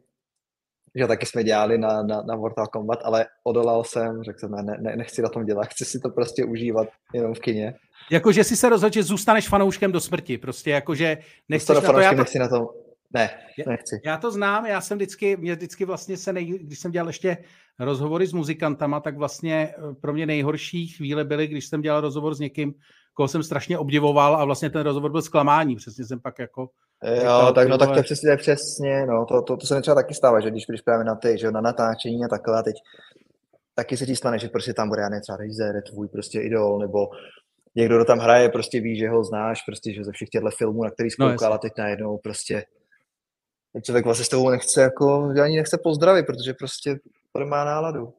že 0.98 1.08
taky 1.08 1.26
jsme 1.26 1.44
dělali 1.44 1.78
na, 1.78 2.04
na, 2.04 2.22
na 2.22 2.36
Mortal 2.36 2.68
Kombat, 2.68 3.00
ale 3.04 3.26
odolal 3.44 3.84
jsem, 3.84 4.24
řekl 4.24 4.40
jsem, 4.40 4.52
ne, 4.52 4.78
ne, 4.80 4.96
nechci 4.96 5.22
na 5.22 5.30
tom 5.30 5.46
dělat, 5.46 5.68
chci 5.68 5.86
si 5.86 6.00
to 6.00 6.10
prostě 6.10 6.46
užívat 6.46 6.88
jenom 7.14 7.34
v 7.34 7.40
kině. 7.40 7.74
Jakože 8.12 8.44
jsi 8.44 8.56
se 8.56 8.70
rozhodl, 8.70 8.94
že 8.94 9.04
zůstaneš 9.04 9.48
fanouškem 9.48 9.92
do 9.92 10.00
smrti, 10.00 10.38
prostě 10.38 10.72
jakože 10.72 11.18
nechceš 11.50 11.76
na 11.76 11.92
to, 11.92 12.00
já 12.00 12.10
to... 12.10 12.16
nechci 12.18 12.40
na 12.40 12.48
tom, 12.48 12.68
ne, 13.14 13.30
nechci. 13.68 14.02
Já 14.06 14.18
to 14.18 14.32
znám, 14.32 14.66
já 14.66 14.82
jsem 14.82 14.98
vždycky, 14.98 15.38
mě 15.38 15.56
vždycky 15.56 15.86
vlastně 15.86 16.18
se, 16.18 16.34
nej, 16.34 16.46
když 16.46 16.80
jsem 16.80 16.92
dělal 16.92 17.08
ještě 17.08 17.38
rozhovory 17.80 18.28
s 18.28 18.34
muzikantama, 18.34 19.00
tak 19.00 19.18
vlastně 19.18 19.74
eh, 19.78 19.94
pro 20.02 20.14
mě 20.14 20.26
nejhorší 20.26 20.88
chvíle 20.88 21.24
byly, 21.24 21.48
když 21.48 21.66
jsem 21.66 21.82
dělal 21.82 22.02
rozhovor 22.02 22.36
s 22.36 22.40
někým, 22.40 22.74
koho 23.18 23.28
jsem 23.28 23.44
strašně 23.44 23.78
obdivoval 23.78 24.36
a 24.36 24.46
vlastně 24.46 24.70
ten 24.70 24.82
rozhovor 24.82 25.12
byl 25.12 25.22
zklamání, 25.22 25.76
přesně 25.76 26.06
jsem 26.06 26.20
pak 26.20 26.40
jako 26.40 26.70
Jo, 27.24 27.52
tak 27.56 27.68
no 27.68 27.78
tak 27.78 27.90
to 27.90 27.98
je 27.98 28.04
přesně, 28.04 28.38
přesně, 28.38 29.06
no, 29.06 29.26
to, 29.26 29.42
to, 29.42 29.58
to 29.58 29.68
se 29.68 29.76
netřeba 29.76 29.96
taky 29.96 30.14
stává, 30.14 30.40
že 30.40 30.52
když 30.52 30.66
když 30.66 30.82
právě 30.82 31.06
na 31.06 31.16
ty, 31.16 31.38
že 31.38 31.52
na 31.52 31.62
natáčení 31.62 32.26
a 32.26 32.28
takhle 32.28 32.60
a 32.60 32.64
teď 32.64 32.76
taky 33.76 33.98
se 33.98 34.06
ti 34.06 34.16
stane, 34.16 34.40
že 34.40 34.48
prostě 34.48 34.74
tam 34.74 34.90
bude, 34.90 35.02
já 35.02 35.10
ne, 35.10 35.22
třeba 35.22 35.38
režisér, 35.38 35.84
tvůj 35.84 36.08
prostě 36.08 36.42
idol, 36.42 36.80
nebo 36.80 37.08
někdo, 37.76 37.96
kdo 37.96 38.06
tam 38.06 38.20
hraje, 38.20 38.50
prostě 38.50 38.82
ví, 38.82 38.98
že 38.98 39.10
ho 39.10 39.24
znáš, 39.24 39.62
prostě, 39.62 39.94
že 39.94 40.04
ze 40.04 40.12
všech 40.12 40.30
těchto 40.30 40.50
filmů, 40.58 40.84
na 40.84 40.92
který 40.92 41.10
zkoukal 41.10 41.50
no, 41.50 41.56
a 41.56 41.58
teď 41.58 41.74
najednou 41.78 42.18
prostě 42.18 42.64
člověk 43.84 44.06
vlastně 44.06 44.26
s 44.26 44.30
tebou 44.30 44.50
nechce 44.50 44.82
jako, 44.82 45.34
ani 45.44 45.58
nechce 45.58 45.78
pozdravit, 45.84 46.26
protože 46.26 46.54
prostě 46.54 47.00
má 47.46 47.66
náladu. 47.66 48.14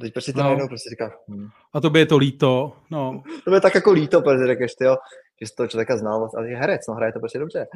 Teď 0.00 0.12
prostě 0.12 0.32
to 0.32 0.38
no. 0.38 0.44
najednou 0.44 0.68
prostě 0.68 0.90
říká. 0.90 1.12
Hm. 1.28 1.48
A 1.72 1.80
to 1.80 1.90
by 1.90 1.98
je 1.98 2.06
to 2.06 2.18
líto, 2.18 2.76
no. 2.90 3.22
to 3.44 3.50
by 3.50 3.60
tak 3.60 3.74
jako 3.74 3.92
líto, 3.92 4.22
protože 4.22 4.46
řekneš, 4.46 4.74
ty 4.74 4.84
jo, 4.84 4.96
že 5.40 5.46
jsi 5.46 5.54
toho 5.54 5.68
člověka 5.68 5.96
znal, 5.96 6.30
ale 6.36 6.50
je 6.50 6.56
herec, 6.56 6.80
no 6.88 6.94
hraje 6.94 7.12
to 7.12 7.18
prostě 7.18 7.38
dobře. 7.38 7.66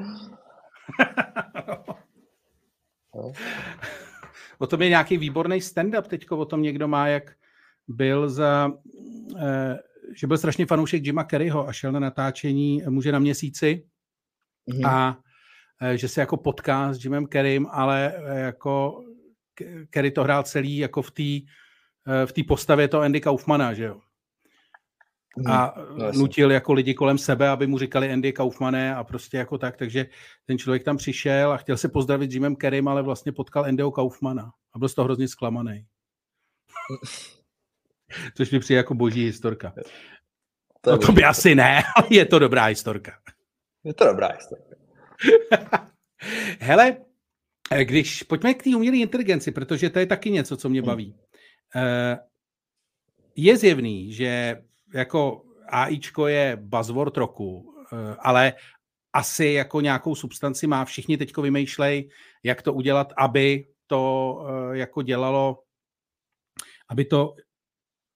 no. 3.14 3.32
O 4.58 4.66
tom 4.66 4.82
je 4.82 4.88
nějaký 4.88 5.16
výborný 5.16 5.60
stand-up 5.60 6.02
teďko, 6.02 6.38
o 6.38 6.44
tom 6.44 6.62
někdo 6.62 6.88
má, 6.88 7.08
jak 7.08 7.32
byl 7.88 8.28
za, 8.28 8.72
eh, 9.38 9.78
že 10.16 10.26
byl 10.26 10.38
strašně 10.38 10.66
fanoušek 10.66 11.04
Jima 11.04 11.24
Kerryho 11.24 11.68
a 11.68 11.72
šel 11.72 11.92
na 11.92 12.00
natáčení 12.00 12.82
Muže 12.88 13.12
na 13.12 13.18
měsíci 13.18 13.86
mm-hmm. 14.70 14.88
a 14.88 15.18
eh, 15.82 15.98
že 15.98 16.08
se 16.08 16.20
jako 16.20 16.36
potká 16.36 16.92
s 16.92 17.04
Jimem 17.04 17.26
Kerrym, 17.26 17.66
ale 17.70 18.14
eh, 18.16 18.40
jako 18.40 19.04
Kerry 19.90 20.10
to 20.10 20.22
hrál 20.22 20.42
celý 20.42 20.76
jako 20.76 21.02
v 21.02 21.10
té 21.10 21.52
v 22.26 22.32
té 22.32 22.42
postavě 22.48 22.88
to 22.88 23.00
Andy 23.00 23.20
Kaufmana, 23.20 23.74
že 23.74 23.84
jo. 23.84 24.00
Hmm, 25.36 25.50
a 25.50 25.74
no, 25.96 26.12
nutil 26.12 26.50
jako 26.50 26.72
lidi 26.72 26.94
kolem 26.94 27.18
sebe, 27.18 27.48
aby 27.48 27.66
mu 27.66 27.78
říkali 27.78 28.12
Andy 28.12 28.32
Kaufmane 28.32 28.94
a 28.94 29.04
prostě 29.04 29.36
jako 29.36 29.58
tak, 29.58 29.76
takže 29.76 30.06
ten 30.46 30.58
člověk 30.58 30.84
tam 30.84 30.96
přišel 30.96 31.52
a 31.52 31.56
chtěl 31.56 31.76
se 31.76 31.88
pozdravit 31.88 32.30
s 32.30 32.34
Jimem 32.34 32.56
Kerrym, 32.56 32.88
ale 32.88 33.02
vlastně 33.02 33.32
potkal 33.32 33.64
Andyho 33.64 33.90
Kaufmana 33.90 34.52
a 34.74 34.78
byl 34.78 34.88
z 34.88 34.94
toho 34.94 35.04
hrozně 35.04 35.28
zklamaný. 35.28 35.86
Což 38.36 38.50
mi 38.50 38.60
přijde 38.60 38.76
jako 38.76 38.94
boží 38.94 39.24
historka. 39.24 39.74
To, 40.80 40.90
no 40.90 40.98
to 40.98 41.12
by 41.12 41.24
asi 41.24 41.54
ne, 41.54 41.82
ale 41.96 42.06
je 42.10 42.24
to 42.24 42.38
dobrá 42.38 42.64
historka. 42.64 43.12
Je 43.84 43.94
to 43.94 44.04
dobrá 44.04 44.28
historka. 44.28 44.76
Hele, 46.60 46.96
když 47.82 48.22
pojďme 48.22 48.54
k 48.54 48.62
té 48.62 48.76
umělé 48.76 48.96
inteligenci, 48.96 49.52
protože 49.52 49.90
to 49.90 49.98
je 49.98 50.06
taky 50.06 50.30
něco, 50.30 50.56
co 50.56 50.68
mě 50.68 50.80
hmm. 50.80 50.86
baví. 50.86 51.14
Eh, 51.76 52.18
je 53.36 53.56
zjevný, 53.56 54.12
že 54.12 54.62
jako 54.94 55.42
AIčko 55.68 56.26
je 56.26 56.56
buzzword 56.60 57.16
roku, 57.16 57.74
eh, 57.92 58.16
ale 58.18 58.52
asi 59.12 59.46
jako 59.46 59.80
nějakou 59.80 60.14
substanci 60.14 60.66
má. 60.66 60.84
Všichni 60.84 61.16
teďko 61.16 61.42
vymýšlej, 61.42 62.10
jak 62.42 62.62
to 62.62 62.72
udělat, 62.72 63.12
aby 63.16 63.66
to 63.86 64.38
eh, 64.48 64.78
jako 64.78 65.02
dělalo, 65.02 65.62
aby 66.88 67.04
to 67.04 67.34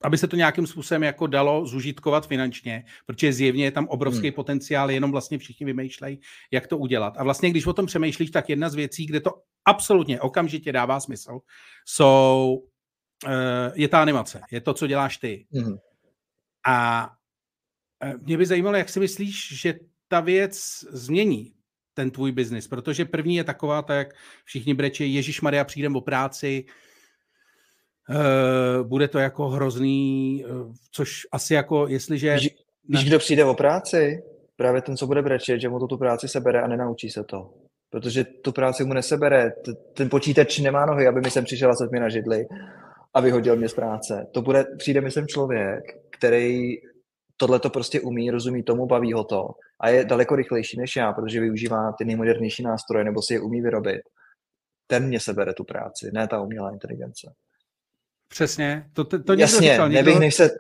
aby 0.03 0.19
se 0.19 0.29
to 0.29 0.37
nějakým 0.37 0.67
způsobem 0.67 1.03
jako 1.03 1.27
dalo 1.27 1.67
zužitkovat 1.67 2.27
finančně, 2.27 2.85
protože 3.07 3.33
zjevně 3.33 3.65
je 3.65 3.71
tam 3.71 3.89
obrovský 3.89 4.27
hmm. 4.27 4.35
potenciál, 4.35 4.91
jenom 4.91 5.11
vlastně 5.11 5.39
všichni 5.39 5.67
vymýšlejí, 5.67 6.21
jak 6.51 6.67
to 6.67 6.79
udělat. 6.79 7.15
A 7.19 7.25
vlastně, 7.25 7.51
když 7.51 7.67
o 7.67 7.73
tom 7.73 7.87
přemýšlíš, 7.87 8.31
tak 8.31 8.49
jedna 8.49 8.69
z 8.69 8.75
věcí, 8.75 9.07
kde 9.07 9.21
to 9.21 9.31
absolutně 9.65 10.21
okamžitě 10.21 10.73
dává 10.73 11.01
smysl, 11.01 11.39
jsou, 11.87 12.63
je 13.75 13.89
ta 13.89 14.03
animace, 14.03 14.41
je 14.51 14.61
to, 14.61 14.75
co 14.75 14.87
děláš 14.87 15.17
ty. 15.17 15.47
Hmm. 15.53 15.77
A 16.67 17.11
eh, 18.03 18.15
mě 18.23 18.39
by 18.39 18.47
zajímalo, 18.47 18.77
jak 18.77 18.89
si 18.89 19.01
myslíš, 19.01 19.61
že 19.61 19.75
ta 20.09 20.21
věc 20.21 20.85
změní 20.91 21.53
ten 21.95 22.11
tvůj 22.11 22.33
biznis, 22.33 22.69
protože 22.69 23.05
první 23.05 23.37
je 23.37 23.45
taková, 23.45 23.83
tak 23.83 23.97
jak 23.97 24.15
všichni 24.45 24.75
brečí, 24.75 25.15
Ježíš 25.15 25.41
Maria, 25.41 25.65
přijdem 25.65 25.97
o 25.97 26.01
práci, 26.01 26.65
uh, 28.09 28.87
bude 28.87 29.09
to 29.09 29.19
jako 29.19 29.49
hrozný, 29.49 30.45
což 30.91 31.27
asi 31.33 31.55
jako, 31.55 31.89
jestliže... 31.89 32.35
Víš, 32.35 32.57
víš, 32.89 33.05
kdo 33.05 33.19
přijde 33.19 33.45
o 33.45 33.55
práci? 33.55 34.23
Právě 34.57 34.83
ten, 34.83 34.97
co 34.97 35.07
bude 35.07 35.23
brečet, 35.23 35.61
že 35.61 35.69
mu 35.69 35.79
to 35.79 35.87
tu 35.87 35.99
práci 35.99 36.29
sebere 36.29 36.63
a 36.63 36.67
nenaučí 36.67 37.11
se 37.11 37.25
to. 37.25 37.55
Protože 37.91 38.25
tu 38.25 38.53
práci 38.53 38.85
mu 38.85 38.95
nesebere. 38.95 39.53
Ten 39.95 40.09
počítač 40.09 40.59
nemá 40.59 40.87
nohy, 40.87 41.07
aby 41.07 41.21
mi 41.21 41.31
sem 41.31 41.45
přišel 41.45 41.71
a 41.71 41.75
mi 41.93 42.01
na 42.01 42.09
židli 42.09 42.47
a 43.15 43.21
vyhodil 43.21 43.57
mě 43.57 43.69
z 43.69 43.75
práce. 43.75 44.27
To 44.35 44.43
bude, 44.43 44.65
přijde 44.79 45.01
mi 45.01 45.11
sem 45.11 45.27
člověk, 45.27 45.85
který 46.11 46.77
tohle 47.37 47.61
to 47.61 47.71
prostě 47.71 48.01
umí, 48.01 48.31
rozumí 48.31 48.63
tomu, 48.63 48.87
baví 48.87 49.13
ho 49.13 49.25
to 49.25 49.51
a 49.81 49.89
je 49.89 50.05
daleko 50.05 50.37
rychlejší 50.37 50.79
než 50.79 50.97
já, 50.97 51.13
protože 51.13 51.41
využívá 51.41 51.93
ty 51.93 52.05
nejmodernější 52.05 52.63
nástroje 52.63 53.05
nebo 53.05 53.23
si 53.23 53.35
je 53.35 53.41
umí 53.41 53.61
vyrobit. 53.61 54.01
Ten 54.87 55.07
mě 55.07 55.21
sebere 55.21 55.55
tu 55.55 55.65
práci, 55.65 56.11
ne 56.13 56.29
ta 56.29 56.41
umělá 56.41 56.71
inteligence. 56.71 57.33
Přesně, 58.29 58.91
to, 58.93 59.05
to, 59.05 59.23
to 59.23 59.33
Jasně, 59.33 59.71
říkal, 59.71 59.89
někdo... 59.89 60.31
se, 60.31 60.51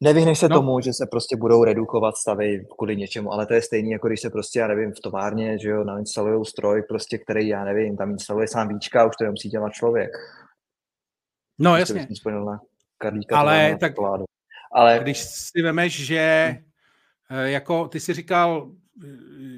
Nevyhneš 0.00 0.38
se 0.38 0.48
no. 0.48 0.56
tomu, 0.56 0.80
že 0.80 0.92
se 0.92 1.06
prostě 1.10 1.36
budou 1.36 1.64
redukovat 1.64 2.16
stavy 2.16 2.66
kvůli 2.78 2.96
něčemu, 2.96 3.32
ale 3.32 3.46
to 3.46 3.54
je 3.54 3.62
stejný, 3.62 3.90
jako 3.90 4.08
když 4.08 4.20
se 4.20 4.30
prostě, 4.30 4.58
já 4.58 4.66
nevím, 4.66 4.92
v 4.92 5.00
továrně, 5.00 5.58
že 5.58 5.68
jo, 5.68 5.84
nainstalují 5.84 6.44
stroj, 6.44 6.82
prostě, 6.88 7.18
který, 7.18 7.48
já 7.48 7.64
nevím, 7.64 7.96
tam 7.96 8.10
instaluje 8.10 8.48
sám 8.48 8.68
víčka 8.68 9.06
už 9.06 9.16
to 9.16 9.24
nemusí 9.24 9.48
dělat 9.48 9.72
člověk. 9.72 10.10
No, 11.58 11.76
jasně. 11.76 12.08
Na 12.26 12.60
Karlíka, 12.98 13.38
ale 13.38 13.76
tak, 13.80 13.92
ale 14.72 14.98
když 15.02 15.24
si 15.24 15.62
vemeš, 15.62 16.06
že 16.06 16.16
eh, 17.30 17.50
jako 17.50 17.88
ty 17.88 18.00
si 18.00 18.14
říkal, 18.14 18.72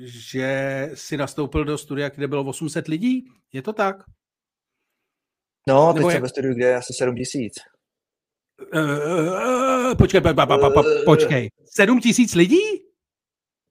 že 0.04 0.90
si 0.94 1.16
nastoupil 1.16 1.64
do 1.64 1.78
studia, 1.78 2.08
kde 2.08 2.28
bylo 2.28 2.44
800 2.44 2.88
lidí, 2.88 3.28
je 3.52 3.62
to 3.62 3.72
tak? 3.72 3.96
No, 5.68 5.92
teď 5.94 6.06
jsem 6.06 6.22
ve 6.22 6.28
studiu, 6.28 6.54
kde 6.54 6.66
je 6.66 6.76
asi 6.76 6.92
7 6.92 7.16
tisíc. 7.16 7.54
Uh, 8.74 9.94
počkej, 9.94 10.20
pa, 10.20 10.34
pa, 10.34 10.46
pa, 10.46 10.70
pa, 10.70 10.82
počkej. 11.04 11.48
7 11.64 12.00
tisíc 12.00 12.34
lidí? 12.34 12.64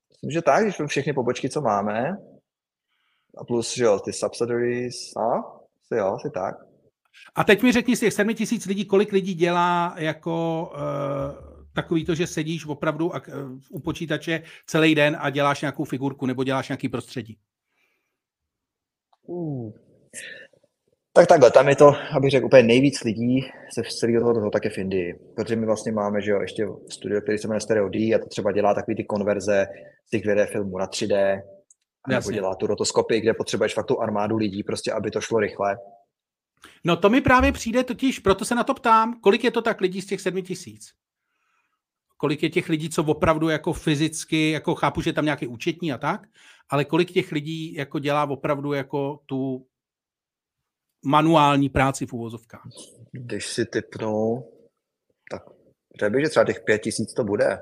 Myslím, 0.09 0.31
že 0.31 0.41
tak, 0.41 0.63
když 0.63 0.75
všechny 0.87 1.13
pobočky, 1.13 1.49
co 1.49 1.61
máme. 1.61 2.17
A 3.37 3.43
plus, 3.43 3.75
že 3.75 3.83
jo, 3.83 3.99
ty 3.99 4.13
subsidiaries, 4.13 5.15
a? 5.15 5.37
Asi 5.83 5.95
jo, 5.95 6.05
asi 6.05 6.29
tak. 6.33 6.55
A 7.35 7.43
teď 7.43 7.63
mi 7.63 7.71
řekni 7.71 7.95
z 7.95 7.99
těch 7.99 8.13
7 8.13 8.33
tisíc 8.33 8.65
lidí, 8.65 8.85
kolik 8.85 9.11
lidí 9.11 9.33
dělá 9.33 9.95
jako 9.97 10.69
uh, 10.73 11.57
takový 11.73 12.05
to, 12.05 12.15
že 12.15 12.27
sedíš 12.27 12.65
opravdu 12.65 13.07
uh, 13.07 13.13
u 13.69 13.79
počítače 13.79 14.43
celý 14.65 14.95
den 14.95 15.17
a 15.19 15.29
děláš 15.29 15.61
nějakou 15.61 15.83
figurku 15.83 16.25
nebo 16.25 16.43
děláš 16.43 16.69
nějaký 16.69 16.89
prostředí? 16.89 17.37
Uh. 19.27 19.71
Tak 21.17 21.27
takhle, 21.27 21.51
tam 21.51 21.69
je 21.69 21.75
to, 21.75 21.93
abych 22.17 22.31
řekl, 22.31 22.45
úplně 22.45 22.63
nejvíc 22.63 23.03
lidí 23.03 23.41
se 23.73 23.81
z 23.89 23.95
celého 23.95 24.21
toho, 24.21 24.33
toho 24.33 24.49
také 24.49 24.69
v 24.69 24.77
Indii. 24.77 25.13
Protože 25.35 25.55
my 25.55 25.65
vlastně 25.65 25.91
máme, 25.91 26.21
že 26.21 26.31
jo, 26.31 26.41
ještě 26.41 26.67
studio, 26.89 27.21
který 27.21 27.37
se 27.37 27.47
jmenuje 27.47 27.61
Stereo 27.61 27.89
D 27.89 28.15
a 28.15 28.19
to 28.19 28.25
třeba 28.25 28.51
dělá 28.51 28.73
takový 28.73 28.95
ty 28.95 29.03
konverze 29.03 29.65
z 30.07 30.09
těch 30.09 30.23
2D 30.23 30.47
filmů 30.51 30.77
na 30.77 30.87
3D, 30.87 31.41
nebo 32.07 32.31
dělá 32.31 32.55
tu 32.55 32.67
rotoskopy, 32.67 33.21
kde 33.21 33.33
potřebuješ 33.33 33.73
fakt 33.73 33.85
tu 33.85 34.01
armádu 34.01 34.37
lidí, 34.37 34.63
prostě 34.63 34.91
aby 34.91 35.11
to 35.11 35.21
šlo 35.21 35.39
rychle. 35.39 35.77
No 36.83 36.97
to 36.97 37.09
mi 37.09 37.21
právě 37.21 37.51
přijde 37.51 37.83
totiž, 37.83 38.19
proto 38.19 38.45
se 38.45 38.55
na 38.55 38.63
to 38.63 38.73
ptám, 38.73 39.19
kolik 39.19 39.43
je 39.43 39.51
to 39.51 39.61
tak 39.61 39.81
lidí 39.81 40.01
z 40.01 40.05
těch 40.05 40.21
sedmi 40.21 40.43
tisíc? 40.43 40.93
Kolik 42.17 42.43
je 42.43 42.49
těch 42.49 42.69
lidí, 42.69 42.89
co 42.89 43.03
opravdu 43.03 43.49
jako 43.49 43.73
fyzicky, 43.73 44.51
jako 44.51 44.75
chápu, 44.75 45.01
že 45.01 45.09
je 45.09 45.13
tam 45.13 45.25
nějaký 45.25 45.47
účetní 45.47 45.93
a 45.93 45.97
tak, 45.97 46.27
ale 46.69 46.85
kolik 46.85 47.11
těch 47.11 47.31
lidí 47.31 47.73
jako 47.73 47.99
dělá 47.99 48.29
opravdu 48.29 48.73
jako 48.73 49.19
tu 49.25 49.67
manuální 51.05 51.69
práci 51.69 52.05
v 52.05 52.13
úvozovkách? 52.13 52.67
Když 53.11 53.47
si 53.47 53.65
typnu, 53.65 54.43
tak 55.31 55.43
řekl 55.99 56.11
bych, 56.11 56.25
že 56.25 56.29
třeba 56.29 56.45
těch 56.45 56.59
pět 56.65 56.79
tisíc 56.79 57.13
to 57.13 57.23
bude. 57.23 57.59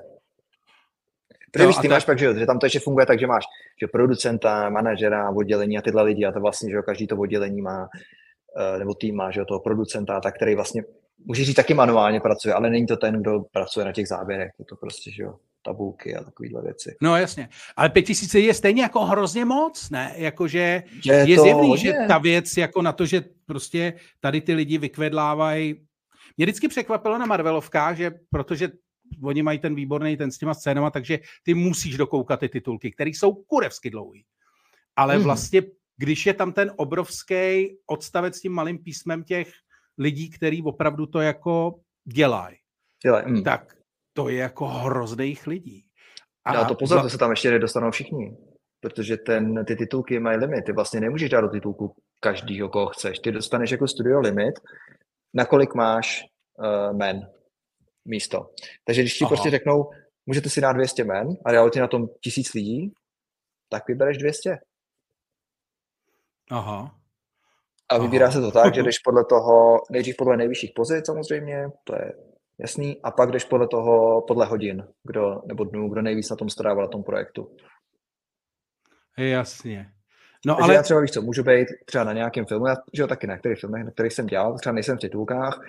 Protože 1.51 1.67
no, 1.67 1.81
ty 1.81 1.87
máš 1.87 2.05
pak, 2.05 2.19
že, 2.19 2.39
že 2.39 2.45
tam 2.45 2.59
to 2.59 2.65
ještě 2.65 2.79
funguje 2.79 3.05
tak, 3.05 3.19
že 3.19 3.27
máš 3.27 3.43
že 3.81 3.87
producenta, 3.87 4.69
manažera, 4.69 5.29
oddělení 5.29 5.77
a 5.77 5.81
tyhle 5.81 6.03
lidi 6.03 6.25
a 6.25 6.31
to 6.31 6.39
vlastně, 6.39 6.71
že 6.71 6.81
každý 6.85 7.07
to 7.07 7.17
oddělení 7.17 7.61
má 7.61 7.87
nebo 8.79 8.93
tým 8.93 9.15
má, 9.15 9.31
že 9.31 9.45
toho 9.45 9.59
producenta, 9.59 10.21
tak 10.21 10.35
který 10.35 10.55
vlastně, 10.55 10.83
může 11.25 11.45
říct, 11.45 11.55
taky 11.55 11.73
manuálně 11.73 12.19
pracuje, 12.19 12.53
ale 12.53 12.69
není 12.69 12.85
to 12.85 12.97
ten, 12.97 13.21
kdo 13.21 13.39
pracuje 13.51 13.85
na 13.85 13.91
těch 13.91 14.07
záběrech, 14.07 14.51
je 14.59 14.65
to 14.65 14.75
prostě, 14.75 15.11
že 15.11 15.23
jo, 15.23 15.35
tabulky 15.65 16.15
a 16.15 16.23
takovéhle 16.23 16.61
věci. 16.61 16.95
No 17.01 17.17
jasně, 17.17 17.49
ale 17.75 17.89
5000 17.89 18.33
je 18.33 18.53
stejně 18.53 18.81
jako 18.81 19.05
hrozně 19.05 19.45
moc, 19.45 19.89
ne? 19.89 20.13
Jakože 20.15 20.83
je, 21.05 21.15
je 21.15 21.39
zjevný, 21.39 21.67
hodně. 21.67 21.83
že 21.83 21.93
ta 22.07 22.17
věc 22.17 22.57
jako 22.57 22.81
na 22.81 22.91
to, 22.91 23.05
že 23.05 23.23
prostě 23.45 23.93
tady 24.19 24.41
ty 24.41 24.53
lidi 24.53 24.77
vykvedlávají. 24.77 25.75
Mě 26.37 26.45
vždycky 26.45 26.67
překvapilo 26.67 27.17
na 27.17 27.25
Marvelovkách, 27.25 27.97
že 27.97 28.11
protože 28.29 28.69
oni 29.23 29.43
mají 29.43 29.59
ten 29.59 29.75
výborný 29.75 30.17
ten 30.17 30.31
s 30.31 30.37
těma 30.37 30.53
scénama, 30.53 30.91
takže 30.91 31.19
ty 31.43 31.53
musíš 31.53 31.97
dokoukat 31.97 32.39
ty 32.39 32.49
titulky, 32.49 32.91
které 32.91 33.09
jsou 33.09 33.33
kurevsky 33.33 33.89
dlouhý. 33.89 34.25
Ale 34.95 35.15
hmm. 35.15 35.23
vlastně 35.23 35.61
když 35.97 36.25
je 36.25 36.33
tam 36.33 36.53
ten 36.53 36.71
obrovský 36.75 37.77
odstavec 37.85 38.35
s 38.35 38.41
tím 38.41 38.51
malým 38.51 38.83
písmem 38.83 39.23
těch 39.23 39.51
lidí, 39.97 40.29
který 40.29 40.63
opravdu 40.63 41.05
to 41.05 41.21
jako 41.21 41.79
dělají, 42.05 42.57
Dělaj, 43.03 43.23
mm. 43.25 43.43
tak 43.43 43.77
to 44.13 44.29
je 44.29 44.37
jako 44.37 44.67
hrozných 44.67 45.47
lidí. 45.47 45.85
A 46.45 46.53
Já 46.53 46.65
to 46.65 46.75
pozor, 46.75 47.01
to 47.01 47.09
se 47.09 47.17
tam 47.17 47.31
ještě 47.31 47.51
nedostanou 47.51 47.91
všichni, 47.91 48.37
protože 48.79 49.17
ten, 49.17 49.65
ty 49.65 49.75
titulky 49.75 50.19
mají 50.19 50.37
limit. 50.37 50.65
Ty 50.65 50.71
vlastně 50.71 50.99
nemůžeš 50.99 51.29
dát 51.29 51.41
do 51.41 51.49
titulku 51.49 51.95
každýho, 52.19 52.69
koho 52.69 52.87
chceš. 52.87 53.19
Ty 53.19 53.31
dostaneš 53.31 53.71
jako 53.71 53.87
studio 53.87 54.19
limit, 54.19 54.59
nakolik 55.33 55.75
máš 55.75 56.25
uh, 56.57 56.97
men 56.97 57.29
místo. 58.05 58.49
Takže 58.83 59.01
když 59.01 59.17
ti 59.17 59.23
Aha. 59.23 59.29
prostě 59.29 59.49
řeknou, 59.49 59.89
můžete 60.25 60.49
si 60.49 60.61
dát 60.61 60.73
200 60.73 61.03
men 61.03 61.27
a 61.45 61.51
realitě 61.51 61.79
na 61.79 61.87
tom 61.87 62.07
tisíc 62.23 62.53
lidí, 62.53 62.93
tak 63.69 63.87
vybereš 63.87 64.17
200. 64.17 64.57
Aha. 66.51 66.95
A 67.89 67.97
vybírá 67.97 68.25
Aha. 68.25 68.33
se 68.33 68.41
to 68.41 68.51
tak, 68.51 68.75
že 68.75 68.83
jdeš 68.83 68.99
podle 68.99 69.25
toho, 69.25 69.81
nejdřív 69.91 70.15
podle 70.17 70.37
nejvyšších 70.37 70.71
pozic 70.75 71.05
samozřejmě, 71.05 71.69
to 71.83 71.95
je 71.95 72.13
jasný, 72.59 73.01
a 73.03 73.11
pak 73.11 73.31
jdeš 73.31 73.43
podle 73.45 73.67
toho, 73.67 74.21
podle 74.21 74.45
hodin, 74.45 74.87
kdo, 75.03 75.41
nebo 75.45 75.63
dnů, 75.63 75.89
kdo 75.89 76.01
nejvíc 76.01 76.29
na 76.29 76.35
tom 76.35 76.49
strávil 76.49 76.81
na 76.81 76.89
tom 76.89 77.03
projektu. 77.03 77.55
Jasně. 79.17 79.91
No, 80.45 80.55
Takže 80.55 80.63
ale... 80.63 80.75
já 80.75 80.83
třeba 80.83 81.01
víš 81.01 81.11
co, 81.11 81.21
můžu 81.21 81.43
být 81.43 81.67
třeba 81.85 82.03
na 82.03 82.13
nějakém 82.13 82.45
filmu, 82.45 82.67
já 82.67 82.75
že 82.93 83.01
jo, 83.01 83.07
taky 83.07 83.27
na 83.27 83.33
některých 83.33 83.59
filmech, 83.59 83.83
na 83.83 83.91
kterých 83.91 84.13
jsem 84.13 84.25
dělal, 84.25 84.57
třeba 84.57 84.73
nejsem 84.73 84.97
v 84.97 85.01
titulkách, 85.01 85.59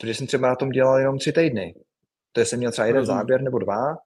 protože 0.00 0.14
jsem 0.14 0.26
třeba 0.26 0.48
na 0.48 0.56
tom 0.56 0.68
dělal 0.68 0.98
jenom 0.98 1.18
tři 1.18 1.32
týdny. 1.32 1.74
To 2.32 2.40
jsem 2.40 2.58
měl 2.58 2.72
třeba 2.72 2.86
jeden 2.86 3.00
Rozumím. 3.00 3.18
záběr 3.18 3.42
nebo 3.42 3.58
dva, 3.58 3.96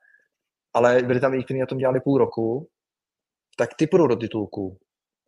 ale 0.75 1.03
byli 1.03 1.21
tam 1.21 1.33
lidi, 1.33 1.45
kteří 1.45 1.61
na 1.61 1.67
tom 1.67 1.79
dělali 1.79 2.01
půl 2.01 2.19
roku, 2.19 2.69
tak 3.57 3.71
ty 3.75 3.87
půjdou 3.87 4.07
do 4.07 4.17
titulku. 4.17 4.79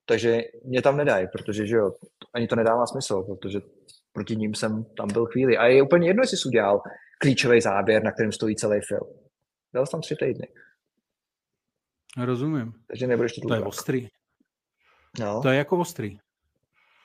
Takže 0.07 0.41
mě 0.65 0.83
tam 0.83 0.97
nedají, 0.97 1.29
protože 1.33 1.67
že 1.67 1.77
jo, 1.77 1.93
ani 2.35 2.49
to 2.49 2.57
nedává 2.57 2.87
smysl, 2.87 3.23
protože 3.23 3.61
proti 4.13 4.37
ním 4.37 4.55
jsem 4.55 4.85
tam 4.85 5.09
byl 5.13 5.27
chvíli. 5.27 5.57
A 5.57 5.67
je 5.67 5.83
úplně 5.83 6.09
jedno, 6.09 6.23
jestli 6.23 6.37
jsi 6.37 6.49
udělal 6.49 6.83
klíčový 7.19 7.61
záběr, 7.61 8.05
na 8.05 8.13
kterém 8.13 8.33
stojí 8.33 8.57
celý 8.57 8.81
film. 8.89 9.15
Dal 9.75 9.87
jsem 9.87 9.91
tam 9.91 10.01
tři 10.01 10.17
týdny. 10.17 10.49
Rozumím. 12.25 12.73
Takže 12.87 13.07
nebudeš 13.07 13.33
to 13.33 13.49
To 13.49 13.55
je 13.55 13.61
ostrý. 13.61 14.09
No. 15.21 15.43
To 15.43 15.49
je 15.49 15.59
jako 15.59 15.79
ostrý. 15.79 16.19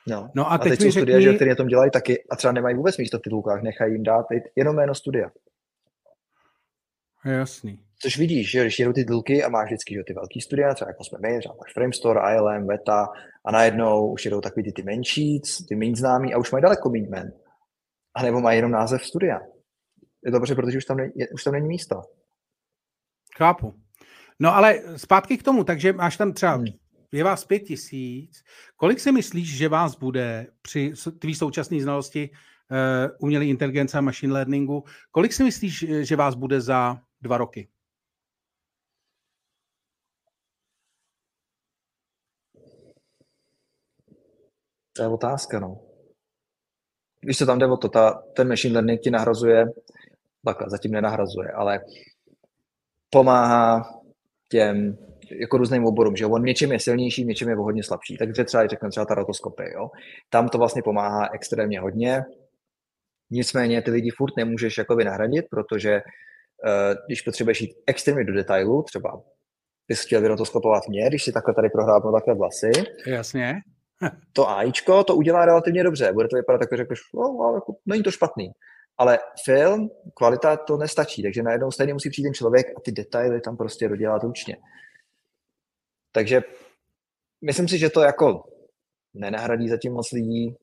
No. 0.06 0.30
no 0.34 0.52
a, 0.52 0.54
a 0.54 0.58
teď, 0.58 0.70
teď 0.70 0.80
jsou 0.80 0.84
řekni... 0.84 1.00
studia, 1.00 1.20
že, 1.20 1.32
které 1.32 1.48
na 1.48 1.54
tom 1.54 1.66
dělají 1.66 1.90
taky 1.90 2.24
a 2.30 2.36
třeba 2.36 2.52
nemají 2.52 2.76
vůbec 2.76 2.98
místo 2.98 3.18
v 3.18 3.22
titulkách, 3.22 3.62
nechají 3.62 3.92
jim 3.92 4.02
dát 4.02 4.26
jenom 4.56 4.76
jméno 4.76 4.94
studia. 4.94 5.30
Jasný. 7.24 7.87
Což 8.02 8.18
vidíš, 8.18 8.50
že 8.50 8.62
když 8.62 8.78
jedou 8.78 8.92
ty 8.92 9.04
titulky 9.04 9.44
a 9.44 9.48
máš 9.48 9.66
vždycky 9.66 9.94
že 9.94 10.02
ty 10.06 10.12
velký 10.12 10.40
studia, 10.40 10.74
třeba 10.74 10.90
jako 10.90 11.04
jsme 11.04 11.18
my, 11.18 11.38
třeba 11.38 11.54
máš 11.54 11.72
Framestore, 11.74 12.20
ILM, 12.34 12.66
Veta 12.66 13.08
a 13.46 13.52
najednou 13.52 14.12
už 14.12 14.24
jedou 14.24 14.40
takový 14.40 14.64
ty, 14.64 14.72
ty 14.72 14.82
menší, 14.82 15.40
ty 15.68 15.76
méně 15.76 15.96
známý 15.96 16.34
a 16.34 16.38
už 16.38 16.50
mají 16.50 16.62
daleko 16.62 16.90
méně 16.90 17.08
men. 17.08 17.32
A 18.14 18.22
nebo 18.22 18.40
mají 18.40 18.58
jenom 18.58 18.70
název 18.70 19.04
studia. 19.04 19.40
Je 20.24 20.30
to 20.32 20.38
dobře, 20.38 20.54
protože 20.54 20.78
už 20.78 20.84
tam, 20.84 20.96
ne, 20.96 21.10
už 21.34 21.44
tam 21.44 21.52
není 21.52 21.68
místo. 21.68 22.02
Chápu. 23.36 23.74
No 24.38 24.56
ale 24.56 24.82
zpátky 24.96 25.38
k 25.38 25.42
tomu, 25.42 25.64
takže 25.64 25.92
máš 25.92 26.16
tam 26.16 26.32
třeba, 26.32 26.52
hmm. 26.52 26.66
je 27.12 27.24
vás 27.24 27.44
pět 27.44 27.60
tisíc, 27.60 28.44
kolik 28.76 29.00
si 29.00 29.12
myslíš, 29.12 29.56
že 29.56 29.68
vás 29.68 29.96
bude 29.96 30.46
při 30.62 30.92
tvý 31.18 31.34
současné 31.34 31.80
znalosti 31.80 32.30
uh, 32.30 33.16
umělé 33.20 33.46
inteligence 33.46 33.98
a 33.98 34.00
machine 34.00 34.32
learningu, 34.32 34.84
kolik 35.10 35.32
si 35.32 35.44
myslíš, 35.44 35.84
že 36.00 36.16
vás 36.16 36.34
bude 36.34 36.60
za 36.60 37.00
dva 37.22 37.38
roky? 37.38 37.68
To 44.98 45.04
je 45.04 45.08
otázka, 45.08 45.60
no. 45.60 45.80
Když 47.20 47.36
se 47.36 47.46
tam 47.46 47.58
jde 47.58 47.66
o 47.66 47.76
to, 47.76 47.88
ta, 47.88 48.22
ten 48.36 48.48
machine 48.48 48.74
learning 48.74 49.00
ti 49.00 49.10
nahrazuje, 49.10 49.66
takhle, 50.44 50.70
zatím 50.70 50.92
nenahrazuje, 50.92 51.50
ale 51.50 51.80
pomáhá 53.10 53.90
těm 54.48 54.98
jako 55.40 55.58
různým 55.58 55.84
oborům, 55.84 56.16
že 56.16 56.26
on 56.26 56.42
něčím 56.42 56.72
je 56.72 56.80
silnější, 56.80 57.24
něčím 57.24 57.48
je 57.48 57.54
hodně 57.54 57.82
slabší. 57.82 58.16
Takže 58.16 58.44
třeba, 58.44 58.66
řekneme 58.66 58.90
třeba 58.90 59.06
ta 59.06 59.14
rotoskopy, 59.14 59.62
jo. 59.72 59.90
Tam 60.30 60.48
to 60.48 60.58
vlastně 60.58 60.82
pomáhá 60.82 61.28
extrémně 61.34 61.80
hodně. 61.80 62.22
Nicméně 63.30 63.82
ty 63.82 63.90
lidi 63.90 64.10
furt 64.10 64.36
nemůžeš 64.36 64.78
jakoby 64.78 65.04
nahradit, 65.04 65.46
protože 65.50 66.00
uh, 66.00 66.94
když 67.06 67.22
potřebuješ 67.22 67.60
jít 67.60 67.74
extrémně 67.86 68.24
do 68.24 68.32
detailu, 68.32 68.82
třeba 68.82 69.22
bys 69.88 70.04
chtěl 70.04 70.20
vyrotoskopovat 70.20 70.88
mě, 70.88 71.08
když 71.08 71.24
si 71.24 71.32
takhle 71.32 71.54
tady 71.54 71.68
prohrávám 71.70 72.12
takhle 72.12 72.34
vlasy. 72.34 72.70
Jasně 73.06 73.54
to 74.32 74.48
AIčko 74.48 75.04
to 75.04 75.16
udělá 75.16 75.44
relativně 75.44 75.84
dobře. 75.84 76.12
Bude 76.12 76.28
to 76.28 76.36
vypadat 76.36 76.60
že 76.70 76.76
řekneš, 76.76 77.00
no, 77.14 77.52
jako, 77.54 77.76
není 77.86 78.02
to 78.02 78.10
špatný. 78.10 78.50
Ale 78.98 79.18
film, 79.44 79.90
kvalita 80.14 80.56
to 80.56 80.76
nestačí, 80.76 81.22
takže 81.22 81.42
najednou 81.42 81.70
stejně 81.70 81.92
musí 81.92 82.10
přijít 82.10 82.24
ten 82.24 82.34
člověk 82.34 82.66
a 82.76 82.80
ty 82.80 82.92
detaily 82.92 83.40
tam 83.40 83.56
prostě 83.56 83.88
dodělat 83.88 84.22
ručně. 84.22 84.56
Takže 86.12 86.42
myslím 87.40 87.68
si, 87.68 87.78
že 87.78 87.90
to 87.90 88.02
jako 88.02 88.44
nenahradí 89.14 89.68
zatím 89.68 89.92
moc 89.92 90.12
lidí, 90.12 90.56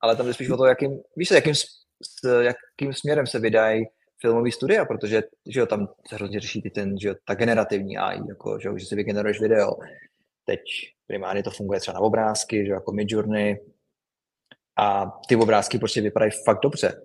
ale 0.00 0.16
tam 0.16 0.26
jde 0.26 0.34
spíš 0.34 0.50
o 0.50 0.56
to, 0.56 0.66
jakým, 0.66 1.00
víš, 1.16 1.30
jakým, 1.30 1.54
s 1.54 2.40
jakým 2.40 2.92
směrem 2.92 3.26
se 3.26 3.38
vydají 3.38 3.84
filmový 4.20 4.52
studia, 4.52 4.84
protože 4.84 5.22
že 5.46 5.60
jo, 5.60 5.66
tam 5.66 5.88
se 6.08 6.14
hrozně 6.14 6.40
řeší 6.40 6.62
ty 6.62 6.70
ten, 6.70 6.98
že 6.98 7.08
jo, 7.08 7.14
ta 7.24 7.34
generativní 7.34 7.98
AI, 7.98 8.20
jako, 8.28 8.58
že, 8.58 8.68
jo, 8.68 8.78
že 8.78 8.86
si 8.86 8.96
vygeneruješ 8.96 9.40
video. 9.40 9.70
Teď 10.44 10.60
primárně 11.10 11.42
to 11.42 11.50
funguje 11.50 11.80
třeba 11.80 11.94
na 11.94 12.00
obrázky, 12.00 12.66
že 12.66 12.72
jako 12.72 12.92
Midjourney. 12.92 13.60
A 14.78 15.06
ty 15.28 15.36
obrázky 15.36 15.78
prostě 15.78 16.00
vypadají 16.00 16.30
fakt 16.44 16.60
dobře. 16.62 17.02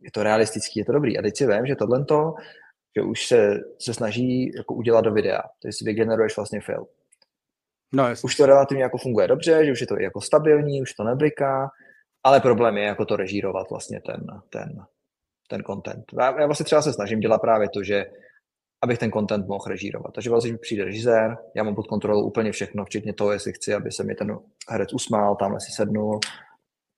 Je 0.00 0.10
to 0.10 0.22
realistický, 0.22 0.78
je 0.78 0.84
to 0.84 0.92
dobrý. 0.92 1.18
A 1.18 1.22
teď 1.22 1.36
si 1.36 1.46
vím, 1.46 1.66
že 1.66 1.76
tohle 1.76 2.04
to, 2.04 2.34
že 2.96 3.02
už 3.02 3.26
se, 3.26 3.60
se 3.78 3.94
snaží 3.94 4.52
jako 4.56 4.74
udělat 4.74 5.00
do 5.00 5.12
videa. 5.12 5.42
Takže 5.62 5.76
si 5.76 5.84
vygeneruješ 5.84 6.36
vlastně 6.36 6.60
film. 6.60 6.86
No, 7.94 8.08
jasný. 8.08 8.26
už 8.26 8.36
to 8.36 8.46
relativně 8.46 8.82
jako 8.82 8.98
funguje 8.98 9.28
dobře, 9.28 9.64
že 9.64 9.72
už 9.72 9.80
je 9.80 9.86
to 9.86 10.00
jako 10.00 10.20
stabilní, 10.20 10.82
už 10.82 10.92
to 10.94 11.04
nebliká, 11.04 11.70
ale 12.24 12.40
problém 12.40 12.76
je 12.76 12.84
jako 12.84 13.04
to 13.04 13.16
režírovat 13.16 13.70
vlastně 13.70 14.00
ten, 14.06 14.26
ten, 14.50 14.84
ten 15.48 15.62
content. 15.62 16.04
Já, 16.18 16.40
já 16.40 16.46
vlastně 16.46 16.64
třeba 16.64 16.82
se 16.82 16.92
snažím 16.92 17.20
dělat 17.20 17.40
právě 17.40 17.68
to, 17.68 17.82
že 17.82 18.06
abych 18.82 18.98
ten 18.98 19.12
content 19.12 19.46
mohl 19.46 19.64
režírovat. 19.68 20.14
Takže 20.14 20.30
vlastně, 20.30 20.58
přijde 20.58 20.84
režisér, 20.84 21.36
já 21.56 21.62
mám 21.62 21.74
pod 21.74 21.86
kontrolou 21.86 22.22
úplně 22.22 22.52
všechno, 22.52 22.84
včetně 22.84 23.12
toho, 23.12 23.32
jestli 23.32 23.52
chci, 23.52 23.74
aby 23.74 23.92
se 23.92 24.04
mi 24.04 24.14
ten 24.14 24.38
herec 24.68 24.92
usmál, 24.92 25.36
tamhle 25.36 25.60
si 25.60 25.72
sednul. 25.72 26.20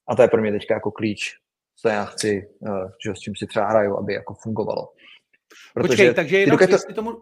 A 0.09 0.16
to 0.16 0.22
je 0.22 0.28
pro 0.28 0.41
mě 0.41 0.53
teďka 0.53 0.74
jako 0.74 0.91
klíč, 0.91 1.37
co 1.76 1.89
já 1.89 2.05
chci, 2.05 2.49
eh, 2.66 2.70
že 3.05 3.14
s 3.14 3.18
čím 3.18 3.37
si 3.37 3.47
třeba 3.47 3.68
hraju, 3.68 3.97
aby 3.97 4.14
jako 4.14 4.35
fungovalo. 4.35 4.89
Protože 5.74 5.89
Počkej, 5.89 6.14
takže 6.14 6.39
jenom, 6.39 6.59
to... 6.59 6.64
jestli, 6.64 6.95
tomu, 6.95 7.12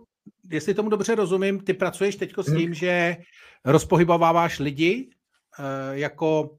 jestli 0.51 0.75
tomu 0.75 0.89
dobře 0.89 1.15
rozumím, 1.15 1.61
ty 1.61 1.75
pracuješ 1.75 2.17
teď 2.17 2.33
s 2.39 2.47
hmm. 2.47 2.57
tím, 2.57 2.67
hmm. 2.67 2.75
že 2.75 3.17
rozpohybováváš 3.65 4.59
lidi 4.59 5.11
eh, 5.59 5.99
jako 5.99 6.51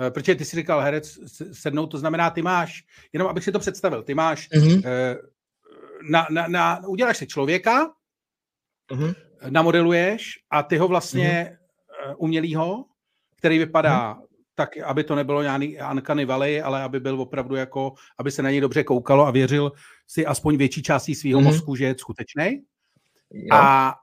Eh, 0.00 0.10
protože 0.10 0.34
ty 0.34 0.44
si 0.44 0.56
říkal 0.56 0.80
herec 0.80 1.18
sednout, 1.52 1.86
to 1.86 1.98
znamená, 1.98 2.30
ty 2.30 2.42
máš, 2.42 2.84
jenom 3.12 3.28
abych 3.28 3.44
si 3.44 3.52
to 3.52 3.58
představil, 3.58 4.02
ty 4.02 4.14
máš, 4.14 4.50
mm-hmm. 4.50 5.16
Na, 6.10 6.26
na, 6.30 6.48
na, 6.48 6.86
uděláš 6.86 7.16
si 7.16 7.26
člověka, 7.26 7.92
mm-hmm. 8.90 9.14
namodeluješ 9.50 10.38
a 10.50 10.62
ty 10.62 10.76
ho 10.76 10.88
vlastně 10.88 11.58
mm-hmm. 11.58 12.14
umělýho, 12.18 12.84
který 13.36 13.58
vypadá 13.58 14.14
mm-hmm. 14.14 14.26
tak, 14.54 14.76
aby 14.76 15.04
to 15.04 15.14
nebylo 15.14 15.42
nějaký 15.42 15.78
Uncanny 15.92 16.24
Valley, 16.24 16.62
ale 16.62 16.82
aby 16.82 17.00
byl 17.00 17.20
opravdu 17.20 17.54
jako, 17.54 17.92
aby 18.18 18.30
se 18.30 18.42
na 18.42 18.50
něj 18.50 18.60
dobře 18.60 18.84
koukalo 18.84 19.26
a 19.26 19.30
věřil 19.30 19.72
si 20.06 20.26
aspoň 20.26 20.56
větší 20.56 20.82
částí 20.82 21.14
svého 21.14 21.40
mm-hmm. 21.40 21.44
mozku, 21.44 21.76
že 21.76 21.84
je 21.84 21.94
skutečný. 21.98 22.62
A 23.52 23.94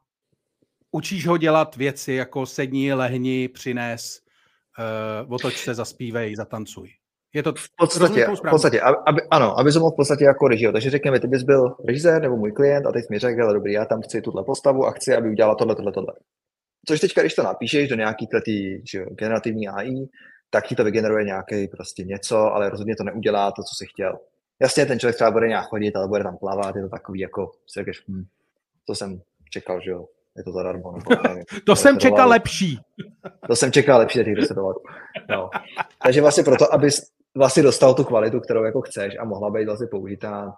učíš 0.91 1.27
ho 1.27 1.37
dělat 1.37 1.75
věci 1.75 2.13
jako 2.13 2.45
sedni, 2.45 2.93
lehni, 2.93 3.47
přines, 3.47 4.19
uh, 5.25 5.33
otoč 5.33 5.57
se, 5.57 5.73
zaspívej, 5.73 6.35
zatancuj. 6.35 6.98
Je 7.33 7.43
to 7.43 7.53
v 7.53 7.67
podstatě, 7.77 8.25
v 8.25 8.49
podstatě 8.49 8.81
aby, 8.81 9.21
ano, 9.31 9.59
aby 9.59 9.71
mohl 9.71 9.91
v 9.91 9.95
podstatě 9.95 10.23
jako 10.23 10.47
režio. 10.47 10.71
Takže 10.71 10.89
řekněme, 10.89 11.19
ty 11.19 11.27
bys 11.27 11.43
byl 11.43 11.75
režisér 11.87 12.21
nebo 12.21 12.37
můj 12.37 12.51
klient 12.51 12.85
a 12.85 12.91
teď 12.91 13.05
mi 13.09 13.19
řekl, 13.19 13.43
ale 13.43 13.53
dobrý, 13.53 13.73
já 13.73 13.85
tam 13.85 14.01
chci 14.01 14.21
tuhle 14.21 14.43
postavu 14.43 14.85
a 14.85 14.91
chci, 14.91 15.15
aby 15.15 15.29
udělala 15.29 15.55
tohle, 15.55 15.75
tohle, 15.75 15.91
tohle. 15.91 16.13
Což 16.87 16.99
teďka, 16.99 17.21
když 17.21 17.33
to 17.33 17.43
napíšeš 17.43 17.89
do 17.89 17.95
nějaký 17.95 18.27
tý, 18.45 18.87
že, 18.87 19.05
generativní 19.05 19.67
AI, 19.67 20.07
tak 20.49 20.67
ti 20.67 20.75
to 20.75 20.83
vygeneruje 20.83 21.25
nějaký 21.25 21.67
prostě 21.67 22.03
něco, 22.03 22.37
ale 22.37 22.69
rozhodně 22.69 22.95
to 22.95 23.03
neudělá 23.03 23.51
to, 23.51 23.63
co 23.63 23.75
jsi 23.75 23.85
chtěl. 23.89 24.19
Jasně, 24.61 24.85
ten 24.85 24.99
člověk 24.99 25.15
třeba 25.15 25.31
bude 25.31 25.47
nějak 25.47 25.65
chodit, 25.65 25.95
ale 25.95 26.07
bude 26.07 26.23
tam 26.23 26.37
plavat, 26.37 26.75
je 26.75 26.81
to 26.81 26.89
takový 26.89 27.19
jako, 27.19 27.51
si 27.67 27.79
řekneš, 27.79 28.03
hm, 28.07 28.25
to 28.85 28.95
jsem 28.95 29.21
čekal, 29.49 29.81
že 29.81 29.91
jo, 29.91 30.05
je 30.37 30.43
to 30.43 30.51
zadarmo. 30.51 30.91
Nebo, 30.91 31.21
nevím, 31.27 31.43
to 31.65 31.75
jsem 31.75 31.99
čekal 31.99 32.29
lepší. 32.29 32.79
To 33.47 33.55
jsem 33.55 33.71
čekal 33.71 33.99
lepší 33.99 34.23
těch 34.23 34.35
10 34.35 34.53
dolarů. 34.53 34.79
No. 35.29 35.49
Takže 36.03 36.21
vlastně 36.21 36.43
proto, 36.43 36.73
abys 36.73 37.11
vlastně 37.39 37.63
dostal 37.63 37.93
tu 37.93 38.03
kvalitu, 38.03 38.39
kterou 38.39 38.63
jako 38.63 38.81
chceš 38.81 39.17
a 39.19 39.25
mohla 39.25 39.49
být 39.49 39.65
vlastně 39.65 39.87
použitá 39.87 40.55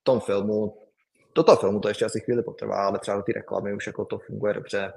v 0.00 0.04
tom 0.04 0.20
filmu. 0.20 0.78
Toto 1.32 1.56
filmu 1.56 1.80
to 1.80 1.88
ještě 1.88 2.04
asi 2.04 2.20
chvíli 2.20 2.42
potrvá, 2.42 2.86
ale 2.86 2.98
třeba 2.98 3.22
ty 3.22 3.32
reklamy 3.32 3.74
už 3.74 3.86
jako 3.86 4.04
to 4.04 4.18
funguje 4.18 4.54
dobře. 4.54 4.92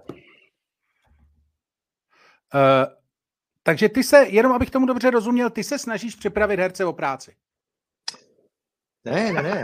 Uh, 2.54 2.94
takže 3.64 3.90
ty 3.90 4.04
se, 4.04 4.18
jenom 4.30 4.52
abych 4.52 4.72
tomu 4.72 4.86
dobře 4.86 5.10
rozuměl, 5.10 5.50
ty 5.50 5.64
se 5.64 5.80
snažíš 5.80 6.16
připravit 6.16 6.60
herce 6.60 6.86
o 6.86 6.94
práci. 6.94 7.36
Ne, 9.06 9.34
ne, 9.34 9.44
ne. 9.44 9.64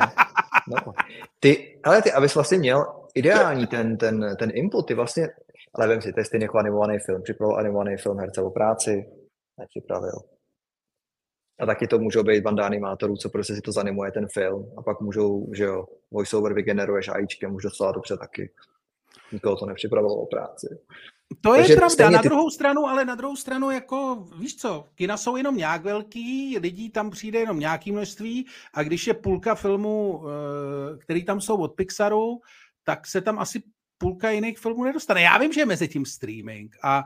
No. 0.67 0.93
Ty, 1.39 1.81
ale 1.83 2.01
ty, 2.01 2.11
abys 2.11 2.35
vlastně 2.35 2.57
měl 2.57 3.07
ideální 3.13 3.67
ten, 3.67 3.97
ten, 3.97 4.35
ten 4.39 4.51
input, 4.53 4.87
ty 4.87 4.93
vlastně, 4.93 5.29
ale 5.73 5.87
vím 5.87 6.01
si, 6.01 6.13
to 6.13 6.19
je 6.19 6.25
stejně 6.25 6.45
jako 6.45 6.57
animovaný 6.57 6.99
film, 6.99 7.23
připravil 7.23 7.57
animovaný 7.57 7.97
film 7.97 8.17
herce 8.17 8.41
o 8.41 8.49
práci, 8.49 9.05
nepřipravil. 9.59 10.32
A 11.59 11.65
taky 11.65 11.87
to 11.87 11.99
můžou 11.99 12.23
být 12.23 12.43
banda 12.43 12.65
animátorů, 12.65 13.17
co 13.17 13.29
prostě 13.29 13.55
si 13.55 13.61
to 13.61 13.71
zanimuje 13.71 14.11
ten 14.11 14.27
film. 14.27 14.73
A 14.77 14.81
pak 14.81 15.01
můžou, 15.01 15.49
že 15.53 15.63
jo, 15.63 15.85
voiceover 16.11 16.53
vygeneruješ 16.53 17.07
AIčkem, 17.07 17.55
už 17.55 17.63
docela 17.63 17.91
dobře 17.91 18.17
taky. 18.17 18.51
Nikoho 19.31 19.55
to 19.55 19.65
nepřipravilo 19.65 20.15
o 20.15 20.25
práci. 20.25 20.67
To 21.41 21.53
Takže 21.53 21.73
je 21.73 21.77
pravda, 21.77 22.09
na 22.09 22.21
ty... 22.21 22.27
druhou 22.27 22.49
stranu, 22.49 22.85
ale 22.85 23.05
na 23.05 23.15
druhou 23.15 23.35
stranu, 23.35 23.71
jako 23.71 24.27
víš 24.39 24.55
co, 24.55 24.85
kina 24.95 25.17
jsou 25.17 25.35
jenom 25.35 25.57
nějak 25.57 25.83
velký, 25.83 26.59
lidí 26.59 26.89
tam 26.89 27.11
přijde 27.11 27.39
jenom 27.39 27.59
nějaký 27.59 27.91
množství 27.91 28.47
a 28.73 28.83
když 28.83 29.07
je 29.07 29.13
půlka 29.13 29.55
filmů, 29.55 30.23
eh, 30.23 30.97
který 30.97 31.25
tam 31.25 31.41
jsou 31.41 31.57
od 31.57 31.75
Pixaru, 31.75 32.41
tak 32.83 33.07
se 33.07 33.21
tam 33.21 33.39
asi 33.39 33.63
půlka 33.97 34.29
jiných 34.29 34.59
filmů 34.59 34.83
nedostane. 34.83 35.21
Já 35.21 35.37
vím, 35.37 35.53
že 35.53 35.61
je 35.61 35.65
mezi 35.65 35.87
tím 35.87 36.05
streaming 36.05 36.75
a 36.83 37.03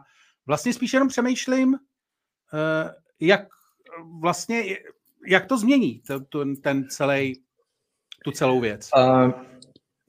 vlastně 0.48 0.74
spíš 0.74 0.94
jenom 0.94 1.08
přemýšlím, 1.08 1.76
eh, 2.54 2.94
jak 3.20 3.48
vlastně, 4.22 4.64
jak 5.28 5.46
to 5.46 5.58
změní 5.58 6.02
ten 6.62 6.90
celý, 6.90 7.42
tu 8.24 8.32
celou 8.32 8.60
věc. 8.60 8.90
Uh, 8.98 9.32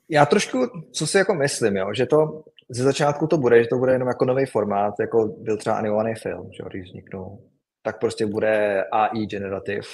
já 0.09 0.27
trošku, 0.27 0.67
co 0.93 1.07
si 1.07 1.19
jako 1.19 1.35
myslím, 1.35 1.77
jo, 1.77 1.95
že 1.95 2.07
to 2.07 2.45
ze 2.71 2.85
začátku 2.85 3.27
to 3.27 3.39
bude, 3.39 3.63
že 3.63 3.69
to 3.69 3.79
bude 3.79 3.93
jenom 3.93 4.09
jako 4.09 4.25
nový 4.25 4.47
formát, 4.47 4.95
jako 5.01 5.27
byl 5.27 5.57
třeba 5.57 5.77
animovaný 5.77 6.15
film, 6.15 6.51
že 6.53 6.65
když 6.71 6.89
vzniknul, 6.89 7.39
tak 7.83 8.01
prostě 8.01 8.27
bude 8.27 8.85
AI 8.93 9.27
generative 9.27 9.87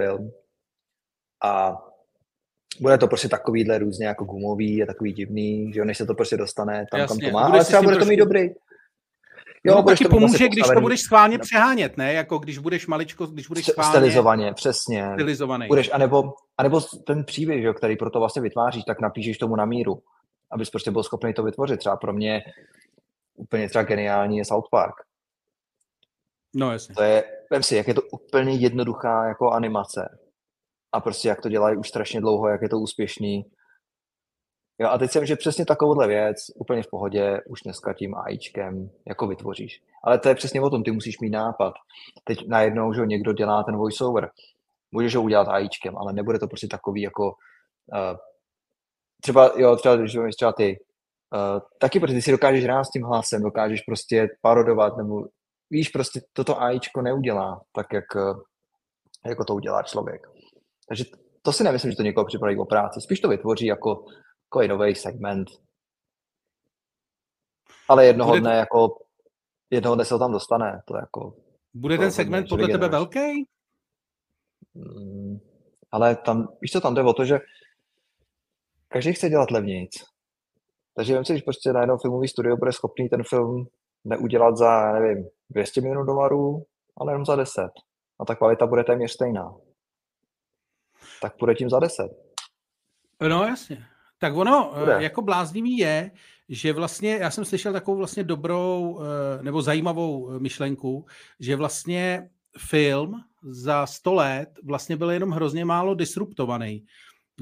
film. 0.00 0.30
A 1.44 1.76
bude 2.80 2.98
to 2.98 3.08
prostě 3.08 3.28
takovýhle 3.28 3.78
různě 3.78 4.06
jako 4.06 4.24
gumový 4.24 4.82
a 4.82 4.86
takový 4.86 5.12
divný, 5.12 5.72
že 5.72 5.78
jo, 5.78 5.84
než 5.84 5.98
se 5.98 6.06
to 6.06 6.14
prostě 6.14 6.36
dostane 6.36 6.86
tam, 6.90 7.00
Jasně. 7.00 7.20
kam 7.20 7.30
to 7.30 7.34
má, 7.34 7.46
ale 7.46 7.64
třeba 7.64 7.82
bude 7.82 7.96
to 7.96 8.04
mít 8.04 8.16
dobrý. 8.16 8.50
Jo, 9.66 9.74
no, 9.74 9.82
taky 9.82 10.08
pomůže, 10.08 10.48
když 10.48 10.64
to 10.74 10.80
budeš 10.80 11.00
schválně 11.00 11.38
přehánět, 11.38 11.96
ne? 11.96 12.12
Jako 12.12 12.38
když 12.38 12.58
budeš 12.58 12.86
maličko, 12.86 13.26
když 13.26 13.48
budeš 13.48 13.66
schválně... 13.66 13.90
Stylizovaně, 13.90 14.54
přesně. 14.54 15.10
Stylizovaný. 15.14 15.68
Budeš, 15.68 15.90
anebo, 15.92 16.34
anebo 16.58 16.80
ten 16.80 17.24
příběh, 17.24 17.62
jo, 17.62 17.74
který 17.74 17.96
pro 17.96 18.10
to 18.10 18.18
vlastně 18.18 18.42
vytváříš, 18.42 18.84
tak 18.84 19.00
napíšeš 19.00 19.38
tomu 19.38 19.56
na 19.56 19.64
míru, 19.64 20.02
abys 20.50 20.70
prostě 20.70 20.90
byl 20.90 21.02
schopný 21.02 21.34
to 21.34 21.42
vytvořit. 21.42 21.78
Třeba 21.78 21.96
pro 21.96 22.12
mě 22.12 22.42
úplně 23.34 23.68
třeba 23.68 23.84
geniální 23.84 24.38
je 24.38 24.44
South 24.44 24.68
Park. 24.70 24.94
No 26.54 26.72
jasně. 26.72 26.94
To 26.94 27.02
je, 27.02 27.24
vem 27.50 27.62
si, 27.62 27.76
jak 27.76 27.88
je 27.88 27.94
to 27.94 28.02
úplně 28.02 28.54
jednoduchá 28.54 29.28
jako 29.28 29.50
animace 29.50 30.18
a 30.92 31.00
prostě 31.00 31.28
jak 31.28 31.40
to 31.40 31.48
dělají 31.48 31.76
už 31.76 31.88
strašně 31.88 32.20
dlouho, 32.20 32.48
jak 32.48 32.62
je 32.62 32.68
to 32.68 32.78
úspěšný. 32.78 33.44
Jo, 34.78 34.88
a 34.88 34.98
teď 34.98 35.10
jsem, 35.10 35.26
že 35.26 35.36
přesně 35.36 35.66
takovouhle 35.66 36.06
věc 36.06 36.36
úplně 36.54 36.82
v 36.82 36.90
pohodě 36.90 37.40
už 37.46 37.62
dneska 37.62 37.92
tím 37.92 38.14
AIčkem 38.14 38.90
jako 39.06 39.26
vytvoříš. 39.26 39.82
Ale 40.04 40.18
to 40.18 40.28
je 40.28 40.34
přesně 40.34 40.60
o 40.60 40.70
tom, 40.70 40.82
ty 40.82 40.90
musíš 40.90 41.20
mít 41.20 41.30
nápad. 41.30 41.74
Teď 42.24 42.48
najednou, 42.48 42.92
že 42.92 43.06
někdo 43.06 43.32
dělá 43.32 43.62
ten 43.62 43.76
voiceover, 43.76 44.30
můžeš 44.92 45.14
ho 45.14 45.22
udělat 45.22 45.48
AIčkem, 45.48 45.98
ale 45.98 46.12
nebude 46.12 46.38
to 46.38 46.46
prostě 46.46 46.66
takový 46.66 47.02
jako 47.02 47.24
uh, 47.26 48.16
třeba, 49.22 49.52
jo, 49.56 49.76
třeba, 49.76 49.96
když 49.96 50.16
třeba 50.36 50.52
ty, 50.52 50.78
uh, 51.34 51.60
taky 51.78 52.00
protože 52.00 52.14
ty 52.14 52.22
si 52.22 52.30
dokážeš 52.30 52.64
hrát 52.64 52.84
s 52.84 52.90
tím 52.90 53.02
hlasem, 53.02 53.42
dokážeš 53.42 53.80
prostě 53.80 54.28
parodovat, 54.40 54.96
nebo 54.96 55.24
víš, 55.70 55.88
prostě 55.88 56.20
toto 56.32 56.62
AIčko 56.62 57.02
neudělá 57.02 57.60
tak, 57.72 57.92
jak, 57.92 58.04
jako 59.26 59.44
to 59.44 59.54
udělá 59.54 59.82
člověk. 59.82 60.26
Takže 60.88 61.04
to 61.42 61.52
si 61.52 61.64
nemyslím, 61.64 61.90
že 61.90 61.96
to 61.96 62.02
někoho 62.02 62.24
připraví 62.24 62.58
o 62.58 62.64
práci. 62.64 63.00
Spíš 63.00 63.20
to 63.20 63.28
vytvoří 63.28 63.66
jako, 63.66 64.04
jako 64.46 64.74
nový 64.76 64.94
segment. 64.94 65.48
Ale 67.88 68.06
jednoho 68.06 68.30
Bude... 68.30 68.40
dne 68.40 68.56
jako 68.56 68.98
jednoho 69.70 69.94
dne 69.94 70.04
se 70.04 70.08
to 70.08 70.18
tam 70.18 70.32
dostane. 70.32 70.82
To 70.84 70.96
jako, 70.96 71.36
Bude 71.74 71.98
ten 71.98 72.10
segment 72.10 72.48
podle 72.48 72.68
tebe 72.68 72.88
velký? 72.88 73.48
Hmm, 74.74 75.38
ale 75.90 76.16
tam, 76.16 76.48
víš 76.60 76.72
co, 76.72 76.80
tam 76.80 76.94
jde 76.94 77.02
o 77.02 77.12
to, 77.12 77.24
že 77.24 77.38
každý 78.88 79.12
chce 79.12 79.28
dělat 79.28 79.50
levnějc. 79.50 79.92
Takže 80.94 81.14
vím 81.14 81.24
si, 81.24 81.32
když 81.32 81.42
prostě 81.42 81.72
na 81.72 81.80
jednom 81.80 81.98
filmový 81.98 82.28
studio 82.28 82.56
bude 82.56 82.72
schopný 82.72 83.08
ten 83.08 83.22
film 83.22 83.66
neudělat 84.04 84.56
za, 84.56 84.92
nevím, 84.92 85.28
200 85.50 85.80
milionů 85.80 86.04
dolarů, 86.04 86.66
ale 86.96 87.12
jenom 87.12 87.24
za 87.24 87.36
10. 87.36 87.62
A 88.20 88.24
ta 88.24 88.34
kvalita 88.34 88.66
bude 88.66 88.84
téměř 88.84 89.12
stejná 89.12 89.54
tak 91.20 91.36
půjde 91.38 91.54
tím 91.54 91.70
za 91.70 91.80
10. 91.80 92.10
No 93.20 93.44
jasně. 93.44 93.86
Tak 94.18 94.36
ono 94.36 94.72
Bude. 94.78 94.96
Eh, 94.96 95.02
jako 95.02 95.22
bláznivý 95.22 95.78
je, 95.78 96.10
že 96.48 96.72
vlastně, 96.72 97.18
já 97.20 97.30
jsem 97.30 97.44
slyšel 97.44 97.72
takovou 97.72 97.96
vlastně 97.96 98.24
dobrou 98.24 99.00
eh, 99.00 99.42
nebo 99.42 99.62
zajímavou 99.62 100.30
eh, 100.30 100.38
myšlenku, 100.38 101.06
že 101.40 101.56
vlastně 101.56 102.28
film 102.58 103.14
za 103.42 103.86
100 103.86 104.14
let 104.14 104.48
vlastně 104.64 104.96
byl 104.96 105.10
jenom 105.10 105.30
hrozně 105.30 105.64
málo 105.64 105.94
disruptovaný. 105.94 106.84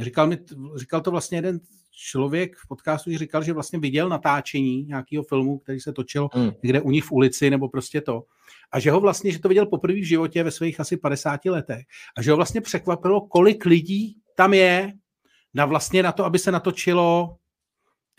Říkal, 0.01 0.27
mi, 0.27 0.39
říkal 0.77 1.01
to 1.01 1.11
vlastně 1.11 1.39
jeden 1.39 1.61
člověk 1.97 2.57
v 2.57 2.69
podcastu, 2.69 3.19
říkal, 3.19 3.43
že 3.43 3.53
vlastně 3.53 3.79
viděl 3.79 4.09
natáčení 4.09 4.85
nějakého 4.85 5.25
filmu, 5.25 5.59
který 5.59 5.81
se 5.81 5.93
točil 5.93 6.29
hmm. 6.33 6.51
někde 6.63 6.81
u 6.81 6.91
nich 6.91 7.05
v 7.05 7.13
ulici 7.13 7.51
nebo 7.51 7.69
prostě 7.69 8.01
to. 8.01 8.25
A 8.73 8.81
že 8.81 8.91
ho 8.91 9.01
vlastně, 9.01 9.33
že 9.33 9.39
to 9.39 9.49
viděl 9.49 9.67
poprvé 9.67 9.95
v 9.95 10.09
životě 10.09 10.43
ve 10.43 10.51
svých 10.51 10.81
asi 10.81 10.97
50 10.97 11.45
letech. 11.45 11.85
A 12.17 12.23
že 12.23 12.31
ho 12.31 12.37
vlastně 12.37 12.61
překvapilo, 12.61 13.21
kolik 13.21 13.67
lidí 13.67 14.17
tam 14.37 14.55
je 14.55 14.93
na 15.55 15.67
vlastně 15.67 16.03
na 16.03 16.13
to, 16.13 16.25
aby 16.25 16.39
se 16.39 16.53
natočilo 16.53 17.37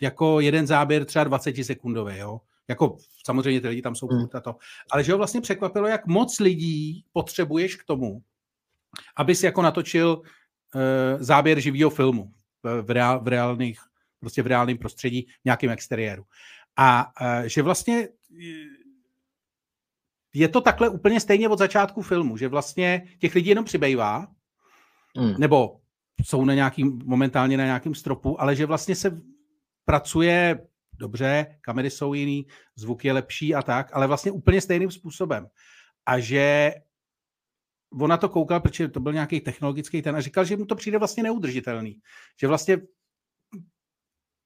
jako 0.00 0.40
jeden 0.40 0.66
záběr 0.66 1.04
třeba 1.04 1.24
20 1.24 1.64
sekundový, 1.64 2.18
jo. 2.18 2.40
Jako 2.68 2.96
samozřejmě 3.24 3.60
ty 3.60 3.68
lidi 3.68 3.82
tam 3.82 3.94
jsou 3.94 4.06
hmm. 4.06 4.28
to. 4.42 4.56
Ale 4.90 5.04
že 5.04 5.12
ho 5.12 5.18
vlastně 5.18 5.40
překvapilo, 5.40 5.88
jak 5.88 6.06
moc 6.06 6.40
lidí 6.40 7.04
potřebuješ 7.12 7.76
k 7.76 7.84
tomu, 7.84 8.22
abys 9.16 9.42
jako 9.42 9.62
natočil 9.62 10.22
uh, 10.22 10.22
záběr 11.18 11.60
živého 11.60 11.90
filmu 11.90 12.32
v, 12.82 12.90
reál, 12.90 13.20
v 13.20 13.28
reálných, 13.28 13.80
prostě 14.20 14.42
v 14.42 14.46
reálném 14.46 14.78
prostředí, 14.78 15.22
v 15.22 15.44
nějakém 15.44 15.70
exteriéru. 15.70 16.24
A 16.76 17.12
uh, 17.20 17.46
že 17.46 17.62
vlastně 17.62 18.08
je 20.34 20.48
to 20.48 20.60
takhle 20.60 20.88
úplně 20.88 21.20
stejně 21.20 21.48
od 21.48 21.58
začátku 21.58 22.02
filmu, 22.02 22.36
že 22.36 22.48
vlastně 22.48 23.08
těch 23.18 23.34
lidí 23.34 23.48
jenom 23.48 23.64
přibývá, 23.64 24.28
hmm. 25.16 25.34
nebo 25.38 25.80
jsou 26.24 26.44
na 26.44 26.54
nějakým, 26.54 27.02
momentálně 27.04 27.56
na 27.56 27.64
nějakém 27.64 27.94
stropu, 27.94 28.40
ale 28.40 28.56
že 28.56 28.66
vlastně 28.66 28.94
se 28.94 29.20
pracuje 29.84 30.66
dobře, 30.98 31.58
kamery 31.60 31.90
jsou 31.90 32.14
jiný, 32.14 32.46
zvuk 32.76 33.04
je 33.04 33.12
lepší 33.12 33.54
a 33.54 33.62
tak, 33.62 33.90
ale 33.92 34.06
vlastně 34.06 34.32
úplně 34.32 34.60
stejným 34.60 34.90
způsobem. 34.90 35.46
A 36.06 36.18
že 36.18 36.72
on 38.00 38.10
na 38.10 38.16
to 38.16 38.28
koukal, 38.28 38.60
protože 38.60 38.88
to 38.88 39.00
byl 39.00 39.12
nějaký 39.12 39.40
technologický 39.40 40.02
ten 40.02 40.16
a 40.16 40.20
říkal, 40.20 40.44
že 40.44 40.56
mu 40.56 40.66
to 40.66 40.74
přijde 40.74 40.98
vlastně 40.98 41.22
neudržitelný. 41.22 42.00
Že 42.40 42.46
vlastně 42.46 42.78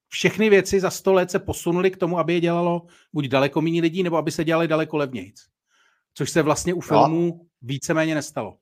všechny 0.08 0.50
věci 0.50 0.80
za 0.80 0.90
sto 0.90 1.12
let 1.12 1.30
se 1.30 1.38
posunuly 1.38 1.90
k 1.90 1.96
tomu, 1.96 2.18
aby 2.18 2.34
je 2.34 2.40
dělalo 2.40 2.86
buď 3.12 3.26
daleko 3.26 3.62
méně 3.62 3.82
lidí, 3.82 4.02
nebo 4.02 4.16
aby 4.16 4.30
se 4.30 4.44
dělali 4.44 4.68
daleko 4.68 4.96
levnějc. 4.96 5.40
Což 6.14 6.30
se 6.30 6.42
vlastně 6.42 6.74
u 6.74 6.80
filmů 6.80 7.38
no. 7.38 7.46
víceméně 7.62 8.14
nestalo. 8.14 8.58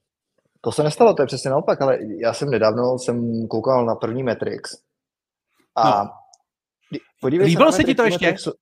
To 0.60 0.72
se 0.72 0.82
nestalo, 0.82 1.14
to 1.14 1.22
je 1.22 1.26
přesně 1.26 1.51
naopak, 1.51 1.82
ale 1.82 1.98
já 2.20 2.32
jsem 2.32 2.51
nedávno 2.51 2.98
jsem 2.98 3.48
koukal 3.48 3.86
na 3.86 3.94
první 3.94 4.22
Matrix 4.22 4.70
a 5.76 6.05
no. 6.05 6.10
podívej 7.20 7.47
Líbilo 7.47 7.72
se, 7.72 7.76
se 7.76 7.85
ti 7.85 7.94
to 7.94 8.05
ještě? 8.05 8.26
Matrixu. 8.26 8.52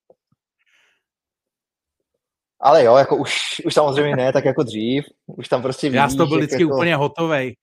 Ale 2.60 2.84
jo, 2.84 2.96
jako 2.96 3.16
už, 3.16 3.62
už 3.64 3.74
samozřejmě 3.74 4.16
ne, 4.16 4.32
tak 4.32 4.44
jako 4.44 4.62
dřív. 4.62 5.04
Už 5.26 5.48
tam 5.48 5.62
prostě 5.62 5.86
vidíš, 5.86 5.96
Já 5.96 6.08
jsem 6.08 6.18
to 6.18 6.26
byl 6.26 6.38
vždycky 6.38 6.62
jako... 6.62 6.74
úplně 6.74 6.96
hotovej. 6.96 7.56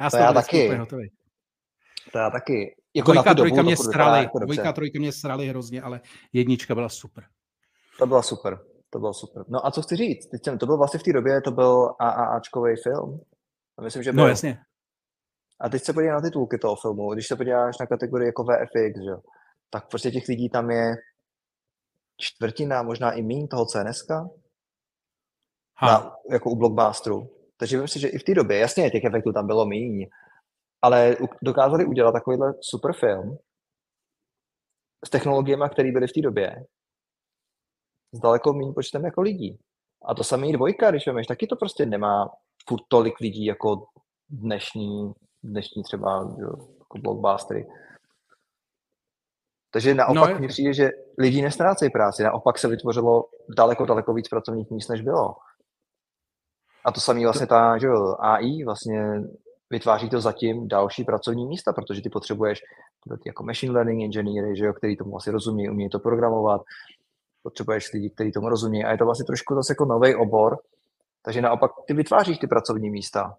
Já 0.00 0.10
jsem 0.10 0.26
to, 0.26 0.32
byl 0.32 0.42
taky. 0.42 0.64
úplně 0.64 0.78
hotovej. 0.78 1.10
To 2.12 2.18
já 2.18 2.30
taky. 2.30 2.74
Jako 2.94 3.12
dvojka, 3.12 3.34
trojka 3.34 3.62
mě 3.62 3.76
srali. 3.76 4.18
Jako 4.18 4.38
dvojka, 4.38 4.72
trojka 4.72 4.98
mě 4.98 5.12
srali 5.12 5.48
hrozně, 5.48 5.82
ale 5.82 6.00
jednička 6.32 6.74
byla 6.74 6.88
super. 6.88 7.24
To 7.98 8.06
byla 8.06 8.22
super. 8.22 8.58
To 8.90 8.98
bylo 8.98 9.14
super. 9.14 9.44
No 9.48 9.66
a 9.66 9.70
co 9.70 9.82
chci 9.82 9.96
říct? 9.96 10.26
Teď 10.26 10.44
jsem, 10.44 10.58
to 10.58 10.66
byl 10.66 10.76
vlastně 10.76 11.00
v 11.00 11.02
té 11.02 11.12
době, 11.12 11.40
to 11.40 11.50
byl 11.50 11.94
AAAčkový 12.00 12.74
film. 12.82 13.20
A 13.78 13.82
myslím, 13.82 14.02
že 14.02 14.12
no, 14.12 14.14
byl. 14.14 14.24
No 14.24 14.28
jasně. 14.28 14.58
A 15.60 15.68
teď 15.68 15.82
se 15.82 15.92
podívej 15.92 16.14
na 16.14 16.20
titulky 16.20 16.58
toho 16.58 16.76
filmu. 16.76 17.14
Když 17.14 17.26
se 17.26 17.36
podíváš 17.36 17.78
na 17.78 17.86
kategorii 17.86 18.26
jako 18.26 18.44
VFX, 18.44 19.04
že? 19.04 19.28
tak 19.70 19.88
prostě 19.88 20.10
těch 20.10 20.28
lidí 20.28 20.50
tam 20.50 20.70
je 20.70 20.96
čtvrtina, 22.16 22.82
možná 22.82 23.12
i 23.12 23.22
méně 23.22 23.48
toho 23.48 23.66
CNS, 23.66 24.08
na, 25.82 26.16
jako 26.30 26.50
u 26.50 26.56
blockbusteru. 26.56 27.30
Takže 27.56 27.80
myslím 27.80 28.00
si, 28.00 28.00
že 28.00 28.08
i 28.08 28.18
v 28.18 28.24
té 28.24 28.34
době, 28.34 28.58
jasně, 28.58 28.90
těch 28.90 29.04
efektů 29.04 29.32
tam 29.32 29.46
bylo 29.46 29.66
méně, 29.66 30.06
ale 30.82 31.16
dokázali 31.42 31.84
udělat 31.84 32.12
takovýhle 32.12 32.54
super 32.60 32.92
film 32.92 33.38
s 35.06 35.10
technologiemi, 35.10 35.64
které 35.72 35.92
byly 35.92 36.06
v 36.06 36.12
té 36.12 36.20
době, 36.20 36.64
s 38.12 38.20
daleko 38.20 38.52
méně 38.52 38.72
počtem 38.72 39.04
jako 39.04 39.20
lidí. 39.20 39.58
A 40.04 40.14
to 40.14 40.24
samé 40.24 40.52
dvojka, 40.52 40.90
když 40.90 41.06
vemeš, 41.06 41.26
taky 41.26 41.46
to 41.46 41.56
prostě 41.56 41.86
nemá 41.86 42.30
furt 42.68 42.82
tolik 42.88 43.20
lidí 43.20 43.44
jako 43.44 43.86
dnešní, 44.30 45.12
dnešní 45.42 45.82
třeba 45.82 46.36
jako 46.78 46.98
blockbustery. 46.98 47.66
Takže 49.70 49.94
naopak 49.94 50.34
no, 50.34 50.40
mi 50.40 50.48
přijde, 50.48 50.72
že 50.72 50.90
lidi 51.18 51.42
nestrácejí 51.42 51.90
práci, 51.90 52.22
naopak 52.22 52.58
se 52.58 52.68
vytvořilo 52.68 53.24
daleko, 53.56 53.86
daleko 53.86 54.14
víc 54.14 54.28
pracovních 54.28 54.70
míst, 54.70 54.88
než 54.88 55.00
bylo. 55.00 55.36
A 56.84 56.92
to 56.92 57.00
samé 57.00 57.24
vlastně 57.24 57.46
ta 57.46 57.78
že 57.78 57.86
jo, 57.86 58.16
AI 58.18 58.64
vlastně 58.64 59.22
vytváří 59.70 60.10
to 60.10 60.20
zatím 60.20 60.68
další 60.68 61.04
pracovní 61.04 61.46
místa, 61.46 61.72
protože 61.72 62.02
ty 62.02 62.10
potřebuješ 62.10 62.62
jako 63.26 63.42
machine 63.44 63.72
learning 63.72 64.02
engineery, 64.02 64.56
že 64.56 64.64
jo, 64.64 64.72
který 64.72 64.96
tomu 64.96 65.10
vlastně 65.10 65.32
rozumí, 65.32 65.70
umí 65.70 65.88
to 65.88 65.98
programovat, 65.98 66.62
potřebuješ 67.42 67.92
lidi, 67.92 68.10
kteří 68.10 68.32
tomu 68.32 68.48
rozumí 68.48 68.84
a 68.84 68.90
je 68.90 68.98
to 68.98 69.04
vlastně 69.04 69.24
trošku 69.24 69.54
zase 69.54 69.72
jako 69.72 69.84
nový 69.84 70.14
obor, 70.14 70.58
takže 71.22 71.42
naopak 71.42 71.70
ty 71.86 71.94
vytváříš 71.94 72.38
ty 72.38 72.46
pracovní 72.46 72.90
místa, 72.90 73.36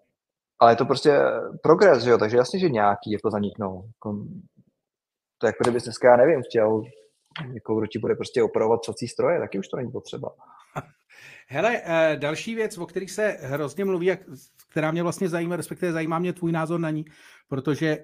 ale 0.59 0.71
je 0.71 0.75
to 0.75 0.85
prostě 0.85 1.19
progres, 1.63 2.03
že 2.03 2.09
jo, 2.09 2.17
takže 2.17 2.37
jasně, 2.37 2.59
že 2.59 2.69
nějaký 2.69 3.11
jako 3.11 3.31
zaniknou. 3.31 3.83
Jako, 3.87 4.25
to 5.37 5.47
jako 5.47 5.63
kdyby 5.63 5.79
dneska, 5.79 6.11
já 6.11 6.17
nevím, 6.17 6.41
chtěl, 6.49 6.81
jako 7.53 7.75
kdo 7.75 7.87
ti 7.87 7.99
bude 7.99 8.15
prostě 8.15 8.43
opravovat 8.43 8.81
psací 8.81 9.07
stroje, 9.07 9.39
taky 9.39 9.59
už 9.59 9.67
to 9.67 9.77
není 9.77 9.91
potřeba. 9.91 10.29
Hele, 11.47 11.81
eh, 11.85 12.17
další 12.19 12.55
věc, 12.55 12.77
o 12.77 12.85
kterých 12.85 13.11
se 13.11 13.27
hrozně 13.41 13.85
mluví, 13.85 14.11
která 14.69 14.91
mě 14.91 15.03
vlastně 15.03 15.29
zajímá, 15.29 15.55
respektive 15.55 15.91
zajímá 15.91 16.19
mě 16.19 16.33
tvůj 16.33 16.51
názor 16.51 16.79
na 16.79 16.89
ní, 16.89 17.05
protože 17.47 17.97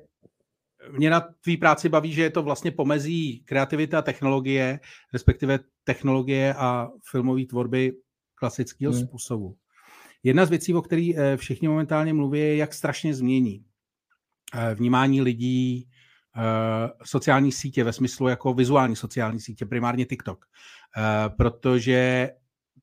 mě 0.91 1.09
na 1.09 1.27
tvý 1.41 1.57
práci 1.57 1.89
baví, 1.89 2.13
že 2.13 2.23
je 2.23 2.29
to 2.29 2.43
vlastně 2.43 2.71
pomezí 2.71 3.43
kreativita 3.45 3.99
a 3.99 4.01
technologie, 4.01 4.79
respektive 5.13 5.59
technologie 5.83 6.53
a 6.53 6.89
filmové 7.11 7.45
tvorby 7.45 7.91
klasického 8.35 8.93
hmm. 8.93 9.01
způsobu. 9.01 9.55
Jedna 10.25 10.45
z 10.45 10.49
věcí, 10.49 10.73
o 10.73 10.81
které 10.81 11.11
eh, 11.15 11.37
všichni 11.37 11.67
momentálně 11.67 12.13
mluví, 12.13 12.39
je, 12.39 12.55
jak 12.55 12.73
strašně 12.73 13.13
změní 13.13 13.65
eh, 14.53 14.75
vnímání 14.75 15.21
lidí, 15.21 15.89
sociální 17.03 17.51
sítě 17.51 17.83
ve 17.83 17.93
smyslu 17.93 18.27
jako 18.27 18.53
vizuální 18.53 18.95
sociální 18.95 19.39
sítě, 19.39 19.65
primárně 19.65 20.05
TikTok. 20.05 20.45
Protože 21.37 22.29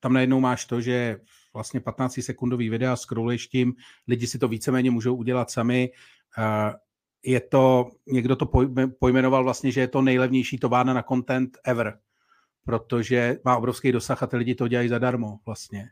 tam 0.00 0.12
najednou 0.12 0.40
máš 0.40 0.64
to, 0.64 0.80
že 0.80 1.16
vlastně 1.54 1.80
15 1.80 2.20
sekundový 2.22 2.68
videa, 2.68 2.96
scrolluješ 2.96 3.46
tím, 3.46 3.74
lidi 4.08 4.26
si 4.26 4.38
to 4.38 4.48
víceméně 4.48 4.90
můžou 4.90 5.16
udělat 5.16 5.50
sami. 5.50 5.90
Je 7.24 7.40
to, 7.40 7.90
někdo 8.06 8.36
to 8.36 8.46
pojmenoval 8.98 9.44
vlastně, 9.44 9.72
že 9.72 9.80
je 9.80 9.88
to 9.88 10.02
nejlevnější 10.02 10.58
továrna 10.58 10.94
na 10.94 11.02
content 11.02 11.58
ever, 11.64 11.98
protože 12.64 13.38
má 13.44 13.56
obrovský 13.56 13.92
dosah 13.92 14.22
a 14.22 14.26
ty 14.26 14.36
lidi 14.36 14.54
to 14.54 14.68
dělají 14.68 14.88
zadarmo 14.88 15.38
vlastně. 15.46 15.88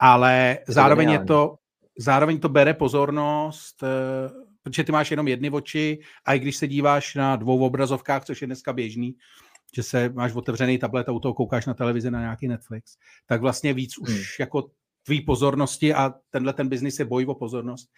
Ale 0.00 0.58
zároveň 0.68 1.10
je 1.10 1.24
to, 1.24 1.54
zároveň 1.98 2.40
to 2.40 2.48
bere 2.48 2.74
pozornost, 2.74 3.82
eh, 3.82 4.30
protože 4.62 4.84
ty 4.84 4.92
máš 4.92 5.10
jenom 5.10 5.28
jedny 5.28 5.50
oči 5.50 5.98
a 6.24 6.34
i 6.34 6.38
když 6.38 6.56
se 6.56 6.68
díváš 6.68 7.14
na 7.14 7.36
dvou 7.36 7.66
obrazovkách, 7.66 8.24
což 8.24 8.40
je 8.40 8.46
dneska 8.46 8.72
běžný, 8.72 9.14
že 9.76 9.82
se 9.82 10.08
máš 10.08 10.32
otevřený 10.32 10.78
tablet 10.78 11.08
a 11.08 11.12
u 11.12 11.20
toho 11.20 11.34
koukáš 11.34 11.66
na 11.66 11.74
televizi 11.74 12.10
na 12.10 12.20
nějaký 12.20 12.48
Netflix, 12.48 12.96
tak 13.26 13.40
vlastně 13.40 13.74
víc 13.74 13.98
už 13.98 14.10
hmm. 14.10 14.22
jako 14.40 14.70
tvý 15.02 15.20
pozornosti 15.20 15.94
a 15.94 16.14
tenhle 16.30 16.52
ten 16.52 16.68
biznis 16.68 16.98
je 16.98 17.04
boj 17.04 17.26
o 17.28 17.34
pozornost, 17.34 17.88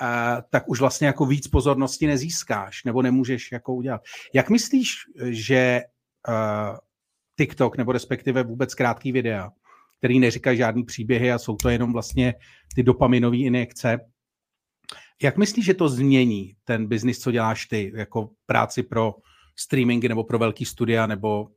a, 0.00 0.42
tak 0.50 0.68
už 0.68 0.80
vlastně 0.80 1.06
jako 1.06 1.26
víc 1.26 1.48
pozornosti 1.48 2.06
nezískáš 2.06 2.84
nebo 2.84 3.02
nemůžeš 3.02 3.52
jako 3.52 3.74
udělat. 3.74 4.00
Jak 4.34 4.50
myslíš, 4.50 4.94
že 5.24 5.80
uh, 6.28 6.76
TikTok 7.36 7.76
nebo 7.76 7.92
respektive 7.92 8.42
vůbec 8.42 8.74
krátký 8.74 9.12
videa, 9.12 9.50
který 9.98 10.18
neříkají 10.18 10.58
žádný 10.58 10.84
příběhy 10.84 11.32
a 11.32 11.38
jsou 11.38 11.56
to 11.56 11.68
jenom 11.68 11.92
vlastně 11.92 12.34
ty 12.74 12.82
dopaminové 12.82 13.36
injekce, 13.36 13.98
jak 15.22 15.36
myslíš, 15.36 15.64
že 15.64 15.74
to 15.74 15.88
změní 15.88 16.52
ten 16.64 16.86
biznis, 16.86 17.18
co 17.18 17.30
děláš 17.30 17.66
ty, 17.66 17.92
jako 17.94 18.30
práci 18.46 18.82
pro 18.82 19.14
streamingy 19.58 20.08
nebo 20.08 20.24
pro 20.24 20.38
velký 20.38 20.64
studia 20.64 21.06
nebo 21.06 21.48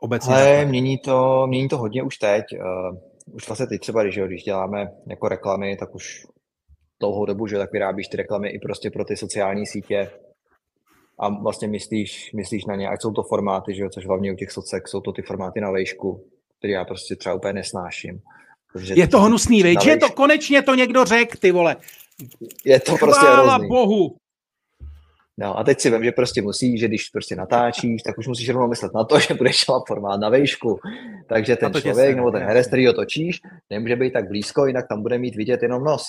obecně? 0.00 0.34
Ale 0.34 0.64
mění 0.64 0.98
to, 0.98 1.46
mění 1.46 1.68
to 1.68 1.78
hodně 1.78 2.02
už 2.02 2.18
teď. 2.18 2.44
Uh, 2.52 2.98
už 3.32 3.48
vlastně 3.48 3.66
teď 3.66 3.80
třeba, 3.80 4.02
když, 4.02 4.18
když 4.18 4.42
děláme 4.42 4.90
jako 5.06 5.28
reklamy, 5.28 5.76
tak 5.76 5.94
už 5.94 6.26
dlouhou 7.00 7.26
dobu, 7.26 7.46
že 7.46 7.58
tak 7.58 7.72
vyrábíš 7.72 8.08
ty 8.08 8.16
reklamy 8.16 8.48
i 8.48 8.58
prostě 8.58 8.90
pro 8.90 9.04
ty 9.04 9.16
sociální 9.16 9.66
sítě 9.66 10.10
a 11.18 11.28
vlastně 11.28 11.68
myslíš, 11.68 12.32
myslíš 12.32 12.64
na 12.64 12.76
ně, 12.76 12.88
ať 12.88 13.02
jsou 13.02 13.12
to 13.12 13.22
formáty, 13.22 13.74
že 13.74 13.82
jo, 13.82 13.88
což 13.88 14.06
hlavně 14.06 14.32
u 14.32 14.36
těch 14.36 14.50
socek 14.50 14.88
jsou 14.88 15.00
to 15.00 15.12
ty 15.12 15.22
formáty 15.22 15.60
na 15.60 15.70
vejšku, 15.70 16.30
které 16.60 16.72
já 16.72 16.84
prostě 16.84 17.16
třeba 17.16 17.34
úplně 17.34 17.52
nesnáším. 17.52 18.20
Je 18.94 19.08
to 19.08 19.20
hnusný, 19.20 19.62
veď, 19.62 19.82
že 19.82 19.96
to 19.96 20.10
konečně 20.10 20.62
to 20.62 20.74
někdo 20.74 21.04
řekl, 21.04 21.36
ty 21.40 21.52
vole. 21.52 21.76
Je 22.64 22.80
to 22.80 22.96
prostě 22.96 23.26
Chvála 23.26 23.54
hrozný. 23.54 23.68
bohu. 23.68 24.16
No 25.38 25.58
a 25.58 25.64
teď 25.64 25.80
si 25.80 25.90
vím, 25.90 26.04
že 26.04 26.12
prostě 26.12 26.42
musí, 26.42 26.78
že 26.78 26.88
když 26.88 27.08
prostě 27.08 27.36
natáčíš, 27.36 28.02
tak 28.02 28.18
už 28.18 28.26
musíš 28.26 28.48
rovnou 28.48 28.68
myslet 28.68 28.94
na 28.94 29.04
to, 29.04 29.20
že 29.20 29.34
budeš 29.34 29.64
dělat 29.66 29.82
formát 29.86 30.20
na 30.20 30.28
vejšku. 30.28 30.80
Takže 31.28 31.56
ten 31.56 31.74
člověk 31.74 32.16
nebo 32.16 32.30
ten 32.30 32.42
herec, 32.42 32.66
který 32.66 32.86
ho 32.86 32.92
točíš, 32.92 33.40
nemůže 33.70 33.96
být 33.96 34.12
tak 34.12 34.28
blízko, 34.28 34.66
jinak 34.66 34.88
tam 34.88 35.02
bude 35.02 35.18
mít 35.18 35.36
vidět 35.36 35.62
jenom 35.62 35.84
nos. 35.84 36.04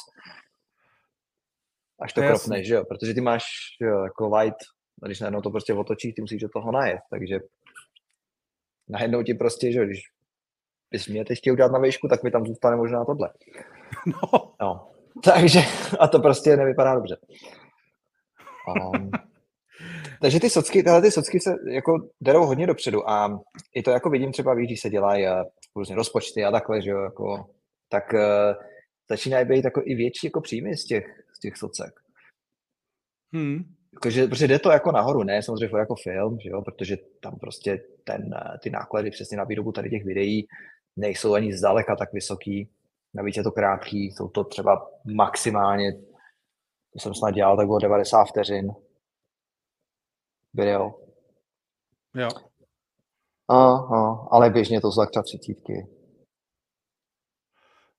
Až 2.01 2.13
to, 2.13 2.21
to 2.21 2.27
kropneš, 2.27 2.67
že 2.67 2.73
jo? 2.73 2.85
Protože 2.85 3.13
ty 3.13 3.21
máš 3.21 3.43
jo, 3.81 4.03
jako 4.03 4.29
white, 4.29 4.63
a 5.03 5.05
když 5.05 5.19
najednou 5.19 5.41
to 5.41 5.49
prostě 5.49 5.73
otočíš, 5.73 6.13
ty 6.13 6.21
musíš 6.21 6.41
do 6.41 6.49
toho 6.49 6.71
najet. 6.71 6.99
Takže 7.09 7.39
najednou 8.89 9.23
ti 9.23 9.33
prostě, 9.33 9.71
že 9.71 9.79
jo, 9.79 9.85
když 9.85 9.99
bys 10.91 11.07
mě 11.07 11.25
teď 11.25 11.37
chtěl 11.37 11.53
udělat 11.53 11.71
na 11.71 11.79
výšku, 11.79 12.07
tak 12.07 12.23
mi 12.23 12.31
tam 12.31 12.45
zůstane 12.45 12.75
možná 12.75 13.05
tohle. 13.05 13.29
No. 14.05 14.53
no. 14.61 14.91
Takže, 15.23 15.59
a 15.99 16.07
to 16.07 16.19
prostě 16.19 16.57
nevypadá 16.57 16.95
dobře. 16.95 17.17
Um, 18.67 19.11
takže 20.21 20.39
ty 20.39 20.49
socky, 20.49 20.83
tyhle 20.83 21.01
ty 21.01 21.11
socky 21.11 21.39
se 21.39 21.55
jako 21.71 22.09
derou 22.21 22.45
hodně 22.45 22.67
dopředu 22.67 23.09
a 23.09 23.41
i 23.75 23.83
to 23.83 23.91
jako 23.91 24.09
vidím 24.09 24.31
třeba, 24.31 24.53
víš, 24.53 24.67
když 24.67 24.81
se 24.81 24.89
dělají 24.89 25.27
uh, 25.27 25.43
různě 25.75 25.95
rozpočty 25.95 26.45
a 26.45 26.51
takhle, 26.51 26.81
že 26.81 26.89
jo, 26.89 27.01
jako, 27.01 27.45
tak 27.89 28.13
uh, 28.13 28.63
začínají 29.09 29.45
být 29.45 29.65
jako 29.65 29.81
i 29.85 29.95
větší 29.95 30.27
jako 30.27 30.41
příjmy 30.41 30.77
z 30.77 30.85
těch, 30.85 31.05
z 31.35 31.39
těch 31.39 31.57
socek. 31.57 31.93
Hmm. 33.33 33.63
Jakože, 33.93 34.27
protože 34.27 34.47
jde 34.47 34.59
to 34.59 34.71
jako 34.71 34.91
nahoru, 34.91 35.23
ne 35.23 35.43
samozřejmě 35.43 35.79
jako 35.79 35.95
film, 35.95 36.37
že 36.43 36.49
jo, 36.49 36.61
protože 36.61 36.97
tam 37.21 37.35
prostě 37.39 37.83
ten, 38.03 38.21
uh, 38.21 38.57
ty 38.63 38.69
náklady 38.69 39.11
přesně 39.11 39.37
na 39.37 39.43
výrobu 39.43 39.71
tady 39.71 39.89
těch 39.89 40.05
videí 40.05 40.47
nejsou 40.95 41.33
ani 41.33 41.57
zdaleka 41.57 41.95
tak 41.95 42.13
vysoký. 42.13 42.69
Navíc 43.13 43.37
je 43.37 43.43
to 43.43 43.51
krátký, 43.51 44.05
jsou 44.11 44.27
to 44.27 44.43
třeba 44.43 44.89
maximálně 45.05 45.93
to 46.93 46.99
jsem 46.99 47.13
snad 47.13 47.31
dělal, 47.31 47.57
tak 47.57 47.65
bylo 47.65 47.79
90 47.79 48.25
vteřin 48.25 48.71
video. 50.53 50.99
Jo. 52.15 52.29
A, 53.47 53.73
a, 53.75 54.27
ale 54.31 54.49
běžně 54.49 54.81
to 54.81 54.91
jsou 54.91 55.01
tak 55.01 55.09
třeba 55.09 55.23
třicítky. 55.23 55.87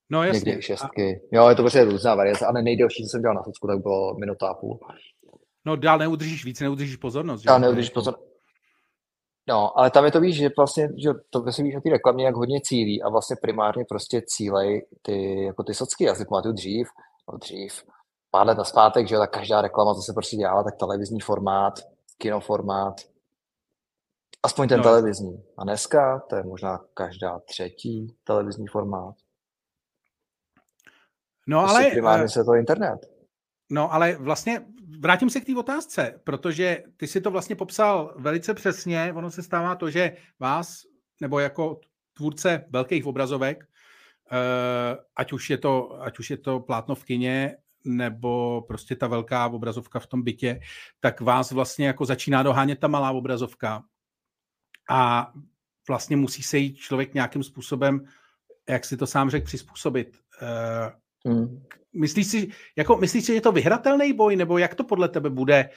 No 0.09 0.23
jasně. 0.23 0.49
Někdy 0.49 0.61
šestky. 0.61 1.21
A... 1.33 1.35
Jo, 1.35 1.49
je 1.49 1.55
to 1.55 1.61
prostě 1.61 1.83
různá 1.83 2.15
variace. 2.15 2.45
A 2.45 2.51
nejdelší, 2.51 3.03
co 3.03 3.09
jsem 3.09 3.21
dělal 3.21 3.35
na 3.35 3.43
Socku, 3.43 3.67
tak 3.67 3.81
bylo 3.81 4.13
minuta 4.13 4.47
a 4.47 4.53
půl. 4.53 4.79
No 5.65 5.75
dál 5.75 5.97
neudržíš 5.97 6.45
víc, 6.45 6.59
neudržíš 6.59 6.95
pozornost. 6.95 7.43
Dál 7.43 7.59
neudržíš 7.59 7.89
pozornost. 7.89 8.32
No, 9.47 9.79
ale 9.79 9.91
tam 9.91 10.05
je 10.05 10.11
to 10.11 10.19
víš, 10.19 10.37
že 10.37 10.49
vlastně, 10.57 10.89
že 10.97 11.09
to 11.29 11.51
se 11.51 11.63
víš 11.63 11.75
o 11.75 11.81
té 11.81 11.89
reklamě, 11.89 12.25
jak 12.25 12.35
hodně 12.35 12.61
cílí 12.61 13.03
a 13.03 13.09
vlastně 13.09 13.35
primárně 13.41 13.85
prostě 13.89 14.21
cílej 14.25 14.87
ty, 15.01 15.43
jako 15.43 15.63
ty 15.63 15.73
socky. 15.73 16.03
Já 16.03 16.15
si 16.15 16.25
pamatuju 16.25 16.53
dřív, 16.53 16.87
no 17.31 17.37
dřív, 17.37 17.83
pár 18.31 18.47
let 18.47 18.57
naspátek, 18.57 19.07
že 19.07 19.17
tak 19.17 19.31
každá 19.31 19.61
reklama, 19.61 19.95
co 19.95 20.01
se 20.01 20.13
prostě 20.13 20.37
dělala, 20.37 20.63
tak 20.63 20.75
televizní 20.75 21.19
formát, 21.19 21.73
kinoformát, 22.17 23.01
aspoň 24.43 24.67
ten 24.67 24.77
no. 24.77 24.83
televizní. 24.83 25.43
A 25.57 25.63
dneska 25.63 26.19
to 26.19 26.35
je 26.35 26.43
možná 26.43 26.79
každá 26.93 27.39
třetí 27.39 28.15
televizní 28.23 28.67
formát. 28.67 29.15
No 31.47 31.61
prostě 31.61 31.77
ale... 31.77 31.91
Primárně 31.91 32.29
se 32.29 32.43
to 32.43 32.53
internet. 32.53 33.12
No 33.73 33.93
ale 33.93 34.15
vlastně 34.15 34.61
vrátím 34.99 35.29
se 35.29 35.41
k 35.41 35.45
té 35.45 35.55
otázce, 35.55 36.19
protože 36.23 36.83
ty 36.97 37.07
si 37.07 37.21
to 37.21 37.31
vlastně 37.31 37.55
popsal 37.55 38.15
velice 38.17 38.53
přesně. 38.53 39.13
Ono 39.15 39.31
se 39.31 39.43
stává 39.43 39.75
to, 39.75 39.89
že 39.89 40.17
vás, 40.39 40.81
nebo 41.21 41.39
jako 41.39 41.79
tvůrce 42.13 42.65
velkých 42.69 43.05
obrazovek, 43.05 43.63
eh, 44.31 44.97
ať 45.15 45.33
už 45.33 45.49
je 45.49 45.57
to, 45.57 46.01
ať 46.01 46.19
už 46.19 46.29
je 46.29 46.37
to 46.37 46.59
plátno 46.59 46.95
v 46.95 47.03
kině, 47.03 47.57
nebo 47.85 48.61
prostě 48.61 48.95
ta 48.95 49.07
velká 49.07 49.47
obrazovka 49.47 49.99
v 49.99 50.07
tom 50.07 50.23
bytě, 50.23 50.59
tak 50.99 51.21
vás 51.21 51.51
vlastně 51.51 51.87
jako 51.87 52.05
začíná 52.05 52.43
dohánět 52.43 52.79
ta 52.79 52.87
malá 52.87 53.11
obrazovka 53.11 53.83
a 54.89 55.31
vlastně 55.87 56.17
musí 56.17 56.43
se 56.43 56.57
jít 56.57 56.75
člověk 56.75 57.13
nějakým 57.13 57.43
způsobem, 57.43 58.05
jak 58.69 58.85
si 58.85 58.97
to 58.97 59.07
sám 59.07 59.29
řekl, 59.29 59.45
přizpůsobit. 59.45 60.17
Hmm. 61.27 61.63
Myslíš 61.93 62.27
si, 62.27 62.47
jako, 62.75 62.97
myslíš 62.97 63.25
si, 63.25 63.27
že 63.27 63.33
je 63.33 63.41
to 63.41 63.51
vyhratelný 63.51 64.13
boj, 64.13 64.35
nebo 64.35 64.57
jak 64.57 64.75
to 64.75 64.83
podle 64.83 65.09
tebe 65.09 65.29
bude 65.29 65.69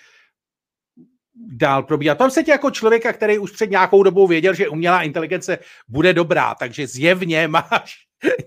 dál 1.35 1.82
probíhat? 1.82 2.18
Tam 2.18 2.31
se 2.31 2.43
tě 2.43 2.51
jako 2.51 2.70
člověka, 2.70 3.12
který 3.12 3.39
už 3.39 3.52
před 3.52 3.70
nějakou 3.70 4.02
dobou 4.02 4.27
věděl, 4.27 4.55
že 4.55 4.68
umělá 4.68 5.02
inteligence 5.02 5.59
bude 5.89 6.14
dobrá, 6.14 6.55
takže 6.55 6.86
zjevně 6.86 7.48
máš 7.48 7.94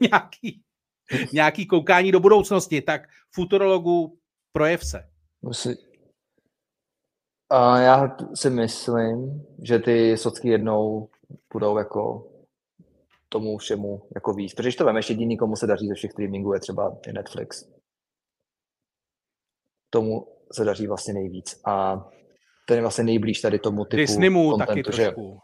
nějaký 0.01 0.63
nějaký 1.33 1.65
koukání 1.65 2.11
do 2.11 2.19
budoucnosti, 2.19 2.81
tak 2.81 3.01
futurologu 3.31 4.17
projev 4.51 4.85
se. 4.85 5.03
A 7.49 7.79
já 7.79 8.17
si 8.35 8.49
myslím, 8.49 9.45
že 9.63 9.79
ty 9.79 10.17
socky 10.17 10.49
jednou 10.49 11.09
budou 11.53 11.77
jako 11.77 12.28
tomu 13.29 13.57
všemu 13.57 14.07
jako 14.15 14.33
víc. 14.33 14.53
Protože 14.53 14.67
když 14.67 14.75
to 14.75 14.85
vemeš, 14.85 15.09
jediný, 15.09 15.37
komu 15.37 15.55
se 15.55 15.67
daří 15.67 15.87
ze 15.87 15.93
všech 15.93 16.11
streamingů, 16.11 16.53
je 16.53 16.59
třeba 16.59 16.97
Netflix. 17.13 17.69
Tomu 19.89 20.27
se 20.51 20.65
daří 20.65 20.87
vlastně 20.87 21.13
nejvíc. 21.13 21.61
A 21.65 22.05
ten 22.67 22.75
je 22.77 22.81
vlastně 22.81 23.03
nejblíž 23.03 23.41
tady 23.41 23.59
tomu 23.59 23.85
typu 23.85 23.97
Disneymu 23.97 24.51
contentu, 24.51 24.67
taky 24.67 24.97
že... 24.97 25.03
trošku. 25.03 25.39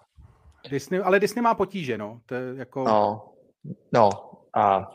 Disney, 0.70 1.02
ale 1.03 1.20
Disney 1.20 1.41
má 1.41 1.56
potíže, 1.56 1.98
no. 1.98 2.22
To 2.26 2.36
je 2.36 2.56
jako... 2.56 2.84
No, 2.84 3.34
no. 3.94 4.10
A 4.56 4.91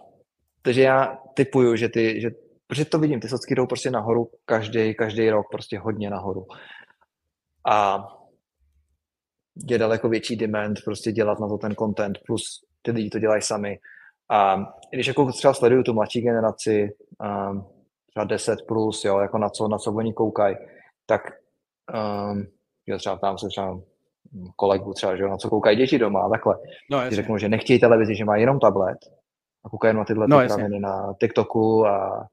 takže 0.63 0.83
já 0.83 1.19
typuju, 1.35 1.77
že 1.77 1.89
ty, 1.89 2.21
že, 2.21 2.31
protože 2.67 2.85
to 2.85 2.99
vidím, 2.99 3.21
ty 3.21 3.29
socky 3.29 3.55
jdou 3.55 3.67
prostě 3.67 3.91
nahoru 3.91 4.31
každý, 4.45 4.95
každý 4.95 5.31
rok, 5.31 5.47
prostě 5.51 5.79
hodně 5.79 6.11
nahoru. 6.11 6.47
A 7.71 8.07
je 9.69 9.79
daleko 9.79 10.09
větší 10.09 10.37
demand 10.37 10.79
prostě 10.85 11.13
dělat 11.13 11.41
na 11.41 11.49
to 11.49 11.59
ten 11.59 11.75
content, 11.75 12.19
plus 12.27 12.65
ty 12.83 12.91
lidi 12.91 13.11
to 13.11 13.19
dělají 13.19 13.43
sami. 13.43 13.79
A 14.31 14.57
když 14.93 15.07
jako 15.07 15.33
třeba 15.33 15.55
sleduju 15.55 15.83
tu 15.83 15.95
mladší 15.95 16.21
generaci, 16.21 16.91
um, 17.51 17.67
třeba 18.11 18.25
10 18.25 18.59
plus, 18.69 19.05
jo, 19.05 19.19
jako 19.19 19.39
na 19.39 19.49
co, 19.49 19.69
na 19.69 19.79
co 19.79 19.93
oni 19.93 20.13
koukají, 20.13 20.57
tak 21.07 21.23
um, 22.33 22.47
jo, 22.87 22.99
třeba 22.99 23.17
tam 23.17 23.39
se 23.39 23.49
třeba 23.49 23.81
kolegu 24.57 24.95
třeba, 24.95 25.17
že 25.17 25.23
jo, 25.23 25.29
na 25.29 25.37
co 25.37 25.51
koukají 25.51 25.77
děti 25.77 25.99
doma 25.99 26.21
a 26.21 26.29
takhle. 26.29 26.57
No, 26.91 27.11
řeknou, 27.11 27.39
že 27.39 27.49
nechtějí 27.49 27.81
televizi, 27.81 28.15
že 28.15 28.25
mají 28.25 28.43
jenom 28.43 28.61
tablet, 28.61 28.99
a 29.65 29.69
koukají 29.69 29.97
na 29.97 30.05
tyhle 30.05 30.29
no, 30.29 30.41
ty 30.41 30.81
na 30.81 31.15
TikToku 31.21 31.87
a, 31.87 32.29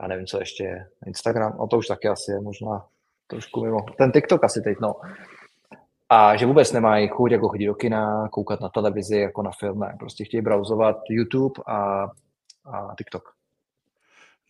a 0.00 0.08
nevím, 0.08 0.26
co 0.26 0.38
ještě 0.38 0.64
je. 0.64 0.86
Instagram, 1.06 1.56
no 1.58 1.66
to 1.66 1.78
už 1.78 1.86
taky 1.86 2.08
asi 2.08 2.32
je 2.32 2.40
možná 2.40 2.86
trošku 3.26 3.64
mimo. 3.64 3.78
Ten 3.98 4.12
TikTok 4.12 4.44
asi 4.44 4.60
teď, 4.60 4.76
no. 4.80 4.94
A 6.12 6.36
že 6.36 6.46
vůbec 6.46 6.72
nemají 6.72 7.08
chuť 7.08 7.32
jako 7.32 7.48
chodit 7.48 7.66
do 7.66 7.74
kina, 7.74 8.28
koukat 8.28 8.60
na 8.60 8.68
televizi 8.68 9.16
jako 9.16 9.42
na 9.42 9.50
film, 9.58 9.80
ne. 9.80 9.96
Prostě 9.98 10.24
chtějí 10.24 10.42
browsovat 10.42 10.96
YouTube 11.10 11.62
a, 11.66 12.02
a 12.64 12.94
TikTok. 12.98 13.34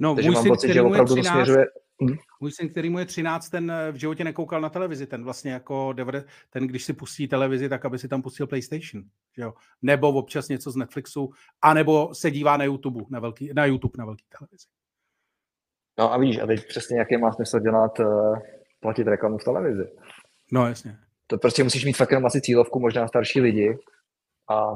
No, 0.01 0.15
Takže 0.15 0.31
mám 0.31 0.45
pocit, 0.45 0.73
že 0.73 0.83
opravdu 0.83 1.15
13, 1.15 1.27
to 1.27 1.33
směřuje... 1.33 1.67
Hm? 2.03 2.17
Můj 2.41 2.53
syn, 2.53 2.69
který 2.69 2.91
mu 2.91 2.99
je 2.99 3.05
13, 3.05 3.49
ten 3.49 3.71
eh, 3.71 3.93
v 3.93 3.97
životě 3.97 4.25
nekoukal 4.25 4.61
na 4.61 4.69
televizi, 4.69 5.07
ten 5.07 5.25
vlastně 5.25 5.53
jako, 5.53 5.95
ten 6.51 6.67
když 6.67 6.85
si 6.85 6.93
pustí 6.93 7.29
televizi, 7.29 7.69
tak 7.69 7.85
aby 7.85 7.99
si 7.99 8.09
tam 8.09 8.23
pustil 8.23 8.47
PlayStation, 8.47 9.05
že 9.37 9.43
jo? 9.43 9.55
nebo 9.83 10.09
občas 10.09 10.49
něco 10.49 10.71
z 10.71 10.77
Netflixu, 10.77 11.31
anebo 11.63 12.15
se 12.15 12.31
dívá 12.31 12.57
na 12.57 12.65
YouTube, 12.65 13.05
na, 13.11 13.21
velký, 13.21 13.51
na 13.55 13.65
YouTube, 13.65 13.95
na 13.99 14.05
velký 14.05 14.25
televizi. 14.39 14.67
No 15.99 16.13
a 16.13 16.19
víš, 16.19 16.39
a 16.39 16.47
teď 16.47 16.69
přesně 16.69 16.99
jaký 16.99 17.17
má 17.17 17.33
smysl 17.33 17.61
dělat, 17.61 18.01
uh, 18.01 18.39
platit 18.81 19.07
reklamu 19.07 19.39
v 19.39 19.45
televizi. 19.45 19.89
No 20.53 20.67
jasně. 20.67 20.99
To 21.33 21.39
prostě 21.39 21.65
musíš 21.65 21.85
mít 21.85 21.97
fakt 21.97 22.11
jenom 22.11 22.27
asi 22.27 22.41
cílovku, 22.41 22.81
možná 22.81 23.09
starší 23.09 23.41
lidi 23.41 23.79
a 24.51 24.73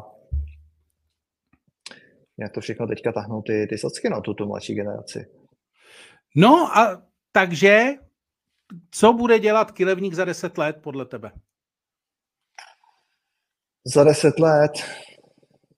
jak 2.38 2.52
to 2.52 2.60
všechno 2.60 2.86
teďka 2.86 3.12
tahnou 3.12 3.42
ty, 3.42 3.66
ty 3.70 3.78
socky 3.78 4.08
na 4.08 4.20
tuto 4.20 4.46
mladší 4.46 4.74
generaci. 4.74 5.26
No 6.36 6.78
a 6.78 7.02
takže 7.32 7.88
co 8.90 9.12
bude 9.12 9.38
dělat 9.38 9.70
Kilevník 9.70 10.14
za 10.14 10.24
deset 10.24 10.58
let 10.58 10.76
podle 10.82 11.06
tebe? 11.06 11.32
Za 13.94 14.04
deset 14.04 14.38
let 14.38 14.72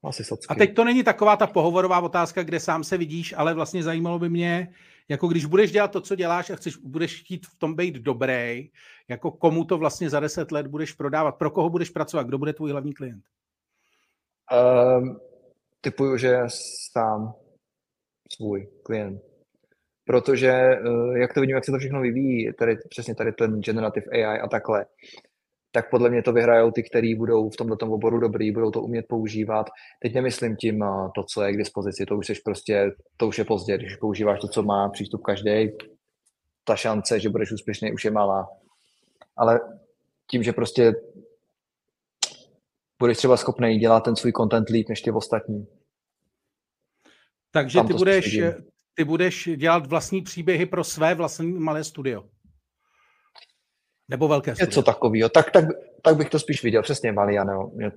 asi 0.04 0.24
socky. 0.24 0.46
A 0.48 0.54
teď 0.54 0.74
to 0.74 0.84
není 0.84 1.04
taková 1.04 1.36
ta 1.36 1.46
pohovorová 1.46 2.00
otázka, 2.00 2.42
kde 2.42 2.60
sám 2.60 2.84
se 2.84 2.96
vidíš, 2.96 3.34
ale 3.36 3.54
vlastně 3.54 3.82
zajímalo 3.82 4.18
by 4.18 4.28
mě, 4.28 4.74
jako 5.08 5.28
když 5.28 5.44
budeš 5.44 5.72
dělat 5.72 5.90
to, 5.90 6.00
co 6.00 6.14
děláš 6.14 6.50
a 6.50 6.56
chceš, 6.56 6.76
budeš 6.76 7.20
chtít 7.20 7.46
v 7.46 7.58
tom 7.58 7.74
být 7.74 7.94
dobrý, 7.94 8.70
jako 9.08 9.30
komu 9.30 9.64
to 9.64 9.78
vlastně 9.78 10.10
za 10.10 10.20
deset 10.20 10.52
let 10.52 10.66
budeš 10.66 10.92
prodávat, 10.92 11.32
pro 11.32 11.50
koho 11.50 11.70
budeš 11.70 11.90
pracovat, 11.90 12.26
kdo 12.26 12.38
bude 12.38 12.52
tvůj 12.52 12.70
hlavní 12.70 12.94
klient? 12.94 13.24
Um, 14.52 15.20
typuju, 15.80 16.16
že 16.16 16.38
sám 16.92 17.34
svůj 18.32 18.68
klient. 18.82 19.22
Protože 20.04 20.50
eh, 20.50 21.18
jak 21.18 21.34
to 21.34 21.40
vidím, 21.40 21.56
jak 21.56 21.64
se 21.64 21.72
to 21.72 21.78
všechno 21.78 22.00
vyvíjí, 22.00 22.52
tady, 22.52 22.76
přesně 22.88 23.14
tady 23.14 23.32
ten 23.32 23.60
generative 23.60 24.06
AI 24.12 24.40
a 24.40 24.48
takhle, 24.48 24.86
tak 25.78 25.90
podle 25.90 26.10
mě 26.10 26.22
to 26.22 26.32
vyhrajou 26.32 26.70
ty, 26.70 26.82
kteří 26.82 27.14
budou 27.14 27.50
v 27.50 27.56
tomto 27.56 27.86
oboru 27.86 28.18
dobrý, 28.20 28.52
budou 28.52 28.70
to 28.70 28.82
umět 28.82 29.06
používat. 29.08 29.66
Teď 30.02 30.14
nemyslím 30.14 30.56
tím 30.56 30.82
eh, 30.82 30.86
to, 31.14 31.24
co 31.24 31.42
je 31.42 31.52
k 31.52 31.56
dispozici, 31.56 32.06
to 32.06 32.16
už, 32.16 32.26
jsi 32.26 32.34
prostě, 32.44 32.90
to 33.16 33.28
už 33.28 33.38
je 33.38 33.44
pozdě, 33.44 33.78
když 33.78 33.96
používáš 33.96 34.40
to, 34.40 34.48
co 34.48 34.62
má 34.62 34.88
přístup 34.88 35.22
každý, 35.22 35.68
ta 36.64 36.76
šance, 36.76 37.20
že 37.20 37.28
budeš 37.28 37.52
úspěšný, 37.52 37.92
už 37.92 38.04
je 38.04 38.10
malá. 38.10 38.48
Ale 39.36 39.60
tím, 40.30 40.42
že 40.42 40.52
prostě 40.52 40.92
budeš 42.98 43.18
třeba 43.18 43.36
schopný 43.36 43.78
dělat 43.78 44.00
ten 44.00 44.16
svůj 44.16 44.32
content 44.32 44.68
líp 44.68 44.88
než 44.88 45.02
ty 45.02 45.10
ostatní. 45.10 45.66
Takže 47.50 47.80
ty 47.86 47.94
budeš, 47.94 48.40
ty 48.94 49.04
budeš 49.04 49.48
dělat 49.56 49.86
vlastní 49.86 50.22
příběhy 50.22 50.66
pro 50.66 50.84
své 50.84 51.14
vlastní 51.14 51.52
malé 51.52 51.84
studio. 51.84 52.24
Nebo 54.08 54.28
velké 54.28 54.54
studio. 54.54 54.66
Něco 54.66 54.82
takového. 54.82 55.28
Tak, 55.28 55.50
tak, 55.50 55.64
tak 56.02 56.16
bych 56.16 56.30
to 56.30 56.38
spíš 56.38 56.62
viděl. 56.62 56.82
Přesně 56.82 57.12
malý, 57.12 57.38
a 57.38 57.44
ne, 57.44 57.54
mě 57.74 57.90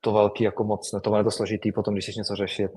to 0.00 0.12
velký 0.12 0.44
jako 0.44 0.64
moc, 0.64 0.92
ne, 0.92 1.00
to 1.00 1.16
je 1.16 1.24
to 1.24 1.30
složitý 1.30 1.72
potom, 1.72 1.94
když 1.94 2.04
chceš 2.04 2.16
něco 2.16 2.36
řešit. 2.36 2.70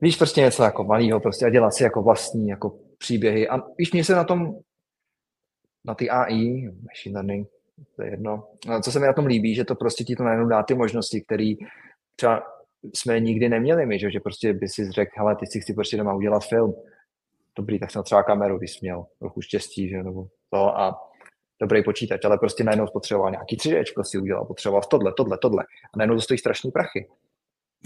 Víš, 0.00 0.16
prostě 0.16 0.40
něco 0.40 0.62
jako 0.62 0.84
malého, 0.84 1.20
prostě 1.20 1.46
a 1.46 1.50
dělat 1.50 1.70
si 1.70 1.82
jako 1.82 2.02
vlastní 2.02 2.48
jako 2.48 2.78
příběhy. 2.98 3.48
A 3.48 3.56
víš, 3.78 3.92
mě 3.92 4.04
se 4.04 4.14
na 4.14 4.24
tom, 4.24 4.54
na 5.84 5.94
ty 5.94 6.10
AI, 6.10 6.70
machine 6.82 7.14
learning, 7.14 7.48
to 7.96 8.02
je 8.02 8.10
jedno. 8.10 8.48
Co 8.82 8.92
se 8.92 9.00
mi 9.00 9.06
na 9.06 9.12
tom 9.12 9.26
líbí, 9.26 9.54
že 9.54 9.64
to 9.64 9.74
prostě 9.74 10.04
ti 10.04 10.16
to 10.16 10.22
najednou 10.22 10.48
dá 10.48 10.62
ty 10.62 10.74
možnosti, 10.74 11.20
které 11.20 11.52
třeba 12.16 12.42
jsme 12.94 13.20
nikdy 13.20 13.48
neměli 13.48 13.86
my, 13.86 13.98
že, 13.98 14.10
že 14.10 14.20
prostě 14.20 14.52
by 14.52 14.68
si 14.68 14.90
řekl, 14.90 15.10
hele, 15.16 15.36
ty 15.36 15.46
si 15.46 15.60
chci 15.60 15.74
prostě 15.74 15.96
doma 15.96 16.14
udělat 16.14 16.44
film. 16.44 16.74
Dobrý, 17.56 17.78
tak 17.78 17.90
jsem 17.90 18.02
třeba 18.02 18.22
kameru, 18.22 18.58
když 18.58 18.80
měl 18.80 19.06
trochu 19.18 19.40
štěstí, 19.40 19.88
že, 19.88 20.02
nebo 20.02 20.26
to 20.50 20.78
a 20.78 20.98
dobrý 21.62 21.84
počítač, 21.84 22.24
ale 22.24 22.38
prostě 22.38 22.64
najednou 22.64 22.86
potřeboval 22.92 23.30
nějaký 23.30 23.56
3D 23.56 24.02
si 24.02 24.18
udělal, 24.18 24.44
potřeboval 24.44 24.82
tohle, 24.90 25.12
tohle, 25.16 25.38
tohle. 25.38 25.64
A 25.94 25.96
najednou 25.96 26.16
to 26.16 26.22
stojí 26.22 26.38
strašný 26.38 26.70
prachy. 26.70 27.08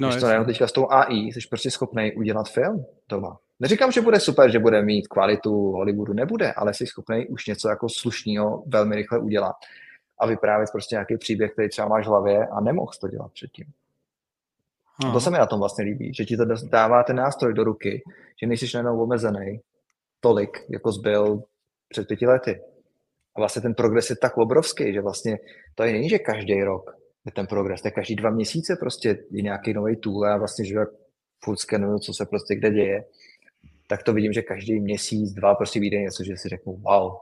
No, 0.00 0.08
Když 0.08 0.20
to 0.20 0.26
najednou 0.26 0.46
teďka 0.46 0.66
s 0.66 0.72
tou 0.72 0.90
AI 0.90 1.16
jsi 1.16 1.40
prostě 1.48 1.70
schopný 1.70 2.12
udělat 2.12 2.48
film 2.48 2.84
doma. 3.08 3.38
Neříkám, 3.60 3.92
že 3.92 4.00
bude 4.00 4.20
super, 4.20 4.50
že 4.50 4.58
bude 4.58 4.82
mít 4.82 5.08
kvalitu 5.08 5.50
Hollywoodu, 5.50 6.12
nebude, 6.12 6.52
ale 6.52 6.74
jsi 6.74 6.86
schopný 6.86 7.26
už 7.26 7.46
něco 7.46 7.68
jako 7.68 7.88
slušného 7.88 8.62
velmi 8.66 8.96
rychle 8.96 9.18
udělat 9.18 9.56
a 10.18 10.26
vyprávět 10.26 10.70
prostě 10.72 10.94
nějaký 10.94 11.16
příběh, 11.16 11.52
který 11.52 11.68
třeba 11.68 11.88
máš 11.88 12.06
v 12.06 12.08
hlavě 12.08 12.46
a 12.46 12.60
nemohl 12.60 12.92
to 13.00 13.08
dělat 13.08 13.32
předtím. 13.32 13.66
A 15.08 15.12
to 15.12 15.20
se 15.20 15.30
mi 15.30 15.38
na 15.38 15.46
tom 15.46 15.58
vlastně 15.58 15.84
líbí, 15.84 16.14
že 16.14 16.24
ti 16.24 16.36
to 16.36 16.44
dává 16.70 17.02
ten 17.02 17.16
nástroj 17.16 17.54
do 17.54 17.64
ruky, 17.64 18.02
že 18.40 18.46
nejsi 18.46 18.66
najednou 18.74 19.02
omezený 19.02 19.60
tolik, 20.20 20.58
jako 20.70 20.92
zbyl 20.92 21.42
před 21.88 22.08
pěti 22.08 22.26
lety. 22.26 22.60
A 23.36 23.40
vlastně 23.40 23.62
ten 23.62 23.74
progres 23.74 24.10
je 24.10 24.16
tak 24.16 24.36
obrovský, 24.36 24.92
že 24.92 25.00
vlastně 25.00 25.38
to 25.74 25.82
je 25.82 25.92
není, 25.92 26.08
že 26.08 26.18
každý 26.18 26.62
rok 26.62 26.96
je 27.26 27.32
ten 27.32 27.46
progres, 27.46 27.84
je 27.84 27.90
každý 27.90 28.16
dva 28.16 28.30
měsíce 28.30 28.76
prostě 28.76 29.08
je 29.30 29.42
nějaký 29.42 29.72
nový 29.72 29.96
tool 29.96 30.26
a 30.26 30.36
vlastně, 30.36 30.64
že 30.64 30.74
jak 30.74 30.88
furt 31.44 31.56
skenuju, 31.56 31.98
co 31.98 32.14
se 32.14 32.26
prostě 32.26 32.54
kde 32.54 32.70
děje, 32.70 33.04
tak 33.88 34.02
to 34.02 34.12
vidím, 34.12 34.32
že 34.32 34.42
každý 34.42 34.80
měsíc, 34.80 35.32
dva 35.32 35.54
prostě 35.54 35.80
vyjde 35.80 35.98
něco, 35.98 36.24
že 36.24 36.36
si 36.36 36.48
řeknu, 36.48 36.72
wow, 36.72 37.12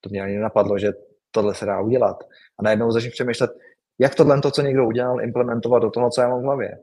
to 0.00 0.10
mě 0.10 0.22
ani 0.22 0.34
nenapadlo, 0.34 0.78
že 0.78 0.92
tohle 1.30 1.54
se 1.54 1.66
dá 1.66 1.80
udělat. 1.80 2.16
A 2.58 2.62
najednou 2.62 2.90
začnu 2.90 3.10
přemýšlet, 3.10 3.50
jak 3.98 4.14
tohle, 4.14 4.40
to, 4.40 4.50
co 4.50 4.62
někdo 4.62 4.86
udělal, 4.86 5.20
implementovat 5.20 5.82
do 5.82 5.90
toho, 5.90 6.10
co 6.10 6.20
já 6.20 6.28
mám 6.28 6.40
v 6.40 6.44
hlavě. 6.44 6.78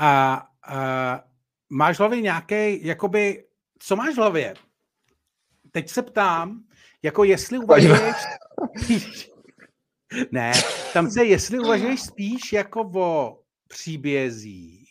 A, 0.00 0.42
a 0.68 1.24
máš 1.70 1.96
v 1.96 2.00
hlavě 2.00 2.20
nějaký, 2.20 2.86
jakoby, 2.86 3.44
co 3.78 3.96
máš 3.96 4.14
v 4.14 4.18
hlavě? 4.18 4.54
Teď 5.72 5.88
se 5.88 6.02
ptám, 6.02 6.64
jako 7.02 7.24
jestli 7.24 7.58
uvažuješ 7.58 8.16
spíš, 8.82 9.30
ne, 10.32 10.52
tam 10.92 11.10
se, 11.10 11.24
jestli 11.24 11.58
uvažuješ 11.58 12.00
spíš 12.00 12.52
jako 12.52 12.90
o 12.94 13.40
příbězích, 13.68 14.90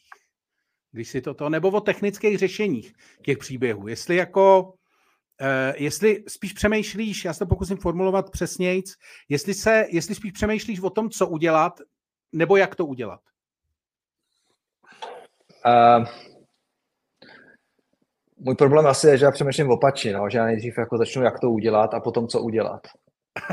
když 0.92 1.10
si 1.10 1.22
toto, 1.22 1.50
nebo 1.50 1.70
o 1.70 1.82
technických 1.82 2.38
řešeních 2.38 2.94
těch 3.22 3.38
příběhů. 3.38 3.88
Jestli 3.88 4.16
jako, 4.16 4.64
uh, 4.64 5.76
jestli 5.76 6.24
spíš 6.28 6.54
přemýšlíš, 6.54 7.26
já 7.26 7.34
se 7.34 7.40
to 7.40 7.46
pokusím 7.46 7.78
formulovat 7.78 8.32
přesnějc, 8.32 8.94
jestli, 9.30 9.54
se, 9.54 9.86
jestli 9.90 10.16
spíš 10.16 10.32
přemýšlíš 10.32 10.80
o 10.80 10.90
tom, 10.90 11.10
co 11.10 11.28
udělat, 11.28 11.82
nebo 12.32 12.58
jak 12.58 12.76
to 12.76 12.86
udělat. 12.86 13.22
Uh, 15.66 16.08
můj 18.40 18.56
problém 18.56 18.88
asi 18.88 19.08
je, 19.08 19.18
že 19.18 19.26
já 19.26 19.32
přemýšlím 19.32 19.72
opačně, 19.72 20.14
no, 20.14 20.30
že 20.30 20.38
já 20.38 20.46
nejdřív 20.46 20.78
jako 20.78 20.98
začnu, 20.98 21.24
jak 21.24 21.40
to 21.40 21.50
udělat 21.50 21.94
a 21.94 22.00
potom 22.00 22.28
co 22.28 22.42
udělat. 22.42 22.82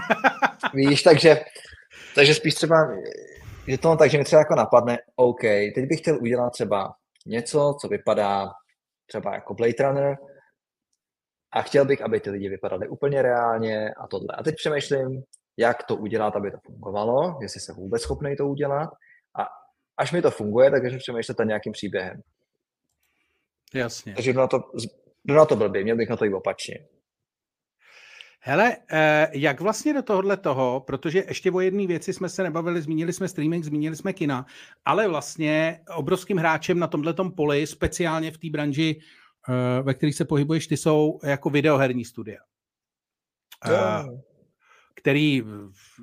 Víš, 0.75 1.03
takže, 1.03 1.41
takže 2.15 2.35
spíš 2.35 2.55
třeba, 2.55 2.77
že 3.67 3.79
to 3.79 3.97
tak, 3.97 4.11
že 4.11 4.19
mi 4.19 4.25
třeba 4.25 4.41
jako 4.41 4.55
napadne, 4.55 4.99
OK, 5.17 5.41
teď 5.41 5.87
bych 5.89 6.01
chtěl 6.01 6.19
udělat 6.21 6.51
třeba 6.51 6.95
něco, 7.27 7.77
co 7.81 7.89
vypadá 7.89 8.51
třeba 9.07 9.35
jako 9.35 9.55
Blade 9.55 9.75
Runner 9.81 10.17
a 11.53 11.63
chtěl 11.63 11.85
bych, 11.85 12.03
aby 12.03 12.21
ty 12.21 12.31
lidi 12.31 12.49
vypadaly 12.49 12.89
úplně 12.89 13.23
reálně 13.23 13.95
a 13.95 14.07
tohle. 14.07 14.29
A 14.39 14.43
teď 14.43 14.55
přemýšlím, 14.55 15.23
jak 15.57 15.83
to 15.83 15.97
udělat, 15.97 16.37
aby 16.37 16.51
to 16.51 16.59
fungovalo, 16.67 17.39
jestli 17.43 17.61
se 17.61 17.73
vůbec 17.73 18.03
schopný 18.03 18.37
to 18.37 18.47
udělat 18.47 18.91
a 19.39 19.47
až 19.97 20.13
mi 20.13 20.23
to 20.23 20.31
funguje, 20.31 20.71
tak 20.71 20.83
začnu 20.83 20.99
přemýšlet 20.99 21.39
nad 21.39 21.45
nějakým 21.45 21.73
příběhem. 21.73 22.21
Jasně. 23.75 24.15
Takže 24.15 24.33
na 24.33 24.47
to, 24.47 24.61
na 25.25 25.45
to 25.45 25.57
blbě, 25.57 25.83
měl 25.83 25.97
bych 25.97 26.09
na 26.09 26.17
to 26.17 26.25
i 26.25 26.35
opačně. 26.35 26.87
Hele, 28.41 28.77
eh, 28.91 29.31
jak 29.33 29.61
vlastně 29.61 29.95
do 29.95 30.03
tohohle 30.03 30.37
toho, 30.37 30.81
protože 30.81 31.25
ještě 31.29 31.51
o 31.51 31.61
jedné 31.61 31.87
věci 31.87 32.13
jsme 32.13 32.29
se 32.29 32.43
nebavili, 32.43 32.83
zmínili 32.83 33.13
jsme 33.13 33.29
streaming, 33.29 33.65
zmínili 33.65 33.97
jsme 33.97 34.13
kina, 34.13 34.47
ale 34.85 35.09
vlastně 35.09 35.81
obrovským 35.97 36.37
hráčem 36.37 36.79
na 36.79 36.87
tomhle 36.87 37.15
poli, 37.37 37.67
speciálně 37.67 38.31
v 38.31 38.39
té 38.39 38.51
branži, 38.51 39.01
eh, 39.49 39.83
ve 39.83 39.95
které 39.95 40.13
se 40.13 40.25
pohybuješ, 40.25 40.67
ty 40.67 40.77
jsou 40.77 41.19
jako 41.25 41.51
videoherní 41.51 42.05
studia. 42.05 42.41
Yeah 43.71 44.07
který 45.05 45.43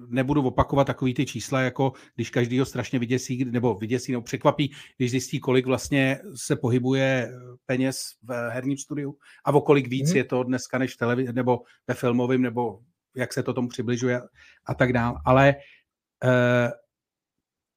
nebudu 0.08 0.42
opakovat 0.48 0.88
takový 0.88 1.14
ty 1.14 1.26
čísla, 1.26 1.62
jako 1.62 1.94
když 2.16 2.30
každý 2.30 2.60
ho 2.60 2.66
strašně 2.66 3.00
vyděsí, 3.00 3.46
nebo 3.46 3.76
vyděsí, 3.76 4.12
nebo 4.12 4.22
překvapí, 4.22 4.72
když 4.98 5.12
zjistí, 5.12 5.40
kolik 5.40 5.66
vlastně 5.66 6.20
se 6.36 6.56
pohybuje 6.56 7.32
peněz 7.66 8.02
v 8.24 8.50
herním 8.50 8.78
studiu 8.78 9.18
a 9.46 9.54
o 9.54 9.62
kolik 9.62 9.88
víc 9.88 10.12
mm. 10.12 10.18
je 10.18 10.24
to 10.24 10.44
dneska 10.44 10.78
než 10.78 10.96
televizi, 10.96 11.34
nebo 11.34 11.60
ve 11.88 11.94
filmovém, 11.94 12.42
nebo 12.42 12.80
jak 13.16 13.34
se 13.34 13.44
to 13.44 13.54
tomu 13.54 13.68
přibližuje 13.68 14.22
a 14.66 14.74
tak 14.74 14.94
dále. 14.94 15.20
Ale 15.26 15.50
e, 15.50 15.56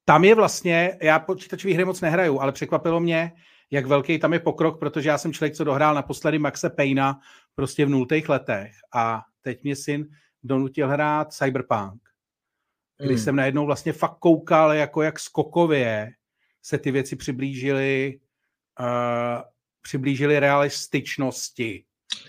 tam 0.05 0.25
je 0.25 0.35
vlastně, 0.35 0.99
já 1.03 1.19
počítačové 1.19 1.75
hry 1.75 1.85
moc 1.85 2.01
nehraju, 2.01 2.41
ale 2.41 2.53
překvapilo 2.53 3.01
mě, 3.01 3.33
jak 3.71 3.87
velký 3.87 4.19
tam 4.19 4.33
je 4.33 4.41
pokrok, 4.41 4.81
protože 4.81 5.09
já 5.09 5.19
jsem 5.19 5.33
člověk, 5.33 5.55
co 5.55 5.65
dohrál 5.65 5.95
naposledy 5.95 6.39
Maxe 6.39 6.71
Payna 6.71 7.19
prostě 7.55 7.87
v 7.87 7.89
nultých 7.89 8.29
letech 8.29 8.73
a 8.95 9.23
teď 9.43 9.63
mě 9.63 9.77
syn 9.77 10.07
donutil 10.45 10.89
hrát 10.89 11.33
Cyberpunk, 11.33 12.03
kdy 12.99 13.15
mm. 13.15 13.19
jsem 13.19 13.37
najednou 13.37 13.67
vlastně 13.67 13.93
fakt 13.93 14.19
koukal, 14.19 14.73
jako 14.73 15.03
jak 15.03 15.21
skokově 15.21 16.11
se 16.63 16.79
ty 16.79 16.91
věci 16.91 17.17
přiblížily 17.17 18.21
uh, 18.81 19.43
přiblížily 19.85 20.41
realističnosti. 20.41 21.85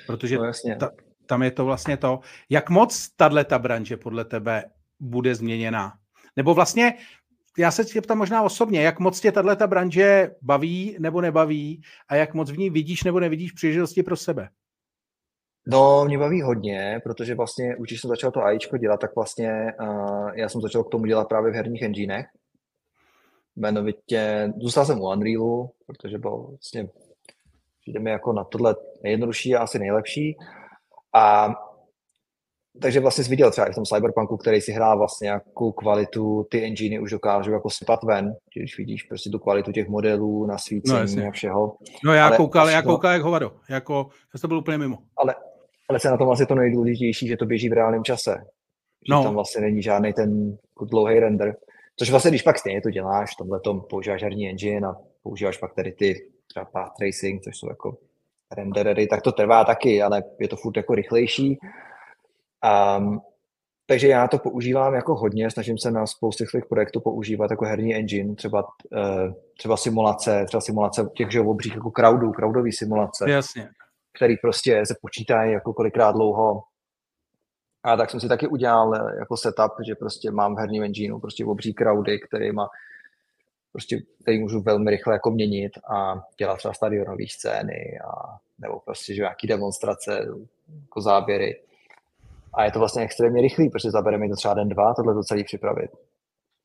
Protože 0.08 0.38
no, 0.38 0.52
ta, 0.80 0.92
tam 1.26 1.44
je 1.44 1.52
to 1.52 1.66
vlastně 1.66 1.98
to. 1.98 2.20
Jak 2.50 2.70
moc 2.70 3.10
tahle 3.10 3.46
ta 3.46 3.60
branže 3.60 3.98
podle 3.98 4.26
tebe 4.26 4.64
bude 5.00 5.36
změněna? 5.36 5.94
Nebo 6.36 6.54
vlastně, 6.54 6.94
já 7.58 7.72
se 7.72 7.86
tě 7.86 8.02
ptám 8.02 8.18
možná 8.18 8.42
osobně, 8.42 8.82
jak 8.82 9.00
moc 9.00 9.20
tě 9.20 9.32
tahle 9.32 9.56
ta 9.56 9.68
branže 9.68 10.32
baví 10.42 10.96
nebo 11.00 11.22
nebaví 11.22 11.82
a 12.08 12.16
jak 12.16 12.34
moc 12.34 12.52
v 12.52 12.58
ní 12.58 12.70
vidíš 12.70 13.04
nebo 13.04 13.20
nevidíš 13.20 13.52
příležitosti 13.52 14.04
pro 14.04 14.16
sebe? 14.16 14.50
No, 15.68 16.06
mě 16.06 16.18
baví 16.18 16.42
hodně, 16.42 17.00
protože 17.04 17.36
vlastně, 17.36 17.76
už 17.76 17.88
když 17.88 18.02
jsem 18.02 18.10
začal 18.10 18.32
to 18.32 18.44
AIčko 18.44 18.78
dělat, 18.78 19.00
tak 19.00 19.16
vlastně 19.16 19.74
uh, 19.82 20.30
já 20.36 20.50
jsem 20.50 20.62
začal 20.62 20.84
k 20.84 20.92
tomu 20.92 21.06
dělat 21.06 21.28
právě 21.28 21.52
v 21.52 21.56
herních 21.56 21.82
enginech. 21.82 22.26
Jmenovitě, 23.56 24.54
zůstal 24.58 24.86
jsem 24.86 25.02
u 25.02 25.10
Unrealu, 25.10 25.70
protože 25.88 26.18
byl 26.18 26.38
vlastně, 26.38 26.90
přijde 27.82 28.00
mi 28.00 28.12
jako 28.12 28.34
na 28.34 28.44
tohle 28.44 28.76
nejjednodušší 29.04 29.56
a 29.56 29.62
asi 29.62 29.80
nejlepší. 29.80 30.38
A 31.14 31.56
takže 32.82 33.00
vlastně 33.00 33.24
jsi 33.24 33.30
viděl 33.30 33.52
třeba 33.52 33.68
i 33.68 33.72
v 33.72 33.76
tom 33.76 33.86
Cyberpunku, 33.86 34.38
který 34.38 34.62
si 34.62 34.72
hrál 34.72 34.98
vlastně 34.98 35.30
jakou 35.30 35.72
kvalitu 35.72 36.48
ty 36.52 36.64
enginy 36.64 37.00
už 37.00 37.12
dokážou 37.12 37.52
jako 37.52 37.70
sypat 37.70 38.04
ven, 38.04 38.36
když 38.56 38.78
vidíš 38.78 39.04
prostě 39.04 39.30
tu 39.30 39.40
kvalitu 39.40 39.72
těch 39.72 39.88
modelů, 39.88 40.46
nasvícení 40.46 41.16
no, 41.16 41.28
a 41.28 41.32
všeho. 41.32 41.78
No 42.04 42.14
já 42.14 42.28
ale 42.28 42.38
koukal, 42.38 42.70
já 42.70 42.82
koukal 42.82 43.12
jak 43.12 43.22
hovado, 43.22 43.52
jako, 43.70 44.08
já 44.34 44.40
to 44.40 44.48
byl 44.48 44.58
úplně 44.58 44.78
mimo. 44.78 44.98
Ale 45.18 45.36
ale 45.90 46.00
se 46.00 46.10
na 46.10 46.18
tom 46.18 46.28
vlastně 46.28 46.46
to 46.46 46.56
nejdůležitější, 46.56 47.28
že 47.28 47.38
to 47.38 47.46
běží 47.46 47.70
v 47.70 47.74
reálném 47.74 48.04
čase. 48.04 48.36
Že 49.08 49.14
no. 49.14 49.24
tam 49.24 49.34
vlastně 49.34 49.62
není 49.62 49.82
žádný 49.82 50.14
ten 50.14 50.58
dlouhý 50.82 51.20
render. 51.20 51.56
Což 51.96 52.10
vlastně, 52.10 52.32
když 52.32 52.42
pak 52.42 52.58
stejně 52.58 52.82
to 52.82 52.90
děláš, 52.90 53.34
v 53.34 53.38
tomhle 53.38 53.60
tom 53.60 53.82
používáš 53.82 54.24
herní 54.24 54.50
engine 54.50 54.88
a 54.88 54.96
používáš 55.24 55.58
pak 55.58 55.74
tady 55.74 55.92
ty 55.92 56.30
třeba 56.48 56.66
path 56.66 56.92
tracing, 56.98 57.44
což 57.44 57.58
jsou 57.58 57.70
jako 57.70 57.98
renderery, 58.52 59.08
tak 59.08 59.22
to 59.22 59.32
trvá 59.32 59.66
taky, 59.66 60.02
ale 60.02 60.24
je 60.40 60.48
to 60.48 60.56
furt 60.56 60.78
jako 60.78 60.96
rychlejší. 60.96 61.60
Um, 62.98 63.22
takže 63.88 64.08
já 64.08 64.28
to 64.28 64.40
používám 64.40 64.94
jako 64.94 65.16
hodně, 65.16 65.52
snažím 65.52 65.78
se 65.78 65.92
na 65.92 66.08
spoustě 66.08 66.46
svých 66.48 66.66
projektů 66.66 67.00
používat 67.00 67.52
jako 67.52 67.66
herní 67.66 67.96
engine, 67.96 68.36
třeba, 68.36 68.64
uh, 68.64 69.34
třeba 69.58 69.78
simulace, 69.78 70.46
třeba 70.48 70.62
simulace 70.62 71.10
těch 71.16 71.32
že 71.32 71.42
obřích 71.42 71.76
jako 71.76 71.92
crowdů, 71.92 72.32
crowdový 72.32 72.72
simulace. 72.72 73.32
Jasně 73.32 73.70
který 74.16 74.38
prostě 74.38 74.86
se 74.86 74.96
počítají 75.02 75.54
jako 75.54 75.74
kolikrát 75.74 76.12
dlouho. 76.12 76.64
A 77.84 77.98
tak 77.98 78.12
jsem 78.12 78.20
si 78.20 78.28
taky 78.28 78.48
udělal 78.48 78.96
eh, 78.96 79.20
jako 79.20 79.38
setup, 79.38 79.72
že 79.88 79.96
prostě 79.96 80.32
mám 80.32 80.56
v 80.56 80.60
herním 80.60 80.84
engineu 80.84 81.20
prostě 81.20 81.46
obří 81.46 81.74
crowdy, 81.74 82.20
který 82.20 82.52
má 82.52 82.70
prostě, 83.72 83.98
který 84.22 84.40
můžu 84.40 84.62
velmi 84.62 84.92
rychle 84.92 85.14
jako 85.14 85.32
měnit 85.32 85.72
a 85.94 86.24
dělat 86.38 86.58
třeba 86.58 86.74
stadionové 86.74 87.24
scény 87.30 88.00
a, 88.08 88.38
nebo 88.60 88.80
prostě 88.80 89.14
že 89.14 89.22
nějaký 89.22 89.48
demonstrace, 89.48 90.28
jako 90.82 91.02
záběry. 91.02 91.62
A 92.54 92.66
je 92.66 92.72
to 92.72 92.80
vlastně 92.80 93.04
extrémně 93.04 93.42
rychlý, 93.42 93.70
protože 93.70 93.92
zabere 93.92 94.18
mi 94.18 94.30
to 94.30 94.36
třeba 94.36 94.54
den, 94.54 94.70
dva, 94.70 94.94
tohle 94.94 95.14
to 95.14 95.24
celý 95.24 95.44
připravit. 95.44 95.92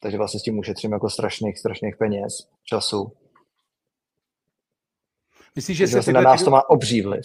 Takže 0.00 0.18
vlastně 0.18 0.40
s 0.40 0.42
tím 0.42 0.58
ušetřím 0.58 0.92
jako 0.92 1.10
strašných, 1.10 1.58
strašných 1.58 1.96
peněz, 1.96 2.48
času. 2.64 3.12
Myslíš, 5.56 5.76
že 5.78 5.84
Takže 5.84 5.92
se 5.92 5.96
vlastně 5.96 6.12
na 6.12 6.20
tyhle, 6.20 6.32
nás 6.32 6.42
to 6.44 6.50
má 6.50 6.70
obří 6.70 7.02
vliv. 7.02 7.24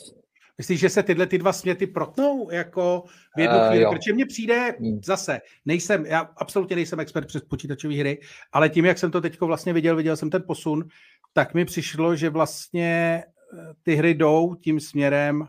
myslíš, 0.57 0.79
že 0.79 0.89
se 0.89 1.03
tyhle 1.03 1.27
ty 1.27 1.37
dva 1.37 1.53
směty 1.53 1.87
protnou 1.87 2.51
jako 2.51 3.03
v 3.37 3.39
jednu 3.39 3.57
Eh, 3.57 3.67
chvíli? 3.69 3.83
jo. 3.83 3.91
Protože 3.91 4.13
mně 4.13 4.25
přijde 4.25 4.75
Hmm. 4.79 4.99
zase, 5.03 5.41
nejsem, 5.65 6.05
já 6.05 6.19
absolutně 6.37 6.75
nejsem 6.75 6.99
expert 6.99 7.27
přes 7.27 7.41
počítačové 7.43 7.95
hry, 7.95 8.19
ale 8.51 8.69
tím, 8.69 8.85
jak 8.85 8.97
jsem 8.97 9.11
to 9.11 9.21
teď 9.21 9.41
vlastně 9.41 9.73
viděl, 9.73 9.95
viděl 9.95 10.17
jsem 10.17 10.29
ten 10.29 10.43
posun, 10.47 10.85
tak 11.33 11.53
mi 11.53 11.65
přišlo, 11.65 12.15
že 12.15 12.29
vlastně 12.29 13.23
eh, 13.53 13.73
ty 13.83 13.95
hry 13.95 14.13
jdou 14.13 14.55
tím 14.55 14.79
směrem 14.79 15.47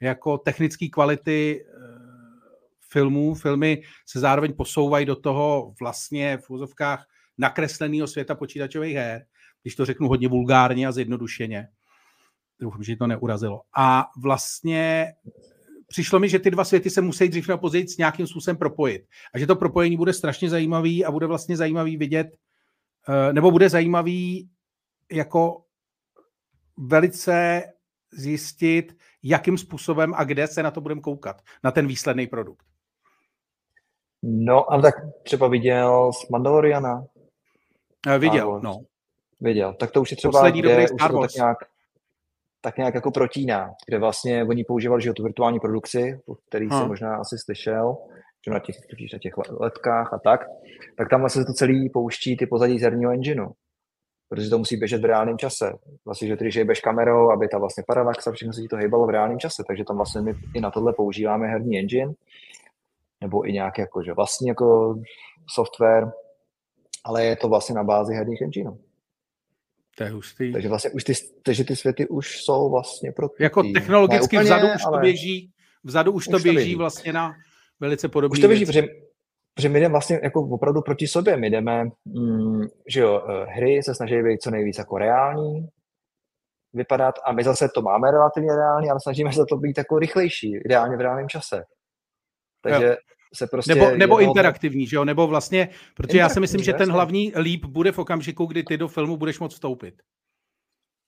jako 0.00 0.38
technické 0.38 0.88
kvality 0.88 1.64
eh, 1.68 1.70
filmů. 2.90 3.34
Filmy 3.34 3.82
se 4.06 4.20
zároveň 4.20 4.52
posouvají 4.54 5.06
do 5.06 5.16
toho 5.16 5.74
vlastně 5.80 6.36
v 6.38 6.50
úzovkách 6.50 7.06
nakresleného 7.38 8.06
světa 8.06 8.34
počítačových 8.34 8.94
her, 8.96 9.24
když 9.62 9.74
to 9.74 9.84
řeknu 9.84 10.08
hodně 10.08 10.28
vulgárně 10.28 10.86
a 10.86 10.92
zjednodušeně. 10.92 11.68
Doufám, 12.60 12.82
že 12.82 12.96
to 12.96 13.06
neurazilo. 13.06 13.62
A 13.76 14.06
vlastně 14.22 15.12
přišlo 15.88 16.18
mi, 16.18 16.28
že 16.28 16.38
ty 16.38 16.50
dva 16.50 16.64
světy 16.64 16.90
se 16.90 17.00
musí 17.00 17.28
dřív 17.28 17.48
nebo 17.48 17.58
později 17.60 17.88
s 17.88 17.96
nějakým 17.96 18.26
způsobem 18.26 18.56
propojit. 18.56 19.02
A 19.34 19.38
že 19.38 19.46
to 19.46 19.56
propojení 19.56 19.96
bude 19.96 20.12
strašně 20.12 20.50
zajímavý 20.50 21.04
a 21.04 21.10
bude 21.10 21.26
vlastně 21.26 21.56
zajímavý 21.56 21.96
vidět, 21.96 22.36
eh, 23.08 23.32
nebo 23.32 23.50
bude 23.50 23.68
zajímavý 23.68 24.50
jako 25.12 25.64
velice 26.76 27.62
zjistit, 28.12 28.96
jakým 29.22 29.58
způsobem 29.58 30.14
a 30.16 30.24
kde 30.24 30.46
se 30.46 30.62
na 30.62 30.70
to 30.70 30.80
budeme 30.80 31.00
koukat, 31.00 31.42
na 31.64 31.70
ten 31.70 31.86
výsledný 31.86 32.26
produkt. 32.26 32.64
No, 34.22 34.72
ale 34.72 34.82
tak 34.82 34.94
třeba 35.22 35.48
viděl 35.48 36.12
z 36.12 36.28
Mandaloriana, 36.28 37.04
Eh, 38.06 38.18
Viděl, 38.18 38.50
Wars. 38.50 38.62
no. 38.62 38.80
viděl. 39.40 39.74
Tak 39.74 39.90
to 39.90 40.00
už 40.00 40.10
je 40.10 40.16
třeba, 40.16 40.32
Poslední 40.32 40.60
kde 40.60 40.68
dobrý 40.68 40.84
už 40.84 40.90
Star 40.90 41.20
tak 41.20 41.30
nějak, 41.34 41.58
tak 42.60 42.76
nějak 42.78 42.94
jako 42.94 43.10
protíná, 43.10 43.70
kde 43.88 43.98
vlastně 43.98 44.44
oni 44.44 44.64
používali 44.64 45.02
že 45.02 45.12
tu 45.12 45.22
virtuální 45.22 45.60
produkci, 45.60 46.20
o 46.26 46.34
který 46.34 46.66
Hm. 46.66 46.70
jsi 46.72 46.84
možná 46.88 47.16
asi 47.16 47.36
slyšel, 47.38 47.96
že 48.44 48.50
na 48.50 48.58
těch, 48.58 48.76
na 49.12 49.18
těch 49.18 49.32
letkách 49.60 50.12
a 50.14 50.18
tak, 50.18 50.40
tak 50.96 51.10
tam 51.10 51.20
vlastně 51.20 51.42
se 51.42 51.46
to 51.46 51.52
celý 51.52 51.90
pouští 51.90 52.36
ty 52.36 52.46
pozadí 52.46 52.78
z 52.78 52.82
herního 52.82 53.12
engineu, 53.12 53.48
protože 54.28 54.50
to 54.50 54.58
musí 54.58 54.76
běžet 54.76 55.02
v 55.02 55.04
reálném 55.04 55.38
čase. 55.38 55.72
Vlastně, 56.04 56.28
že 56.28 56.36
když 56.36 56.54
jebeš 56.54 56.80
kamerou, 56.80 57.30
aby 57.30 57.48
ta 57.48 57.58
vlastně 57.58 57.84
paralax 57.86 58.26
a 58.26 58.32
všechno 58.32 58.52
se 58.52 58.60
ti 58.60 58.68
to 58.68 58.76
hýbalo 58.76 59.06
v 59.06 59.10
reálném 59.10 59.38
čase, 59.38 59.62
takže 59.66 59.84
tam 59.84 59.96
vlastně 59.96 60.20
my 60.20 60.34
i 60.54 60.60
na 60.60 60.70
tohle 60.70 60.92
používáme 60.92 61.46
herní 61.46 61.78
engine, 61.78 62.12
nebo 63.20 63.48
i 63.48 63.52
nějaký 63.52 63.80
jako, 63.80 64.02
že 64.02 64.12
vlastní 64.12 64.48
jako 64.48 64.94
software, 65.54 66.12
ale 67.04 67.24
je 67.24 67.36
to 67.36 67.48
vlastně 67.48 67.74
na 67.74 67.84
bázi 67.84 68.14
herních 68.14 68.42
engineů. 68.42 68.78
To 69.96 70.04
je 70.04 70.10
hustý. 70.10 70.52
Takže 70.52 70.68
vlastně 70.68 70.90
už 70.90 71.04
ty, 71.04 71.12
takže 71.42 71.64
ty 71.64 71.76
světy 71.76 72.08
už 72.08 72.42
jsou 72.42 72.70
vlastně 72.70 73.12
pro 73.12 73.28
Jako 73.38 73.62
technologicky 73.62 74.36
Ne 74.36 74.42
úplně, 74.42 74.44
vzadu 74.44 74.66
už 74.74 74.82
to 74.82 74.88
ale 74.88 75.00
běží, 75.00 75.50
vzadu 75.84 76.12
už, 76.12 76.26
Už 76.26 76.30
to 76.30 76.38
to 76.38 76.42
běží, 76.42 76.56
běží. 76.56 76.74
vlastně 76.74 77.12
na 77.12 77.32
velice 77.80 78.08
podobné 78.08 78.32
Už 78.32 78.40
to 78.40 78.48
běží, 78.48 78.66
protože, 78.66 78.82
protože 79.54 79.68
my 79.68 79.80
jdeme 79.80 79.92
vlastně 79.92 80.20
jako 80.22 80.40
opravdu 80.40 80.82
proti 80.82 81.06
sobě. 81.06 81.36
My 81.36 81.50
jdeme, 81.50 81.84
mm, 82.04 82.62
že 82.88 83.00
jo, 83.00 83.22
eh, 83.28 83.44
hry 83.44 83.82
se 83.82 83.94
snaží 83.94 84.22
být 84.22 84.42
co 84.42 84.50
nejvíc 84.50 84.78
jako 84.78 84.98
reální, 84.98 85.68
vypadat 86.72 87.14
a 87.24 87.32
my 87.32 87.44
zase 87.44 87.68
to 87.74 87.82
máme 87.82 88.10
relativně 88.10 88.56
reální, 88.56 88.90
ale 88.90 89.00
snažíme 89.02 89.32
se 89.32 89.44
to 89.48 89.56
být 89.56 89.78
jako 89.78 89.98
rychlejší, 89.98 90.56
ideálně 90.64 90.96
v 90.96 91.00
reálném 91.00 91.28
čase. 91.28 91.62
Takže 92.62 92.96
se 93.34 93.46
prostě... 93.46 93.74
Nebo, 93.74 93.90
nebo 93.96 94.18
jednou- 94.18 94.30
interaktivní, 94.32 94.86
že 94.86 94.96
jo? 94.96 95.04
Nebo 95.04 95.26
vlastně, 95.26 95.68
protože 95.94 96.18
já 96.18 96.28
si 96.28 96.40
myslím, 96.40 96.62
že 96.62 96.72
ten 96.72 96.90
hlavní 96.92 97.32
líp 97.36 97.64
bude 97.64 97.92
v 97.92 97.98
okamžiku, 97.98 98.46
kdy 98.46 98.62
ty 98.62 98.76
do 98.76 98.88
filmu 98.88 99.16
budeš 99.16 99.38
moct 99.38 99.52
vstoupit. 99.54 100.02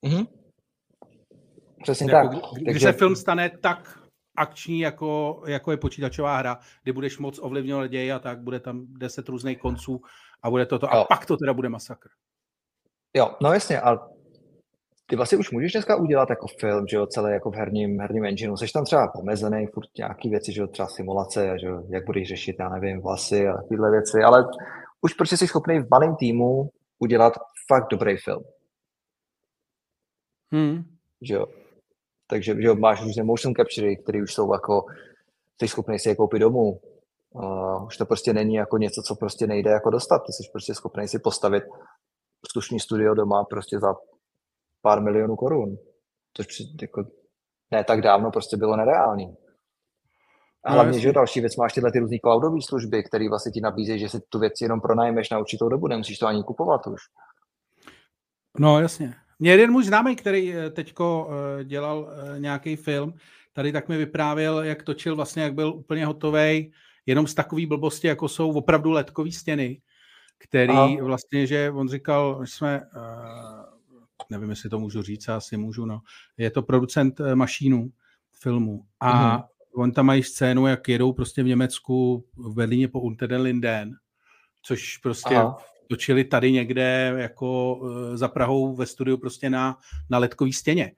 Mhm. 0.07 0.27
Přesně 1.83 2.13
Jako, 2.13 2.29
tak. 2.29 2.41
kdy, 2.53 2.63
kdy 2.63 2.73
Takže- 2.73 2.87
se 2.87 2.93
film 2.93 3.17
stane 3.17 3.51
tak 3.51 3.99
akční, 4.37 4.81
jako, 4.81 5.43
jako 5.47 5.71
je 5.71 5.77
počítačová 5.77 6.37
hra, 6.37 6.59
kdy 6.83 6.93
budeš 6.93 7.19
moc 7.19 7.39
ovlivňovat 7.43 7.87
děj 7.91 8.13
a 8.13 8.19
tak, 8.19 8.41
bude 8.41 8.61
tam 8.61 8.87
deset 8.89 9.29
různých 9.29 9.59
konců 9.59 10.03
a 10.43 10.51
bude 10.51 10.67
to 10.67 10.79
to. 10.79 10.93
A 10.93 10.97
Jo. 10.97 11.05
pak 11.09 11.27
to 11.27 11.37
teda 11.37 11.53
bude 11.55 11.69
masakr. 11.69 12.09
Jo, 13.17 13.37
no 13.43 13.53
jasně, 13.53 13.81
a 13.81 13.99
ty 15.13 15.17
vlastně 15.17 15.39
už 15.39 15.51
můžeš 15.51 15.73
dneska 15.73 15.97
udělat 15.97 16.31
jako 16.31 16.47
film, 16.47 16.87
že 16.87 16.97
jo, 16.97 17.07
celé 17.07 17.33
jako 17.33 17.51
v 17.51 17.55
herním, 17.55 18.01
herním 18.01 18.25
engineu. 18.25 18.57
Jsi 18.57 18.73
tam 18.73 18.85
třeba 18.85 19.09
pomezený, 19.09 19.67
furt 19.67 19.89
nějaký 19.99 20.31
věci, 20.31 20.53
že 20.53 20.61
jo, 20.61 20.67
třeba 20.67 20.89
simulace, 20.89 21.59
že 21.61 21.67
jo, 21.67 21.83
jak 21.89 22.07
budeš 22.07 22.29
řešit, 22.29 22.57
já 22.59 22.69
nevím, 22.69 23.01
vlasy 23.01 23.49
a 23.49 23.63
tyhle 23.63 23.91
věci, 23.91 24.23
ale 24.23 24.45
už 25.01 25.15
prostě 25.15 25.37
jsi 25.37 25.47
schopný 25.47 25.79
v 25.79 25.89
malém 25.91 26.17
týmu 26.17 26.71
udělat 26.99 27.33
fakt 27.69 27.87
dobrý 27.91 28.17
film, 28.17 28.43
Hmm. 30.53 30.85
že 31.23 31.35
jo. 31.35 31.47
Takže 32.27 32.55
že 32.55 32.67
jo, 32.69 32.75
máš 32.75 33.03
různé 33.03 33.23
motion 33.23 33.55
captury, 33.55 33.97
které 33.97 34.23
už 34.23 34.35
jsou 34.35 34.53
jako, 34.53 34.85
jsi 35.61 35.69
schopný 35.69 35.99
si 35.99 36.09
je 36.09 36.17
koupit 36.17 36.39
domů. 36.39 36.81
Uh, 37.31 37.87
už 37.87 37.97
to 37.97 38.07
prostě 38.07 38.33
není 38.33 38.55
jako 38.55 38.79
něco, 38.79 39.03
co 39.03 39.15
prostě 39.15 39.47
nejde 39.47 39.71
jako 39.71 39.91
dostat. 39.91 40.19
Ty 40.19 40.33
jsi 40.33 40.51
prostě 40.53 40.75
schopný 40.75 41.09
si 41.09 41.19
postavit 41.19 41.65
slušný 42.53 42.81
studio 42.81 43.15
doma 43.15 43.45
prostě 43.45 43.79
za 43.81 43.95
pár 44.83 45.03
milionů 45.03 45.37
korun. 45.37 45.79
Což 46.37 46.47
jako, 46.81 47.05
ne 47.71 47.85
tak 47.85 48.03
dávno 48.03 48.31
prostě 48.31 48.57
bylo 48.57 48.77
nereálný. 48.77 49.37
A 50.65 50.71
No, 50.71 50.75
hlavně, 50.75 50.89
jasně. 50.89 51.03
že 51.03 51.13
další 51.13 51.41
věc, 51.41 51.57
máš 51.57 51.73
tyhle 51.73 51.93
ty 51.93 51.99
různé 51.99 52.17
cloudové 52.25 52.59
služby, 52.63 53.03
které 53.03 53.29
vlastně 53.29 53.53
ti 53.53 53.61
nabízejí, 53.61 53.99
že 53.99 54.09
si 54.09 54.21
tu 54.21 54.39
věc 54.39 54.53
jenom 54.61 54.81
pronajmeš 54.81 55.31
na 55.31 55.39
určitou 55.39 55.69
dobu, 55.69 55.89
nemusíš 55.89 56.19
to 56.19 56.27
ani 56.27 56.43
kupovat 56.43 56.87
už. 56.87 57.01
No, 58.59 58.81
jasně. 58.81 59.15
Mě 59.39 59.51
jeden 59.51 59.71
můj 59.71 59.85
známý, 59.85 60.17
který 60.17 60.55
eh, 60.55 60.71
teďko 60.71 61.31
eh, 61.31 61.65
dělal 61.65 62.11
eh, 62.11 62.41
nějaký 62.41 62.77
film, 62.77 63.15
tady 63.53 63.73
tak 63.73 63.89
mi 63.89 63.97
vyprávěl, 63.97 64.63
jak 64.63 64.83
točil 64.83 65.17
vlastně, 65.17 65.43
jak 65.43 65.55
byl 65.55 65.75
úplně 65.75 66.07
hotový, 66.07 66.73
jenom 67.07 67.27
z 67.27 67.35
takový 67.35 67.67
blbosti, 67.67 68.07
jako 68.07 68.29
jsou 68.29 68.53
opravdu 68.53 68.91
letkový 68.91 69.33
stěny, 69.33 69.81
který 70.39 70.73
Aha. 70.73 70.97
vlastně, 71.03 71.47
že 71.47 71.71
on 71.75 71.89
říkal, 71.89 72.45
že 72.45 72.53
jsme, 72.53 72.83
nevím, 74.31 74.51
jestli 74.51 74.71
to 74.71 74.79
můžu 74.79 75.03
říct, 75.03 75.29
asi 75.29 75.57
můžu, 75.57 75.87
no, 75.87 76.01
je 76.37 76.51
to 76.51 76.63
producent 76.63 77.21
eh, 77.21 77.35
mašínů 77.35 77.91
filmu 78.41 78.85
a 79.01 79.33
Mhm. 79.37 79.43
on 79.75 79.93
tam 79.93 80.07
mají 80.07 80.23
scénu, 80.23 80.67
jak 80.67 80.89
jedou 80.89 81.13
prostě 81.13 81.43
v 81.43 81.47
Německu, 81.47 82.25
v 82.37 82.55
Berlíně 82.55 82.89
po 82.89 83.01
Unter 83.01 83.29
den 83.29 83.41
Linden, 83.41 83.91
což 84.63 84.97
prostě 84.99 85.37
Aha. 85.37 85.57
točili 85.91 86.25
tady 86.25 86.53
někde 86.53 87.15
jako 87.17 87.81
eh, 88.13 88.17
za 88.17 88.29
Prahou 88.29 88.77
ve 88.77 88.87
studiu 88.87 89.17
prostě 89.19 89.51
na, 89.51 89.79
na 90.11 90.19
letkový 90.19 90.53
stěně. 90.53 90.93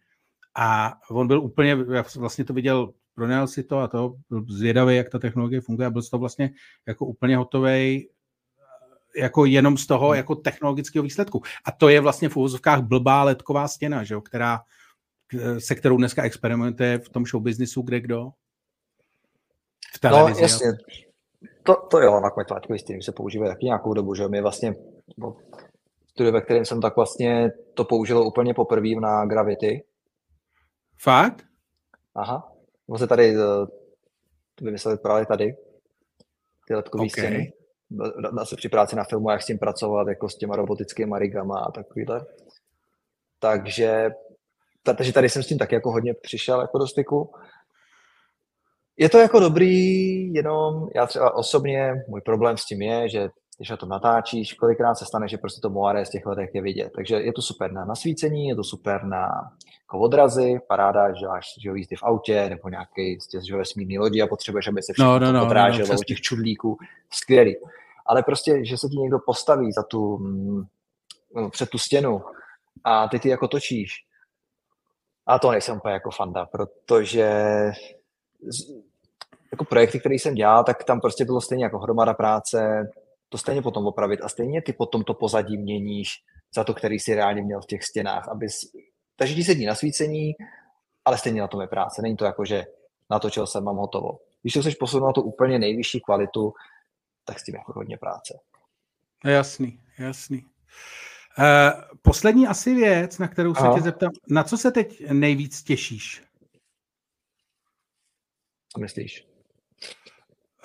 A 0.57 0.93
on 1.11 1.27
byl 1.27 1.41
úplně, 1.41 1.77
já 1.93 2.05
vlastně 2.17 2.45
to 2.45 2.53
viděl, 2.53 2.93
pronajal 3.15 3.47
si 3.47 3.63
to 3.63 3.79
a 3.79 3.89
to, 3.89 4.15
byl 4.31 4.45
zvědavý, 4.49 4.97
jak 4.97 5.09
ta 5.09 5.19
technologie 5.19 5.61
funguje 5.61 5.87
a 5.87 5.91
byl 5.91 6.03
z 6.03 6.11
toho 6.11 6.21
vlastně 6.21 6.51
jako 6.87 7.07
úplně 7.07 7.37
hotový 7.37 8.09
jako 9.17 9.45
jenom 9.45 9.77
z 9.77 9.87
toho 9.87 10.15
jako 10.15 10.35
technologického 10.35 11.03
výsledku. 11.03 11.43
A 11.65 11.73
to 11.73 11.89
je 11.89 12.01
vlastně 12.01 12.29
v 12.29 12.37
úvozovkách 12.37 12.83
blbá 12.83 13.23
letková 13.23 13.69
stěna, 13.69 14.05
že 14.05 14.15
jo, 14.15 14.21
která, 14.21 14.61
se 15.59 15.75
kterou 15.75 15.97
dneska 15.97 16.23
experimentuje 16.23 16.99
v 16.99 17.09
tom 17.09 17.27
showbiznisu 17.27 17.83
kde 17.83 18.01
kdo. 18.01 18.31
V 19.95 20.05
No 20.05 20.11
televizi. 20.11 20.43
jasně, 20.43 20.67
to, 21.63 21.75
to 21.91 22.01
jo, 22.01 22.21
nakonec 22.21 22.49
tlačkový 22.49 22.79
stream 22.79 23.03
se 23.03 23.13
používá 23.13 23.49
taky 23.49 23.65
nějakou 23.67 23.95
dobu, 23.95 24.15
že 24.15 24.29
my 24.29 24.43
vlastně, 24.43 24.75
no, 25.17 25.37
studio, 26.07 26.33
ve 26.33 26.41
kterém 26.41 26.65
jsem 26.65 26.81
tak 26.81 26.97
vlastně 26.97 27.53
to 27.75 27.85
použilo 27.85 28.25
úplně 28.25 28.55
poprvé 28.55 28.89
na 29.01 29.27
Gravity, 29.27 29.85
Fakt? 30.99 31.45
aha, 32.15 32.53
se 32.97 33.07
tady 33.07 33.37
eh, 33.37 33.67
vymysleli 34.61 34.99
právě 34.99 35.27
tady, 35.27 35.57
ty 36.67 36.75
letkové 36.75 37.05
OK. 37.05 37.11
scény, 37.11 37.53
Dá- 37.91 38.31
dá 38.31 38.45
se 38.45 38.57
při 38.57 38.69
práci 38.69 38.97
na 38.97 39.05
filmu, 39.05 39.31
jak 39.31 39.43
s 39.43 39.47
tím 39.47 39.59
pracovat, 39.59 40.09
jako 40.09 40.29
s 40.29 40.37
těma 40.37 40.57
robotickými 40.57 41.15
rigama 41.19 41.59
a 41.59 41.73
takovýhle. 41.73 42.27
Takže, 43.39 44.11
ta- 44.83 44.95
takže 44.95 45.13
tady 45.13 45.29
jsem 45.29 45.43
s 45.43 45.47
tím 45.47 45.59
taky 45.59 45.75
jako 45.75 45.91
hodně 45.93 46.15
přišel 46.15 46.61
jako 46.61 46.79
do 46.79 46.87
styku. 46.87 47.33
Je 48.97 49.09
to 49.09 49.19
jako 49.19 49.41
dobrý, 49.41 50.35
jenom 50.35 50.89
já 50.95 51.07
třeba 51.07 51.35
osobně, 51.35 51.93
můj 52.09 52.21
problém 52.21 52.57
s 52.57 52.65
tím 52.65 52.83
je, 52.83 53.09
že 53.09 53.29
když 53.57 53.71
na 53.71 53.77
tom 53.77 53.89
natáčíš, 53.89 54.53
kolikrát 54.53 54.95
se 54.95 55.05
stane, 55.05 55.29
že 55.29 55.39
prostě 55.39 55.61
to 55.61 55.71
moare 55.71 56.07
z 56.07 56.11
těch 56.11 56.27
letech 56.27 56.51
je 56.55 56.63
vidět. 56.63 56.93
Takže 56.97 57.15
je 57.15 57.33
to 57.33 57.43
super 57.43 57.73
na 57.73 57.85
nasvícení, 57.85 58.49
je 58.49 58.55
to 58.55 58.65
super 58.65 59.05
na 59.05 59.29
jako 59.81 59.99
odrazy, 59.99 60.59
paráda, 60.69 61.13
že 61.13 61.27
máš 61.27 61.47
že 61.63 61.71
jízdy 61.75 61.97
v 61.97 62.03
autě 62.03 62.49
nebo 62.49 62.69
nějaký 62.69 63.19
že 63.47 63.57
vesmírný 63.57 63.99
lodi 63.99 64.23
a 64.23 64.27
potřebuješ, 64.27 64.69
aby 64.69 64.83
se 64.83 64.93
všechno 64.93 65.19
no, 65.19 65.19
no, 65.19 65.33
no, 65.33 65.47
odráželo 65.47 65.89
no, 65.89 65.95
no, 65.95 66.05
těch 66.07 66.21
čudlíků. 66.21 66.77
Skvělý. 67.11 67.57
Ale 68.07 68.23
prostě, 68.23 68.65
že 68.65 68.79
se 68.79 68.89
ti 68.89 68.97
někdo 68.97 69.19
postaví 69.27 69.73
za 69.73 69.83
tu, 69.83 70.19
mm, 70.19 70.65
před 71.51 71.71
tu 71.71 71.79
stěnu 71.79 72.23
a 72.85 73.09
ty 73.09 73.19
ty 73.19 73.29
jako 73.29 73.49
točíš. 73.49 73.93
A 75.27 75.39
to 75.39 75.51
nejsem 75.51 75.77
úplně 75.77 75.95
jako 75.95 76.11
fanda, 76.11 76.47
protože 76.47 77.31
jako 79.53 79.65
projekty, 79.65 80.01
které 80.01 80.15
jsem 80.15 80.35
dělal, 80.35 80.65
tak 80.65 80.85
tam 80.85 81.01
prostě 81.01 81.25
bylo 81.25 81.41
stejně 81.41 81.65
jako 81.65 81.79
hromada 81.79 82.15
práce, 82.15 82.91
to 83.35 83.39
stejně 83.39 83.63
potom 83.63 83.87
opravit 83.87 84.21
a 84.23 84.29
stejně 84.29 84.63
ty 84.63 84.73
potom 84.73 85.05
to 85.05 85.15
pozadí 85.15 85.59
měníš 85.59 86.23
za 86.55 86.65
to, 86.65 86.75
který 86.75 86.99
si 86.99 87.15
reálně 87.15 87.43
měl 87.43 87.61
v 87.61 87.67
těch 87.67 87.85
stěnách, 87.85 88.29
abys... 88.29 88.61
Takže 89.17 89.35
ti 89.35 89.45
sedí 89.45 89.67
na 89.67 89.75
svícení, 89.75 90.33
ale 91.05 91.19
stejně 91.19 91.41
na 91.41 91.49
tom 91.49 91.61
je 91.61 91.67
práce. 91.67 92.03
Není 92.03 92.17
to 92.17 92.25
jako, 92.25 92.45
že 92.45 92.65
natočil 93.11 93.47
jsem, 93.47 93.65
mám 93.65 93.77
hotovo. 93.77 94.19
Když 94.43 94.55
se 94.55 94.61
chceš 94.61 94.75
posunout 94.75 95.07
na 95.07 95.13
tu 95.13 95.23
úplně 95.23 95.59
nejvyšší 95.59 96.01
kvalitu, 96.01 96.53
tak 97.25 97.41
s 97.41 97.45
tím 97.45 97.55
jako 97.55 97.73
hodně 97.73 97.99
práce. 97.99 98.39
Jasný, 99.25 99.81
jasný. 99.99 100.45
Uh, 101.39 101.45
poslední 102.03 102.47
asi 102.47 102.75
věc, 102.75 103.19
na 103.19 103.29
kterou 103.29 103.55
se 103.55 103.61
Aha. 103.61 103.75
tě 103.75 103.83
zeptám. 103.83 104.11
Na 104.29 104.45
co 104.45 104.59
se 104.59 104.71
teď 104.71 105.11
nejvíc 105.11 105.63
těšíš? 105.63 106.23
Co 108.69 108.81
myslíš? 108.81 109.34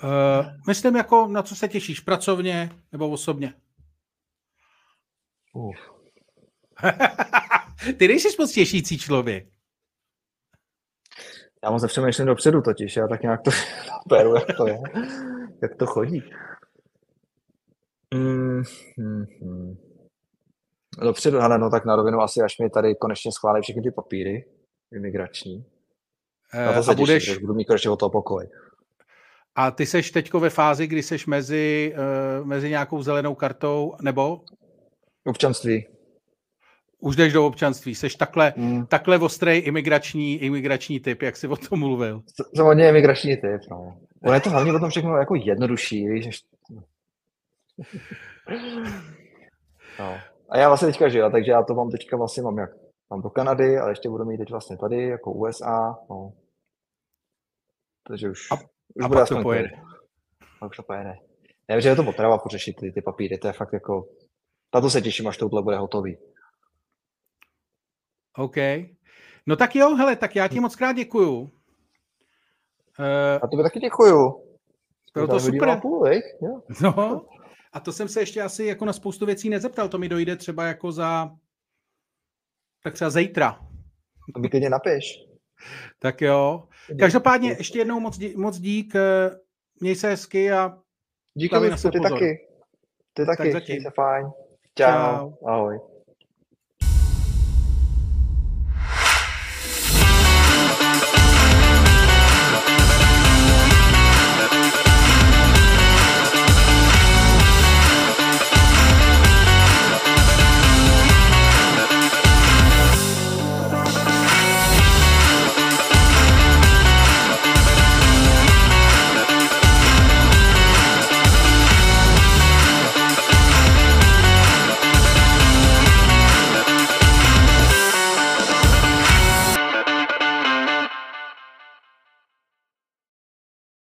Uh, 0.04 0.46
myslím, 0.68 0.96
jako 0.96 1.26
na 1.26 1.42
co 1.42 1.56
se 1.56 1.68
těšíš, 1.68 2.00
pracovně 2.00 2.70
nebo 2.92 3.10
osobně? 3.10 3.54
Uf. 5.54 5.76
Ty 7.98 8.08
nejsi 8.08 8.28
moc 8.38 8.52
těšící 8.52 8.98
člověk. 8.98 9.46
Já 11.64 11.70
moc 11.70 11.82
nepřemýšlím 11.82 12.26
dopředu 12.26 12.62
totiž, 12.62 12.96
já 12.96 13.08
tak 13.08 13.22
nějak 13.22 13.42
to 13.42 13.50
beru, 14.06 14.34
jak 14.34 14.56
to 14.56 14.66
je, 14.66 14.78
jak 15.62 15.76
to 15.76 15.86
chodí. 15.86 16.22
Mm, 18.14 18.62
mm, 18.96 19.26
mm. 19.40 19.76
Dopředu, 21.02 21.38
ale 21.38 21.58
no 21.58 21.70
tak 21.70 21.84
na 21.84 21.96
rovinu 21.96 22.20
asi, 22.20 22.40
až 22.40 22.58
mi 22.58 22.70
tady 22.70 22.94
konečně 22.94 23.32
schválí 23.32 23.62
všechny 23.62 23.82
ty 23.82 23.90
papíry 23.90 24.44
imigrační. 24.92 25.64
Na 26.54 26.72
to 26.72 26.82
se 26.82 26.90
a 26.90 26.94
budeš... 26.94 27.24
těším, 27.24 27.40
budu 27.40 27.54
mít 27.54 27.64
konečně 27.64 27.90
o 27.90 27.96
toho 27.96 28.10
pokoj. 28.10 28.48
A 29.60 29.70
ty 29.70 29.86
seš 29.86 30.10
teďko 30.10 30.40
ve 30.40 30.50
fázi, 30.50 30.86
kdy 30.86 31.02
seš 31.02 31.26
mezi, 31.26 31.94
uh, 32.40 32.46
mezi 32.46 32.70
nějakou 32.70 33.02
zelenou 33.02 33.34
kartou, 33.34 33.94
nebo? 34.02 34.40
Občanství. 35.26 35.86
Už 37.00 37.16
jdeš 37.16 37.32
do 37.32 37.46
občanství. 37.46 37.94
Seš 37.94 38.14
takhle, 38.14 38.54
hmm. 38.56 38.86
takhle 38.86 39.18
ostrý 39.18 39.56
imigrační, 39.56 40.34
imigrační 40.34 41.00
typ, 41.00 41.22
jak 41.22 41.36
jsi 41.36 41.48
o 41.48 41.56
tom 41.56 41.78
mluvil. 41.78 42.22
Jsem 42.54 42.66
hodně 42.66 42.88
imigrační 42.88 43.36
typ, 43.36 43.60
no. 43.70 44.00
Ono 44.24 44.34
je 44.34 44.40
to 44.40 44.50
hlavně 44.50 44.72
potom 44.72 44.90
všechno 44.90 45.16
jako 45.16 45.34
jednodušší, 45.34 46.08
víš, 46.08 46.26
než... 46.26 46.40
no. 49.98 50.18
A 50.50 50.58
já 50.58 50.68
vlastně 50.68 50.88
teďka 50.88 51.08
žiju, 51.08 51.30
takže 51.32 51.52
já 51.52 51.62
to 51.62 51.74
mám 51.74 51.90
teďka 51.90 52.16
vlastně 52.16 52.42
mám 52.42 52.58
jak 52.58 52.70
mám 53.10 53.22
do 53.22 53.30
Kanady, 53.30 53.78
ale 53.78 53.90
ještě 53.90 54.08
budu 54.08 54.24
mít 54.24 54.38
teď 54.38 54.50
vlastně 54.50 54.76
tady 54.76 55.08
jako 55.08 55.32
USA, 55.32 55.98
no. 56.10 56.32
Takže 58.08 58.30
už... 58.30 58.50
A 58.50 58.79
už 58.94 59.04
a 59.04 59.08
pak 59.08 59.28
to 59.28 59.42
pojede. 59.42 59.70
Už 60.70 60.76
to 60.76 60.82
pojede. 60.82 61.14
Nevím, 61.68 61.80
že 61.80 61.88
je 61.88 61.96
to 61.96 62.02
potrava 62.02 62.38
pořešit 62.38 62.76
ty, 62.76 62.92
ty 62.92 63.02
papíry, 63.02 63.38
to 63.38 63.46
je 63.46 63.52
fakt 63.52 63.72
jako... 63.72 64.08
Tato 64.70 64.90
se 64.90 65.02
těším, 65.02 65.28
až 65.28 65.36
tohle 65.36 65.62
bude 65.62 65.76
hotový. 65.76 66.16
OK. 68.36 68.56
No 69.46 69.56
tak 69.56 69.76
jo, 69.76 69.96
hele, 69.96 70.16
tak 70.16 70.36
já 70.36 70.48
ti 70.48 70.60
moc 70.60 70.76
krát 70.76 70.92
děkuju. 70.92 71.40
Uh, 71.40 71.50
a 73.42 73.46
tebe 73.46 73.62
taky 73.62 73.80
děkuju. 73.80 74.46
Bylo 75.14 75.26
to 75.26 75.40
super. 75.40 75.80
Půl, 75.80 76.10
no, 76.82 77.26
a 77.72 77.80
to 77.80 77.92
jsem 77.92 78.08
se 78.08 78.20
ještě 78.20 78.42
asi 78.42 78.64
jako 78.64 78.84
na 78.84 78.92
spoustu 78.92 79.26
věcí 79.26 79.48
nezeptal, 79.48 79.88
to 79.88 79.98
mi 79.98 80.08
dojde 80.08 80.36
třeba 80.36 80.66
jako 80.66 80.92
za 80.92 81.30
tak 82.82 82.94
třeba 82.94 83.10
zítra. 83.10 83.60
To 84.34 84.40
mi 84.40 84.48
klidně 84.48 84.70
napiš. 84.70 85.04
Tak 85.98 86.20
jo. 86.20 86.68
Každopádně 86.98 87.54
ještě 87.58 87.78
jednou 87.78 88.00
moc, 88.00 88.18
dí, 88.18 88.34
moc 88.36 88.58
dík. 88.58 88.94
Eh, 88.94 89.30
měj 89.80 89.94
se 89.96 90.08
hezky 90.08 90.52
a 90.52 90.78
Díky, 91.34 91.56
ty 91.92 92.00
taky. 92.00 92.48
Ty 93.12 93.26
taky, 93.26 93.36
tak 93.36 93.52
zatím. 93.52 93.82
se 93.82 93.90
fajn. 93.90 94.30
Čau. 94.78 94.86
Čau. 94.86 95.32
Ahoj. 95.46 95.89